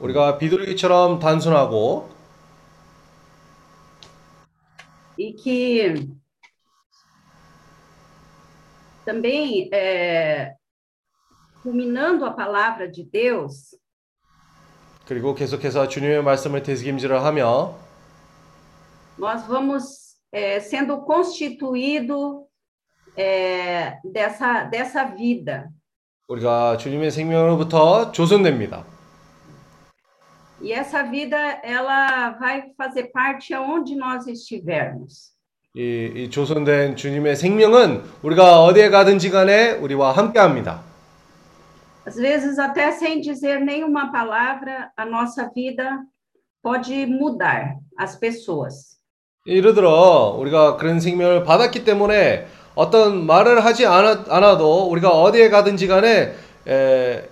우리가 0.00 0.38
비둘기처럼 0.38 1.18
단순하고 1.18 2.08
e 5.18 5.32
que 5.32 6.08
também, 9.04 9.68
é, 9.72 10.54
ruminando 11.64 12.24
a 12.24 12.30
palavra 12.30 12.90
de 12.90 13.02
Deus, 13.04 13.76
그리고 15.04 15.34
계속해서 15.34 15.88
주님의 15.88 16.22
말씀을 16.22 16.62
되새김질을 16.62 17.24
하며 17.24 17.74
nós 19.18 19.46
vamos 19.48 20.18
é, 20.30 20.60
sendo 20.60 21.04
constituído 21.04 22.46
é, 23.16 23.98
dessa, 24.04 24.64
dessa 24.70 25.04
vida. 25.04 25.68
우리가 26.28 26.76
주님의 26.76 27.10
생명으로부터 27.10 28.12
조선됩니다. 28.12 28.84
E 30.63 30.71
essa 30.71 31.03
vida, 31.03 31.37
ela 31.61 32.31
vai 32.39 32.63
fazer 32.77 33.11
parte 33.11 33.53
aonde 33.53 33.95
nós 33.95 34.25
estivermos. 34.27 35.33
이, 35.75 36.09
이 36.15 36.29
조선된 36.29 36.95
주님의 36.95 37.35
생명은 37.35 38.01
우리가 38.21 38.63
어디에 38.63 38.89
가든지 38.89 39.29
간에 39.29 39.71
우리와 39.71 40.13
함께합니다. 40.13 40.81
Às 42.05 42.15
vezes, 42.15 42.57
até 42.59 42.91
sem 42.93 43.19
dizer 43.19 43.59
nenhuma 43.59 44.09
palavra, 44.09 44.89
a 44.95 45.05
nossa 45.05 45.49
vida 45.53 45.99
pode 46.63 47.05
mudar 47.07 47.75
as 47.99 48.17
pessoas. 48.17 48.97
예를 49.45 49.73
들어 49.73 50.37
우리가 50.39 50.77
그런 50.77 51.01
생명을 51.01 51.43
받았기 51.43 51.83
때문에 51.83 52.47
어떤 52.75 53.25
말을 53.25 53.65
하지 53.65 53.85
않아, 53.85 54.23
않아도 54.29 54.87
우리가 54.89 55.09
어디에 55.09 55.49
가든지 55.49 55.87
간에 55.87 56.33
에, 56.65 57.29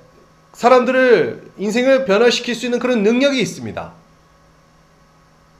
사람들을 0.51 1.50
인생을 1.61 2.05
변화시킬 2.05 2.55
수 2.55 2.65
있는 2.65 2.79
그런 2.79 3.03
능력이 3.03 3.39
있습니다. 3.39 3.93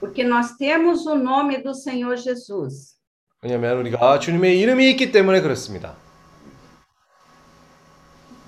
Porque 0.00 0.24
nós 0.24 0.56
temos 0.58 1.06
o 1.06 1.14
nome 1.14 1.62
do 1.62 1.70
Senhor 1.70 2.16
Jesus. 2.16 2.96
왜냐하면 3.40 3.78
우리가 3.78 4.18
주님의 4.18 4.58
이름이 4.58 4.90
있기 4.90 5.12
때문에 5.12 5.40
그렇습니다. 5.40 5.94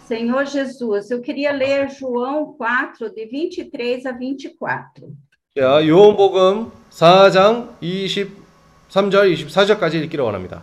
Senhor 0.08 0.44
Jesus, 0.44 1.12
eu 1.12 1.22
queria 1.22 1.52
ler 1.52 1.88
João 1.88 2.56
4, 2.58 3.14
de 3.14 3.24
23 3.24 4.04
a 4.04 4.12
24. 4.12 5.14
자, 5.56 5.86
요한복음 5.86 6.72
4장 6.90 7.78
23절 7.80 9.32
24절까지 9.32 9.94
읽기를 10.02 10.24
원합니다. 10.24 10.60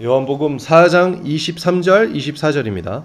요한복음 0.00 0.58
4장 0.58 1.22
23절 1.24 2.12
24절입니다. 2.14 3.04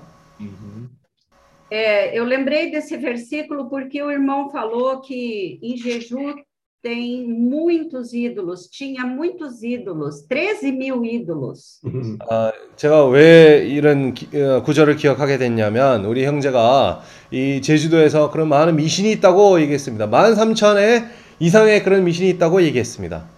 É, 1.73 2.17
eu 2.17 2.25
lembrei 2.25 2.69
desse 2.69 2.97
versículo 2.97 3.69
porque 3.69 4.01
o 4.03 4.11
irmão 4.11 4.49
falou 4.51 4.99
que 5.01 5.57
em 5.63 5.77
Jeju 5.77 6.35
tem 6.83 7.25
muitos 7.29 8.11
ídolos, 8.11 8.67
tinha 8.67 9.05
muitos 9.05 9.63
ídolos, 9.63 10.23
13 10.27 10.71
mil 10.73 11.05
ídolos. 11.05 11.79
아, 12.27 12.51
제가 12.75 13.05
왜 13.07 13.65
이런 13.69 14.13
기- 14.13 14.27
어, 14.37 14.63
구절을 14.63 14.97
기억하게 14.97 15.37
됐냐면 15.37 16.03
우리 16.03 16.25
형제가 16.25 17.01
이 17.31 17.61
제주도에서 17.61 18.31
그런 18.31 18.49
많은 18.49 18.75
미신이 18.75 19.09
있다고 19.13 19.61
얘기했습니다. 19.61 20.07
13,000의 20.09 21.20
이상의 21.40 21.82
그런 21.82 22.04
미신이 22.04 22.30
있다고 22.30 22.62
얘기했습니다. 22.62 23.36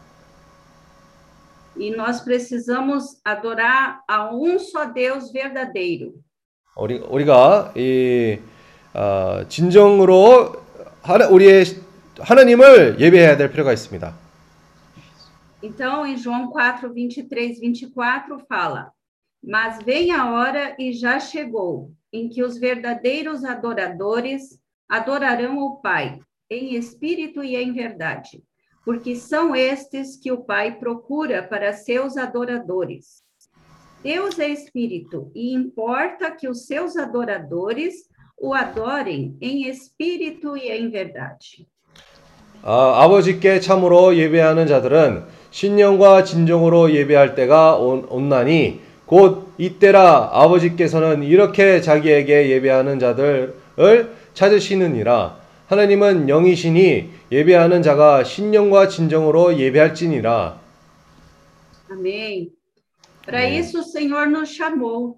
E 1.80 1.90
nós 1.94 2.24
precisamos 2.24 3.20
adorar 3.24 4.00
a 4.08 4.30
um 4.32 4.58
só 4.58 4.92
Deus 4.92 5.30
verdadeiro. 5.32 6.12
우리 6.76 6.98
우리가 6.98 7.72
이 7.76 8.38
어, 8.94 9.44
진정으로 9.48 10.64
하나, 11.02 11.28
우리의 11.28 11.64
하나님을 12.18 12.98
예배해야 12.98 13.36
될 13.36 13.50
필요가 13.50 13.72
있습니다. 13.72 14.12
Então, 15.62 16.06
em 16.06 16.16
João 16.16 16.52
4, 16.52 16.92
23, 16.92 17.60
24, 17.60 18.38
fala: 18.48 18.92
Mas 19.42 19.82
vem 19.84 20.12
a 20.12 20.30
hora 20.30 20.74
e 20.78 20.92
já 20.92 21.18
chegou, 21.20 21.92
em 22.12 22.28
que 22.28 22.42
os 22.42 22.58
verdadeiros 22.58 23.44
adoradores 23.44 24.58
adorarão 24.88 25.58
o 25.58 25.80
Pai, 25.80 26.20
em 26.53 26.75
espírito 26.75 27.43
e 27.43 27.55
em 27.55 27.73
verdade, 27.73 28.43
porque 28.85 29.15
são 29.15 29.55
estes 29.55 30.17
que 30.17 30.31
o 30.31 30.43
Pai 30.43 30.77
procura 30.77 31.41
para 31.41 31.73
seus 31.73 32.17
adoradores. 32.17 33.23
Deus 34.03 34.37
é 34.37 34.49
espírito 34.49 35.31
e 35.33 35.53
importa 35.53 36.29
que 36.31 36.47
os 36.47 36.65
seus 36.65 36.97
adoradores 36.97 37.93
o 38.37 38.53
adorem 38.53 39.37
em 39.41 39.69
espírito 39.69 40.57
e 40.57 40.69
em 40.69 40.89
verdade. 40.89 41.65
아, 42.61 43.03
아버지께 43.03 43.59
참으로 43.59 44.15
예배하는 44.15 44.67
자들은 44.67 45.23
신령과 45.51 46.23
진정으로 46.23 46.91
예배할 46.93 47.35
때가 47.35 47.75
온, 47.75 48.05
온나니 48.09 48.79
곧 49.05 49.49
이때라 49.57 50.29
아버지께서는 50.31 51.23
이렇게 51.23 51.81
자기에게 51.81 52.49
예배하는 52.49 52.99
자들을 52.99 53.53
찾으시느니라 54.33 55.42
하나님은 55.73 56.29
영이시니 56.29 57.09
예배하는 57.31 57.81
자가 57.81 58.23
신령과 58.23 58.87
진정으로 58.89 59.57
예배할지니라 59.57 60.61
Amém. 61.91 62.49
Para 63.25 63.43
isso 63.47 63.79
o 63.79 63.83
Senhor 63.83 64.27
nos 64.29 64.49
chamou, 64.55 65.17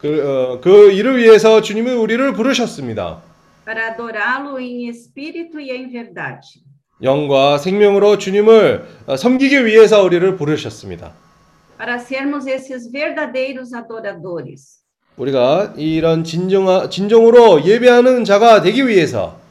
그, 0.00 0.08
어, 0.22 0.60
그 0.60 0.90
일을 0.92 1.16
위해서 1.18 1.60
주님이 1.60 1.90
우리를 1.92 2.32
부르셨습니다. 2.34 3.22
para 3.64 3.88
adorá-lo 3.92 4.58
em 4.60 4.88
espírito 4.88 5.58
e 5.58 5.70
em 5.70 5.88
verdade. 5.90 6.62
영과 7.02 7.58
생명으로 7.58 8.18
주님을 8.18 8.86
어, 9.06 9.16
섬기기 9.16 9.66
위해서 9.66 10.02
우리를 10.02 10.36
부르셨습니다. 10.36 11.12
Para 11.78 11.96
sermos 11.96 12.48
esses 12.48 12.90
verdadeiros 12.92 13.74
adoradores. 13.74 14.82
우리가 15.16 15.74
이런 15.76 16.22
진정 16.24 16.88
진정으로 16.90 17.64
예배하는 17.64 18.24
자가 18.24 18.62
되기 18.62 18.86
위해서 18.86 19.43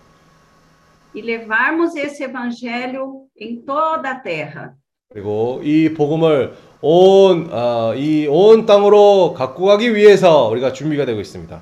E 1.14 1.20
levarmos 1.22 1.94
esse 1.96 2.22
evangelho 2.24 3.26
em 3.36 3.60
toda 3.62 4.10
a 4.10 4.14
terra. 4.20 4.74
그리고 5.10 5.60
이 5.64 5.94
복음을 5.94 6.54
온, 6.82 7.48
아, 7.50 7.94
이 7.96 8.26
온 8.28 8.66
땅으로 8.66 9.32
갖고 9.34 9.64
가기 9.66 9.94
위해서 9.94 10.48
우리가 10.48 10.72
준비가 10.74 11.06
되고 11.06 11.18
있습니다. 11.20 11.60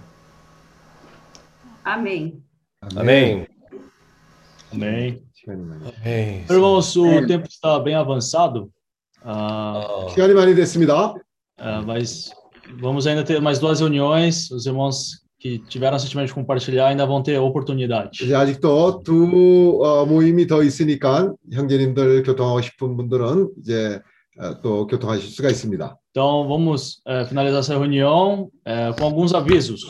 Amém. 1.84 2.42
아멘. 2.96 3.46
Amém. 4.72 5.22
아멘. 5.48 6.46
Irmãos, 6.50 6.96
o 6.96 7.26
tempo 7.26 7.46
está 7.48 7.78
bem 7.78 7.94
avançado. 7.94 8.68
Ah, 9.24 10.06
시간이 10.10 10.34
많이 10.34 10.54
됐습니다. 10.56 11.14
ah, 11.58 11.82
mas 11.82 12.30
vamos 12.80 13.06
ainda 13.06 13.22
ter 13.24 13.40
mais 13.40 13.58
duas 13.60 13.80
reuniões. 13.80 14.50
Os 14.50 14.66
irmãos 14.66 15.22
que 15.40 15.58
tiveram 15.58 15.98
sentimento 15.98 16.28
de 16.28 16.34
compartilhar 16.34 16.88
ainda 16.88 17.06
vão 17.06 17.22
ter 17.22 17.38
oportunidade. 17.38 18.24
이제 18.24 18.34
아직도 18.34 19.02
두 19.04 19.80
어, 19.82 20.06
모임이 20.06 20.46
더 20.46 20.62
있으니까 20.62 21.32
형제님들 21.52 22.22
교통하고 22.22 22.60
싶은 22.62 22.96
분들은 22.96 23.50
이제 23.60 24.00
어, 24.38 24.60
또 24.62 24.86
교통하실 24.86 25.30
수가 25.30 25.50
있습니다. 25.50 25.96
Então, 26.10 26.48
vamos 26.48 27.02
eh, 27.06 27.26
finalizar 27.26 27.60
essa 27.60 27.76
reunião 27.76 28.48
eh, 28.64 28.90
com 28.98 29.04
alguns 29.04 29.34
avisos. 29.34 29.82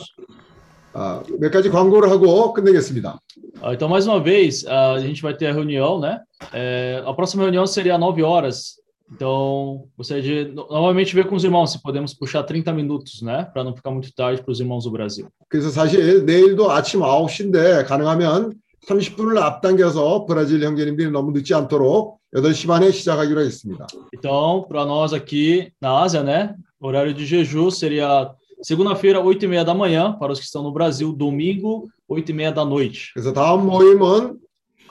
아, 0.93 1.23
몇 1.39 1.51
가지 1.51 1.69
광고를 1.69 2.09
하고 2.09 2.51
끝내겠습니다. 2.53 3.19
Ah, 3.61 3.73
então, 3.73 3.87
mais 3.87 4.07
uma 4.07 4.19
vez, 4.19 4.65
ah, 4.67 4.93
a 4.93 4.99
gente 4.99 5.21
vai 5.21 5.33
ter 5.33 5.47
a 5.47 5.53
reunião, 5.53 5.99
né? 5.99 6.19
Eh, 6.53 7.01
a 7.05 7.13
próxima 7.13 7.43
reunião 7.43 7.65
seria 7.65 7.93
às 7.93 7.99
9 7.99 8.23
horas. 8.23 8.75
Então, 9.11 9.85
gostaria 9.97 10.21
de 10.45 10.51
no- 10.51 10.67
novamente 10.67 11.15
ver 11.15 11.27
com 11.27 11.35
os 11.35 11.43
irmãos 11.43 11.71
se 11.71 11.81
podemos 11.81 12.13
puxar 12.13 12.43
30 12.43 12.73
minutos, 12.73 13.21
né? 13.21 13.47
Para 13.53 13.63
não 13.63 13.73
ficar 13.75 13.89
muito 13.91 14.13
tarde 14.13 14.41
para 14.43 14.51
os 14.51 14.59
irmãos 14.59 14.83
do 14.83 14.91
Brasil. 14.91 15.27
그래서 15.47 15.69
사실 15.69 16.25
내일도 16.25 16.69
아침 16.71 16.99
9시인데 17.01 17.85
가능하면 17.87 18.53
30분을 18.87 19.37
앞당겨서 19.37 20.25
브라질 20.25 20.61
형제님들이 20.63 21.09
너무 21.09 21.31
늦지 21.31 21.53
않도록 21.53 22.19
8시 22.35 22.67
반에 22.67 22.91
시작하기로 22.91 23.41
했습니다. 23.41 23.87
Então, 24.13 24.65
para 24.67 24.85
nós 24.85 25.13
aqui 25.13 25.71
na 25.81 26.01
Ásia, 26.03 26.21
né? 26.23 26.53
Horário 26.79 27.13
de 27.13 27.25
jejum 27.25 27.69
seria 27.71 28.29
segunda-feira, 28.61 29.21
8 29.21 29.45
e 29.45 29.47
meia 29.47 29.63
da 29.63 29.73
manhã, 29.73 30.13
para 30.19 30.31
os 30.33 30.39
que 30.39 30.45
estão 30.45 30.63
no 30.63 30.71
Brasil, 30.71 31.13
domingo, 31.13 31.87
8 32.09 32.29
e 32.31 32.33
meia 32.33 32.51
da 32.51 32.65
noite. 32.65 33.11
그래서 33.13 33.31
다음 33.33 33.65
모임은 33.65 34.37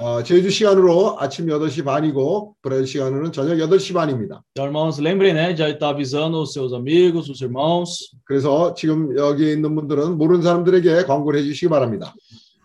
어, 0.03 0.23
제주 0.23 0.49
시간으로 0.49 1.15
아침 1.19 1.45
8시 1.45 1.85
반이고 1.85 2.55
브라질 2.63 2.87
시간으로는 2.87 3.31
저녁 3.31 3.55
8시 3.57 3.93
반입니다. 3.93 4.41
Irmãos, 4.57 4.99
lembrem, 4.99 5.33
né? 5.35 5.53
De 5.53 5.61
estar 5.63 5.89
avisando 5.93 6.41
os 6.41 6.53
seus 6.53 6.73
amigos, 6.73 7.29
os 7.29 7.39
irmãos. 7.41 8.09
그래서 8.25 8.73
지금 8.73 9.15
여기 9.15 9.51
있는 9.51 9.75
분들은 9.75 10.17
모르는 10.17 10.41
사람들에게 10.41 11.03
광고를 11.05 11.39
해 11.39 11.43
주시기 11.43 11.69
바랍니다. 11.69 12.15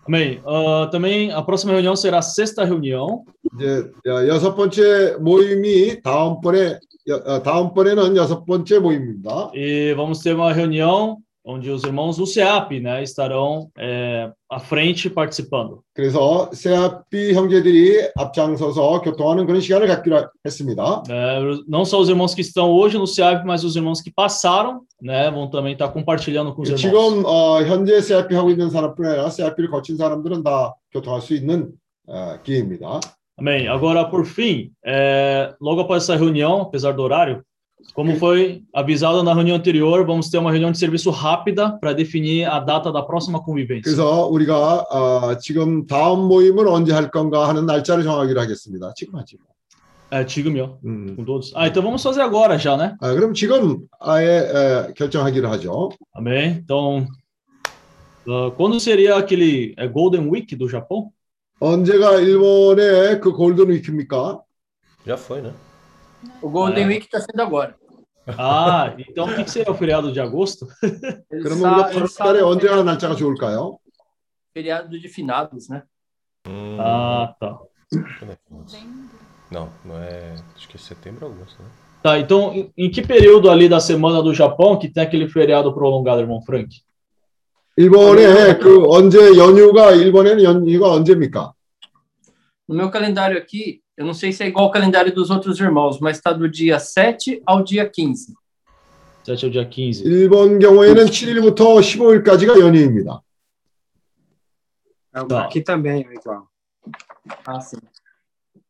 Amém. 0.09 0.41
Ah, 0.47 0.89
também 0.91 1.31
a 1.33 1.43
próxima 1.45 1.73
reunião 1.73 1.95
será 1.95 2.19
a 2.19 2.23
sexta 2.23 2.65
reunião. 2.65 3.25
이제 3.57 3.85
여- 4.07 4.29
여섯 4.29 4.55
번째 4.55 5.17
moim이 5.21 6.01
다음번에 6.03 6.79
여- 7.09 7.23
어, 7.27 7.43
다음번에는 7.43 8.17
여섯 8.17 8.47
번째 8.47 8.79
모임입니다. 8.79 9.51
E 9.55 9.93
vamos 9.95 10.23
ter 10.23 10.33
uma 10.35 10.53
reunião 10.55 11.19
onde 11.45 11.70
os 11.72 11.84
irmãos 11.84 12.18
do 12.18 12.26
CEAP, 12.26 12.80
né? 12.80 13.02
Estarão 13.02 13.70
eh, 13.78 14.32
à 14.50 14.60
frente 14.60 15.10
participando. 15.10 15.84
그래서 15.94 16.50
세아피 16.53 17.34
형제들이 17.34 18.11
앞장서서 18.16 19.02
교통하는 19.02 19.45
그런 19.45 19.60
시간을 19.60 19.88
갖기로 19.88 20.28
했습니다. 20.45 21.03
Eh, 21.10 21.40
não 21.68 21.84
só 21.84 22.00
os 22.00 22.10
irmãos 22.10 22.36
que 22.36 22.42
estão 22.42 22.70
hoje 22.72 22.98
no 22.98 23.08
CEAP, 23.08 23.45
mas 23.45 23.64
os 23.64 23.76
irmãos 23.76 24.02
que 24.02 24.11
passaram, 24.11 24.82
né? 25.02 25.32
Vão 25.32 25.50
também 25.50 25.74
estar 25.74 25.90
compartilhando 25.90 26.53
com 26.53 26.61
os 26.61 26.70
irmãos. 26.70 26.82
지금 26.82 27.26
어, 27.26 27.61
현재 27.64 28.02
세아피 28.02 28.36
하고 28.36 28.50
있는 28.50 28.70
사람뿐 28.70 29.06
아니라 29.06 29.30
세아피를 29.30 29.70
거친 29.70 29.98
사람들은 29.98 30.44
다 30.44 30.76
교통할 30.92 31.22
수 31.22 31.34
있는 31.34 31.72
어, 32.08 32.38
기회입니다. 32.44 33.00
Amém. 33.40 33.68
Agora, 33.68 34.06
por 34.06 34.26
fim, 34.26 34.72
é, 34.86 35.56
logo 35.60 35.82
após 35.82 36.03
essa 36.03 36.16
reunião, 36.16 36.61
apesar 36.61 36.92
do 36.92 37.02
horário, 37.02 37.44
como 37.95 38.17
foi 38.17 38.63
avisado 38.75 39.23
na 39.23 39.33
reunião 39.35 39.57
anterior, 39.57 40.05
vamos 40.07 40.29
ter 40.29 40.39
uma 40.39 40.51
reunião 40.51 40.71
de 40.71 40.79
serviço 40.79 41.11
rápida 41.11 41.79
para 41.79 41.93
definir 41.93 42.45
a 42.45 42.59
data 42.61 42.93
da 42.93 43.03
próxima 43.03 43.41
convivência. 43.43 43.83
그래서 43.85 44.27
우리가 44.27 44.87
어, 44.91 45.39
지금 45.39 45.87
다음 45.87 46.27
모임을 46.29 46.69
언제 46.69 46.93
할 46.93 47.11
건가 47.11 47.49
하는 47.49 47.67
날짜를 47.67 48.05
정하기로 48.05 48.41
하겠습니다. 48.41 48.93
지금 48.95 49.19
하죠. 49.19 49.37
É, 50.09 50.25
지금요, 50.25 50.79
com 51.17 51.25
todos. 51.25 51.53
Ah, 51.57 51.67
então 51.67 51.83
vamos 51.83 52.01
fazer 52.01 52.21
agora 52.21 52.57
já, 52.59 52.77
né? 52.77 52.95
아, 53.01 53.13
그럼 53.13 53.35
지금 53.35 53.89
아예 53.99 54.27
에, 54.89 54.93
결정하기로 54.95 55.49
하죠. 55.49 55.91
Amém. 56.15 56.61
Então, 56.63 57.07
ah, 58.29 58.53
quando 58.57 58.79
seria 58.79 59.17
aquele 59.17 59.75
é, 59.77 59.89
Golden 59.89 60.29
Week 60.29 60.55
do 60.55 60.69
Japão? 60.69 61.11
언제가 61.59 62.21
일본의 62.21 63.21
그 63.21 63.33
골든 63.33 63.71
위크입니까? 63.71 64.41
Já 65.07 65.17
foi, 65.17 65.41
né? 65.41 65.53
O 66.42 66.50
Golden 66.50 66.84
É. 66.84 66.88
Week 66.88 67.06
está 67.06 67.20
sendo 67.20 67.42
agora. 67.42 67.76
Ah, 68.38 68.94
então 69.00 69.26
o 69.26 69.36
que 69.36 69.44
que 69.44 69.52
seria 69.52 69.72
o 69.72 69.76
feriado 69.76 70.11
de 70.11 70.20
agosto? 70.22 70.68
Eles 71.32 71.44
그러면 71.44 71.61
sa- 71.61 71.72
우리가 71.72 71.92
eles 71.94 72.14
8월달에 72.18 72.40
sabem 72.40 72.42
o 72.44 72.48
언제가 72.48 72.76
feriado- 72.78 72.84
날짜가 72.86 73.16
좋을까요? 73.16 73.78
feriado 74.53 75.00
de 75.00 75.08
finados, 75.10 75.70
né? 75.70 75.84
Ah, 76.80 77.34
tá. 77.40 77.58
Não, 79.50 79.70
não 79.84 79.98
é. 79.98 80.36
Acho 80.56 80.68
que 80.70 80.78
é 80.78 80.80
setembro 80.80 81.26
ou 81.28 81.34
agosto, 81.34 81.61
né? 81.61 81.70
Tá, 82.03 82.18
então 82.20 82.53
em, 82.53 82.72
em 82.78 82.90
que 82.90 83.02
período 83.02 83.50
ali 83.50 83.68
da 83.70 83.80
semana 83.80 84.22
do 84.24 84.34
Japão 84.34 84.78
que 84.80 84.90
tem 84.90 85.03
aquele 85.03 85.28
feriado 85.28 85.74
prolongado, 85.74 86.22
irmão 86.22 86.42
Frank? 86.42 86.82
일본에 87.78 88.58
그 88.60 88.86
언제 88.90 89.18
연휴가 89.38 89.92
일본에는 89.92 90.44
연휴가 90.44 90.92
언제입니까? 90.92 91.53
No 92.70 92.76
meu 92.76 92.90
calendário 92.92 93.38
aqui, 93.38 93.82
eu 93.95 94.06
não 94.06 94.14
sei 94.14 94.32
se 94.32 94.44
é 94.44 94.48
igual 94.48 94.66
ao 94.66 94.72
calendário 94.72 95.14
dos 95.14 95.30
outros 95.30 95.60
irmãos, 95.60 96.00
mas 96.00 96.18
está 96.18 96.34
do 96.34 96.50
dia 96.50 96.80
7 96.80 97.42
ao 97.45 97.64
dia 97.64 97.88
15. 97.88 98.34
7 99.24 99.45
ao 99.45 99.52
dia 99.52 99.66
15. 99.66 100.03
일본 100.03 100.60
경우에는 100.60 101.06
7일부터 101.06 101.80
15일까지가 101.80 102.60
연휴입니다. 102.60 103.22
Aqui 105.14 105.61
também 105.61 106.06
é 106.08 106.14
igual. 106.14 106.48
Ah, 107.45 107.60
sim. 107.60 107.78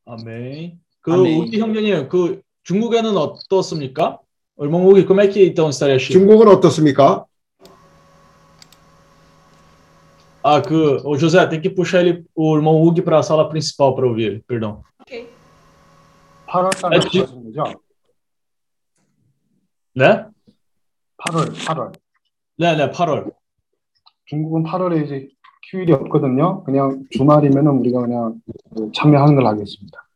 Amém. 0.05 0.79
그 1.01 1.13
아멘. 1.13 1.39
우기 1.39 1.59
형제님, 1.59 2.09
그 2.09 2.41
중국에는 2.63 3.15
어떻습니까? 3.15 4.19
irmão 4.59 4.85
Hugo, 4.85 5.05
como 5.05 5.21
é 5.21 5.27
que 5.27 5.43
então 5.43 5.69
estaria 5.69 5.97
Chile? 5.97 6.19
중국은 6.19 6.47
어떻습니까? 6.47 7.25
Ah, 10.43 10.59
que 10.59 10.73
o 10.73 11.15
José 11.17 11.45
tem 11.47 11.61
que 11.61 11.69
puxar 11.69 12.01
ele, 12.01 12.25
o 12.35 12.55
irmão 12.55 12.81
Hugo 12.81 13.01
para 13.03 13.19
a 13.19 13.23
sala 13.23 13.47
principal 13.47 13.95
para 13.95 14.07
ouvir 14.07 14.23
ele, 14.23 14.43
perdão. 14.47 14.83
8월달 16.48 16.94
아, 16.94 17.00
지- 17.00 17.18
말씀하시는 17.18 17.52
거죠? 17.52 17.80
네? 19.94 20.24
8월, 21.18 21.52
8월. 21.54 21.92
네, 22.58 22.76
네, 22.76 22.90
8월. 22.90 23.32
중국은 24.26 24.64
8월에 24.64 25.04
이제 25.04 25.28
휴일이 25.70 25.92
없거든요. 25.92 26.62
그냥 26.64 27.04
주말이면은 27.10 27.72
우리가 27.78 28.00
그냥 28.00 28.40
그 28.76 28.90
참여하는 28.94 29.34
걸 29.36 29.46
하겠습니다. 29.46 30.06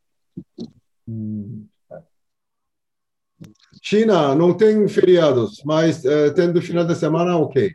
China 3.83 4.35
não 4.35 4.57
tem 4.57 4.87
feriados, 4.89 5.63
mas 5.65 6.05
eh, 6.05 6.31
tendo 6.35 6.61
final 6.61 6.87
de 6.87 6.95
semana, 6.95 7.37
ok. 7.39 7.73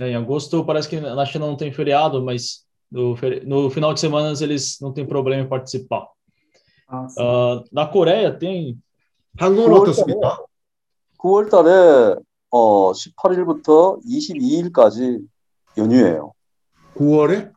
É, 0.00 0.10
em 0.10 0.14
agosto 0.16 0.64
parece 0.64 0.88
que 0.88 0.98
na 1.00 1.24
China 1.26 1.46
não 1.46 1.56
tem 1.56 1.72
feriado, 1.72 2.22
mas 2.22 2.64
no, 2.90 3.16
feri- 3.16 3.44
no 3.46 3.70
final 3.70 3.92
de 3.94 4.00
semana 4.00 4.32
eles 4.40 4.78
não 4.80 4.92
tem 4.92 5.06
problema 5.06 5.42
em 5.42 5.48
participar. 5.48 6.06
Ah, 6.88 7.64
na 7.72 7.90
Coreia 7.90 8.38
tem. 8.38 8.80
한국은 9.38 9.72
어떻습니까? 9.72 10.44
9월 11.18 11.50
달에 11.50 12.14
어 12.50 12.92
18일부터 12.92 14.00
22일까지 14.04 15.26
연휴예요. 15.76 16.32
9월에? 16.94 17.52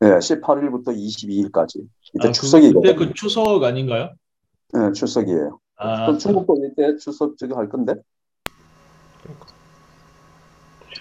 네, 0.00 0.08
18일부터 0.18 0.88
22일까지. 0.88 1.86
이때 2.14 2.28
아, 2.28 2.32
추석이 2.32 2.72
그, 2.72 2.80
그때 2.80 2.94
그 2.94 3.12
추석 3.14 3.62
아닌가요? 3.62 4.10
네, 4.72 4.92
추석이에요. 4.92 5.60
아, 5.76 6.06
그럼 6.06 6.18
중국도 6.18 6.56
이때 6.64 6.96
추석 6.96 7.36
저기 7.36 7.52
할 7.52 7.68
건데? 7.68 7.94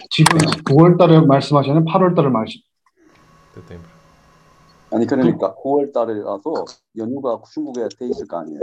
지금 0.09 0.37
9월 0.37 0.97
달에 0.97 1.21
말씀하시는 1.21 1.85
8월 1.85 2.15
달을 2.15 2.29
말씀. 2.29 2.59
아니 4.91 5.05
그러니까 5.05 5.53
9월 5.55 5.91
달이라서 5.93 6.65
연휴가 6.97 7.41
중국에 7.53 7.81
돼 7.99 8.07
있을 8.07 8.25
거 8.27 8.39
아니에요. 8.39 8.59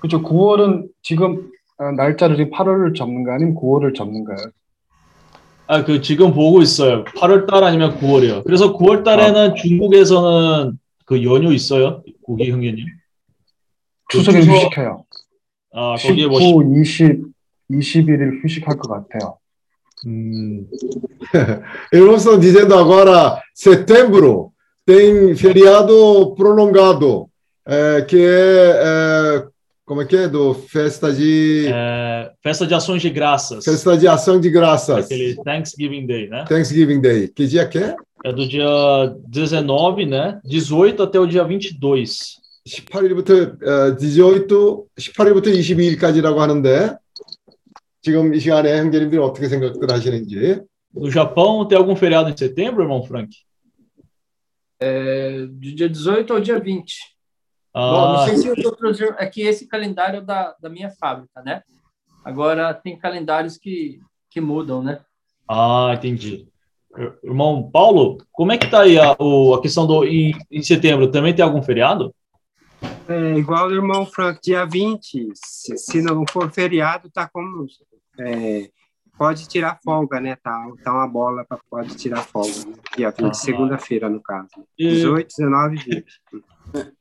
그렇죠. 0.00 0.22
9월은 0.22 0.88
지금 1.02 1.50
어, 1.78 1.92
날짜를 1.92 2.36
지금 2.36 2.50
8월을 2.50 2.94
접는가 2.96 3.34
아니면 3.34 3.54
9월을 3.54 3.94
접는가요? 3.94 4.36
아, 5.66 5.84
그 5.84 6.00
지금 6.02 6.32
보고 6.34 6.60
있어요. 6.62 7.04
8월 7.04 7.46
달 7.48 7.62
아니면 7.64 7.96
9월이요. 7.98 8.44
그래서 8.44 8.76
9월 8.76 9.04
달에는 9.04 9.54
중국에서는 9.54 10.78
그 11.04 11.22
연휴 11.24 11.52
있어요? 11.52 12.02
고기 12.22 12.50
형제님? 12.50 12.84
그 14.10 14.18
추석에 14.18 14.40
추석- 14.40 14.54
휴식해요. 14.56 15.04
아, 15.72 15.94
거기에 15.96 16.26
뭐 16.26 16.40
19, 16.40 16.80
20, 16.80 17.22
21일 17.70 18.42
휴식할 18.42 18.76
것 18.78 18.88
같아요. 18.88 19.38
Hum. 20.05 20.67
Eles 21.91 22.17
estão 22.17 22.37
dizendo 22.37 22.75
agora 22.75 23.41
setembro 23.53 24.51
tem 24.85 25.35
feriado 25.35 26.35
prolongado, 26.35 27.27
eh, 27.67 28.05
que 28.07 28.17
é, 28.17 28.81
eh, 28.83 29.47
como 29.83 30.01
é 30.01 30.05
que 30.05 30.15
é? 30.15 30.27
Do 30.27 30.53
festa 30.53 31.11
de 31.11 31.67
é, 31.67 32.31
festa 32.43 32.67
de 32.67 32.73
ações 32.73 33.01
de 33.01 33.09
graças. 33.09 33.63
festa 33.63 33.97
de 33.97 34.07
ação 34.07 34.39
de 34.39 34.49
graças, 34.49 35.05
Aquele 35.05 35.35
Thanksgiving 35.43 36.05
Day, 36.05 36.27
né? 36.27 36.45
Thanksgiving 36.47 37.01
Day. 37.01 37.27
Que 37.27 37.47
dia 37.47 37.67
que 37.67 37.79
é? 37.79 37.95
É 38.23 38.33
do 38.33 38.47
dia 38.47 38.65
19, 39.27 40.05
né? 40.05 40.39
18 40.43 41.03
até 41.03 41.19
o 41.19 41.25
dia 41.25 41.43
22. 41.43 42.39
18일부터 42.67 43.57
어, 43.63 43.95
18, 43.95 44.85
18일부터 44.97 45.53
22일까지라고 45.53 46.37
하는데 46.37 46.97
지금 48.01 48.33
이 48.33 48.39
시간에 48.39 48.77
형제님들이 48.79 49.19
어떻게 49.21 49.47
생각들 49.47 49.89
하시는지 49.91 50.61
No 50.95 51.09
Japão, 51.11 51.67
tem 51.67 51.77
algum 51.77 51.93
feriado 51.95 52.29
em 52.29 52.37
setembro, 52.37 52.81
irmão 52.83 53.03
Frank? 53.03 53.35
É, 54.79 55.45
do 55.45 55.75
dia 55.75 55.89
18 55.89 56.31
ao 56.33 56.39
dia 56.39 56.59
20. 56.59 56.93
Ah, 57.73 57.91
Bom, 57.91 58.07
não 58.13 58.25
sei 58.25 58.37
se 58.37 58.49
os 58.49 58.65
outros. 58.65 59.01
É 59.01 59.25
que 59.25 59.41
esse 59.41 59.67
calendário 59.67 60.19
é 60.19 60.21
da, 60.21 60.55
da 60.59 60.69
minha 60.69 60.89
fábrica, 60.89 61.41
né? 61.43 61.63
Agora 62.23 62.73
tem 62.73 62.97
calendários 62.97 63.57
que, 63.57 63.99
que 64.29 64.39
mudam, 64.39 64.81
né? 64.81 64.99
Ah, 65.49 65.91
entendi. 65.95 66.47
Ir- 66.97 67.13
Irmão 67.25 67.69
Paulo, 67.69 68.17
como 68.31 68.51
é 68.53 68.57
que 68.57 68.69
tá 68.69 68.81
aí 68.83 68.97
a, 68.97 69.15
o- 69.19 69.53
a 69.53 69.61
questão 69.61 69.85
do 69.85 70.05
em, 70.05 70.31
em 70.49 70.61
setembro? 70.63 71.11
Também 71.11 71.35
tem 71.35 71.43
algum 71.43 71.61
feriado? 71.61 72.15
É 73.07 73.37
igual 73.37 73.67
o 73.67 73.73
irmão 73.73 74.05
Frank, 74.05 74.39
dia 74.41 74.65
20. 74.65 75.29
Se, 75.35 75.77
se 75.77 76.01
não 76.01 76.23
for 76.29 76.49
feriado, 76.51 77.09
tá 77.11 77.27
como. 77.27 77.65
é, 78.20 78.70
pode 79.16 79.48
tirar 79.48 79.78
folga, 79.84 80.20
né? 80.20 80.36
Tá, 80.36 80.66
tá 80.82 80.92
uma 80.92 81.08
bola 81.08 81.44
para 81.44 81.58
pode 81.68 81.94
tirar 81.96 82.22
folga. 82.22 82.66
Né? 82.66 82.74
Aqui, 83.06 83.24
ó, 83.24 83.28
de 83.28 83.36
segunda-feira, 83.36 84.08
no 84.08 84.22
caso. 84.22 84.48
E... 84.78 84.88
18, 84.88 85.28
19 85.36 85.76
e 85.76 85.78
20. 85.78 86.06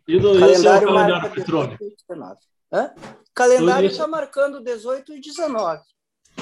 E 0.08 0.20
do 0.20 0.40
calendário, 0.40 0.88
é 0.88 0.92
o 0.92 0.96
calendário 0.96 1.36
19. 1.36 1.78
Hã? 2.72 2.92
Calendário 3.34 3.88
está 3.88 4.08
marcando 4.08 4.62
18 4.62 5.14
e 5.14 5.22
19. 5.22 5.82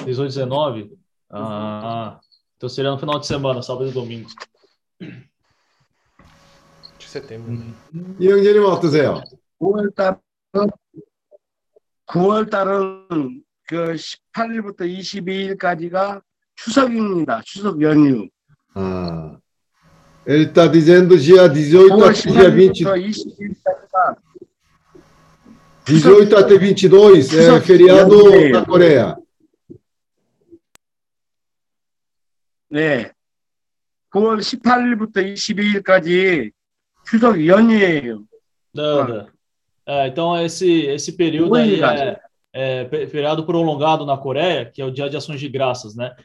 18 0.04 0.30
e 0.30 0.34
19? 0.34 0.82
Uhum. 0.82 0.98
Ah, 1.30 2.20
então 2.56 2.68
seria 2.68 2.90
no 2.90 2.98
final 2.98 3.18
de 3.18 3.26
semana, 3.26 3.62
sábado 3.62 3.88
e 3.88 3.92
domingo. 3.92 4.28
De 6.98 7.04
setembro. 7.04 7.52
Né? 7.52 7.72
E 8.18 8.32
onde 8.32 8.46
ele 8.48 8.60
volta, 8.60 8.88
Zé? 8.88 9.04
Quartarão. 9.58 10.20
Quartarão. 12.06 13.42
세요? 13.68 13.84
9월 13.84 13.96
달은 14.32 14.62
9월 14.62 14.76
달은 14.76 14.76
그 14.76 14.76
18일부터 14.76 14.80
22일까지가 14.80 16.22
추석입니다. 16.56 17.42
추석 17.44 17.80
연휴. 17.82 18.28
Ah. 18.74 19.38
Ele 20.26 20.44
está 20.44 20.66
dizendo 20.66 21.16
dia 21.16 21.48
18 21.48 21.88
9월 21.88 22.10
até 22.10 22.30
dia 22.30 22.48
20, 22.50 22.84
18일부터 22.84 22.96
22일까지가 22.96 24.16
18 25.86 26.34
até 26.34 26.54
22 26.58 27.18
é 27.18 27.60
feriado 27.60 28.14
연휴예요. 28.14 28.52
na 28.52 28.64
Coreia. 28.64 29.16
네. 32.70 33.12
9월 34.10 34.40
18일부터 34.40 35.22
22일까지 35.22 36.52
추석 37.06 37.44
연휴예요. 37.46 38.24
Não, 38.74 39.08
não. 39.08 39.28
É, 39.86 40.08
então 40.08 40.36
esse, 40.38 40.82
esse 40.86 41.12
período 41.16 41.54
aí 41.54 41.80
é, 41.80 42.20
é 42.51 42.85
pe- 42.85 43.07
feriado 43.07 43.45
prolongado 43.45 44.05
na 44.05 44.17
Coreia, 44.17 44.69
que 44.69 44.81
é 44.81 44.85
o 44.85 44.91
Dia 44.91 45.09
de 45.09 45.17
Ações 45.17 45.39
de 45.39 45.49
Graças, 45.49 45.95
né? 45.95 46.15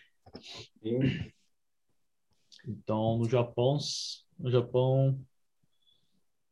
Então 2.66 3.18
no 3.18 3.28
Japão, 3.28 3.78
no 4.38 4.50
Japão 4.50 5.18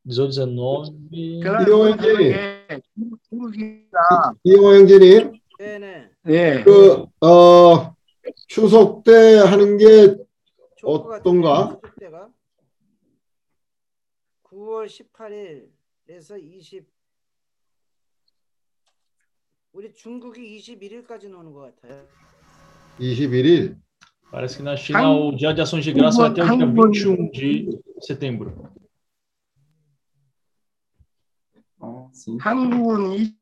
18, 0.04 0.32
19. 0.32 1.40
그래서 1.42 1.90
이게 2.20 2.80
중국이나 3.28 4.34
이호 4.44 4.74
형제님, 4.76 5.32
네. 6.24 6.62
그 6.62 7.06
어, 7.20 7.94
추석 8.46 9.02
때 9.04 9.38
하는 9.38 9.76
게 9.76 10.16
어떤가? 10.82 11.80
때가 11.98 12.28
9월 14.44 14.86
18일에서 14.86 16.40
20 16.40 16.86
우리 19.73 19.93
중국이 19.93 20.57
21일까지 20.57 21.29
노는 21.29 21.53
것 21.53 21.73
같아요. 21.81 22.03
21일. 22.99 23.77
Parece 24.29 24.57
que 24.57 24.63
na 24.63 24.75
China 24.75 25.11
o 25.11 25.35
Dia 25.35 25.53
de 25.53 25.61
Ações 25.61 25.83
de 25.83 25.93
Graça 25.93 26.17
vai 26.21 26.29
até 26.31 26.43
o 26.43 26.57
dia 26.57 26.65
21 26.65 27.31
de 27.31 27.79
setembro. 28.01 28.69
한국은 32.39 33.33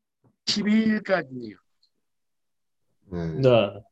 22일까지예요. 0.46 1.56
네. 3.12 3.82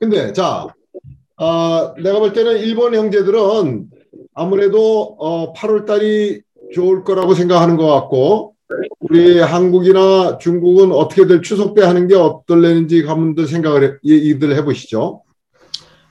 근데 0.00 0.32
자, 0.32 0.66
어, 1.36 1.94
내가 1.94 2.18
볼 2.18 2.32
때는 2.32 2.58
일본 2.58 2.94
형제들은 2.94 3.88
아무래도 4.34 5.16
어, 5.18 5.52
8월 5.52 5.86
달이 5.86 6.42
좋을 6.74 7.04
거라고 7.04 7.34
생각하는 7.34 7.76
것 7.76 7.86
같고 7.86 8.57
우리 8.99 9.39
한국이나 9.39 10.37
중국은 10.37 10.91
어떻게들 10.91 11.41
추석 11.41 11.73
때 11.73 11.83
하는 11.83 12.07
게 12.07 12.15
어떨려는지 12.15 13.03
한번들 13.03 13.47
생각을 13.47 13.83
해, 13.83 13.97
이들 14.03 14.55
해보시죠. 14.57 15.21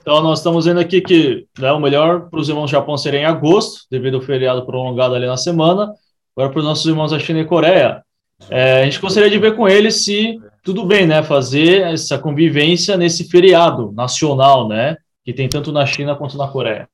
Então, 0.02 0.20
nós 0.20 0.40
estamos 0.40 0.66
vendo 0.66 0.80
aqui 0.80 1.00
que 1.00 1.46
né, 1.58 1.70
o 1.70 1.78
melhor 1.78 2.28
para 2.28 2.40
os 2.40 2.48
irmãos 2.48 2.70
do 2.70 2.72
Japão 2.72 2.96
seria 2.98 3.20
em 3.20 3.24
agosto, 3.24 3.86
devido 3.88 4.16
ao 4.16 4.20
feriado 4.20 4.66
prolongado 4.66 5.14
ali 5.14 5.26
na 5.26 5.36
semana. 5.36 5.94
Agora, 6.36 6.50
para 6.50 6.58
os 6.58 6.64
nossos 6.64 6.84
irmãos 6.86 7.12
da 7.12 7.20
China 7.20 7.38
e 7.38 7.44
Coreia, 7.44 8.02
é, 8.50 8.82
a 8.82 8.84
gente 8.84 9.00
gostaria 9.00 9.30
de 9.30 9.38
ver 9.38 9.54
com 9.54 9.68
eles 9.68 10.04
se 10.04 10.40
tudo 10.64 10.84
bem, 10.84 11.06
né, 11.06 11.22
fazer 11.22 11.82
essa 11.82 12.18
convivência 12.18 12.96
nesse 12.96 13.28
feriado 13.28 13.92
nacional, 13.92 14.68
né, 14.68 14.96
que 15.24 15.32
tem 15.32 15.48
tanto 15.48 15.70
na 15.70 15.86
China 15.86 16.16
quanto 16.16 16.36
na 16.36 16.48
Coreia. 16.48 16.88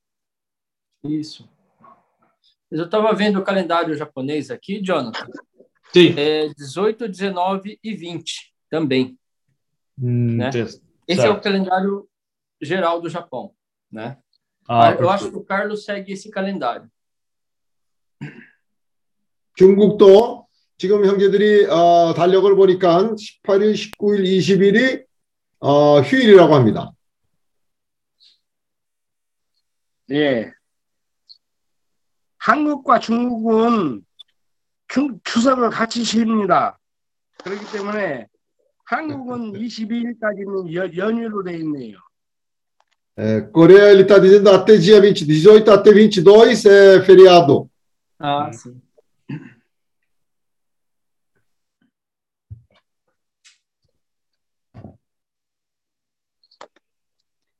Isso. 1.05 1.49
Mas 2.71 2.81
eu 2.81 2.87
estava 2.87 3.13
vendo 3.15 3.39
o 3.39 3.45
calendário 3.45 3.97
japonês 3.97 4.51
aqui, 4.51 4.83
Jonathan. 4.83 5.27
Sim. 5.93 6.15
É 6.19 6.49
18, 6.55 7.09
19 7.09 7.79
e 7.83 7.95
20 7.95 8.55
também. 8.71 9.19
Hum, 9.99 10.37
né? 10.37 10.51
tes- 10.51 10.81
Esse 11.07 11.21
é 11.21 11.23
certo. 11.25 11.39
o 11.39 11.41
calendário 11.41 12.09
geral 12.61 13.01
do 13.01 13.09
Japão, 13.09 13.53
né? 13.91 14.19
Ah, 14.69 14.93
eu 14.93 15.09
acho 15.09 15.31
que 15.31 15.37
o 15.37 15.45
Carlos 15.45 15.85
segue 15.85 16.13
esse 16.13 16.31
calendário. 16.31 16.91
중국도 19.55 20.47
지금 20.77 21.05
형제들이 21.05 21.65
어, 21.67 22.15
달력을 22.15 22.55
보니까 22.55 23.15
18일, 23.17 23.75
19일, 23.75 24.25
20일이 24.39 25.05
어, 25.61 26.01
휴일이라고 26.01 26.55
합니다. 26.55 26.93
예. 30.11 30.53
한국과 32.39 33.01
중국은 33.01 34.05
추, 34.94 35.10
추석을 35.24 35.72
같이 35.72 36.04
쉽니다. 36.04 36.78
그렇기 37.44 37.66
때문에 37.72 38.28
한국은 38.86 39.54
22일까지는 39.54 40.72
연, 40.76 40.96
연휴로 40.96 41.44
돼 41.44 41.58
있네요. 41.58 41.98
É, 43.16 43.42
Coreia 43.52 43.92
ele 43.92 44.02
está 44.04 44.18
dizendo 44.18 44.50
até 44.50 44.78
dia 44.78 45.00
20, 45.00 45.26
18 45.26 45.70
até 45.70 45.92
22 45.92 46.66
é 46.68 47.02
feriado. 47.04 47.70
Ah, 48.20 48.52
sim. 48.52 48.82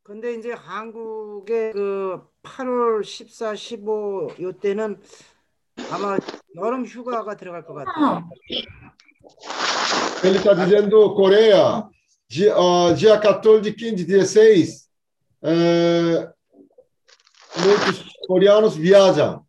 근데 0.04 0.36
이제 0.36 0.52
한국의 0.52 1.74
그 1.74 2.22
8월 2.44 3.04
14, 3.04 3.56
15 3.56 4.36
요때는 4.40 5.02
아마 5.92 6.18
여름 6.56 6.86
휴가가 6.86 7.36
들어갈 7.36 7.66
것 7.66 7.74
같아요. 7.74 8.30
Ele 10.24 10.38
está 10.38 10.54
dizendo 10.54 11.14
Coreia, 11.16 11.90
dia, 12.30 12.56
ó, 12.58 12.94
dia 12.94 13.20
14, 13.20 13.74
15, 13.74 14.06
16, 14.06 14.90
é, 15.42 16.34
muitos 17.60 18.18
coreanos 18.28 18.76
viajam. 18.76 19.46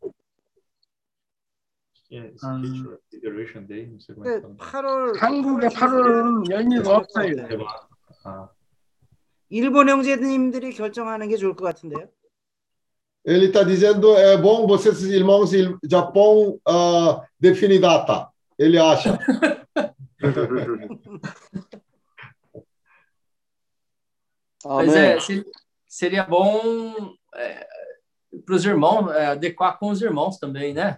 Yes, 2.11 2.41
Teacher 2.41 2.99
Federation 3.11 3.63
Day, 3.65 3.87
não 3.87 3.99
sei 3.99 4.15
como 4.15 4.29
é 4.29 4.41
que 4.41 4.43
fala. 4.43 4.55
8월 4.57 5.19
한국의 5.19 5.71
8월은 5.71 6.51
연휴가 6.51 6.97
없어요. 6.99 7.35
Ah. 8.25 8.49
일본 9.51 9.89
형제님들이 9.89 10.73
결정하는 10.73 11.29
게 11.29 11.37
좋을 11.37 11.55
것 11.55 11.65
같은데요. 11.65 12.09
Ele 13.26 13.48
está 13.48 13.64
dizendo 13.64 14.16
é 14.16 14.38
bom 14.38 14.66
vocês 14.66 15.04
irmãos 15.04 15.52
do 15.52 15.80
Japão 15.90 16.60
ah, 16.68 17.22
definir 17.40 17.80
data. 17.80 18.28
Ele 18.58 18.78
acha. 18.80 19.20
Mas 24.66 24.94
é, 24.94 25.20
se- 25.20 25.46
seria 25.88 26.24
bom 26.24 27.16
para 28.46 28.56
os 28.56 28.66
irmãos, 28.66 29.12
é, 29.12 29.28
adequar 29.28 29.78
com 29.80 29.90
os 29.90 30.02
irmãos 30.02 30.38
também, 30.38 30.74
né? 30.74 30.98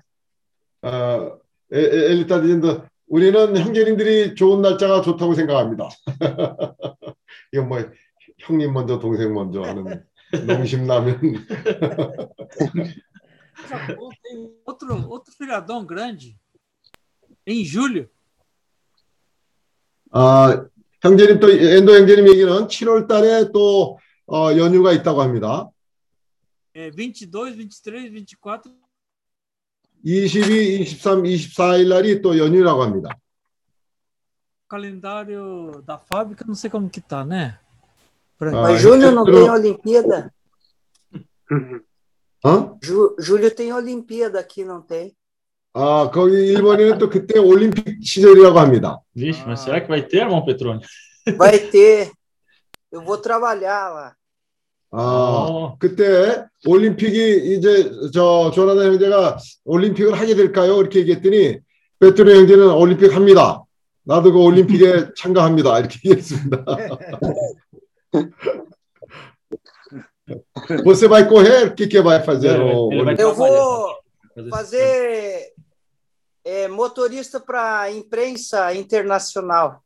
어, 0.84 1.38
에- 1.72 1.80
에- 1.80 2.12
ele 2.12 2.24
está 2.24 2.40
dizendo 2.40 2.84
우리는 3.08 3.56
형제님들이 3.58 4.36
좋은 4.36 4.62
날짜가 4.62 5.02
좋다고 5.02 5.36
생각합니다. 5.36 5.90
이건 7.54 7.68
뭐 7.68 7.78
형님 8.40 8.74
먼저 8.74 8.98
동생 9.00 9.34
먼저 9.34 9.62
하는 9.62 10.04
농심라면. 10.45 11.21
Tem 14.23 14.53
outro, 14.67 15.09
outro 15.09 15.33
feriadão 15.35 15.85
grande 15.85 16.37
em 17.47 17.65
julho. 17.65 18.09
아, 20.13 20.67
형제님 21.03 21.41
또 21.41 21.51
엔도 21.51 21.95
형제님 21.95 22.29
얘기는 22.29 22.53
7월 22.67 23.07
달에 23.09 23.51
또 23.53 23.99
어, 24.27 24.57
연휴가 24.57 24.93
있다고 24.93 25.23
합니다. 25.23 25.69
É 26.75 26.91
22, 26.91 27.57
23, 27.57 28.13
24. 28.13 28.73
22, 30.03 30.85
23, 30.85 31.23
24일 31.23 31.89
날이 31.89 32.23
또 32.23 32.37
연휴라고 32.39 32.83
합니다. 32.83 33.11
Calendário 34.69 35.81
da 35.87 35.97
fábrica, 35.97 36.45
não 36.45 36.55
sei 36.57 36.69
como 36.69 36.91
que 36.91 37.01
tá, 37.01 37.25
né? 37.25 37.59
Pra- 38.39 38.51
Ah, 38.51 38.63
Mas 38.63 38.81
julho 38.83 39.11
não 39.13 39.27
eu- 39.27 39.35
tem 39.35 39.51
Olimpíada? 39.51 40.33
어? 42.45 42.79
Ju, 42.83 43.17
julho 43.19 43.51
tem 43.55 43.73
Olimpíada 43.73 44.39
aqui, 44.41 44.65
não 44.65 44.83
tem? 44.83 45.15
아, 45.75 46.11
거기 46.11 46.33
일본에는 46.53 46.97
또 46.99 47.11
그때 47.11 47.39
올림픽 47.39 47.99
시절이라고 48.03 48.59
합니다. 48.59 48.99
Vixe, 49.15 49.45
mas 49.47 49.61
será 49.61 49.81
que 49.81 49.89
vai 49.89 50.07
ter, 50.07 50.19
irmão 50.23 50.43
Petrone? 50.45 50.81
Vai 51.37 51.59
ter. 51.71 52.11
Eu 52.91 53.03
vou 53.03 53.19
trabalhar 53.21 53.91
lá. 53.93 54.15
아, 54.93 55.75
그때 55.79 56.45
올림픽이 56.67 57.55
이제 57.57 57.91
저 58.15 58.51
조나단 58.55 58.87
형제가 58.93 59.37
올림픽을 59.65 60.15
하게 60.19 60.35
될까요? 60.35 60.81
이렇게 60.81 61.01
얘기했더니 61.01 61.59
베트남 61.99 62.37
형제는 62.37 62.71
올림픽 62.71 63.15
합니다. 63.15 63.63
나도 64.05 64.33
그 64.33 64.39
올림픽에 64.39 65.11
참가합니다. 65.17 65.79
이렇게 65.81 65.99
얘기했습니다. 66.09 66.65
Você 70.85 71.07
vai 71.09 71.29
correr? 71.29 71.69
O 71.69 71.75
que, 71.75 71.87
que 71.87 72.01
vai 72.01 72.23
fazer? 72.23 72.59
no 72.59 72.87
Olímpico? 72.87 73.23
Eu 73.23 73.35
vou 73.35 73.97
fazer 74.51 75.53
é, 76.45 76.69
motorista 76.69 77.41
para 77.41 77.91
imprensa 77.91 78.75
internacional. 78.75 79.83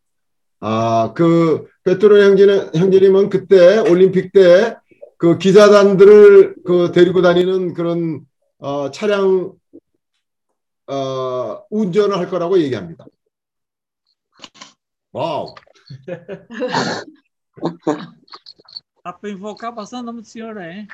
아, 0.63 1.13
그 1.15 1.67
베트남 1.83 2.19
형제는 2.19 2.75
형제님은 2.75 3.31
그때 3.31 3.79
올림픽 3.79 4.31
때 4.33 4.77
그 5.21 5.37
기자단들을 5.37 6.63
그 6.65 6.93
데리고 6.93 7.21
다니는 7.21 7.75
그런 7.75 8.25
어, 8.57 8.91
차량 8.91 9.53
어, 10.87 11.63
운전을 11.69 12.17
할 12.17 12.31
거라고 12.31 12.59
얘기합니다. 12.59 13.05
와우. 15.13 15.55
Dá 19.05 19.13
para 19.13 19.31
invocar 19.31 19.73
bastante 19.75 20.03
o 20.03 20.07
nome 20.07 20.21
do 20.23 20.27
senhor 20.27 20.57
aí? 20.59 20.87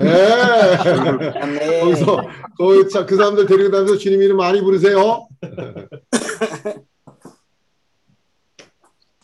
예. 0.00 1.80
거기서 1.80 2.16
거기 2.56 2.88
자- 2.88 3.04
그 3.04 3.14
사람들 3.14 3.44
데리고 3.46 3.70
다니면서 3.70 3.98
주님 3.98 4.22
이름 4.22 4.38
많이 4.38 4.62
부르세요. 4.62 5.28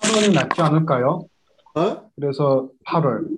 8월이 0.01 0.35
낫지 0.35 0.61
않을까요? 0.61 1.27
어? 1.75 2.11
그래서 2.17 2.69
8월. 2.87 3.35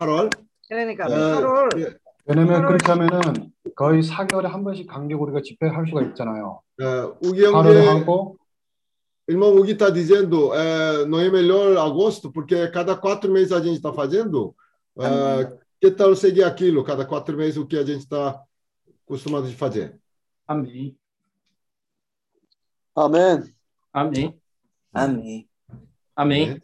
8월? 0.00 0.30
그러니까 0.68 1.06
네. 1.08 1.14
8월 1.14 1.96
왜냐면 2.26 2.62
팔월- 2.62 2.66
그렇게 2.66 2.86
하면은 2.92 3.52
거의 3.76 4.02
4개월에 4.02 4.44
한 4.48 4.64
번씩 4.64 4.86
간격으로 4.88 5.30
우리가 5.32 5.42
집회할 5.44 5.86
수가 5.88 6.02
있잖아요. 6.02 6.60
예, 6.80 6.84
우기 7.22 7.42
8월에 7.42 7.52
형제 7.52 7.86
하고 7.88 8.36
Irmão 9.27 9.53
Hugo 9.53 9.65
está 9.65 9.89
dizendo, 9.89 10.53
é, 10.53 11.05
não 11.05 11.19
é 11.19 11.29
melhor 11.29 11.77
agosto, 11.77 12.31
porque 12.31 12.67
cada 12.69 12.95
quatro 12.95 13.31
meses 13.31 13.51
a 13.51 13.59
gente 13.59 13.75
está 13.75 13.91
fazendo. 13.91 14.55
É, 14.99 15.57
que 15.81 15.91
tal 15.91 16.15
seguir 16.15 16.43
aquilo? 16.43 16.83
Cada 16.83 17.05
quatro 17.05 17.35
meses 17.35 17.57
o 17.57 17.67
que 17.67 17.77
a 17.77 17.83
gente 17.83 17.99
está 17.99 18.41
acostumado 19.05 19.47
de 19.47 19.55
fazer. 19.55 19.99
Amém. 20.47 20.97
아멘. 22.95 23.53
Amém. 23.93 24.41
Amém. 24.93 25.49
Amém. 26.15 26.61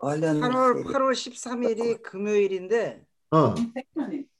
8월 0.00 0.84
8월 0.84 1.12
13일이 1.12 2.02
금요일인데 2.02 3.04
어. 3.30 3.54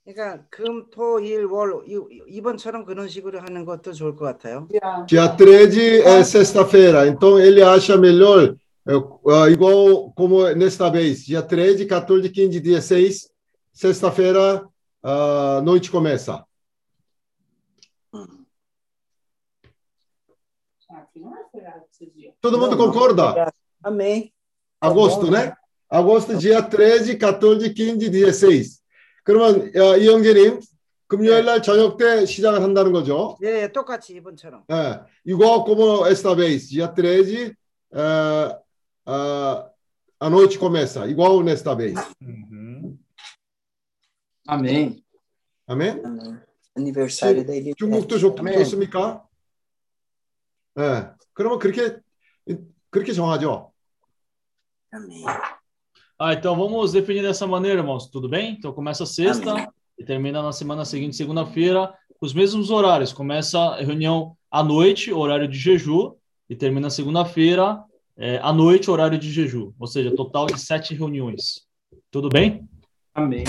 그러니까 0.08 0.44
금, 0.50 0.90
토, 0.90 1.18
일, 1.20 1.46
월 1.46 1.82
이- 1.86 2.36
이번처럼 2.36 2.84
그런 2.84 3.08
식으로 3.08 3.40
하는 3.40 3.64
것도 3.64 3.92
좋을 3.92 4.14
것 4.16 4.24
같아요. 4.26 4.68
Dia 5.06 5.34
13 5.36 6.02
é 6.02 6.22
sexta-feira, 6.22 7.06
então 7.08 7.38
ele 7.40 7.62
acha 7.62 7.96
melhor 7.96 8.54
é, 8.86 8.92
ah, 9.32 9.48
igual 9.48 10.12
como 10.14 10.46
nesta 10.54 10.90
vez, 10.90 11.24
dia 11.24 11.40
13, 11.42 11.86
14, 11.86 12.28
15, 12.28 12.60
16, 12.60 13.30
sexta-feira, 13.72 14.68
a 15.02 15.62
noite 15.64 15.90
começa. 15.90 16.44
Todo 22.40 22.58
mundo 22.58 22.76
concorda? 22.76 23.52
Amém. 23.82 24.32
Agosto, 24.80 25.30
né? 25.30 25.54
Agosto, 25.88 26.36
dia 26.36 26.62
13, 26.62 27.16
14, 27.16 27.72
15, 27.72 28.08
16. 28.10 28.77
그러면 29.23 29.71
어, 29.75 29.97
이영재님, 29.97 30.59
금요일 31.07 31.45
날 31.45 31.61
저녁 31.61 31.97
때 31.97 32.25
시작을 32.25 32.61
한다는 32.61 32.91
거죠. 32.91 33.37
예, 33.43 33.63
예, 33.63 33.71
똑같이 33.71 34.13
이번처럼. 34.15 34.63
É, 34.67 35.01
igual 35.25 35.63
como 35.65 36.05
esta 36.07 36.35
vez, 36.35 36.69
dia 36.69 36.87
13, 36.93 37.55
é, 37.93 38.59
a, 39.05 39.69
a 40.19 40.29
noite 40.29 40.57
começa, 40.59 41.07
igual 41.07 41.41
nesta 41.43 41.73
vez. 41.75 41.95
Amém. 44.47 45.03
Amém? 45.67 46.01
Aniversário 46.75 47.45
da 47.45 47.55
Elite. 47.55 47.75
중국도 47.75 48.17
좋, 48.17 48.35
아멘. 48.37 48.57
좋습니까? 48.59 49.25
네, 50.75 51.09
그러면 51.33 51.59
그렇게 51.59 51.97
그렇게 52.89 53.13
정하죠. 53.13 53.71
Ah, 56.18 56.32
então 56.32 56.56
vamos 56.56 56.92
definir 56.92 57.22
dessa 57.22 57.46
maneira, 57.46 57.80
irmãos. 57.80 58.08
Tudo 58.08 58.28
bem? 58.28 58.56
Então 58.58 58.72
começa 58.72 59.04
sexta 59.04 59.68
e 59.98 60.04
termina 60.04 60.42
na 60.42 60.52
semana 60.52 60.84
seguinte, 60.84 61.16
segunda-feira, 61.16 61.92
com 62.18 62.26
os 62.26 62.32
mesmos 62.32 62.70
horários. 62.70 63.12
Começa 63.12 63.58
a 63.58 63.82
reunião 63.82 64.36
à 64.50 64.62
noite, 64.62 65.12
horário 65.12 65.48
de 65.48 65.58
jejum, 65.58 66.12
e 66.48 66.54
termina 66.54 66.90
segunda-feira 66.90 67.82
é, 68.16 68.38
à 68.42 68.52
noite, 68.52 68.90
horário 68.90 69.18
de 69.18 69.30
jejum. 69.30 69.72
Ou 69.78 69.86
seja, 69.86 70.14
total 70.14 70.46
de 70.46 70.60
sete 70.60 70.94
reuniões. 70.94 71.62
Tudo 72.10 72.28
bem? 72.28 72.62
Amém. 73.14 73.44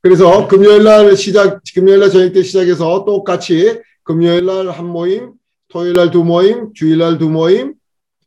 그래서 0.00 0.46
금요일 0.46 0.84
날 0.84 1.16
시작, 1.16 1.62
금요일 1.74 2.00
날 2.00 2.10
저녁 2.10 2.32
때 2.32 2.42
시작해서 2.42 3.04
똑같이 3.04 3.80
금요일 4.02 4.44
날 4.44 4.70
한 4.70 4.86
모임, 4.86 5.32
토요일 5.68 5.94
날 5.94 6.10
두 6.10 6.22
모임, 6.22 6.74
주일 6.74 6.98
날 6.98 7.16
두 7.16 7.30
모임, 7.30 7.74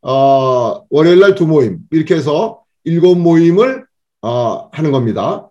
어, 0.02 0.84
월요일 0.90 1.20
날 1.20 1.36
두 1.36 1.46
모임 1.46 1.80
이렇게 1.92 2.16
해서 2.16 2.64
일곱 2.85 3.17
모임을 3.17 3.87
어, 4.23 4.69
하는 4.73 4.93
겁니다. 4.93 5.51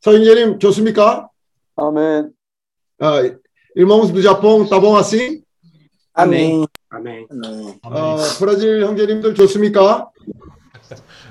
서인재님 0.00 0.58
좋습니까? 0.58 1.28
아멘. 1.76 2.32
어, 3.00 3.40
irmãos 3.76 4.12
do 4.12 4.20
Japão, 4.22 4.68
tá 4.68 4.78
bom 4.78 4.96
assim? 4.96 5.42
Amém. 6.14 6.66
아멘. 6.90 7.26
어, 7.82 8.16
브라질 8.38 8.84
형제님들 8.84 9.34
좋습니까? 9.34 10.10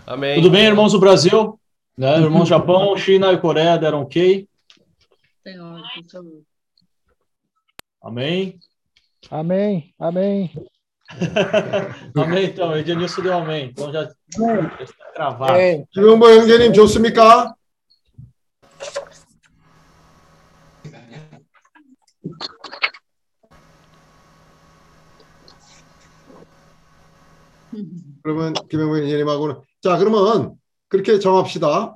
Amém. 0.05 0.35
Tudo 0.35 0.49
bem, 0.51 0.65
irmãos 0.65 0.91
do 0.91 0.99
Brasil? 0.99 1.57
Né? 1.97 2.19
Irmãos 2.19 2.47
Japão, 2.49 2.97
China 2.97 3.31
e 3.31 3.37
Coreia 3.37 3.77
deram 3.77 4.01
ok. 4.01 4.47
Amém? 8.01 8.59
Amém, 9.29 9.93
amém. 9.97 10.51
amém, 12.16 12.44
então. 12.46 12.76
Ednilson 12.76 13.22
deu 13.22 13.34
amém. 13.34 13.70
Então 13.70 13.92
já, 13.92 14.04
já 14.04 14.84
está 14.84 15.04
travado. 15.14 15.54
김용보 15.92 16.28
형제님 16.28 16.72
좋습니까? 16.72 17.54
그러면 28.22 28.54
김용보 28.68 28.98
형제님하고는 28.98 29.56
자 29.80 29.96
그러면 29.96 30.54
그렇게 30.88 31.18
정합시다. 31.18 31.94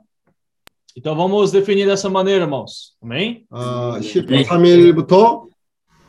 Então 0.95 1.17
vamos 1.17 1.51
definir 1.53 1.87
dessa 1.87 2.11
maneira, 2.11 2.45
irmãos. 2.45 2.95
Amém? 3.03 3.47
어, 3.51 3.99
13일부터 3.99 5.49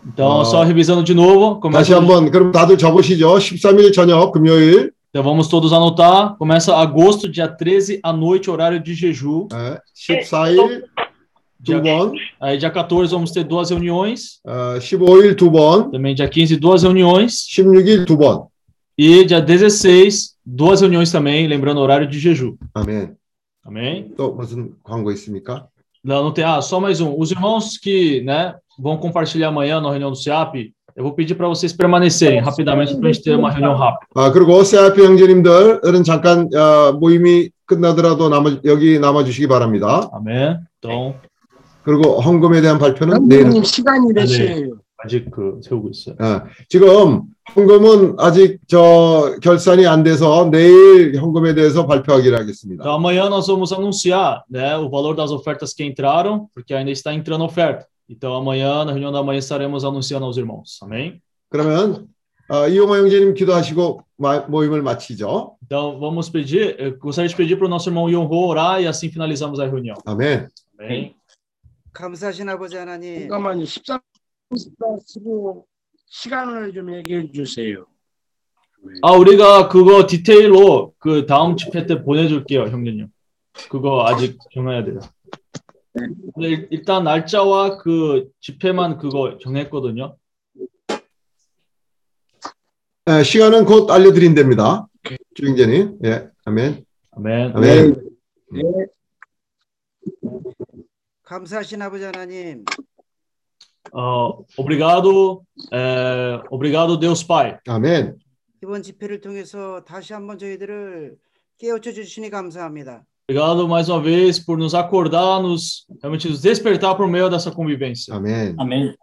Então, 0.05 0.27
어, 0.27 0.45
só 0.45 0.63
revisando 0.63 1.03
de 1.03 1.13
novo. 1.13 1.59
다시 1.71 1.93
Começa... 1.93 1.95
한번 1.95 2.29
그럼 2.31 2.51
다들 2.51 2.77
적으시죠. 2.77 3.35
13일 3.35 3.93
저녁 3.93 4.31
금요일 4.31 4.91
Então 5.09 5.23
vamos 5.23 5.47
todos 5.47 5.71
anotar. 5.71 6.35
Começa 6.37 6.75
agosto, 6.75 7.29
dia 7.29 7.47
13, 7.47 7.99
à 8.03 8.11
noite, 8.11 8.49
horário 8.49 8.79
de 8.79 8.95
jejum. 8.95 9.47
14일 9.47 10.83
두 11.63 11.81
번, 11.81 12.11
Aí 12.41 12.57
dia 12.57 12.69
14 12.69 13.11
vamos 13.13 13.31
ter 13.31 13.43
duas 13.43 13.69
reuniões. 13.69 14.39
어, 14.43 14.79
15일 14.79 15.35
두 15.37 15.51
번, 15.51 15.91
Também 15.91 16.15
dia 16.15 16.27
15, 16.27 16.57
duas 16.57 16.83
reuniões. 16.83 17.45
16일 17.47 18.05
두 18.05 18.17
번. 18.17 18.47
E 18.97 19.23
dia 19.23 19.39
16, 19.39 20.35
duas 20.45 20.81
reuniões 20.81 21.11
também, 21.11 21.47
lembrando 21.47 21.77
o 21.77 21.81
horário 21.81 22.07
de 22.07 22.19
jejum. 22.19 22.57
아멘. 22.73 23.15
Amém? 23.65 24.11
또 24.17 24.33
무슨 24.33 24.73
광고 24.83 25.11
있습니까? 25.11 25.67
Não, 26.03 26.21
não 26.23 26.33
tem. 26.33 26.43
Ah, 26.43 26.61
só 26.61 26.81
mais 26.81 26.99
um. 26.99 27.17
Os 27.17 27.31
irmãos 27.31 27.77
que 27.77 28.21
né, 28.21 28.53
vão 28.79 28.97
compartilhar 28.97 29.49
amanhã 29.49 29.79
na 29.81 29.89
reunião 29.89 30.11
do 30.11 30.17
SEAP, 30.17 30.73
eu 30.95 31.03
vou 31.03 31.13
pedir 31.13 31.35
para 31.35 31.47
vocês 31.47 31.73
permanecerem 31.73 32.39
rapidamente 32.39 32.95
para 32.95 33.09
a 33.09 33.11
gente 33.11 33.23
ter 33.23 33.35
uma 33.35 33.49
reunião 33.49 33.75
rápida. 33.75 34.05
아, 34.15 34.31
그리고 34.31 34.63
세아피 34.63 35.01
형제님들은 35.03 36.03
잠깐 36.03 36.47
어, 36.53 36.93
모임이 36.93 37.49
끝나더라도 37.65 38.29
남아, 38.29 38.61
여기 38.65 38.99
남아주시기 38.99 39.47
바랍니다. 39.47 40.09
아멘. 40.13 40.59
Então, 40.79 41.15
그리고 41.83 42.21
헌금에 42.21 42.61
대한 42.61 42.77
발표는 42.77 43.27
내일. 43.27 43.45
형님 43.45 43.63
시간이 43.63 44.13
몇 44.13 44.21
네. 44.21 44.27
시에요? 44.27 44.75
아직 45.03 45.29
그 45.31 45.59
세우고 45.63 45.89
있어요. 45.89 46.15
어, 46.19 46.43
지금 46.69 47.23
헌금은 47.55 48.15
아직 48.19 48.59
저 48.67 49.35
결산이 49.41 49.85
안 49.87 50.03
돼서 50.03 50.47
내일 50.51 51.19
헌금에 51.19 51.55
대해서 51.55 51.87
발표하기로 51.87 52.37
하겠습니다. 52.37 52.83
Então, 52.83 52.93
amanhã 52.95 53.27
nós 53.29 53.47
vamos 53.47 53.73
anunciar 53.73 54.43
né, 54.49 54.77
o 54.77 54.89
valor 54.89 55.15
das 55.15 55.31
ofertas 55.31 55.73
que 55.73 55.83
entraram, 55.83 56.47
porque 56.53 56.73
ainda 56.73 56.91
está 56.91 57.13
entrando 57.13 57.43
oferta. 57.43 57.85
Então, 58.08 58.34
amanhã, 58.34 58.84
na 58.84 58.92
reunião 58.92 59.12
da 59.12 59.22
manhã, 59.22 59.38
estaremos 59.38 59.84
anunciando 59.84 60.24
aos 60.24 60.36
irmãos. 60.36 60.78
Amém? 60.82 61.20
그러면 61.50 62.08
어, 62.50 62.66
이용호 62.66 62.96
형제님 62.96 63.34
기도하시고 63.34 64.02
마- 64.16 64.46
모임을 64.48 64.80
마치죠. 64.82 65.56
Então, 65.62 65.98
vamos 66.00 66.30
pedir, 66.30 66.96
gostaria 66.98 67.28
de 67.28 67.36
pedir 67.36 67.56
para 67.58 67.66
o 67.66 67.68
nosso 67.68 67.90
irmão 67.90 68.08
Yonho 68.08 68.30
orar 68.32 68.80
e 68.80 68.86
assim 68.86 69.10
finalizamos 69.10 69.60
a 69.60 69.66
reunião. 69.66 69.96
아멘. 70.06 70.48
Amém? 70.80 71.14
감사하신 71.92 72.48
아버지 72.48 72.76
하나님. 72.76 73.28
잠깐만요. 73.28 73.64
13, 73.66 74.00
14, 74.50 74.98
15 75.06 75.64
시간을 76.06 76.72
좀 76.72 76.94
얘기해 76.94 77.30
주세요. 77.32 77.84
아, 79.02 79.12
우리가 79.12 79.68
그거 79.68 80.06
디테일로 80.06 80.94
그 80.98 81.26
다음 81.26 81.56
집회 81.56 81.84
때 81.84 82.02
보내줄게요, 82.02 82.68
형제님. 82.68 83.08
그거 83.68 84.06
아직 84.06 84.38
정해야 84.54 84.84
돼요. 84.84 85.00
일- 86.38 86.68
일단 86.70 87.04
날짜와 87.04 87.78
그 87.78 88.30
집회만 88.40 88.98
그거 88.98 89.38
정했거든요. 89.38 90.16
예, 93.08 93.22
시간은 93.22 93.64
곧 93.64 93.90
알려드린답니다. 93.90 94.86
주영재님. 95.34 95.98
예, 96.04 96.28
아멘. 96.44 96.84
아멘. 97.12 97.56
아멘. 97.56 97.94
감사하신 101.22 101.82
아버지 101.82 102.04
하나님. 102.04 102.64
어, 103.92 104.44
obrigado, 104.58 105.42
é, 105.72 106.38
obrigado 106.50 106.98
Deus 107.00 107.26
Pai. 107.26 107.58
아멘. 107.66 108.18
이번 108.62 108.82
집회를 108.82 109.20
통해서 109.20 109.82
다시 109.84 110.12
한번 110.12 110.38
저희들을 110.38 111.16
깨우쳐 111.58 111.92
주시니 111.92 112.28
감사합니다. 112.30 113.04
Obrigado 113.29 113.67
mais 113.69 113.87
uma 113.87 114.01
vez 114.01 114.37
por 114.37 114.57
nos 114.57 114.75
acordar, 114.75 115.41
nos 115.41 115.85
realmente 116.01 116.27
nos 116.27 116.41
despertar 116.41 116.95
por 116.95 117.07
meio 117.07 117.29
dessa 117.29 117.51
convivência. 117.51 118.13
아멘. 118.13 118.55
Amém. 118.59 118.93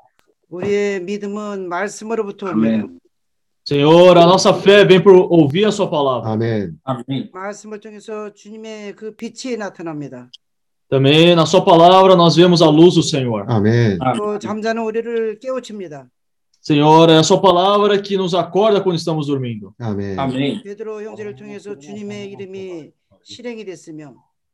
우리의 0.51 1.01
믿음은 1.05 1.69
말씀으로부터 1.69 2.51
옵니다. 2.51 2.87
Senhor, 3.65 4.19
a 4.19 4.27
nossa 4.27 4.53
fé 4.53 4.85
vem 4.85 5.01
por 5.01 5.15
ouvir 5.15 5.65
a 5.65 5.71
sua 5.73 5.89
palavra. 5.89 6.31
아멘. 6.33 6.79
Amém. 6.85 7.31
말씀을 7.33 7.81
통해서 7.81 8.33
주님의 8.35 8.95
그 8.97 9.17
빛이 9.17 9.57
나타납니다. 9.57 10.31
Também 10.91 11.35
na 11.35 11.47
sua 11.47 11.65
palavra 11.65 12.15
nós 12.15 12.37
vemos 12.37 12.61
a 12.61 12.69
luz 12.69 12.97
do 12.97 13.03
Senhor. 13.03 13.47
아멘. 13.49 13.99
또 14.19 14.39
잠자는 14.39 14.83
우리를 14.83 15.39
깨우칩니다. 15.39 16.11
Senhor, 16.61 17.09
é 17.09 17.17
a 17.17 17.23
sua 17.23 17.41
palavra 17.41 17.99
que 18.03 18.19
nos 18.19 18.35
acorda 18.35 18.83
quando 18.83 18.97
estamos 18.97 19.29
dormindo. 19.29 19.73
아멘. 19.79 20.63
베드로 20.63 21.03
형제를 21.03 21.35
통해서 21.37 21.79
주님의 21.79 22.33
이름이 22.33 22.91
실행이 22.91 22.91
됐으며 22.91 23.04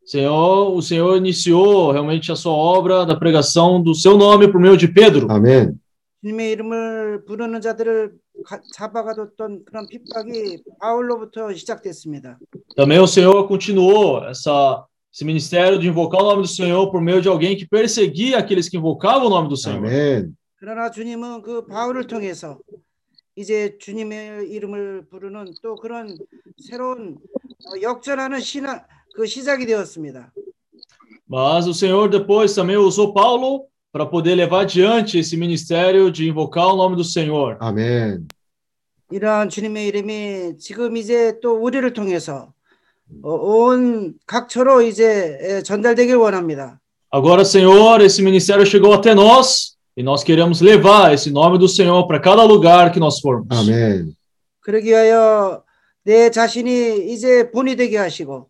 Senhor, 0.04 0.72
o 0.74 0.80
Senhor 0.82 1.16
iniciou 1.16 1.90
realmente 1.92 2.30
a 2.30 2.36
sua 2.36 2.52
obra 2.52 3.04
da 3.04 3.16
pregação 3.16 3.82
do 3.82 3.94
seu 3.94 4.16
nome 4.16 4.46
por 4.50 4.60
meio 4.60 4.76
de 4.76 4.86
Pedro. 4.88 5.26
아멘. 5.30 5.78
주님의 6.22 6.52
이름을 6.52 7.24
부르는 7.24 7.60
자들을 7.60 8.12
가- 8.44 8.60
잡아가뒀던 8.74 9.64
그런 9.64 9.86
핍박이 9.88 10.62
바울로부터 10.80 11.52
시작됐습니다. 11.54 12.38
Também 12.76 12.98
o 13.00 13.06
Senhor 13.06 13.46
continuou 13.48 14.24
essa, 14.28 14.84
esse 15.12 15.24
ministério 15.24 15.78
de 15.78 15.88
invocar 15.88 16.20
o 16.22 16.24
nome 16.24 16.42
do 16.42 16.48
Senhor 16.48 16.90
por 16.90 17.00
meio 17.00 17.20
de 17.20 17.28
alguém 17.28 17.56
que 17.56 17.66
perseguia 17.66 18.38
aqueles 18.38 18.68
que 18.68 18.76
invocavam 18.76 19.26
o 19.26 19.30
nome 19.30 19.48
do 19.48 19.56
Senhor. 19.56 19.78
아멘. 19.78 20.36
그러나 20.58 20.90
주님은 20.90 21.42
그 21.42 21.66
바울을 21.66 22.06
통해서 22.06 22.58
이제 23.36 23.76
주님의 23.78 24.48
이름을 24.50 25.06
부르는 25.10 25.52
또 25.62 25.74
그런 25.76 26.16
새로운 26.58 27.18
어, 27.34 27.39
역전하는 27.82 28.40
신화 28.40 28.84
그 29.14 29.26
시작이 29.26 29.66
되었습니다. 29.66 30.32
Mas 31.28 31.66
o 31.66 31.74
Senhor 31.74 32.08
depois 32.08 32.54
também 32.54 32.76
usou 32.76 33.12
Paulo 33.12 33.66
para 33.92 34.06
poder 34.06 34.34
levar 34.34 34.62
adiante 34.62 35.18
esse 35.18 35.36
ministério 35.36 36.10
de 36.10 36.28
invocar 36.28 36.66
o 36.66 36.76
nome 36.76 36.96
do 36.96 37.04
Senhor. 37.04 37.56
아멘. 37.60 38.28
이러한 39.10 39.48
주님의 39.48 39.86
이름이 39.88 40.58
지금 40.58 40.96
이제 40.96 41.38
또 41.40 41.54
우리를 41.54 41.92
통해서 41.92 42.52
어, 43.22 43.32
온 43.32 44.14
각처로 44.26 44.82
이제 44.82 45.38
에, 45.40 45.62
전달되길 45.62 46.16
원합니다. 46.16 46.80
Agora, 47.10 47.44
Senhor, 47.44 48.00
esse 48.02 48.20
ministério 48.20 48.66
chegou 48.66 48.92
até 48.92 49.14
nós 49.14 49.76
e 49.96 50.02
nós 50.02 50.22
queremos 50.22 50.60
levar 50.60 51.14
esse 51.14 51.30
nome 51.30 51.56
do 51.56 51.68
Senhor 51.68 52.06
para 52.06 52.20
cada 52.20 52.42
lugar 52.42 52.92
que 52.92 53.00
nós 53.00 53.20
formos. 53.20 53.48
아멘. 53.50 54.14
그러기 54.60 54.88
위하여 54.88 55.62
내 56.04 56.30
자신이 56.30 57.12
이제 57.12 57.50
본이 57.50 57.76
되게 57.76 57.96
하시고 57.98 58.48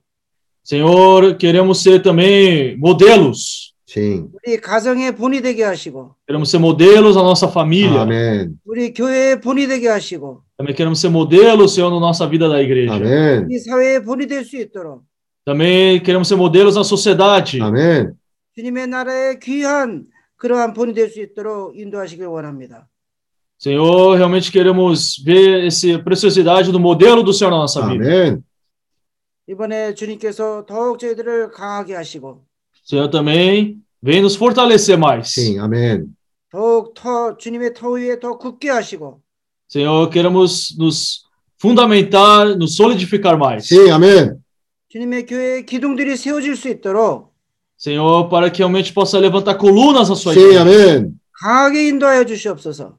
Senhor, 0.64 1.38
queremos 1.38 1.80
ser 1.80 2.02
também 2.02 2.76
modelos. 2.78 3.72
sim. 3.88 4.28
우리 4.44 4.56
가정의 4.60 5.14
본이 5.14 5.40
되게 5.40 5.62
하시고 5.62 6.16
Queremos 6.26 6.50
ser 6.50 6.58
modelos 6.60 7.14
na 7.16 7.22
nossa 7.22 7.46
família. 7.48 8.00
아멘. 8.02 8.58
우리 8.64 8.92
교회의 8.92 9.40
본이 9.40 9.66
되게 9.68 9.88
하시고 9.88 10.42
Também 10.58 10.74
queremos 10.74 10.98
ser 11.00 11.10
modelos, 11.10 11.74
Senhor, 11.74 11.90
na 11.92 12.00
nossa 12.00 12.26
vida 12.28 12.48
da 12.48 12.60
igreja. 12.60 12.94
아멘. 12.96 13.44
우리 13.46 13.58
사회의 13.60 14.02
본이 14.02 14.26
될 14.26 14.44
수 14.44 14.56
있도록 14.56 15.04
Também 15.46 16.02
queremos 16.02 16.26
ser 16.28 16.36
modelos 16.36 16.74
na 16.74 16.82
sociedade. 16.82 17.60
아멘. 17.62 18.14
주님의 18.56 18.88
나라의 18.88 19.38
귀한 19.38 20.06
그러한 20.36 20.74
본이 20.74 20.92
될 20.94 21.08
수 21.08 21.20
있도록 21.20 21.78
인도하시길 21.78 22.26
원합니다. 22.26 22.88
Senhor, 23.60 24.16
realmente 24.16 24.52
queremos 24.52 25.16
ver 25.24 25.64
essa 25.64 25.98
preciosidade 25.98 26.70
do 26.70 26.78
modelo 26.78 27.22
do 27.22 27.32
Senhor 27.32 27.50
na 27.50 27.56
nossa 27.58 27.80
vida. 27.86 28.04
아멘. 28.04 28.44
이번에 29.48 29.94
주님께서 29.94 30.66
더욱 30.66 30.98
저희들을 30.98 31.52
강하게 31.52 31.94
하시고 31.94 32.44
Senhor, 32.84 33.10
também 33.10 33.78
vem 34.02 34.20
nos 34.20 34.36
fortalecer 34.36 34.98
mais. 34.98 35.32
sim. 35.32 35.58
아멘. 35.58 36.14
더욱 36.50 36.94
터 36.94 37.36
주님의 37.36 37.74
터 37.74 37.90
위에 37.90 38.20
더 38.20 38.36
굳게 38.36 38.68
하시고 38.68 39.20
Senhor, 39.68 40.10
queremos 40.10 40.76
nos 40.78 41.24
fundamentar, 41.58 42.56
nos 42.56 42.76
solidificar 42.76 43.38
mais. 43.38 43.68
sim. 43.68 43.90
아멘. 43.90 44.36
주님의 44.88 45.26
교회의 45.26 45.66
기둥들이 45.66 46.16
세워질 46.16 46.56
수 46.56 46.68
있도록 46.68 47.32
Senhor, 47.78 48.28
para 48.28 48.50
que 48.50 48.58
realmente 48.62 48.92
possa 48.92 49.18
levantar 49.18 49.56
colunas 49.58 50.08
na 50.08 50.14
sua 50.14 50.34
sim. 50.34 50.40
igreja. 50.40 50.60
아멘. 50.60 51.20
강하게 51.40 51.88
인도하여 51.88 52.24
주시옵소서. 52.24 52.98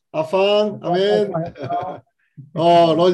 Afan, 0.13 0.79
amen. 0.83 1.33
Oh, 2.55 2.93
Lord 2.93 3.09